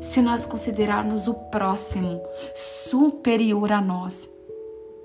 Se 0.00 0.20
nós 0.20 0.44
considerarmos 0.44 1.28
o 1.28 1.34
próximo 1.50 2.20
superior 2.54 3.72
a 3.72 3.80
nós, 3.80 4.30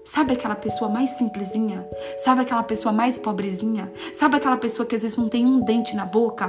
Sabe 0.08 0.32
aquela 0.32 0.56
pessoa 0.56 0.90
mais 0.90 1.10
simplesinha? 1.10 1.86
Sabe 2.18 2.40
aquela 2.40 2.64
pessoa 2.64 2.94
mais 2.94 3.20
pobrezinha? 3.20 3.92
Sabe 4.14 4.38
aquela 4.38 4.56
pessoa 4.56 4.86
que 4.86 4.96
às 4.96 5.02
vezes 5.02 5.18
não 5.18 5.28
tem 5.28 5.46
um 5.46 5.60
dente 5.60 5.98
na 5.98 6.06
boca? 6.06 6.48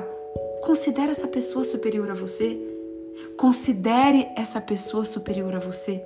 Considere 0.62 1.10
essa 1.10 1.27
pessoa 1.27 1.65
superior 1.65 2.09
a 2.09 2.15
você. 2.15 2.56
Considere 3.36 4.28
essa 4.36 4.60
pessoa 4.60 5.05
superior 5.05 5.56
a 5.56 5.59
você. 5.59 6.01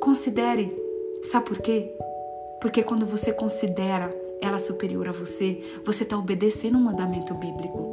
Considere. 0.00 0.89
Sabe 1.22 1.46
por 1.46 1.58
quê? 1.58 1.94
Porque 2.60 2.82
quando 2.82 3.06
você 3.06 3.32
considera 3.32 4.10
ela 4.40 4.58
superior 4.58 5.08
a 5.08 5.12
você, 5.12 5.60
você 5.84 6.02
está 6.02 6.16
obedecendo 6.16 6.78
um 6.78 6.82
mandamento 6.82 7.34
bíblico. 7.34 7.90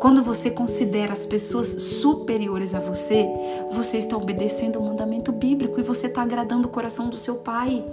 Quando 0.00 0.22
você 0.22 0.50
considera 0.50 1.12
as 1.12 1.26
pessoas 1.26 1.68
superiores 1.68 2.74
a 2.74 2.80
você, 2.80 3.28
você 3.70 3.98
está 3.98 4.16
obedecendo 4.16 4.78
o 4.78 4.82
mandamento 4.82 5.32
bíblico 5.32 5.78
e 5.78 5.82
você 5.82 6.06
está 6.06 6.22
agradando 6.22 6.68
o 6.68 6.70
coração 6.70 7.08
do 7.08 7.16
seu 7.16 7.36
pai. 7.36 7.84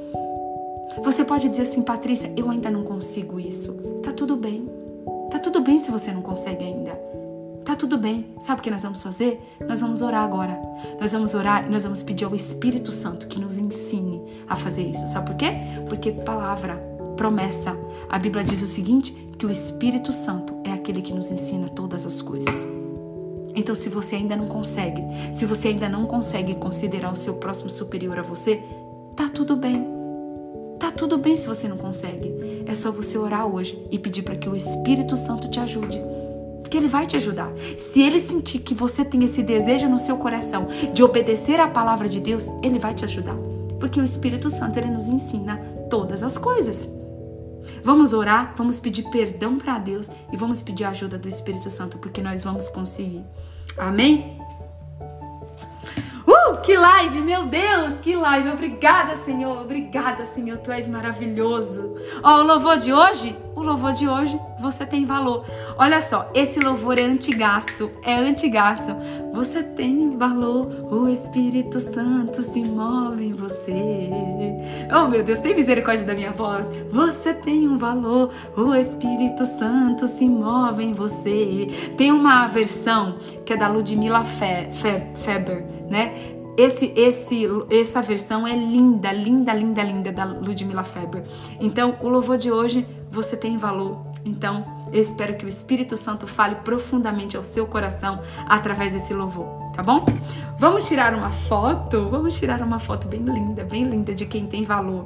Você 1.03 1.25
pode 1.25 1.49
dizer 1.49 1.63
assim, 1.63 1.81
Patrícia, 1.81 2.31
eu 2.37 2.49
ainda 2.49 2.69
não 2.69 2.83
consigo 2.83 3.39
isso. 3.39 3.73
Tá 4.03 4.11
tudo 4.11 4.35
bem. 4.35 4.69
Tá 5.29 5.39
tudo 5.39 5.61
bem 5.61 5.77
se 5.77 5.91
você 5.91 6.11
não 6.11 6.21
consegue 6.21 6.63
ainda. 6.63 6.97
Tá 7.65 7.75
tudo 7.75 7.97
bem. 7.97 8.27
Sabe 8.39 8.59
o 8.59 8.63
que 8.63 8.69
nós 8.69 8.83
vamos 8.83 9.01
fazer? 9.01 9.41
Nós 9.67 9.81
vamos 9.81 10.03
orar 10.03 10.23
agora. 10.23 10.55
Nós 11.01 11.11
vamos 11.11 11.33
orar 11.33 11.65
e 11.65 11.71
nós 11.71 11.83
vamos 11.83 12.03
pedir 12.03 12.23
ao 12.23 12.35
Espírito 12.35 12.91
Santo 12.91 13.27
que 13.27 13.39
nos 13.39 13.57
ensine 13.57 14.21
a 14.47 14.55
fazer 14.55 14.83
isso. 14.83 15.07
Sabe 15.07 15.31
por 15.31 15.35
quê? 15.35 15.51
Porque 15.89 16.11
palavra, 16.11 16.75
promessa. 17.17 17.75
A 18.07 18.19
Bíblia 18.19 18.43
diz 18.43 18.61
o 18.61 18.67
seguinte: 18.67 19.11
que 19.35 19.47
o 19.47 19.51
Espírito 19.51 20.13
Santo 20.13 20.55
é 20.63 20.71
aquele 20.71 21.01
que 21.01 21.11
nos 21.11 21.31
ensina 21.31 21.67
todas 21.67 22.05
as 22.05 22.21
coisas. 22.21 22.67
Então, 23.55 23.73
se 23.73 23.89
você 23.89 24.17
ainda 24.17 24.35
não 24.35 24.45
consegue, 24.45 25.01
se 25.33 25.47
você 25.47 25.69
ainda 25.69 25.89
não 25.89 26.05
consegue 26.05 26.53
considerar 26.53 27.11
o 27.11 27.15
seu 27.15 27.35
próximo 27.35 27.71
superior 27.71 28.19
a 28.19 28.21
você, 28.21 28.61
tá 29.15 29.27
tudo 29.27 29.55
bem. 29.55 29.87
Tá 30.79 30.91
tudo 30.91 31.17
bem 31.17 31.35
se 31.35 31.47
você 31.47 31.67
não 31.67 31.77
consegue. 31.77 32.63
É 32.67 32.75
só 32.75 32.91
você 32.91 33.17
orar 33.17 33.47
hoje 33.47 33.81
e 33.89 33.97
pedir 33.97 34.21
para 34.21 34.35
que 34.35 34.47
o 34.47 34.55
Espírito 34.55 35.17
Santo 35.17 35.47
te 35.47 35.59
ajude 35.59 35.99
que 36.69 36.77
ele 36.77 36.87
vai 36.87 37.05
te 37.05 37.15
ajudar. 37.15 37.51
Se 37.77 38.01
ele 38.01 38.19
sentir 38.19 38.59
que 38.59 38.73
você 38.73 39.03
tem 39.03 39.23
esse 39.23 39.41
desejo 39.43 39.87
no 39.87 39.99
seu 39.99 40.17
coração 40.17 40.67
de 40.93 41.03
obedecer 41.03 41.59
à 41.59 41.67
palavra 41.67 42.07
de 42.07 42.19
Deus, 42.19 42.51
ele 42.63 42.79
vai 42.79 42.93
te 42.93 43.05
ajudar. 43.05 43.35
Porque 43.79 43.99
o 43.99 44.03
Espírito 44.03 44.49
Santo 44.49 44.77
ele 44.77 44.89
nos 44.89 45.07
ensina 45.07 45.57
todas 45.89 46.23
as 46.23 46.37
coisas. 46.37 46.89
Vamos 47.83 48.13
orar, 48.13 48.53
vamos 48.57 48.79
pedir 48.79 49.03
perdão 49.09 49.57
para 49.57 49.77
Deus 49.77 50.09
e 50.31 50.37
vamos 50.37 50.61
pedir 50.61 50.83
a 50.83 50.89
ajuda 50.89 51.17
do 51.17 51.27
Espírito 51.27 51.69
Santo, 51.69 51.97
porque 51.97 52.21
nós 52.21 52.43
vamos 52.43 52.69
conseguir. 52.69 53.23
Amém? 53.77 54.39
Uh, 56.27 56.57
que 56.61 56.75
live, 56.75 57.21
meu 57.21 57.45
Deus, 57.45 57.95
que 58.01 58.15
live. 58.15 58.49
Obrigada, 58.49 59.15
Senhor. 59.15 59.61
Obrigada, 59.61 60.25
Senhor. 60.25 60.57
Tu 60.57 60.71
és 60.71 60.87
maravilhoso. 60.87 61.95
Ó, 62.23 62.39
o 62.39 62.43
louvor 62.43 62.77
de 62.77 62.93
hoje, 62.93 63.35
o 63.55 63.63
louvor 63.63 63.93
de 63.93 64.07
hoje, 64.07 64.39
você 64.59 64.85
tem 64.85 65.05
valor. 65.05 65.45
Olha 65.77 66.01
só, 66.01 66.27
esse 66.33 66.59
louvor 66.59 66.99
é 66.99 67.03
antigaço, 67.03 67.89
é 68.03 68.13
antigaço. 68.13 68.95
Você 69.33 69.63
tem 69.63 70.17
valor, 70.17 70.67
o 70.91 71.07
Espírito 71.07 71.79
Santo 71.79 72.43
se 72.43 72.61
move 72.61 73.25
em 73.25 73.31
você. 73.31 74.09
Oh, 74.93 75.07
meu 75.07 75.23
Deus, 75.23 75.39
tem 75.39 75.55
misericórdia 75.55 76.05
da 76.05 76.13
minha 76.13 76.31
voz. 76.31 76.69
Você 76.89 77.33
tem 77.33 77.67
um 77.67 77.77
valor, 77.77 78.29
o 78.57 78.75
Espírito 78.75 79.45
Santo 79.45 80.05
se 80.07 80.27
move 80.27 80.83
em 80.83 80.93
você. 80.93 81.67
Tem 81.97 82.11
uma 82.11 82.47
versão 82.47 83.17
que 83.45 83.53
é 83.53 83.57
da 83.57 83.67
Ludmilla 83.69 84.23
Fe, 84.23 84.69
Fe, 84.71 85.01
Feber, 85.15 85.65
né? 85.89 86.13
Esse, 86.57 86.93
esse, 86.95 87.45
essa 87.69 88.01
versão 88.01 88.47
é 88.47 88.55
linda, 88.55 89.11
linda, 89.11 89.53
linda, 89.53 89.83
linda 89.83 90.11
da 90.11 90.23
Ludmilla 90.23 90.83
Feber. 90.83 91.23
Então, 91.59 91.97
o 92.01 92.07
louvor 92.07 92.37
de 92.37 92.49
hoje 92.49 92.87
você 93.15 93.37
tem 93.37 93.57
valor. 93.57 94.05
Então, 94.23 94.65
eu 94.91 95.01
espero 95.01 95.35
que 95.35 95.45
o 95.45 95.47
Espírito 95.47 95.97
Santo 95.97 96.27
fale 96.27 96.55
profundamente 96.55 97.37
ao 97.37 97.43
seu 97.43 97.65
coração 97.65 98.19
através 98.45 98.93
desse 98.93 99.13
louvor, 99.13 99.47
tá 99.73 99.81
bom? 99.81 100.05
Vamos 100.59 100.87
tirar 100.87 101.13
uma 101.13 101.31
foto? 101.31 102.09
Vamos 102.09 102.37
tirar 102.37 102.61
uma 102.61 102.79
foto 102.79 103.07
bem 103.07 103.21
linda, 103.21 103.63
bem 103.63 103.83
linda 103.83 104.13
de 104.13 104.25
quem 104.25 104.45
tem 104.45 104.63
valor. 104.63 105.05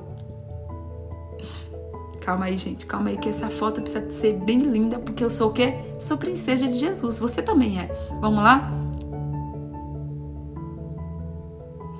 Calma 2.21 2.45
aí, 2.45 2.57
gente, 2.57 2.85
calma 2.85 3.09
aí 3.09 3.17
que 3.17 3.29
essa 3.29 3.49
foto 3.49 3.81
precisa 3.81 4.11
ser 4.11 4.33
bem 4.33 4.59
linda, 4.59 4.99
porque 4.99 5.23
eu 5.23 5.29
sou 5.29 5.49
o 5.49 5.53
quê? 5.53 5.75
Sou 5.97 6.17
princesa 6.17 6.67
de 6.67 6.77
Jesus. 6.77 7.17
Você 7.19 7.41
também 7.41 7.79
é. 7.79 7.87
Vamos 8.19 8.43
lá? 8.43 8.69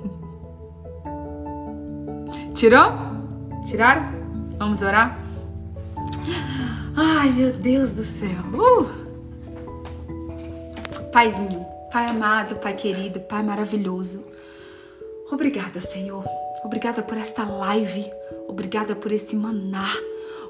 Tirou? 2.54 2.92
Tiraram? 3.64 4.20
Vamos 4.58 4.82
orar? 4.82 5.29
Ai, 7.02 7.32
meu 7.32 7.50
Deus 7.50 7.92
do 7.92 8.04
céu. 8.04 8.28
Uh! 8.52 8.86
Paizinho, 11.10 11.64
Pai 11.90 12.04
amado, 12.04 12.56
Pai 12.56 12.74
querido, 12.74 13.20
Pai 13.20 13.42
maravilhoso. 13.42 14.22
Obrigada, 15.32 15.80
Senhor. 15.80 16.22
Obrigada 16.62 17.02
por 17.02 17.16
esta 17.16 17.42
live. 17.42 18.04
Obrigada 18.46 18.94
por 18.94 19.10
esse 19.12 19.34
maná. 19.34 19.88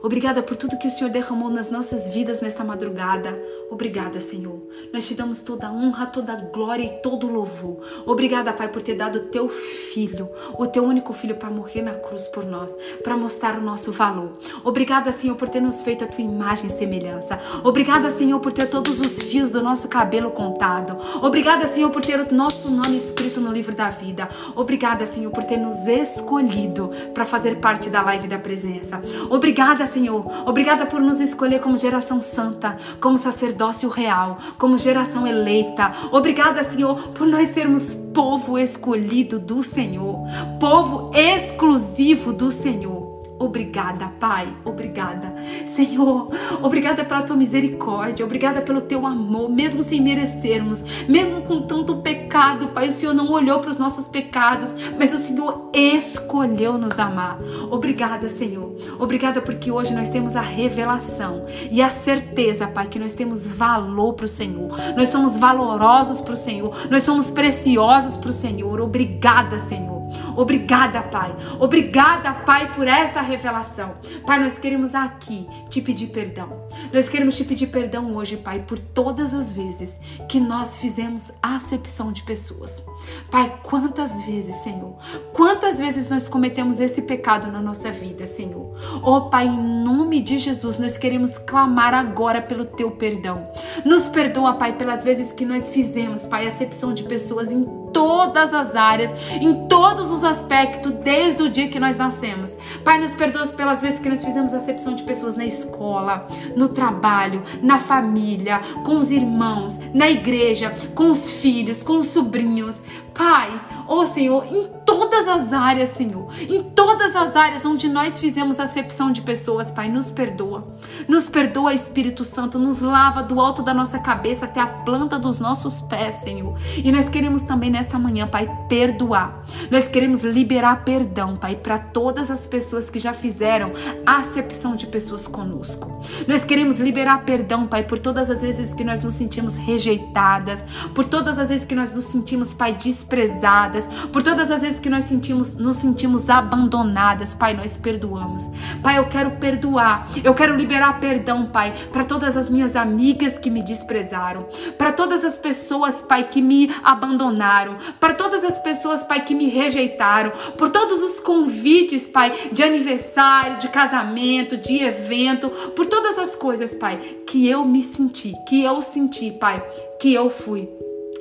Obrigada 0.02 0.42
por 0.42 0.56
tudo 0.56 0.78
que 0.78 0.86
o 0.86 0.90
Senhor 0.90 1.10
derramou 1.10 1.50
nas 1.50 1.70
nossas 1.70 2.08
vidas 2.08 2.40
nesta 2.40 2.64
madrugada. 2.64 3.38
Obrigada, 3.70 4.18
Senhor. 4.18 4.60
Nós 4.92 5.06
te 5.06 5.14
damos 5.14 5.42
toda 5.42 5.68
a 5.68 5.72
honra, 5.72 6.06
toda 6.06 6.32
a 6.32 6.36
glória 6.36 6.84
e 6.84 7.02
todo 7.02 7.26
o 7.26 7.32
louvor. 7.32 7.78
Obrigada, 8.06 8.52
Pai, 8.52 8.68
por 8.68 8.80
ter 8.80 8.94
dado 8.94 9.16
o 9.16 9.22
teu 9.26 9.48
filho, 9.48 10.28
o 10.58 10.66
teu 10.66 10.84
único 10.84 11.12
filho, 11.12 11.36
para 11.36 11.50
morrer 11.50 11.82
na 11.82 11.92
cruz 11.92 12.26
por 12.28 12.44
nós, 12.44 12.74
para 13.04 13.16
mostrar 13.16 13.58
o 13.58 13.62
nosso 13.62 13.92
valor. 13.92 14.38
Obrigada, 14.64 15.12
Senhor, 15.12 15.36
por 15.36 15.48
ter 15.48 15.60
nos 15.60 15.82
feito 15.82 16.02
a 16.02 16.06
tua 16.06 16.24
imagem 16.24 16.66
e 16.66 16.70
semelhança. 16.70 17.38
Obrigada, 17.62 18.08
Senhor, 18.08 18.40
por 18.40 18.52
ter 18.52 18.66
todos 18.66 19.00
os 19.00 19.20
fios 19.20 19.50
do 19.50 19.62
nosso 19.62 19.88
cabelo 19.88 20.30
contado. 20.30 20.96
Obrigada, 21.22 21.66
Senhor, 21.66 21.90
por 21.90 22.02
ter 22.02 22.18
o 22.20 22.34
nosso 22.34 22.70
nome 22.70 22.96
escrito 22.96 23.29
no 23.38 23.52
livro 23.52 23.74
da 23.74 23.90
vida. 23.90 24.30
Obrigada, 24.56 25.04
Senhor, 25.04 25.30
por 25.30 25.44
ter 25.44 25.58
nos 25.58 25.86
escolhido 25.86 26.90
para 27.12 27.26
fazer 27.26 27.56
parte 27.56 27.90
da 27.90 28.00
live 28.00 28.26
da 28.26 28.38
presença. 28.38 29.02
Obrigada, 29.28 29.84
Senhor. 29.84 30.24
Obrigada 30.48 30.86
por 30.86 31.02
nos 31.02 31.20
escolher 31.20 31.60
como 31.60 31.76
geração 31.76 32.22
santa, 32.22 32.78
como 32.98 33.18
sacerdócio 33.18 33.90
real, 33.90 34.38
como 34.56 34.78
geração 34.78 35.26
eleita. 35.26 35.92
Obrigada, 36.10 36.62
Senhor, 36.62 37.08
por 37.08 37.26
nós 37.26 37.50
sermos 37.50 37.94
povo 37.94 38.58
escolhido 38.58 39.38
do 39.38 39.62
Senhor, 39.62 40.24
povo 40.58 41.10
exclusivo 41.14 42.32
do 42.32 42.50
Senhor. 42.50 42.99
Obrigada, 43.40 44.06
Pai. 44.20 44.52
Obrigada. 44.66 45.32
Senhor, 45.64 46.28
obrigada 46.60 47.02
pela 47.02 47.22
tua 47.22 47.34
misericórdia. 47.34 48.22
Obrigada 48.22 48.60
pelo 48.60 48.82
teu 48.82 49.06
amor, 49.06 49.48
mesmo 49.48 49.82
sem 49.82 49.98
merecermos, 49.98 50.84
mesmo 51.08 51.40
com 51.40 51.62
tanto 51.62 51.96
pecado, 52.02 52.68
Pai. 52.68 52.88
O 52.88 52.92
Senhor 52.92 53.14
não 53.14 53.30
olhou 53.32 53.58
para 53.60 53.70
os 53.70 53.78
nossos 53.78 54.08
pecados, 54.08 54.76
mas 54.98 55.14
o 55.14 55.16
Senhor 55.16 55.70
escolheu 55.72 56.76
nos 56.76 56.98
amar. 56.98 57.38
Obrigada, 57.70 58.28
Senhor. 58.28 58.74
Obrigada 58.98 59.40
porque 59.40 59.70
hoje 59.70 59.94
nós 59.94 60.10
temos 60.10 60.36
a 60.36 60.42
revelação 60.42 61.46
e 61.70 61.80
a 61.80 61.88
certeza, 61.88 62.66
Pai, 62.66 62.88
que 62.88 62.98
nós 62.98 63.14
temos 63.14 63.46
valor 63.46 64.12
para 64.12 64.26
o 64.26 64.28
Senhor. 64.28 64.68
Nós 64.94 65.08
somos 65.08 65.38
valorosos 65.38 66.20
para 66.20 66.34
o 66.34 66.36
Senhor. 66.36 66.76
Nós 66.90 67.04
somos 67.04 67.30
preciosos 67.30 68.18
para 68.18 68.28
o 68.28 68.34
Senhor. 68.34 68.82
Obrigada, 68.82 69.58
Senhor. 69.58 69.99
Obrigada, 70.36 71.02
Pai. 71.02 71.34
Obrigada, 71.58 72.32
Pai, 72.32 72.72
por 72.72 72.86
esta 72.86 73.20
revelação. 73.20 73.94
Pai, 74.26 74.38
nós 74.38 74.58
queremos 74.58 74.94
aqui 74.94 75.48
te 75.68 75.80
pedir 75.80 76.08
perdão. 76.08 76.66
Nós 76.92 77.08
queremos 77.08 77.36
te 77.36 77.44
pedir 77.44 77.68
perdão 77.68 78.14
hoje, 78.14 78.36
Pai, 78.36 78.64
por 78.66 78.78
todas 78.78 79.34
as 79.34 79.52
vezes 79.52 79.98
que 80.28 80.40
nós 80.40 80.78
fizemos 80.78 81.32
acepção 81.42 82.12
de 82.12 82.22
pessoas. 82.22 82.84
Pai, 83.30 83.60
quantas 83.62 84.24
vezes, 84.24 84.56
Senhor? 84.56 84.96
Quantas 85.32 85.78
vezes 85.78 86.08
nós 86.08 86.28
cometemos 86.28 86.80
esse 86.80 87.02
pecado 87.02 87.50
na 87.50 87.60
nossa 87.60 87.90
vida, 87.90 88.26
Senhor? 88.26 88.74
Oh, 89.02 89.22
Pai, 89.22 89.46
em 89.46 89.84
nome 89.84 90.20
de 90.20 90.38
Jesus, 90.38 90.78
nós 90.78 90.96
queremos 90.96 91.38
clamar 91.38 91.94
agora 91.94 92.40
pelo 92.40 92.64
teu 92.64 92.90
perdão. 92.92 93.50
Nos 93.84 94.08
perdoa, 94.08 94.54
Pai, 94.54 94.76
pelas 94.76 95.04
vezes 95.04 95.32
que 95.32 95.44
nós 95.44 95.68
fizemos, 95.68 96.26
Pai, 96.26 96.46
acepção 96.46 96.92
de 96.92 97.04
pessoas 97.04 97.52
em 97.52 97.79
todas 97.92 98.54
as 98.54 98.74
áreas, 98.76 99.14
em 99.40 99.66
todos 99.66 100.10
os 100.10 100.24
aspectos, 100.24 100.92
desde 101.02 101.42
o 101.42 101.50
dia 101.50 101.68
que 101.68 101.80
nós 101.80 101.96
nascemos. 101.96 102.56
Pai, 102.84 102.98
nos 102.98 103.12
perdoa 103.12 103.46
pelas 103.48 103.82
vezes 103.82 104.00
que 104.00 104.08
nós 104.08 104.24
fizemos 104.24 104.52
acepção 104.52 104.94
de 104.94 105.02
pessoas 105.02 105.36
na 105.36 105.44
escola, 105.44 106.26
no 106.56 106.68
trabalho, 106.68 107.42
na 107.62 107.78
família, 107.78 108.60
com 108.84 108.98
os 108.98 109.10
irmãos, 109.10 109.78
na 109.92 110.10
igreja, 110.10 110.74
com 110.94 111.10
os 111.10 111.32
filhos, 111.32 111.82
com 111.82 111.98
os 111.98 112.08
sobrinhos. 112.08 112.82
Pai, 113.14 113.60
ó 113.86 114.00
oh 114.00 114.06
Senhor, 114.06 114.46
em 114.50 114.68
todas 114.90 115.28
as 115.28 115.52
áreas, 115.52 115.90
Senhor, 115.90 116.28
em 116.40 116.64
todas 116.64 117.14
as 117.14 117.36
áreas 117.36 117.64
onde 117.64 117.88
nós 117.88 118.18
fizemos 118.18 118.58
acepção 118.58 119.12
de 119.12 119.22
pessoas, 119.22 119.70
Pai, 119.70 119.88
nos 119.88 120.10
perdoa. 120.10 120.66
Nos 121.06 121.28
perdoa, 121.28 121.72
Espírito 121.72 122.24
Santo, 122.24 122.58
nos 122.58 122.80
lava 122.80 123.22
do 123.22 123.40
alto 123.40 123.62
da 123.62 123.72
nossa 123.72 124.00
cabeça 124.00 124.46
até 124.46 124.60
a 124.60 124.66
planta 124.66 125.16
dos 125.16 125.38
nossos 125.38 125.80
pés, 125.80 126.16
Senhor. 126.16 126.58
E 126.76 126.90
nós 126.90 127.08
queremos 127.08 127.42
também 127.42 127.70
nesta 127.70 128.00
manhã, 128.00 128.26
Pai, 128.26 128.50
perdoar. 128.68 129.44
Nós 129.70 129.86
queremos 129.86 130.24
liberar 130.24 130.84
perdão, 130.84 131.36
Pai, 131.36 131.54
para 131.54 131.78
todas 131.78 132.28
as 132.28 132.44
pessoas 132.44 132.90
que 132.90 132.98
já 132.98 133.12
fizeram 133.12 133.72
acepção 134.04 134.74
de 134.74 134.88
pessoas 134.88 135.28
conosco. 135.28 136.00
Nós 136.26 136.44
queremos 136.44 136.80
liberar 136.80 137.24
perdão, 137.24 137.66
Pai, 137.68 137.84
por 137.84 137.98
todas 137.98 138.28
as 138.28 138.42
vezes 138.42 138.74
que 138.74 138.82
nós 138.82 139.02
nos 139.02 139.14
sentimos 139.14 139.54
rejeitadas, 139.54 140.64
por 140.94 141.04
todas 141.04 141.38
as 141.38 141.48
vezes 141.48 141.64
que 141.64 141.76
nós 141.76 141.92
nos 141.92 142.06
sentimos, 142.06 142.52
Pai, 142.52 142.72
desprezadas, 142.72 143.88
por 144.12 144.20
todas 144.20 144.50
as 144.50 144.60
vezes 144.60 144.79
que 144.80 144.90
nós 144.90 145.04
sentimos, 145.04 145.52
nos 145.52 145.76
sentimos 145.76 146.28
abandonadas, 146.28 147.34
Pai, 147.34 147.54
nós 147.54 147.76
perdoamos. 147.76 148.48
Pai, 148.82 148.98
eu 148.98 149.08
quero 149.08 149.32
perdoar, 149.32 150.08
eu 150.24 150.34
quero 150.34 150.56
liberar 150.56 150.98
perdão, 150.98 151.46
Pai, 151.46 151.72
para 151.92 152.04
todas 152.04 152.36
as 152.36 152.50
minhas 152.50 152.74
amigas 152.74 153.38
que 153.38 153.50
me 153.50 153.62
desprezaram, 153.62 154.46
para 154.76 154.92
todas 154.92 155.24
as 155.24 155.38
pessoas, 155.38 156.02
Pai, 156.02 156.24
que 156.24 156.42
me 156.42 156.70
abandonaram, 156.82 157.76
para 158.00 158.14
todas 158.14 158.42
as 158.42 158.58
pessoas, 158.58 159.04
Pai, 159.04 159.24
que 159.24 159.34
me 159.34 159.48
rejeitaram, 159.48 160.32
por 160.56 160.70
todos 160.70 161.02
os 161.02 161.20
convites, 161.20 162.06
Pai, 162.06 162.50
de 162.50 162.62
aniversário, 162.62 163.58
de 163.58 163.68
casamento, 163.68 164.56
de 164.56 164.82
evento, 164.82 165.50
por 165.76 165.86
todas 165.86 166.18
as 166.18 166.34
coisas, 166.34 166.74
Pai, 166.74 166.96
que 167.26 167.48
eu 167.48 167.64
me 167.64 167.82
senti, 167.82 168.32
que 168.48 168.62
eu 168.62 168.80
senti, 168.80 169.30
Pai, 169.30 169.62
que 170.00 170.12
eu 170.14 170.30
fui 170.30 170.68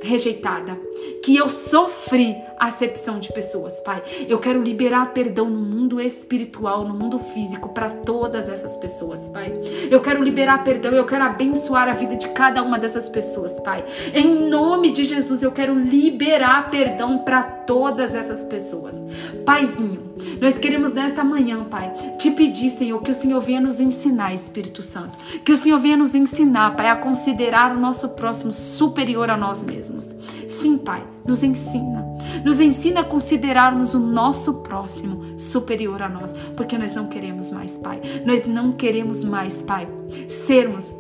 rejeitada, 0.02 0.80
que 1.24 1.36
eu 1.36 1.50
sofri 1.50 2.36
acepção 2.60 3.20
de 3.20 3.32
pessoas, 3.32 3.80
Pai. 3.80 4.02
Eu 4.28 4.38
quero 4.38 4.62
liberar 4.62 5.14
perdão 5.14 5.50
no 5.50 5.62
mundo 5.62 6.02
espiritual, 6.02 6.88
no 6.88 6.94
mundo 6.94 7.18
físico 7.18 7.70
para 7.70 7.90
todas 7.90 8.50
essas 8.50 8.76
pessoas, 8.78 9.28
Pai. 9.30 9.54
Eu 9.90 10.02
quero 10.02 10.22
liberar 10.24 10.64
perdão, 10.64 10.92
eu 10.92 11.06
quero 11.06 11.24
abençoar 11.24 11.88
a 11.88 11.94
vida 11.94 12.16
de 12.16 12.28
cada 12.30 12.62
uma 12.62 12.78
dessas 12.78 13.08
pessoas, 13.10 13.60
Pai. 13.62 13.86
Em 14.14 14.50
nome 14.50 14.92
de 14.92 15.04
Jesus, 15.04 15.42
eu 15.42 15.52
quero 15.52 15.74
liberar 15.74 16.70
perdão 16.70 17.20
para 17.20 17.42
todas 17.44 18.14
essas 18.14 18.44
pessoas. 18.44 19.04
Paizinho, 19.46 20.10
nós 20.42 20.58
queremos 20.58 20.92
nesta 20.92 21.24
manhã, 21.24 21.64
Pai, 21.64 21.94
te 22.18 22.32
pedir, 22.32 22.70
Senhor, 22.70 23.02
que 23.02 23.12
o 23.12 23.16
Senhor 23.16 23.40
venha 23.40 23.62
nos 23.62 23.80
ensinar, 23.80 24.34
Espírito 24.34 24.82
Santo. 24.82 25.18
Que 25.44 25.52
o 25.52 25.58
Senhor 25.58 25.80
venha 25.80 25.98
nos 25.98 26.16
ensinar, 26.16 26.76
Pai, 26.76 26.90
a 26.90 26.96
considerar 26.96 27.76
o 27.76 27.80
nosso 27.80 28.10
próximo 28.10 28.52
superior 28.52 29.30
a 29.30 29.38
nós 29.38 29.64
mesmos. 29.64 30.16
Sim, 30.48 30.78
Pai, 30.78 31.04
nos 31.26 31.44
ensina. 31.44 32.06
Nos 32.44 32.60
ensina 32.60 33.02
a 33.02 33.04
considerarmos 33.04 33.94
o 33.94 34.00
nosso 34.00 34.56
próximo 34.56 35.40
superior 35.40 36.02
a 36.02 36.10
nós, 36.10 36.34
porque 36.56 36.78
nós 36.78 36.94
não 36.94 37.08
queremos 37.08 37.52
mais, 37.52 37.78
Pai. 37.78 38.02
Nós 38.26 38.46
não 38.46 38.72
queremos 38.72 39.24
mais, 39.24 39.62
Pai, 39.62 39.88
sermos 40.28 40.94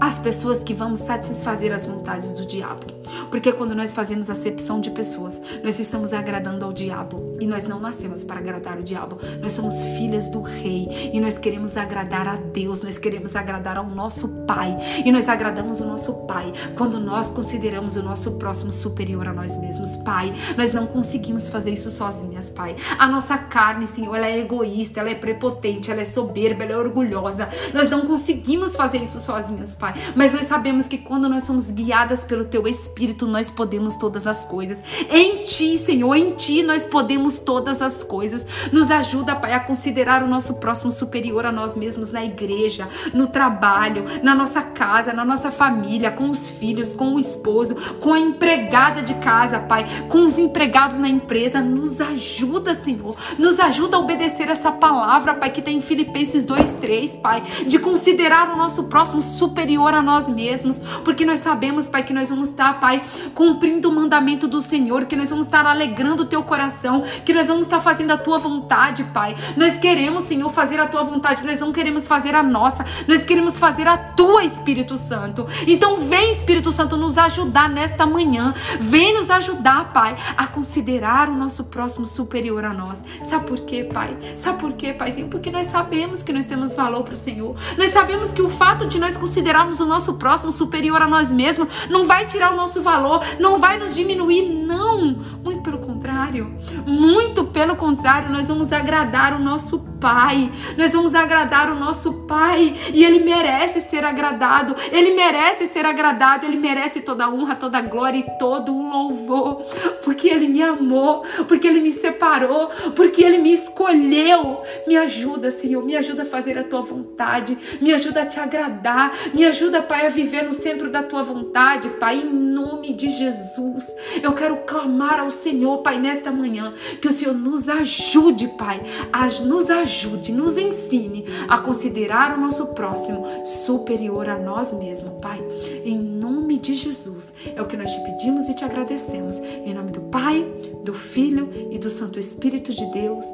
as 0.00 0.18
pessoas 0.18 0.62
que 0.62 0.74
vamos 0.74 1.00
satisfazer 1.00 1.72
as 1.72 1.86
vontades 1.86 2.32
do 2.32 2.44
diabo. 2.44 2.86
Porque 3.30 3.52
quando 3.52 3.74
nós 3.74 3.92
fazemos 3.92 4.30
acepção 4.30 4.80
de 4.80 4.90
pessoas, 4.90 5.40
nós 5.62 5.78
estamos 5.78 6.12
agradando 6.12 6.64
ao 6.64 6.72
diabo 6.72 7.36
e 7.40 7.46
nós 7.46 7.64
não 7.64 7.80
nascemos 7.80 8.24
para 8.24 8.38
agradar 8.38 8.78
o 8.78 8.82
diabo. 8.82 9.18
Nós 9.40 9.52
somos 9.52 9.82
filhas 9.84 10.28
do 10.28 10.40
rei 10.40 11.10
e 11.12 11.20
nós 11.20 11.38
queremos 11.38 11.76
agradar 11.76 12.28
a 12.28 12.36
Deus, 12.36 12.82
nós 12.82 12.98
queremos 12.98 13.34
agradar 13.36 13.76
ao 13.76 13.86
nosso 13.86 14.44
Pai 14.46 14.76
e 15.04 15.10
nós 15.10 15.28
agradamos 15.28 15.80
o 15.80 15.86
nosso 15.86 16.12
Pai 16.26 16.52
quando 16.76 17.00
nós 17.00 17.30
consideramos 17.30 17.96
o 17.96 18.02
nosso 18.02 18.32
próximo 18.32 18.72
superior 18.72 19.28
a 19.28 19.32
nós 19.32 19.56
mesmos. 19.58 19.96
Pai, 19.98 20.32
nós 20.56 20.72
não 20.72 20.86
conseguimos 20.86 21.48
fazer 21.48 21.72
isso 21.72 21.90
sozinhas, 21.90 22.50
Pai. 22.50 22.76
A 22.98 23.06
nossa 23.06 23.36
carne, 23.38 23.86
Senhor, 23.86 24.14
ela 24.14 24.26
é 24.26 24.38
egoísta, 24.38 25.00
ela 25.00 25.10
é 25.10 25.14
prepotente, 25.14 25.90
ela 25.90 26.00
é 26.00 26.04
soberba, 26.04 26.64
ela 26.64 26.72
é 26.72 26.76
orgulhosa. 26.76 27.48
Nós 27.72 27.90
não 27.90 28.02
conseguimos 28.02 28.76
fazer 28.76 28.98
isso 28.98 29.20
sozinhas, 29.20 29.73
Pai. 29.74 29.94
Mas 30.14 30.32
nós 30.32 30.46
sabemos 30.46 30.86
que 30.86 30.98
quando 30.98 31.28
nós 31.28 31.44
somos 31.44 31.70
guiadas 31.70 32.24
pelo 32.24 32.44
Teu 32.44 32.66
Espírito, 32.66 33.26
nós 33.26 33.50
podemos 33.50 33.96
todas 33.96 34.26
as 34.26 34.44
coisas. 34.44 34.82
Em 35.10 35.42
Ti, 35.42 35.76
Senhor, 35.76 36.14
em 36.14 36.32
Ti 36.32 36.62
nós 36.62 36.86
podemos 36.86 37.38
todas 37.38 37.82
as 37.82 38.02
coisas. 38.02 38.46
Nos 38.72 38.90
ajuda, 38.90 39.34
Pai, 39.34 39.52
a 39.52 39.60
considerar 39.60 40.22
o 40.22 40.26
nosso 40.26 40.54
próximo 40.54 40.90
superior 40.90 41.44
a 41.46 41.52
nós 41.52 41.76
mesmos 41.76 42.10
na 42.12 42.24
igreja, 42.24 42.88
no 43.12 43.26
trabalho, 43.26 44.04
na 44.22 44.34
nossa 44.34 44.62
casa, 44.62 45.12
na 45.12 45.24
nossa 45.24 45.50
família, 45.50 46.10
com 46.10 46.30
os 46.30 46.48
filhos, 46.50 46.94
com 46.94 47.14
o 47.14 47.18
esposo, 47.18 47.74
com 48.00 48.12
a 48.12 48.20
empregada 48.20 49.02
de 49.02 49.14
casa, 49.14 49.58
Pai, 49.58 49.84
com 50.08 50.24
os 50.24 50.38
empregados 50.38 50.98
na 50.98 51.08
empresa. 51.08 51.60
Nos 51.60 52.00
ajuda, 52.00 52.74
Senhor. 52.74 53.16
Nos 53.38 53.58
ajuda 53.58 53.96
a 53.96 54.00
obedecer 54.00 54.48
essa 54.48 54.70
palavra, 54.70 55.34
Pai, 55.34 55.50
que 55.50 55.62
tem 55.62 55.78
em 55.78 55.80
Filipenses 55.80 56.44
2:3, 56.44 57.16
Pai, 57.16 57.42
de 57.66 57.78
considerar 57.78 58.50
o 58.50 58.56
nosso 58.56 58.84
próximo 58.84 59.20
superior 59.20 59.63
superior 59.64 59.94
a 59.94 60.02
nós 60.02 60.28
mesmos, 60.28 60.78
porque 61.02 61.24
nós 61.24 61.40
sabemos, 61.40 61.88
Pai, 61.88 62.02
que 62.02 62.12
nós 62.12 62.28
vamos 62.28 62.50
estar, 62.50 62.78
Pai, 62.78 63.02
cumprindo 63.34 63.88
o 63.88 63.92
mandamento 63.92 64.46
do 64.46 64.60
Senhor, 64.60 65.06
que 65.06 65.16
nós 65.16 65.30
vamos 65.30 65.46
estar 65.46 65.64
alegrando 65.64 66.24
o 66.24 66.26
teu 66.26 66.42
coração, 66.42 67.02
que 67.24 67.32
nós 67.32 67.48
vamos 67.48 67.64
estar 67.64 67.80
fazendo 67.80 68.10
a 68.10 68.18
tua 68.18 68.36
vontade, 68.36 69.04
Pai. 69.04 69.34
Nós 69.56 69.78
queremos, 69.78 70.24
Senhor, 70.24 70.50
fazer 70.50 70.78
a 70.78 70.86
tua 70.86 71.02
vontade, 71.02 71.46
nós 71.46 71.58
não 71.58 71.72
queremos 71.72 72.06
fazer 72.06 72.34
a 72.34 72.42
nossa, 72.42 72.84
nós 73.08 73.24
queremos 73.24 73.58
fazer 73.58 73.88
a 73.88 73.96
tua, 73.96 74.44
Espírito 74.44 74.98
Santo. 74.98 75.46
Então, 75.66 75.96
vem, 75.96 76.30
Espírito 76.30 76.70
Santo, 76.70 76.98
nos 76.98 77.16
ajudar 77.16 77.70
nesta 77.70 78.04
manhã, 78.04 78.52
vem 78.78 79.14
nos 79.14 79.30
ajudar, 79.30 79.94
Pai, 79.94 80.14
a 80.36 80.46
considerar 80.46 81.30
o 81.30 81.34
nosso 81.34 81.64
próximo 81.64 82.06
superior 82.06 82.66
a 82.66 82.74
nós. 82.74 83.02
Sabe 83.22 83.46
por 83.46 83.60
quê, 83.60 83.82
Pai? 83.84 84.14
Sabe 84.36 84.58
por 84.58 84.74
quê, 84.74 84.92
Paizinho? 84.92 85.28
Porque 85.28 85.50
nós 85.50 85.68
sabemos 85.68 86.22
que 86.22 86.34
nós 86.34 86.44
temos 86.44 86.76
valor 86.76 87.02
para 87.02 87.14
o 87.14 87.16
Senhor. 87.16 87.56
Nós 87.78 87.92
sabemos 87.92 88.30
que 88.30 88.42
o 88.42 88.50
fato 88.50 88.86
de 88.86 88.98
nós 88.98 89.16
considerarmos 89.54 89.78
o 89.78 89.86
nosso 89.86 90.14
próximo 90.14 90.50
superior 90.50 91.00
a 91.00 91.06
nós 91.06 91.30
mesmos 91.30 91.68
não 91.88 92.04
vai 92.06 92.26
tirar 92.26 92.52
o 92.52 92.56
nosso 92.56 92.82
valor, 92.82 93.20
não 93.38 93.58
vai 93.58 93.78
nos 93.78 93.94
diminuir, 93.94 94.42
não. 94.42 95.16
Muito 95.42 95.62
pelo 95.62 95.78
contrário. 95.78 96.54
Muito 96.84 97.44
pelo 97.44 97.76
contrário, 97.76 98.30
nós 98.30 98.48
vamos 98.48 98.72
agradar 98.72 99.34
o 99.34 99.38
nosso 99.38 99.78
Pai. 100.04 100.52
Nós 100.76 100.92
vamos 100.92 101.14
agradar 101.14 101.72
o 101.72 101.74
nosso 101.74 102.12
Pai 102.24 102.76
e 102.92 103.02
ele 103.02 103.20
merece 103.20 103.80
ser 103.80 104.04
agradado. 104.04 104.76
Ele 104.92 105.14
merece 105.14 105.64
ser 105.64 105.86
agradado, 105.86 106.44
ele 106.44 106.58
merece 106.58 107.00
toda 107.00 107.24
a 107.24 107.30
honra, 107.30 107.54
toda 107.54 107.78
a 107.78 107.80
glória 107.80 108.18
e 108.18 108.38
todo 108.38 108.70
o 108.70 108.86
louvor, 108.86 109.62
porque 110.02 110.28
ele 110.28 110.46
me 110.46 110.62
amou, 110.62 111.24
porque 111.48 111.66
ele 111.66 111.80
me 111.80 111.90
separou, 111.90 112.68
porque 112.94 113.24
ele 113.24 113.38
me 113.38 113.54
escolheu. 113.54 114.62
Me 114.86 114.94
ajuda, 114.94 115.50
Senhor, 115.50 115.82
me 115.82 115.96
ajuda 115.96 116.20
a 116.20 116.26
fazer 116.26 116.58
a 116.58 116.64
tua 116.64 116.82
vontade, 116.82 117.56
me 117.80 117.90
ajuda 117.90 118.22
a 118.22 118.26
te 118.26 118.38
agradar, 118.38 119.10
me 119.32 119.46
ajuda, 119.46 119.80
Pai, 119.80 120.06
a 120.06 120.10
viver 120.10 120.42
no 120.42 120.52
centro 120.52 120.92
da 120.92 121.02
tua 121.02 121.22
vontade, 121.22 121.88
Pai, 121.98 122.18
em 122.18 122.30
nome 122.30 122.92
de 122.92 123.08
Jesus. 123.08 123.90
Eu 124.22 124.34
quero 124.34 124.58
clamar 124.66 125.18
ao 125.18 125.30
Senhor, 125.30 125.78
Pai, 125.78 125.98
nesta 125.98 126.30
manhã, 126.30 126.74
que 127.00 127.08
o 127.08 127.12
Senhor 127.12 127.32
nos 127.32 127.70
ajude, 127.70 128.48
Pai, 128.58 128.82
a 129.10 129.24
nos 129.42 129.70
ajude 129.70 129.93
ajude, 129.94 130.32
nos 130.32 130.56
ensine 130.56 131.24
a 131.48 131.58
considerar 131.58 132.36
o 132.36 132.40
nosso 132.40 132.66
próximo 132.74 133.24
superior 133.44 134.28
a 134.28 134.38
nós 134.38 134.74
mesmos, 134.74 135.12
Pai. 135.22 135.40
Em 135.84 135.96
nome 135.96 136.58
de 136.58 136.74
Jesus, 136.74 137.32
é 137.54 137.62
o 137.62 137.66
que 137.66 137.76
nós 137.76 137.94
te 137.94 138.00
pedimos 138.02 138.48
e 138.48 138.54
te 138.54 138.64
agradecemos. 138.64 139.38
Em 139.38 139.72
nome 139.72 139.92
do 139.92 140.00
Pai, 140.02 140.44
do 140.82 140.92
Filho 140.92 141.48
e 141.70 141.78
do 141.78 141.88
Santo 141.88 142.18
Espírito 142.18 142.74
de 142.74 142.84
Deus. 142.86 143.24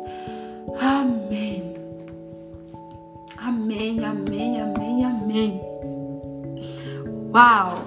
Amém. 0.78 1.74
Amém, 3.39 4.05
amém, 4.05 4.61
amém, 4.61 5.05
amém. 5.05 5.61
Uau! 7.32 7.78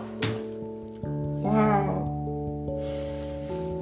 Uau! 1.44 2.04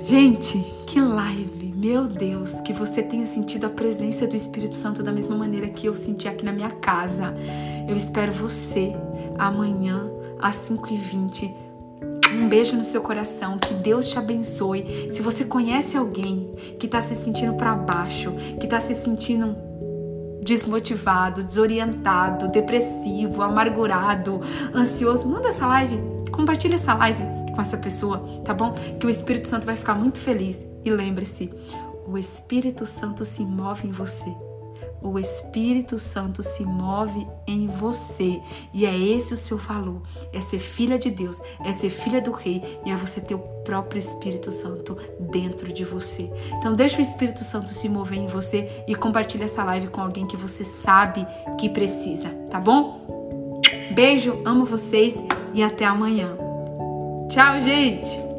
Gente, 0.04 0.60
que 0.86 1.00
live! 1.00 1.61
Meu 1.82 2.08
Deus, 2.08 2.62
que 2.62 2.74
você 2.74 3.02
tenha 3.02 3.26
sentido 3.26 3.66
a 3.66 3.70
presença 3.70 4.28
do 4.28 4.36
Espírito 4.36 4.76
Santo 4.76 5.02
da 5.02 5.12
mesma 5.12 5.36
maneira 5.36 5.68
que 5.68 5.88
eu 5.88 5.96
senti 5.96 6.28
aqui 6.28 6.46
na 6.46 6.52
minha 6.52 6.70
casa. 6.70 7.34
Eu 7.88 7.98
espero 7.98 8.32
você 8.32 8.96
amanhã 9.36 10.08
às 10.40 10.58
5h20. 10.58 11.52
Um 12.36 12.48
beijo 12.48 12.78
no 12.78 12.84
seu 12.84 13.02
coração, 13.02 13.58
que 13.58 13.74
Deus 13.74 14.12
te 14.12 14.20
abençoe. 14.20 15.12
Se 15.12 15.24
você 15.24 15.44
conhece 15.44 15.98
alguém 15.98 16.54
que 16.80 16.86
está 16.86 17.02
se 17.02 17.16
sentindo 17.16 17.56
para 17.56 17.74
baixo, 17.74 18.32
que 18.60 18.68
está 18.68 18.80
se 18.80 18.94
sentindo 18.94 19.56
desmotivado, 20.44 21.44
desorientado, 21.44 22.48
depressivo, 22.50 23.42
amargurado, 23.42 24.40
ansioso, 24.72 25.28
manda 25.28 25.50
essa 25.50 25.66
live, 25.66 26.00
compartilha 26.32 26.76
essa 26.76 26.94
live 26.94 27.24
com 27.56 27.60
essa 27.60 27.78
pessoa, 27.78 28.24
tá 28.46 28.54
bom? 28.54 28.72
Que 29.00 29.08
o 29.08 29.10
Espírito 29.10 29.48
Santo 29.48 29.66
vai 29.66 29.76
ficar 29.76 29.96
muito 29.96 30.20
feliz. 30.20 30.70
E 30.84 30.90
lembre-se, 30.90 31.50
o 32.08 32.18
Espírito 32.18 32.86
Santo 32.86 33.24
se 33.24 33.44
move 33.44 33.88
em 33.88 33.92
você. 33.92 34.34
O 35.02 35.18
Espírito 35.18 35.98
Santo 35.98 36.44
se 36.44 36.64
move 36.64 37.28
em 37.48 37.66
você. 37.66 38.40
E 38.72 38.86
é 38.86 38.96
esse 38.96 39.34
o 39.34 39.38
seu 39.38 39.58
valor. 39.58 40.02
É 40.32 40.40
ser 40.40 40.60
filha 40.60 40.98
de 40.98 41.10
Deus, 41.10 41.42
é 41.66 41.74
ser 41.74 41.90
filha 41.90 42.22
do 42.22 42.32
Rei 42.32 42.80
e 42.86 42.92
é 42.92 42.96
você 42.96 43.20
ter 43.20 43.34
o 43.34 43.40
próprio 43.64 43.98
Espírito 43.98 44.52
Santo 44.52 44.96
dentro 45.20 45.74
de 45.74 45.84
você. 45.84 46.32
Então 46.58 46.74
deixa 46.74 47.00
o 47.00 47.02
Espírito 47.02 47.40
Santo 47.40 47.70
se 47.70 47.90
mover 47.90 48.20
em 48.20 48.28
você 48.28 48.84
e 48.88 48.94
compartilha 48.94 49.46
essa 49.46 49.64
live 49.64 49.88
com 49.88 50.02
alguém 50.02 50.28
que 50.28 50.38
você 50.38 50.64
sabe 50.64 51.26
que 51.58 51.68
precisa, 51.70 52.30
tá 52.50 52.60
bom? 52.60 53.62
Beijo, 53.96 54.40
amo 54.46 54.66
vocês 54.66 55.22
e 55.54 55.64
até 55.64 55.86
amanhã. 55.86 56.38
Tchau, 57.28 57.60
gente! 57.60 58.31